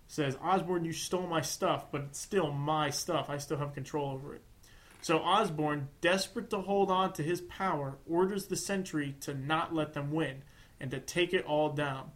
says, 0.08 0.36
Osborn, 0.42 0.84
you 0.84 0.92
stole 0.92 1.26
my 1.26 1.40
stuff, 1.40 1.90
but 1.90 2.02
it's 2.02 2.20
still 2.20 2.50
my 2.52 2.90
stuff. 2.90 3.28
I 3.28 3.38
still 3.38 3.58
have 3.58 3.74
control 3.74 4.12
over 4.12 4.34
it. 4.34 4.42
So 5.00 5.18
Osborn, 5.18 5.88
desperate 6.00 6.50
to 6.50 6.60
hold 6.60 6.90
on 6.90 7.12
to 7.14 7.22
his 7.22 7.40
power, 7.42 7.98
orders 8.08 8.46
the 8.46 8.56
Sentry 8.56 9.16
to 9.20 9.34
not 9.34 9.74
let 9.74 9.94
them 9.94 10.10
win 10.10 10.42
and 10.80 10.90
to 10.90 11.00
take 11.00 11.32
it 11.32 11.44
all 11.44 11.70
down. 11.70 12.10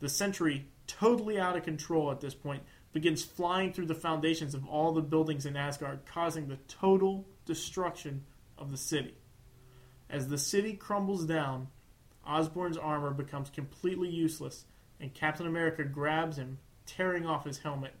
The 0.00 0.08
Sentry, 0.08 0.68
totally 0.86 1.38
out 1.38 1.56
of 1.56 1.62
control 1.62 2.10
at 2.10 2.20
this 2.20 2.34
point, 2.34 2.62
begins 2.92 3.24
flying 3.24 3.72
through 3.72 3.86
the 3.86 3.94
foundations 3.94 4.54
of 4.54 4.66
all 4.66 4.92
the 4.92 5.02
buildings 5.02 5.46
in 5.46 5.56
Asgard, 5.56 6.06
causing 6.06 6.48
the 6.48 6.58
total 6.68 7.26
destruction 7.44 8.24
of 8.56 8.70
the 8.70 8.76
city. 8.76 9.14
As 10.08 10.28
the 10.28 10.38
city 10.38 10.74
crumbles 10.74 11.24
down, 11.24 11.68
Osborn's 12.26 12.76
armor 12.76 13.10
becomes 13.10 13.50
completely 13.50 14.08
useless, 14.08 14.64
and 15.00 15.12
Captain 15.12 15.46
America 15.46 15.84
grabs 15.84 16.38
him, 16.38 16.58
tearing 16.86 17.26
off 17.26 17.44
his 17.44 17.58
helmet, 17.58 17.94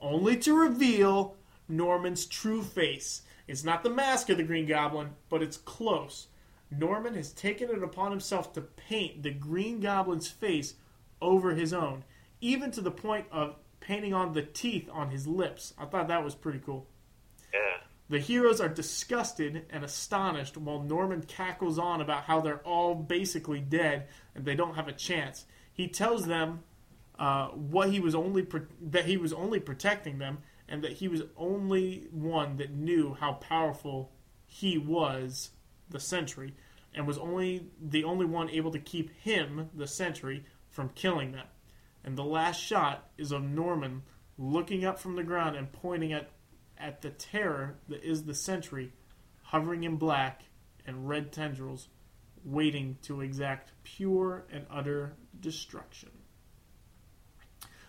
only 0.00 0.36
to 0.38 0.54
reveal 0.54 1.36
Norman's 1.68 2.26
true 2.26 2.62
face. 2.62 3.22
It's 3.46 3.64
not 3.64 3.82
the 3.82 3.90
mask 3.90 4.28
of 4.28 4.36
the 4.36 4.42
Green 4.42 4.66
Goblin, 4.66 5.10
but 5.28 5.42
it's 5.42 5.56
close. 5.56 6.28
Norman 6.70 7.14
has 7.14 7.32
taken 7.32 7.70
it 7.70 7.82
upon 7.82 8.10
himself 8.10 8.52
to 8.54 8.60
paint 8.60 9.22
the 9.22 9.30
Green 9.30 9.80
Goblin's 9.80 10.28
face 10.28 10.74
over 11.20 11.54
his 11.54 11.72
own, 11.72 12.04
even 12.40 12.70
to 12.72 12.80
the 12.80 12.90
point 12.90 13.26
of 13.30 13.56
painting 13.80 14.12
on 14.12 14.32
the 14.32 14.42
teeth 14.42 14.88
on 14.92 15.10
his 15.10 15.26
lips. 15.26 15.74
I 15.78 15.84
thought 15.84 16.08
that 16.08 16.24
was 16.24 16.34
pretty 16.34 16.58
cool. 16.58 16.86
Yeah. 17.54 17.78
The 18.08 18.18
heroes 18.18 18.60
are 18.60 18.68
disgusted 18.68 19.66
and 19.70 19.84
astonished 19.84 20.56
while 20.56 20.82
Norman 20.82 21.22
cackles 21.22 21.78
on 21.78 22.00
about 22.00 22.24
how 22.24 22.40
they're 22.40 22.58
all 22.58 22.94
basically 22.94 23.60
dead 23.60 24.08
and 24.34 24.44
they 24.44 24.54
don't 24.54 24.74
have 24.74 24.88
a 24.88 24.92
chance. 24.92 25.44
He 25.72 25.88
tells 25.88 26.26
them 26.26 26.62
uh, 27.18 27.48
what 27.48 27.90
he 27.90 28.00
was 28.00 28.14
only 28.14 28.42
pro- 28.42 28.66
that 28.80 29.06
he 29.06 29.16
was 29.16 29.32
only 29.32 29.60
protecting 29.60 30.18
them 30.18 30.38
and 30.68 30.82
that 30.82 30.92
he 30.92 31.08
was 31.08 31.22
only 31.36 32.08
one 32.10 32.56
that 32.56 32.74
knew 32.74 33.14
how 33.14 33.34
powerful 33.34 34.12
he 34.44 34.78
was, 34.78 35.50
the 35.88 36.00
Sentry, 36.00 36.54
and 36.94 37.06
was 37.06 37.18
only 37.18 37.68
the 37.80 38.04
only 38.04 38.26
one 38.26 38.50
able 38.50 38.70
to 38.72 38.78
keep 38.78 39.10
him, 39.20 39.70
the 39.74 39.86
Sentry, 39.86 40.44
from 40.68 40.88
killing 40.90 41.32
them. 41.32 41.46
And 42.04 42.16
the 42.16 42.24
last 42.24 42.60
shot 42.60 43.08
is 43.16 43.32
of 43.32 43.42
Norman 43.42 44.02
looking 44.38 44.84
up 44.84 44.98
from 44.98 45.16
the 45.16 45.22
ground 45.22 45.56
and 45.56 45.72
pointing 45.72 46.12
at 46.12 46.30
at 46.78 47.00
the 47.00 47.10
terror 47.10 47.78
that 47.88 48.04
is 48.04 48.24
the 48.24 48.34
Sentry, 48.34 48.92
hovering 49.42 49.84
in 49.84 49.96
black 49.96 50.42
and 50.86 51.08
red 51.08 51.32
tendrils, 51.32 51.88
waiting 52.44 52.98
to 53.02 53.22
exact 53.22 53.72
pure 53.82 54.44
and 54.50 54.66
utter 54.70 55.16
destruction. 55.40 56.10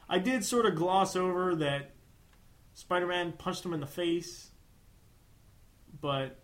I 0.09 0.19
did 0.19 0.45
sort 0.45 0.65
of 0.65 0.75
gloss 0.75 1.15
over 1.15 1.55
that 1.55 1.91
Spider 2.73 3.07
Man 3.07 3.34
punched 3.34 3.65
him 3.65 3.73
in 3.73 3.79
the 3.79 3.88
face, 3.88 4.51
but 5.99 6.39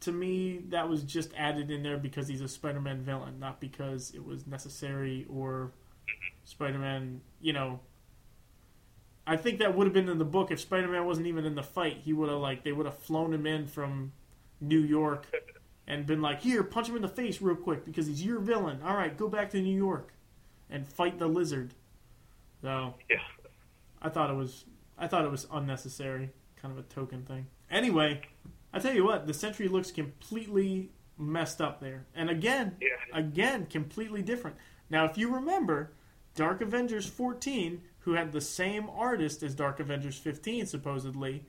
to 0.00 0.12
me, 0.12 0.58
that 0.68 0.88
was 0.88 1.02
just 1.02 1.32
added 1.36 1.70
in 1.70 1.82
there 1.82 1.96
because 1.96 2.28
he's 2.28 2.40
a 2.40 2.48
Spider 2.48 2.80
Man 2.80 3.02
villain, 3.02 3.38
not 3.38 3.60
because 3.60 4.12
it 4.14 4.24
was 4.24 4.46
necessary 4.46 5.26
or 5.28 5.72
Spider 6.44 6.78
Man, 6.78 7.20
you 7.40 7.52
know. 7.52 7.80
I 9.24 9.36
think 9.36 9.60
that 9.60 9.76
would 9.76 9.86
have 9.86 9.94
been 9.94 10.08
in 10.08 10.18
the 10.18 10.24
book 10.24 10.50
if 10.50 10.58
Spider 10.58 10.88
Man 10.88 11.06
wasn't 11.06 11.28
even 11.28 11.44
in 11.44 11.54
the 11.54 11.62
fight. 11.62 11.98
He 12.04 12.12
would 12.12 12.28
have, 12.28 12.40
like, 12.40 12.64
they 12.64 12.72
would 12.72 12.86
have 12.86 12.98
flown 12.98 13.32
him 13.32 13.46
in 13.46 13.68
from 13.68 14.12
New 14.60 14.80
York 14.80 15.26
and 15.86 16.04
been 16.06 16.20
like, 16.20 16.42
here, 16.42 16.64
punch 16.64 16.88
him 16.88 16.96
in 16.96 17.02
the 17.02 17.08
face 17.08 17.40
real 17.40 17.54
quick 17.54 17.84
because 17.84 18.08
he's 18.08 18.24
your 18.24 18.40
villain. 18.40 18.80
All 18.84 18.96
right, 18.96 19.16
go 19.16 19.28
back 19.28 19.50
to 19.50 19.60
New 19.60 19.76
York 19.76 20.12
and 20.68 20.86
fight 20.86 21.20
the 21.20 21.28
lizard. 21.28 21.74
So 22.62 22.94
Yeah. 23.10 23.18
I 24.00 24.08
thought 24.08 24.30
it 24.30 24.36
was 24.36 24.64
I 24.98 25.08
thought 25.08 25.24
it 25.24 25.30
was 25.30 25.46
unnecessary, 25.52 26.30
kind 26.56 26.70
of 26.72 26.78
a 26.78 26.86
token 26.88 27.24
thing. 27.24 27.46
Anyway, 27.70 28.22
I 28.72 28.78
tell 28.78 28.94
you 28.94 29.04
what, 29.04 29.26
the 29.26 29.34
Sentry 29.34 29.66
looks 29.66 29.90
completely 29.90 30.90
messed 31.18 31.60
up 31.60 31.80
there, 31.80 32.06
and 32.14 32.30
again, 32.30 32.76
Yeah. 32.80 32.88
again, 33.12 33.66
completely 33.66 34.22
different. 34.22 34.56
Now, 34.90 35.04
if 35.06 35.18
you 35.18 35.34
remember, 35.34 35.92
Dark 36.34 36.60
Avengers 36.60 37.06
14, 37.08 37.82
who 38.00 38.12
had 38.12 38.32
the 38.32 38.40
same 38.40 38.88
artist 38.90 39.42
as 39.42 39.54
Dark 39.54 39.80
Avengers 39.80 40.18
15, 40.18 40.66
supposedly, 40.66 41.44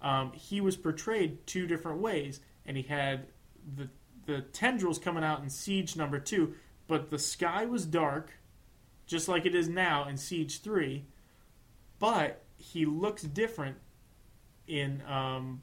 um, 0.00 0.32
he 0.32 0.60
was 0.60 0.76
portrayed 0.76 1.46
two 1.46 1.66
different 1.66 2.00
ways, 2.00 2.40
and 2.66 2.76
he 2.76 2.82
had 2.82 3.28
the 3.76 3.88
the 4.26 4.40
tendrils 4.40 4.98
coming 5.00 5.24
out 5.24 5.42
in 5.42 5.50
Siege 5.50 5.96
number 5.96 6.18
two, 6.20 6.54
but 6.86 7.10
the 7.10 7.18
sky 7.18 7.64
was 7.66 7.84
dark, 7.86 8.32
just 9.12 9.28
like 9.28 9.44
it 9.44 9.54
is 9.54 9.68
now 9.68 10.08
in 10.08 10.16
Siege 10.16 10.62
three, 10.62 11.04
but 11.98 12.42
he 12.56 12.86
looks 12.86 13.22
different 13.22 13.76
in 14.66 15.02
um, 15.06 15.60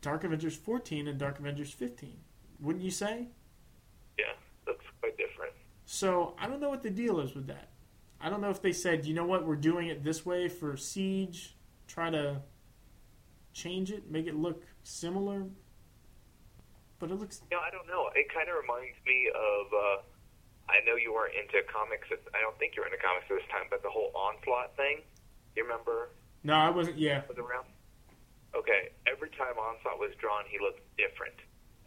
Dark 0.00 0.24
Avengers 0.24 0.56
14 0.56 1.06
and 1.06 1.16
Dark 1.16 1.38
Avengers 1.38 1.70
15. 1.70 2.12
Wouldn't 2.60 2.84
you 2.84 2.90
say? 2.90 3.28
Yeah. 4.18 4.24
That's 4.66 4.82
quite 5.00 5.16
different. 5.16 5.52
So 5.86 6.34
I 6.40 6.48
don't 6.48 6.60
know 6.60 6.70
what 6.70 6.82
the 6.82 6.90
deal 6.90 7.20
is 7.20 7.36
with 7.36 7.46
that. 7.46 7.68
I 8.20 8.28
don't 8.28 8.40
know 8.40 8.50
if 8.50 8.60
they 8.60 8.72
said, 8.72 9.06
you 9.06 9.14
know 9.14 9.26
what, 9.26 9.46
we're 9.46 9.54
doing 9.54 9.86
it 9.86 10.02
this 10.02 10.26
way 10.26 10.48
for 10.48 10.76
Siege, 10.76 11.54
try 11.86 12.10
to 12.10 12.42
change 13.52 13.92
it, 13.92 14.10
make 14.10 14.26
it 14.26 14.34
look 14.34 14.64
similar. 14.82 15.44
But 16.98 17.12
it 17.12 17.14
looks. 17.14 17.42
Yeah, 17.52 17.58
I 17.58 17.70
don't 17.70 17.86
know. 17.86 18.10
It 18.16 18.26
kind 18.32 18.48
of 18.48 18.56
reminds 18.60 18.96
me 19.06 19.30
of. 19.34 19.66
Uh, 19.72 20.02
I 20.70 20.80
know 20.86 20.94
you 20.94 21.12
weren't 21.12 21.34
into 21.34 21.60
comics. 21.66 22.08
At, 22.10 22.22
I 22.34 22.40
don't 22.40 22.56
think 22.58 22.74
you 22.76 22.82
were 22.82 22.88
into 22.88 23.02
comics 23.02 23.26
at 23.30 23.42
this 23.42 23.48
time, 23.50 23.66
but 23.70 23.82
the 23.82 23.90
whole 23.90 24.14
onslaught 24.14 24.76
thing. 24.76 25.02
You 25.56 25.64
remember? 25.64 26.10
No, 26.42 26.54
I 26.54 26.70
wasn't. 26.70 26.98
Yeah. 26.98 27.22
Was 27.28 27.38
around. 27.38 27.66
Okay. 28.54 28.94
Every 29.06 29.30
time 29.34 29.58
onslaught 29.58 29.98
was 29.98 30.14
drawn, 30.18 30.44
he 30.48 30.58
looked 30.62 30.82
different, 30.96 31.36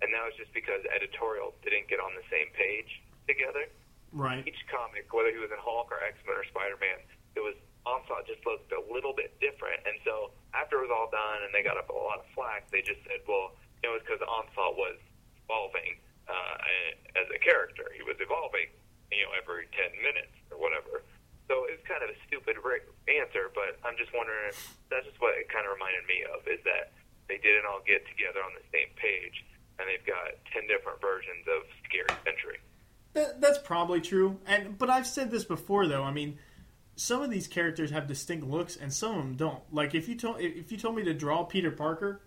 and 0.02 0.12
that 0.14 0.24
was 0.26 0.36
just 0.38 0.54
because 0.54 0.84
editorial 0.92 1.56
didn't 1.64 1.88
get 1.88 2.00
on 2.00 2.14
the 2.14 2.26
same 2.30 2.52
page 2.54 3.02
together. 3.26 3.66
Right. 4.14 4.46
Each 4.48 4.62
comic, 4.72 5.12
whether 5.12 5.34
he 5.34 5.42
was 5.42 5.52
in 5.52 5.60
Hulk 5.60 5.92
or 5.92 6.00
X 6.00 6.16
Men 6.24 6.40
or 6.40 6.46
Spider 6.48 6.80
Man, 6.80 7.04
it 7.36 7.44
was 7.44 7.58
onslaught 7.86 8.26
just 8.26 8.42
looked 8.46 8.72
a 8.74 8.82
little 8.90 9.14
bit 9.14 9.38
different. 9.40 9.82
And 9.86 9.98
so 10.02 10.34
after 10.54 10.82
it 10.82 10.90
was 10.90 10.94
all 10.94 11.10
done 11.14 11.46
and 11.46 11.54
they 11.54 11.62
got 11.62 11.78
up 11.78 11.90
a 11.90 11.96
lot 11.96 12.24
of 12.24 12.28
flack, 12.34 12.70
they 12.74 12.82
just 12.82 13.02
said, 13.06 13.22
well, 13.30 13.54
it 13.86 13.90
was 13.90 14.02
because 14.02 14.22
onslaught 14.26 14.74
was 14.76 14.98
evolving 15.46 16.02
uh, 16.28 16.56
as 17.18 17.28
a 17.32 17.40
character. 17.40 17.90
He 17.96 18.04
was 18.04 18.18
evolving, 18.20 18.70
you 19.12 19.24
know, 19.26 19.34
every 19.38 19.70
10 19.74 19.94
minutes 20.02 20.34
or 20.52 20.58
whatever. 20.58 21.06
So 21.48 21.70
it's 21.70 21.82
kind 21.86 22.02
of 22.02 22.10
a 22.10 22.18
stupid 22.26 22.58
answer, 23.06 23.54
but 23.54 23.78
I'm 23.86 23.94
just 23.98 24.10
wondering 24.18 24.50
if 24.50 24.58
that's 24.90 25.06
just 25.06 25.22
what 25.22 25.38
it 25.38 25.46
kind 25.50 25.66
of 25.70 25.78
reminded 25.78 26.06
me 26.10 26.26
of 26.26 26.42
is 26.50 26.62
that 26.66 26.94
they 27.30 27.38
didn't 27.38 27.70
all 27.70 27.86
get 27.86 28.02
together 28.10 28.42
on 28.42 28.54
the 28.58 28.66
same 28.74 28.90
page 28.98 29.46
and 29.78 29.86
they've 29.86 30.06
got 30.06 30.34
10 30.54 30.66
different 30.68 31.02
versions 31.02 31.46
of 31.46 31.70
Scary 31.86 32.10
Sentry. 32.26 32.58
That, 33.14 33.42
that's 33.42 33.60
probably 33.60 34.02
true. 34.02 34.40
And 34.46 34.78
but 34.78 34.90
I've 34.90 35.08
said 35.08 35.32
this 35.32 35.46
before 35.46 35.88
though. 35.88 36.04
I 36.04 36.12
mean, 36.12 36.40
some 36.96 37.22
of 37.22 37.30
these 37.30 37.48
characters 37.48 37.92
have 37.92 38.08
distinct 38.08 38.46
looks 38.46 38.76
and 38.76 38.92
some 38.92 39.12
of 39.12 39.18
them 39.18 39.36
don't. 39.36 39.62
Like 39.72 39.96
if 39.96 40.10
you 40.10 40.16
told 40.16 40.42
if 40.42 40.72
you 40.72 40.78
told 40.78 40.96
me 40.96 41.04
to 41.04 41.14
draw 41.14 41.44
Peter 41.44 41.72
Parker, 41.72 42.22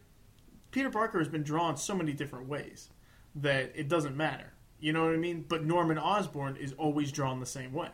Peter 0.70 0.90
Parker 0.90 1.18
has 1.18 1.28
been 1.28 1.42
drawn 1.42 1.76
so 1.76 1.94
many 1.94 2.12
different 2.12 2.48
ways 2.48 2.88
that 3.36 3.72
it 3.74 3.88
doesn't 3.88 4.16
matter. 4.16 4.52
You 4.80 4.92
know 4.92 5.04
what 5.04 5.14
I 5.14 5.18
mean? 5.18 5.44
But 5.48 5.64
Norman 5.64 5.98
Osborn 5.98 6.56
is 6.56 6.72
always 6.74 7.10
drawn 7.10 7.40
the 7.40 7.46
same 7.46 7.72
way. 7.72 7.90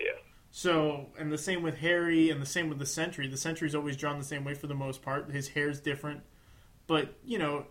Yeah. 0.00 0.08
So, 0.50 1.10
and 1.18 1.32
the 1.32 1.38
same 1.38 1.62
with 1.62 1.78
Harry, 1.78 2.30
and 2.30 2.40
the 2.40 2.46
same 2.46 2.68
with 2.68 2.78
the 2.78 2.86
Sentry. 2.86 3.26
The 3.28 3.36
Sentry's 3.36 3.74
always 3.74 3.96
drawn 3.96 4.18
the 4.18 4.24
same 4.24 4.44
way 4.44 4.54
for 4.54 4.66
the 4.66 4.74
most 4.74 5.02
part. 5.02 5.30
His 5.30 5.48
hair's 5.48 5.80
different, 5.80 6.22
but 6.86 7.16
you 7.24 7.38
know, 7.38 7.66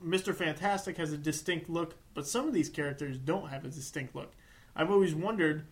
Mister 0.00 0.32
Fantastic 0.32 0.96
has 0.96 1.12
a 1.12 1.18
distinct 1.18 1.68
look. 1.68 1.96
But 2.14 2.26
some 2.26 2.46
of 2.46 2.54
these 2.54 2.68
characters 2.68 3.18
don't 3.18 3.48
have 3.48 3.64
a 3.64 3.68
distinct 3.68 4.14
look. 4.14 4.32
I've 4.76 4.90
always 4.90 5.14
wondered, 5.14 5.66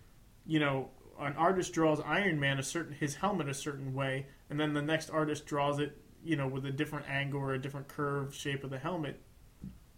you 0.44 0.58
know, 0.58 0.90
an 1.20 1.34
artist 1.36 1.72
draws 1.72 2.00
Iron 2.00 2.40
Man 2.40 2.58
a 2.58 2.62
certain 2.62 2.94
his 2.94 3.16
helmet 3.16 3.48
a 3.48 3.54
certain 3.54 3.94
way, 3.94 4.26
and 4.50 4.58
then 4.58 4.74
the 4.74 4.82
next 4.82 5.10
artist 5.10 5.46
draws 5.46 5.78
it, 5.78 5.96
you 6.24 6.34
know, 6.34 6.48
with 6.48 6.66
a 6.66 6.72
different 6.72 7.08
angle 7.08 7.40
or 7.40 7.54
a 7.54 7.60
different 7.60 7.86
curve 7.86 8.34
shape 8.34 8.64
of 8.64 8.70
the 8.70 8.78
helmet. 8.78 9.20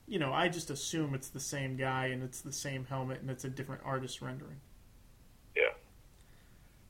You 0.07 0.19
know, 0.19 0.33
I 0.33 0.49
just 0.49 0.71
assume 0.71 1.15
it's 1.15 1.29
the 1.29 1.41
same 1.41 1.77
guy 1.77 2.07
and 2.07 2.23
it's 2.23 2.41
the 2.41 2.53
same 2.53 2.85
helmet 2.85 3.21
and 3.21 3.31
it's 3.31 3.45
a 3.45 3.49
different 3.49 3.83
artist 3.85 4.21
rendering. 4.21 4.61
Yeah. 5.57 5.73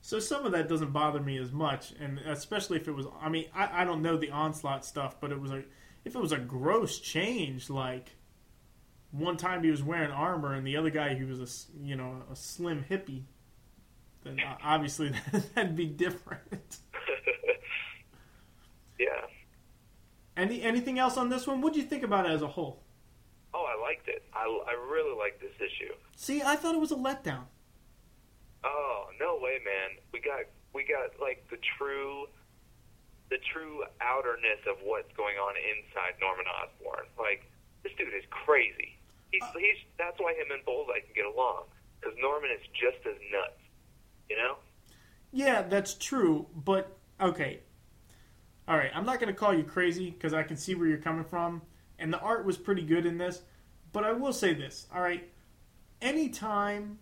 So 0.01 0.19
some 0.19 0.45
of 0.45 0.51
that 0.51 0.67
doesn't 0.67 0.91
bother 0.91 1.19
me 1.19 1.37
as 1.37 1.51
much, 1.51 1.93
and 1.99 2.19
especially 2.19 2.77
if 2.77 2.87
it 2.87 2.91
was. 2.91 3.07
I 3.21 3.29
mean, 3.29 3.45
I, 3.55 3.81
I 3.81 3.85
don't 3.85 4.01
know 4.01 4.17
the 4.17 4.31
onslaught 4.31 4.85
stuff, 4.85 5.19
but 5.19 5.31
it 5.31 5.39
was 5.39 5.51
a 5.51 5.63
if 6.03 6.15
it 6.15 6.21
was 6.21 6.31
a 6.31 6.37
gross 6.37 6.99
change, 6.99 7.69
like 7.69 8.15
one 9.11 9.37
time 9.37 9.63
he 9.63 9.71
was 9.71 9.81
wearing 9.81 10.11
armor 10.11 10.53
and 10.53 10.67
the 10.67 10.75
other 10.75 10.89
guy 10.89 11.15
he 11.15 11.23
was 11.23 11.39
a 11.39 11.85
you 11.85 11.95
know 11.95 12.21
a 12.31 12.35
slim 12.35 12.83
hippie 12.89 13.23
then 14.25 14.41
obviously 14.63 15.13
that'd 15.55 15.75
be 15.75 15.85
different. 15.85 16.79
yeah. 18.99 19.07
Any 20.35 20.61
anything 20.61 20.99
else 20.99 21.15
on 21.15 21.29
this 21.29 21.47
one? 21.47 21.61
What 21.61 21.73
do 21.73 21.79
you 21.79 21.85
think 21.85 22.03
about 22.03 22.25
it 22.25 22.31
as 22.31 22.41
a 22.41 22.47
whole? 22.47 22.81
Oh, 23.55 23.63
I 23.63 23.79
liked 23.79 24.09
it. 24.09 24.21
I, 24.35 24.43
I 24.43 24.75
really 24.91 25.17
liked 25.17 25.39
this 25.39 25.55
issue. 25.55 25.93
See, 26.17 26.43
I 26.43 26.57
thought 26.57 26.75
it 26.75 26.81
was 26.81 26.91
a 26.91 26.99
letdown. 26.99 27.47
Oh 28.65 29.07
no 29.17 29.39
way, 29.39 29.59
man! 29.63 29.95
We 30.11 30.19
got 30.19 30.43
we 30.73 30.83
got 30.83 31.15
like 31.21 31.47
the 31.49 31.57
true 31.77 32.27
the 33.29 33.37
true 33.53 33.83
outerness 34.01 34.59
of 34.67 34.83
what's 34.83 35.11
going 35.15 35.37
on 35.37 35.55
inside 35.55 36.19
Norman 36.19 36.45
Osborn. 36.51 37.07
Like 37.17 37.49
this 37.83 37.93
dude 37.97 38.11
is 38.11 38.27
crazy. 38.29 38.99
He's 39.31 39.43
uh, 39.43 39.55
he's 39.55 39.79
that's 39.97 40.19
why 40.19 40.33
him 40.33 40.51
and 40.51 40.65
Bullseye 40.65 40.99
can 41.05 41.15
get 41.15 41.25
along 41.25 41.71
because 42.01 42.17
Norman 42.19 42.51
is 42.51 42.67
just 42.75 42.99
as 43.07 43.15
nuts. 43.31 43.61
You 44.29 44.35
know? 44.35 44.55
Yeah, 45.31 45.61
that's 45.61 45.93
true. 45.93 46.47
But 46.55 46.91
okay, 47.21 47.59
all 48.67 48.77
right. 48.77 48.91
I'm 48.93 49.05
not 49.05 49.19
going 49.19 49.31
to 49.31 49.39
call 49.39 49.53
you 49.53 49.63
crazy 49.63 50.09
because 50.09 50.33
I 50.33 50.43
can 50.43 50.57
see 50.57 50.75
where 50.75 50.87
you're 50.87 50.97
coming 50.97 51.23
from, 51.23 51.61
and 51.99 52.11
the 52.11 52.19
art 52.19 52.45
was 52.45 52.57
pretty 52.57 52.83
good 52.83 53.05
in 53.05 53.17
this. 53.17 53.41
But 53.91 54.03
I 54.03 54.11
will 54.11 54.33
say 54.33 54.53
this. 54.53 54.87
All 54.93 55.01
right, 55.01 55.29
anytime 56.01 56.99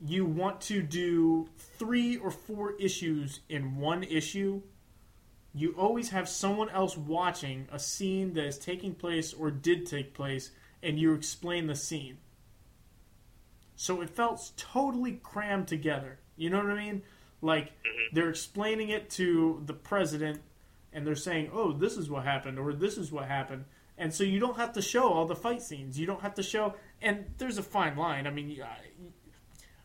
you 0.00 0.24
want 0.24 0.60
to 0.62 0.82
do 0.82 1.48
three 1.56 2.16
or 2.16 2.30
four 2.30 2.72
issues 2.78 3.40
in 3.48 3.76
one 3.76 4.04
issue, 4.04 4.62
you 5.54 5.74
always 5.76 6.10
have 6.10 6.28
someone 6.28 6.68
else 6.70 6.96
watching 6.96 7.66
a 7.72 7.78
scene 7.78 8.34
that 8.34 8.44
is 8.44 8.58
taking 8.58 8.94
place 8.94 9.32
or 9.32 9.50
did 9.50 9.86
take 9.86 10.14
place, 10.14 10.50
and 10.82 10.98
you 10.98 11.14
explain 11.14 11.66
the 11.66 11.74
scene. 11.74 12.18
So 13.74 14.00
it 14.00 14.10
felt 14.10 14.52
totally 14.56 15.12
crammed 15.22 15.68
together. 15.68 16.18
You 16.36 16.50
know 16.50 16.58
what 16.58 16.70
I 16.70 16.74
mean? 16.74 17.02
Like 17.40 17.66
mm-hmm. 17.66 18.14
they're 18.14 18.30
explaining 18.30 18.88
it 18.90 19.10
to 19.10 19.62
the 19.66 19.72
president 19.72 20.40
and 20.92 21.06
they're 21.06 21.14
saying, 21.14 21.50
"Oh, 21.52 21.72
this 21.72 21.96
is 21.96 22.10
what 22.10 22.24
happened," 22.24 22.58
or 22.58 22.72
"This 22.72 22.98
is 22.98 23.12
what 23.12 23.26
happened," 23.26 23.64
and 23.98 24.14
so 24.14 24.24
you 24.24 24.38
don't 24.38 24.56
have 24.56 24.72
to 24.74 24.82
show 24.82 25.12
all 25.12 25.26
the 25.26 25.36
fight 25.36 25.62
scenes. 25.62 25.98
You 25.98 26.06
don't 26.06 26.22
have 26.22 26.34
to 26.34 26.42
show, 26.42 26.74
and 27.02 27.26
there's 27.38 27.58
a 27.58 27.62
fine 27.62 27.96
line. 27.96 28.26
I 28.26 28.30
mean, 28.30 28.56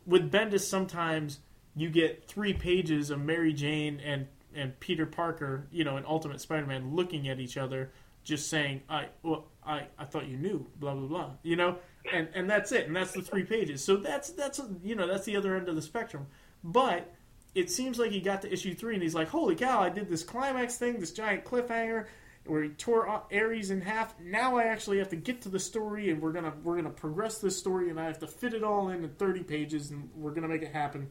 with 0.05 0.31
Bendis, 0.31 0.61
sometimes 0.61 1.39
you 1.75 1.89
get 1.89 2.27
three 2.27 2.53
pages 2.53 3.09
of 3.09 3.19
Mary 3.19 3.53
Jane 3.53 3.99
and 3.99 4.27
and 4.55 4.79
Peter 4.79 5.07
Parker, 5.07 5.67
you 5.71 5.83
know, 5.83 5.97
and 5.97 6.05
Ultimate 6.05 6.39
Spider-Man 6.39 6.95
looking 6.95 7.27
at 7.27 7.39
each 7.39 7.57
other, 7.57 7.91
just 8.23 8.49
saying, 8.49 8.83
"I 8.87 9.07
well, 9.23 9.47
I 9.65 9.87
I 9.97 10.05
thought 10.05 10.27
you 10.27 10.37
knew," 10.37 10.67
blah 10.79 10.93
blah 10.93 11.07
blah. 11.07 11.31
You 11.41 11.55
know, 11.55 11.77
and 12.11 12.29
and 12.35 12.49
that's 12.49 12.71
it, 12.71 12.87
and 12.87 12.95
that's 12.95 13.13
the 13.13 13.21
three 13.21 13.43
pages. 13.43 13.83
So 13.83 13.97
that's 13.97 14.29
that's 14.29 14.61
you 14.83 14.95
know 14.95 15.07
that's 15.07 15.25
the 15.25 15.35
other 15.35 15.55
end 15.55 15.69
of 15.69 15.75
the 15.75 15.81
spectrum. 15.81 16.27
But 16.63 17.11
it 17.55 17.69
seems 17.69 17.99
like 17.99 18.11
he 18.11 18.21
got 18.21 18.43
to 18.43 18.53
issue 18.53 18.73
three, 18.73 18.93
and 18.93 19.03
he's 19.03 19.15
like, 19.15 19.29
"Holy 19.29 19.55
cow! 19.55 19.81
I 19.81 19.89
did 19.89 20.09
this 20.09 20.23
climax 20.23 20.77
thing, 20.77 20.99
this 20.99 21.11
giant 21.11 21.45
cliffhanger." 21.45 22.05
Where 22.45 22.63
he 22.63 22.69
tore 22.69 23.07
Ares 23.31 23.71
in 23.71 23.81
half. 23.81 24.19
Now 24.19 24.57
I 24.57 24.65
actually 24.65 24.97
have 24.97 25.09
to 25.09 25.15
get 25.15 25.41
to 25.43 25.49
the 25.49 25.59
story, 25.59 26.09
and 26.09 26.21
we're 26.21 26.33
gonna 26.33 26.53
we're 26.63 26.75
gonna 26.75 26.89
progress 26.89 27.39
this 27.39 27.57
story, 27.57 27.89
and 27.89 27.99
I 27.99 28.05
have 28.05 28.19
to 28.19 28.27
fit 28.27 28.53
it 28.53 28.63
all 28.63 28.89
in 28.89 29.03
in 29.03 29.09
thirty 29.11 29.43
pages, 29.43 29.91
and 29.91 30.09
we're 30.13 30.31
gonna 30.31 30.49
make 30.49 30.61
it 30.61 30.73
happen, 30.73 31.07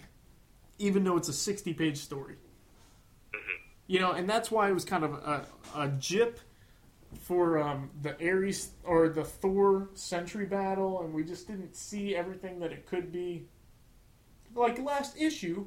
even 0.79 1.05
though 1.05 1.17
it's 1.17 1.29
a 1.29 1.33
sixty 1.33 1.73
page 1.73 1.97
story. 1.97 2.35
Mm-hmm. 2.35 3.63
You 3.87 4.01
know, 4.01 4.13
and 4.13 4.29
that's 4.29 4.51
why 4.51 4.69
it 4.69 4.75
was 4.75 4.85
kind 4.85 5.05
of 5.05 5.15
a, 5.15 5.47
a 5.75 5.89
jip 5.89 6.39
for 7.21 7.59
um, 7.59 7.91
the 8.03 8.15
Ares 8.27 8.71
or 8.85 9.09
the 9.09 9.25
Thor 9.25 9.89
Sentry 9.95 10.47
battle, 10.47 11.03
and 11.03 11.15
we 11.15 11.25
just 11.25 11.47
didn't 11.47 11.77
see 11.77 12.15
everything 12.15 12.61
that 12.61 12.73
it 12.73 12.87
could 12.87 13.11
be. 13.11 13.47
Like 14.55 14.79
last 14.79 15.17
issue, 15.17 15.67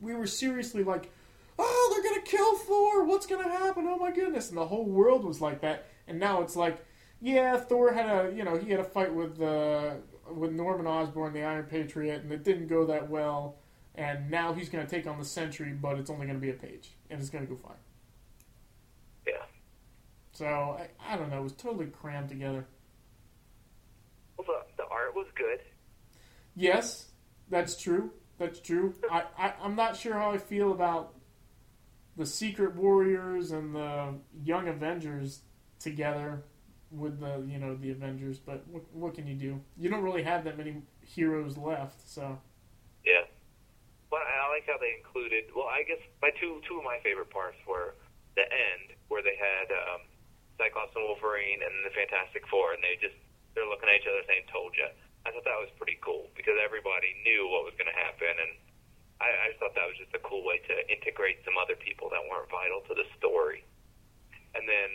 we 0.00 0.14
were 0.14 0.26
seriously 0.26 0.82
like, 0.82 1.10
"Oh, 1.58 1.92
they're 1.92 2.10
gonna 2.10 2.24
kill 2.24 2.56
Thor! 2.58 3.04
What's 3.04 3.26
gonna 3.26 3.48
happen? 3.48 3.86
Oh 3.86 3.96
my 3.96 4.10
goodness!" 4.10 4.48
And 4.48 4.58
the 4.58 4.66
whole 4.66 4.84
world 4.84 5.24
was 5.24 5.40
like 5.40 5.60
that. 5.62 5.86
And 6.06 6.18
now 6.18 6.42
it's 6.42 6.56
like, 6.56 6.84
yeah, 7.20 7.56
Thor 7.56 7.92
had 7.92 8.06
a 8.06 8.32
you 8.32 8.44
know 8.44 8.56
he 8.56 8.70
had 8.70 8.80
a 8.80 8.84
fight 8.84 9.14
with 9.14 9.40
uh, 9.40 9.94
with 10.32 10.52
Norman 10.52 10.86
Osborn, 10.86 11.32
the 11.32 11.42
Iron 11.42 11.64
Patriot, 11.64 12.22
and 12.22 12.32
it 12.32 12.44
didn't 12.44 12.66
go 12.66 12.86
that 12.86 13.08
well. 13.08 13.56
And 13.94 14.30
now 14.30 14.52
he's 14.52 14.68
gonna 14.68 14.86
take 14.86 15.06
on 15.06 15.18
the 15.18 15.24
Sentry, 15.24 15.72
but 15.72 15.98
it's 15.98 16.10
only 16.10 16.26
gonna 16.26 16.38
be 16.38 16.50
a 16.50 16.54
page, 16.54 16.90
and 17.10 17.20
it's 17.20 17.30
gonna 17.30 17.46
go 17.46 17.56
fine. 17.56 17.76
Yeah. 19.26 19.44
So 20.32 20.46
I, 20.46 20.88
I 21.06 21.16
don't 21.16 21.30
know. 21.30 21.38
It 21.38 21.44
was 21.44 21.52
totally 21.52 21.86
crammed 21.86 22.28
together. 22.28 22.66
Well, 24.36 24.46
the, 24.46 24.82
the 24.82 24.88
art 24.88 25.14
was 25.14 25.26
good. 25.34 25.60
Yes, 26.56 27.06
that's 27.48 27.80
true. 27.80 28.10
That's 28.38 28.58
true. 28.60 28.94
I, 29.10 29.24
I 29.38 29.54
I'm 29.62 29.76
not 29.76 29.96
sure 29.96 30.14
how 30.14 30.32
I 30.32 30.38
feel 30.38 30.72
about 30.72 31.14
the 32.16 32.26
Secret 32.26 32.74
Warriors 32.76 33.50
and 33.50 33.74
the 33.74 34.14
Young 34.44 34.68
Avengers 34.68 35.40
together 35.80 36.42
with 36.90 37.18
the 37.18 37.42
you 37.46 37.58
know 37.58 37.74
the 37.74 37.90
Avengers, 37.90 38.38
but 38.38 38.62
what, 38.70 38.82
what 38.92 39.14
can 39.14 39.26
you 39.26 39.34
do? 39.34 39.60
You 39.76 39.90
don't 39.90 40.02
really 40.02 40.22
have 40.22 40.44
that 40.44 40.56
many 40.56 40.82
heroes 41.02 41.56
left, 41.58 41.98
so. 42.08 42.38
Yeah. 43.04 43.26
Well, 44.10 44.22
I 44.22 44.46
like 44.54 44.64
how 44.64 44.78
they 44.78 44.94
included. 44.94 45.50
Well, 45.52 45.66
I 45.66 45.82
guess 45.82 45.98
my 46.22 46.30
two 46.38 46.62
two 46.68 46.78
of 46.78 46.84
my 46.86 47.02
favorite 47.02 47.30
parts 47.30 47.58
were 47.66 47.98
the 48.38 48.46
end 48.46 48.94
where 49.10 49.22
they 49.22 49.34
had 49.34 49.74
um, 49.74 50.06
Cyclops 50.58 50.94
and 50.94 51.04
Wolverine 51.04 51.60
and 51.60 51.74
the 51.82 51.90
Fantastic 51.92 52.46
Four, 52.46 52.78
and 52.78 52.80
they 52.80 52.94
just 53.02 53.18
they're 53.58 53.66
looking 53.66 53.90
at 53.90 53.98
each 53.98 54.08
other 54.08 54.22
saying 54.30 54.46
"Told 54.54 54.78
you." 54.78 54.86
I 55.26 55.32
thought 55.32 55.48
that 55.48 55.56
was 55.56 55.72
pretty 55.80 55.96
cool 56.04 56.28
because 56.36 56.54
everybody 56.60 57.16
knew 57.24 57.48
what 57.48 57.64
was 57.64 57.72
going 57.80 57.88
to 57.88 57.96
happen, 57.96 58.28
and 58.28 58.52
I, 59.24 59.28
I 59.32 59.44
just 59.48 59.60
thought 59.64 59.72
that 59.72 59.88
was 59.88 59.96
just 59.96 60.12
a 60.12 60.20
cool 60.20 60.44
way 60.44 60.60
to 60.68 60.74
integrate 60.92 61.40
some 61.48 61.56
other 61.56 61.74
people 61.74 62.12
that 62.12 62.20
weren't 62.28 62.52
vital 62.52 62.84
to 62.84 62.92
the 62.92 63.08
story. 63.16 63.64
And 64.52 64.68
then 64.68 64.90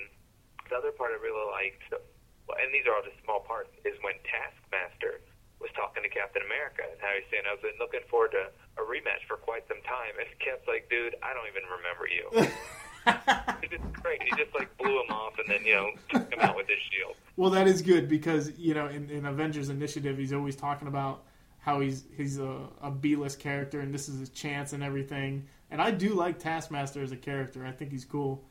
the 0.70 0.78
other 0.78 0.94
part 0.94 1.10
I 1.12 1.18
really 1.18 1.50
liked, 1.50 1.90
and 1.90 2.70
these 2.70 2.86
are 2.86 2.94
all 2.94 3.02
just 3.02 3.18
small 3.26 3.42
parts, 3.42 3.74
is 3.82 3.98
when 4.06 4.14
Taskmaster 4.22 5.26
was 5.58 5.74
talking 5.74 6.06
to 6.06 6.12
Captain 6.14 6.46
America 6.46 6.86
and 6.86 6.96
how 7.02 7.12
he's 7.18 7.26
saying, 7.34 7.44
"I've 7.50 7.60
been 7.60 7.76
looking 7.82 8.06
forward 8.08 8.32
to 8.38 8.54
a 8.80 8.84
rematch 8.86 9.26
for 9.28 9.36
quite 9.36 9.68
some 9.68 9.82
time," 9.84 10.16
and 10.16 10.30
Cap's 10.40 10.64
like, 10.70 10.88
"Dude, 10.88 11.18
I 11.26 11.34
don't 11.34 11.50
even 11.50 11.66
remember 11.68 12.06
you." 12.08 12.26
it's 13.66 13.74
just 13.74 13.94
great. 14.00 14.24
He 14.24 14.32
just 14.38 14.54
like 14.56 14.72
blew 14.78 15.02
him 15.02 15.12
off 15.12 15.34
and 15.40 15.50
then 15.50 15.66
you 15.66 15.76
know 15.76 15.92
took 16.10 16.32
him 16.32 16.40
out 16.40 16.56
with 16.56 16.68
his 16.68 16.80
shield. 16.92 17.16
Well, 17.36 17.50
that 17.52 17.68
is 17.68 17.82
good 17.82 18.08
because 18.08 18.58
you 18.58 18.74
know 18.74 18.88
in, 18.88 19.10
in 19.10 19.26
Avengers 19.26 19.70
Initiative, 19.70 20.18
he's 20.18 20.34
always 20.34 20.56
talking 20.56 20.88
about 20.88 21.26
how 21.70 21.80
he's 21.82 22.04
he's 22.18 22.40
a, 22.40 22.68
a 22.82 22.90
B-list 22.90 23.40
character 23.40 23.80
and 23.80 23.94
this 23.94 24.10
is 24.10 24.20
his 24.20 24.30
chance 24.30 24.74
and 24.74 24.84
everything. 24.84 25.46
And 25.72 25.80
I 25.82 25.92
do 25.92 26.10
like 26.16 26.40
Taskmaster 26.40 27.04
as 27.04 27.12
a 27.12 27.16
character. 27.18 27.66
I 27.66 27.72
think 27.72 27.92
he's 27.92 28.06
cool. 28.06 28.44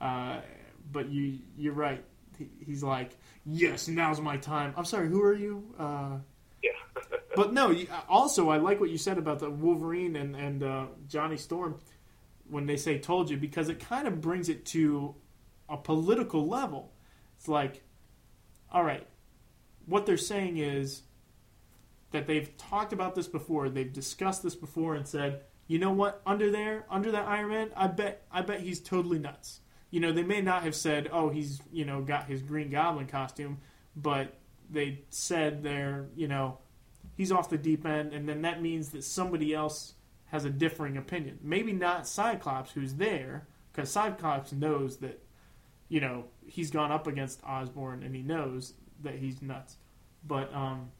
Uh, 0.00 0.40
but 0.92 1.08
you 1.08 1.38
you're 1.56 1.72
right. 1.72 2.04
He, 2.38 2.48
he's 2.64 2.82
like, 2.82 3.16
yes, 3.46 3.88
now's 3.88 4.20
my 4.20 4.36
time. 4.36 4.74
I'm 4.76 4.84
sorry, 4.84 5.08
who 5.08 5.22
are 5.22 5.32
you? 5.34 5.74
Uh, 5.78 6.18
Yeah. 6.62 6.72
but 7.36 7.54
no, 7.54 7.70
you- 7.70 7.88
also 8.08 8.50
I 8.50 8.58
like 8.58 8.78
what 8.78 8.90
you 8.90 8.98
said 8.98 9.16
about 9.16 9.38
the 9.38 9.48
Wolverine 9.50 10.16
and 10.16 10.36
and 10.36 10.62
uh, 10.62 10.86
Johnny 11.08 11.38
Storm 11.38 11.80
when 12.50 12.66
they 12.66 12.76
say 12.76 12.98
"told 12.98 13.30
you" 13.30 13.38
because 13.38 13.70
it 13.70 13.80
kind 13.80 14.06
of 14.06 14.20
brings 14.20 14.48
it 14.50 14.66
to 14.66 15.14
a 15.68 15.78
political 15.78 16.46
level. 16.46 16.92
It's 17.38 17.48
like, 17.48 17.82
all 18.70 18.84
right, 18.84 19.06
what 19.86 20.04
they're 20.04 20.18
saying 20.18 20.58
is 20.58 21.02
that 22.16 22.26
they've 22.26 22.56
talked 22.56 22.92
about 22.92 23.14
this 23.14 23.28
before, 23.28 23.68
they've 23.68 23.92
discussed 23.92 24.42
this 24.42 24.54
before, 24.54 24.94
and 24.94 25.06
said, 25.06 25.42
you 25.66 25.78
know 25.78 25.92
what, 25.92 26.22
under 26.26 26.50
there, 26.50 26.86
under 26.90 27.10
that 27.12 27.28
Iron 27.28 27.50
Man, 27.50 27.70
I 27.76 27.86
bet, 27.88 28.26
I 28.32 28.42
bet 28.42 28.60
he's 28.60 28.80
totally 28.80 29.18
nuts. 29.18 29.60
You 29.90 30.00
know, 30.00 30.12
they 30.12 30.22
may 30.22 30.40
not 30.40 30.62
have 30.62 30.74
said, 30.74 31.08
oh, 31.12 31.28
he's 31.28 31.60
you 31.72 31.84
know 31.84 32.02
got 32.02 32.26
his 32.26 32.42
Green 32.42 32.70
Goblin 32.70 33.06
costume, 33.06 33.58
but 33.94 34.34
they 34.70 35.04
said 35.10 35.62
they're 35.62 36.06
you 36.16 36.28
know 36.28 36.58
he's 37.16 37.32
off 37.32 37.48
the 37.48 37.58
deep 37.58 37.86
end, 37.86 38.12
and 38.12 38.28
then 38.28 38.42
that 38.42 38.62
means 38.62 38.90
that 38.90 39.04
somebody 39.04 39.54
else 39.54 39.94
has 40.26 40.44
a 40.44 40.50
differing 40.50 40.96
opinion. 40.96 41.38
Maybe 41.42 41.72
not 41.72 42.06
Cyclops, 42.06 42.72
who's 42.72 42.94
there, 42.94 43.46
because 43.72 43.90
Cyclops 43.90 44.52
knows 44.52 44.98
that, 44.98 45.22
you 45.88 46.00
know, 46.00 46.24
he's 46.46 46.70
gone 46.70 46.90
up 46.90 47.06
against 47.06 47.42
Osborn 47.44 48.02
and 48.02 48.14
he 48.14 48.22
knows 48.22 48.74
that 49.02 49.14
he's 49.14 49.40
nuts. 49.40 49.76
But, 50.26 50.52
um, 50.52 50.90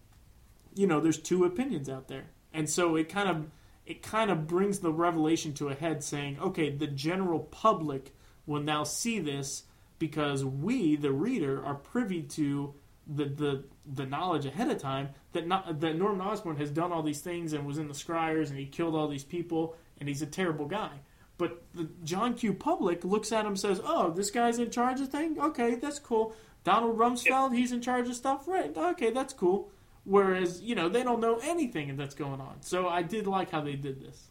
you 0.76 0.86
know, 0.86 1.00
there's 1.00 1.18
two 1.18 1.44
opinions 1.44 1.88
out 1.88 2.08
there, 2.08 2.26
and 2.52 2.70
so 2.70 2.96
it 2.96 3.08
kind 3.08 3.28
of 3.28 3.46
it 3.86 4.02
kind 4.02 4.30
of 4.30 4.46
brings 4.46 4.80
the 4.80 4.92
revelation 4.92 5.54
to 5.54 5.68
a 5.68 5.74
head, 5.74 6.02
saying, 6.02 6.38
okay, 6.40 6.70
the 6.70 6.86
general 6.86 7.40
public 7.40 8.14
will 8.46 8.62
now 8.62 8.84
see 8.84 9.18
this 9.18 9.64
because 9.98 10.44
we, 10.44 10.96
the 10.96 11.12
reader, 11.12 11.64
are 11.64 11.74
privy 11.74 12.22
to 12.22 12.74
the 13.06 13.24
the 13.24 13.64
the 13.86 14.04
knowledge 14.04 14.46
ahead 14.46 14.68
of 14.68 14.78
time 14.78 15.10
that 15.32 15.46
not, 15.46 15.80
that 15.80 15.96
Norman 15.96 16.20
Osborn 16.26 16.56
has 16.56 16.70
done 16.70 16.90
all 16.90 17.02
these 17.02 17.20
things 17.20 17.52
and 17.52 17.64
was 17.64 17.78
in 17.78 17.86
the 17.86 17.94
Scryers 17.94 18.50
and 18.50 18.58
he 18.58 18.66
killed 18.66 18.96
all 18.96 19.06
these 19.06 19.24
people 19.24 19.76
and 19.98 20.08
he's 20.08 20.22
a 20.22 20.26
terrible 20.26 20.66
guy. 20.66 20.90
But 21.38 21.62
the 21.74 21.88
John 22.02 22.34
Q. 22.34 22.54
public 22.54 23.04
looks 23.04 23.30
at 23.30 23.42
him 23.42 23.52
and 23.52 23.60
says, 23.60 23.80
"Oh, 23.84 24.10
this 24.10 24.30
guy's 24.30 24.58
in 24.58 24.70
charge 24.70 25.00
of 25.00 25.08
things. 25.08 25.38
Okay, 25.38 25.76
that's 25.76 25.98
cool. 25.98 26.34
Donald 26.64 26.98
Rumsfeld, 26.98 27.54
he's 27.54 27.70
in 27.70 27.80
charge 27.80 28.08
of 28.08 28.16
stuff. 28.16 28.48
Right? 28.48 28.76
Okay, 28.76 29.10
that's 29.10 29.32
cool." 29.34 29.70
Whereas 30.06 30.62
you 30.62 30.76
know 30.76 30.88
they 30.88 31.02
don't 31.02 31.20
know 31.20 31.40
anything 31.42 31.96
that's 31.96 32.14
going 32.14 32.40
on. 32.40 32.58
So 32.62 32.88
I 32.88 33.02
did 33.02 33.26
like 33.26 33.50
how 33.50 33.60
they 33.60 33.74
did 33.74 34.00
this. 34.00 34.28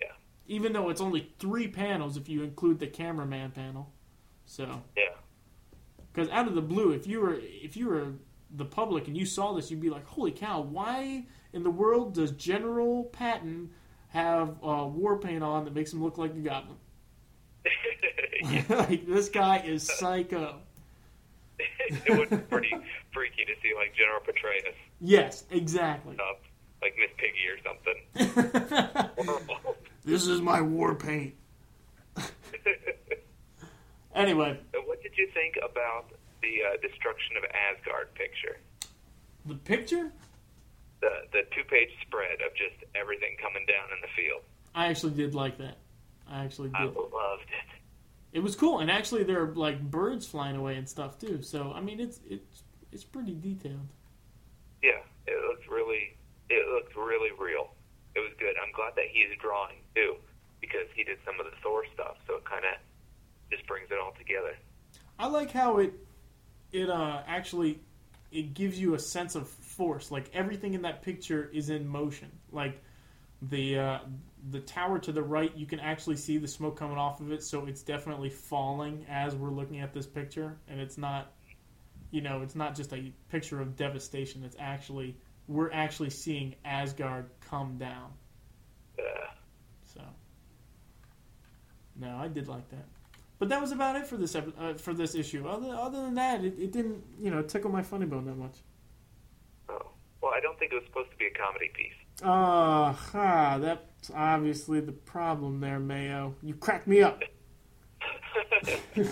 Yeah. 0.00 0.08
Even 0.48 0.72
though 0.72 0.88
it's 0.88 1.00
only 1.02 1.30
three 1.38 1.68
panels 1.68 2.16
if 2.16 2.26
you 2.28 2.42
include 2.42 2.78
the 2.78 2.86
cameraman 2.86 3.50
panel. 3.50 3.92
So 4.46 4.82
Yeah. 4.96 5.04
because 6.12 6.30
out 6.30 6.48
of 6.48 6.54
the 6.54 6.62
blue, 6.62 6.92
if 6.92 7.06
you 7.06 7.20
were 7.20 7.38
if 7.38 7.76
you 7.76 7.88
were 7.88 8.14
the 8.54 8.64
public 8.64 9.08
and 9.08 9.16
you 9.16 9.26
saw 9.26 9.52
this, 9.52 9.70
you'd 9.70 9.80
be 9.80 9.90
like, 9.90 10.06
"Holy 10.06 10.32
cow! 10.32 10.62
Why 10.62 11.26
in 11.52 11.62
the 11.62 11.70
world 11.70 12.14
does 12.14 12.30
General 12.32 13.04
Patton 13.04 13.70
have 14.08 14.56
uh, 14.62 14.86
war 14.86 15.18
paint 15.18 15.42
on 15.42 15.64
that 15.66 15.74
makes 15.74 15.92
him 15.92 16.02
look 16.02 16.16
like 16.16 16.32
a 16.32 16.38
goblin? 16.38 16.78
like 18.68 19.06
this 19.06 19.28
guy 19.28 19.58
is 19.58 19.86
psycho." 19.98 20.60
it 22.06 22.18
would 22.18 22.30
be 22.30 22.36
pretty 22.36 22.72
freaky 23.12 23.44
to 23.44 23.52
see 23.62 23.72
like 23.76 23.94
General 23.94 24.20
Petraeus 24.20 24.74
Yes, 25.00 25.44
exactly. 25.50 26.16
up 26.18 26.42
like 26.82 26.94
Miss 26.98 27.10
Piggy 27.16 27.48
or 27.48 27.58
something. 27.64 27.98
This 30.04 30.26
is 30.26 30.40
my 30.40 30.60
war 30.60 30.94
paint. 30.96 31.34
Anyway, 34.14 34.58
what 34.86 35.02
did 35.02 35.12
you 35.16 35.26
think 35.32 35.54
about 35.56 36.10
the 36.42 36.54
uh, 36.62 36.76
destruction 36.86 37.36
of 37.38 37.44
Asgard 37.44 38.14
picture? 38.14 38.58
the 39.46 39.54
picture 39.54 40.12
The 41.00 41.10
the 41.32 41.42
two 41.54 41.64
page 41.64 41.88
spread 42.06 42.40
of 42.46 42.54
just 42.54 42.76
everything 42.94 43.36
coming 43.42 43.64
down 43.66 43.88
in 43.90 44.00
the 44.02 44.08
field. 44.14 44.42
I 44.74 44.86
actually 44.88 45.14
did 45.14 45.34
like 45.34 45.56
that. 45.58 45.78
I 46.28 46.44
actually 46.44 46.70
I 46.74 46.84
did. 46.84 46.94
loved 46.94 47.48
it. 47.48 47.81
It 48.32 48.42
was 48.42 48.56
cool, 48.56 48.78
and 48.78 48.90
actually 48.90 49.24
there 49.24 49.42
are 49.42 49.54
like 49.54 49.80
birds 49.80 50.26
flying 50.26 50.56
away 50.56 50.76
and 50.76 50.88
stuff 50.88 51.18
too. 51.18 51.42
So 51.42 51.72
I 51.74 51.80
mean, 51.80 52.00
it's 52.00 52.20
it's 52.28 52.62
it's 52.90 53.04
pretty 53.04 53.34
detailed. 53.34 53.88
Yeah, 54.82 55.00
it 55.26 55.36
looked 55.48 55.68
really 55.68 56.16
it 56.48 56.66
looked 56.72 56.96
really 56.96 57.30
real. 57.38 57.70
It 58.14 58.20
was 58.20 58.32
good. 58.38 58.54
I'm 58.62 58.72
glad 58.72 58.92
that 58.96 59.06
he's 59.10 59.36
drawing 59.40 59.76
too, 59.94 60.16
because 60.60 60.86
he 60.94 61.04
did 61.04 61.18
some 61.24 61.38
of 61.40 61.46
the 61.46 61.52
Thor 61.62 61.84
stuff, 61.94 62.16
so 62.26 62.36
it 62.36 62.44
kind 62.44 62.64
of 62.64 62.74
just 63.50 63.66
brings 63.66 63.90
it 63.90 63.98
all 63.98 64.14
together. 64.18 64.56
I 65.18 65.28
like 65.28 65.50
how 65.50 65.78
it 65.78 65.92
it 66.72 66.88
uh 66.88 67.22
actually 67.26 67.80
it 68.32 68.54
gives 68.54 68.80
you 68.80 68.94
a 68.94 68.98
sense 68.98 69.34
of 69.34 69.46
force. 69.48 70.10
Like 70.10 70.30
everything 70.32 70.74
in 70.74 70.82
that 70.82 71.02
picture 71.02 71.50
is 71.52 71.68
in 71.68 71.86
motion. 71.86 72.30
Like 72.50 72.82
the 73.42 73.78
uh, 73.78 73.98
the 74.50 74.60
tower 74.60 74.98
to 74.98 75.12
the 75.12 75.22
right, 75.22 75.56
you 75.56 75.66
can 75.66 75.80
actually 75.80 76.16
see 76.16 76.38
the 76.38 76.48
smoke 76.48 76.76
coming 76.76 76.98
off 76.98 77.20
of 77.20 77.30
it, 77.30 77.42
so 77.42 77.66
it's 77.66 77.82
definitely 77.82 78.30
falling 78.30 79.06
as 79.08 79.36
we're 79.36 79.50
looking 79.50 79.80
at 79.80 79.92
this 79.92 80.06
picture, 80.06 80.56
and 80.68 80.80
it's 80.80 80.98
not, 80.98 81.32
you 82.10 82.20
know, 82.20 82.42
it's 82.42 82.56
not 82.56 82.74
just 82.74 82.92
a 82.92 83.12
picture 83.30 83.60
of 83.60 83.76
devastation. 83.76 84.42
It's 84.44 84.56
actually 84.58 85.16
we're 85.48 85.72
actually 85.72 86.10
seeing 86.10 86.54
Asgard 86.64 87.30
come 87.48 87.76
down. 87.78 88.10
Yeah. 88.98 89.04
So, 89.84 90.00
no, 91.96 92.16
I 92.16 92.28
did 92.28 92.48
like 92.48 92.68
that. 92.70 92.86
But 93.38 93.48
that 93.48 93.60
was 93.60 93.72
about 93.72 93.96
it 93.96 94.06
for 94.06 94.16
this 94.16 94.34
epi- 94.36 94.54
uh, 94.58 94.74
for 94.74 94.94
this 94.94 95.14
issue. 95.14 95.48
Other 95.48 95.74
other 95.74 96.02
than 96.02 96.14
that, 96.14 96.44
it, 96.44 96.54
it 96.58 96.72
didn't 96.72 97.02
you 97.18 97.30
know 97.30 97.42
tickle 97.42 97.70
my 97.70 97.82
funny 97.82 98.06
bone 98.06 98.24
that 98.26 98.36
much. 98.36 98.54
oh, 99.68 99.90
well, 100.20 100.32
I 100.32 100.40
don't 100.40 100.58
think 100.58 100.72
it 100.72 100.76
was 100.76 100.84
supposed 100.86 101.10
to 101.10 101.16
be 101.16 101.26
a 101.26 101.30
comedy 101.32 101.70
piece. 101.74 102.01
Uh, 102.22 102.92
ha, 102.92 103.58
that's 103.58 104.10
obviously 104.14 104.80
the 104.80 104.92
problem 104.92 105.60
there, 105.60 105.80
Mayo. 105.80 106.34
You 106.42 106.54
cracked 106.54 106.86
me 106.86 107.02
up. 107.02 107.22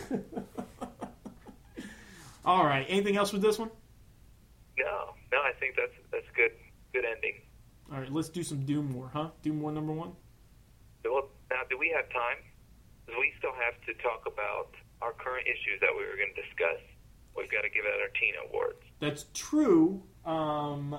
All 2.45 2.65
right. 2.65 2.87
Anything 2.89 3.17
else 3.17 3.33
with 3.33 3.43
this 3.43 3.59
one? 3.59 3.71
no, 4.79 5.15
no, 5.33 5.39
I 5.39 5.53
think 5.59 5.77
that's 5.77 5.93
that's 6.13 6.27
a 6.29 6.37
good 6.37 6.53
good 6.93 7.05
ending. 7.05 7.35
All 7.93 7.99
right. 8.01 8.13
Let's 8.13 8.29
do 8.29 8.43
some 8.43 8.59
Doomwar, 8.59 9.11
huh? 9.13 9.31
Doomwar 9.45 9.73
number 9.75 9.93
one. 9.93 10.13
Well, 11.05 11.29
now, 11.51 11.63
do 11.69 11.77
we 11.79 11.93
have 11.95 12.09
time? 12.11 12.39
we 13.19 13.33
still 13.39 13.53
have 13.53 13.75
to 13.87 14.03
talk 14.03 14.23
about 14.27 14.71
our 15.03 15.13
current 15.13 15.47
issues 15.47 15.81
that 15.81 15.91
we 15.91 16.05
were 16.05 16.17
going 16.17 16.33
to 16.35 16.43
discuss. 16.43 16.81
We've 17.37 17.51
got 17.51 17.63
to 17.63 17.71
give 17.71 17.85
out 17.85 18.01
our 18.01 18.13
Teen 18.21 18.35
Awards. 18.49 18.83
That's 19.01 19.27
true. 19.35 20.03
Um, 20.25 20.99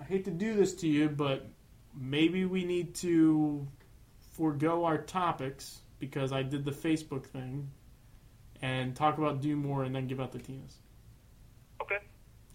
I 0.00 0.04
hate 0.04 0.24
to 0.24 0.30
do 0.30 0.54
this 0.54 0.74
to 0.76 0.88
you, 0.88 1.08
but 1.08 1.46
maybe 1.94 2.44
we 2.44 2.64
need 2.64 2.94
to 2.96 3.66
forego 4.32 4.84
our 4.84 4.98
topics 4.98 5.80
because 5.98 6.32
I 6.32 6.42
did 6.42 6.64
the 6.64 6.70
Facebook 6.70 7.26
thing 7.26 7.70
and 8.62 8.96
talk 8.96 9.18
about 9.18 9.42
Doomwar 9.42 9.84
and 9.84 9.94
then 9.94 10.06
give 10.06 10.20
out 10.20 10.32
the 10.32 10.38
Tinas. 10.38 10.76
Okay. 11.82 11.98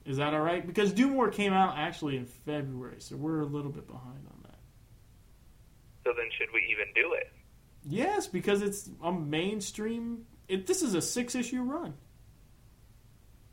Is 0.06 0.18
that 0.18 0.34
all 0.34 0.42
right? 0.42 0.66
Because 0.66 0.94
Doomwar 0.94 1.32
came 1.32 1.54
out 1.54 1.78
actually 1.78 2.18
in 2.18 2.26
February, 2.26 2.98
so 3.00 3.16
we're 3.16 3.42
a 3.42 3.46
little 3.46 3.72
bit 3.72 3.88
behind 3.88 4.26
on 4.28 4.40
that. 4.44 4.60
So 6.04 6.14
then, 6.16 6.30
should 6.38 6.50
we 6.54 6.66
even 6.72 6.86
do 6.94 7.14
it? 7.14 7.32
Yes, 7.88 8.28
because 8.28 8.62
it's 8.62 8.90
a 9.04 9.12
mainstream. 9.12 10.26
It, 10.48 10.66
this 10.68 10.82
is 10.82 10.96
a 10.96 11.02
six 11.02 11.36
issue 11.36 11.62
run. 11.62 11.94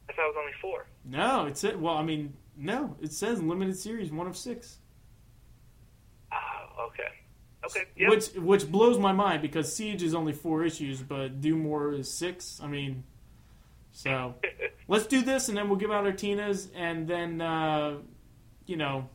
I 0.08 0.12
thought 0.12 0.24
it 0.24 0.34
was 0.34 0.36
only 0.38 0.52
four. 0.60 0.86
No, 1.04 1.46
it's 1.46 1.64
it. 1.64 1.78
Well, 1.78 1.94
I 1.94 2.02
mean, 2.02 2.34
no, 2.56 2.96
it 3.00 3.12
says 3.12 3.42
limited 3.42 3.76
series, 3.76 4.12
one 4.12 4.26
of 4.26 4.36
six. 4.36 4.78
Oh, 6.32 6.86
okay. 6.88 7.08
Okay. 7.64 7.88
Yeah. 7.96 8.10
Which 8.10 8.28
which 8.34 8.70
blows 8.70 8.98
my 8.98 9.12
mind 9.12 9.42
because 9.42 9.74
Siege 9.74 10.02
is 10.02 10.14
only 10.14 10.32
four 10.32 10.64
issues, 10.64 11.00
but 11.02 11.40
Doomwar 11.40 11.98
is 11.98 12.12
six. 12.12 12.60
I 12.62 12.66
mean, 12.66 13.04
so 13.92 14.34
let's 14.88 15.06
do 15.06 15.22
this, 15.22 15.48
and 15.48 15.56
then 15.56 15.68
we'll 15.68 15.78
give 15.78 15.90
out 15.90 16.04
our 16.04 16.12
Tinas, 16.12 16.68
and 16.74 17.06
then 17.06 17.40
uh, 17.40 17.98
you 18.66 18.76
know 18.76 19.08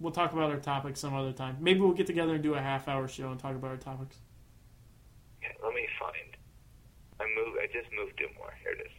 we'll 0.00 0.12
talk 0.12 0.32
about 0.32 0.50
our 0.50 0.58
topics 0.58 1.00
some 1.00 1.14
other 1.14 1.32
time. 1.32 1.56
Maybe 1.60 1.80
we'll 1.80 1.92
get 1.92 2.06
together 2.06 2.34
and 2.34 2.42
do 2.42 2.54
a 2.54 2.60
half 2.60 2.88
hour 2.88 3.08
show 3.08 3.30
and 3.30 3.38
talk 3.38 3.54
about 3.54 3.70
our 3.70 3.76
topics. 3.76 4.16
Okay, 5.42 5.54
let 5.62 5.72
me 5.74 5.86
find. 5.98 6.36
I 7.20 7.24
moved. 7.34 7.58
I 7.62 7.66
just 7.66 7.88
moved 7.96 8.18
to 8.18 8.24
more. 8.36 8.52
Here 8.62 8.72
it 8.72 8.86
is. 8.86 8.92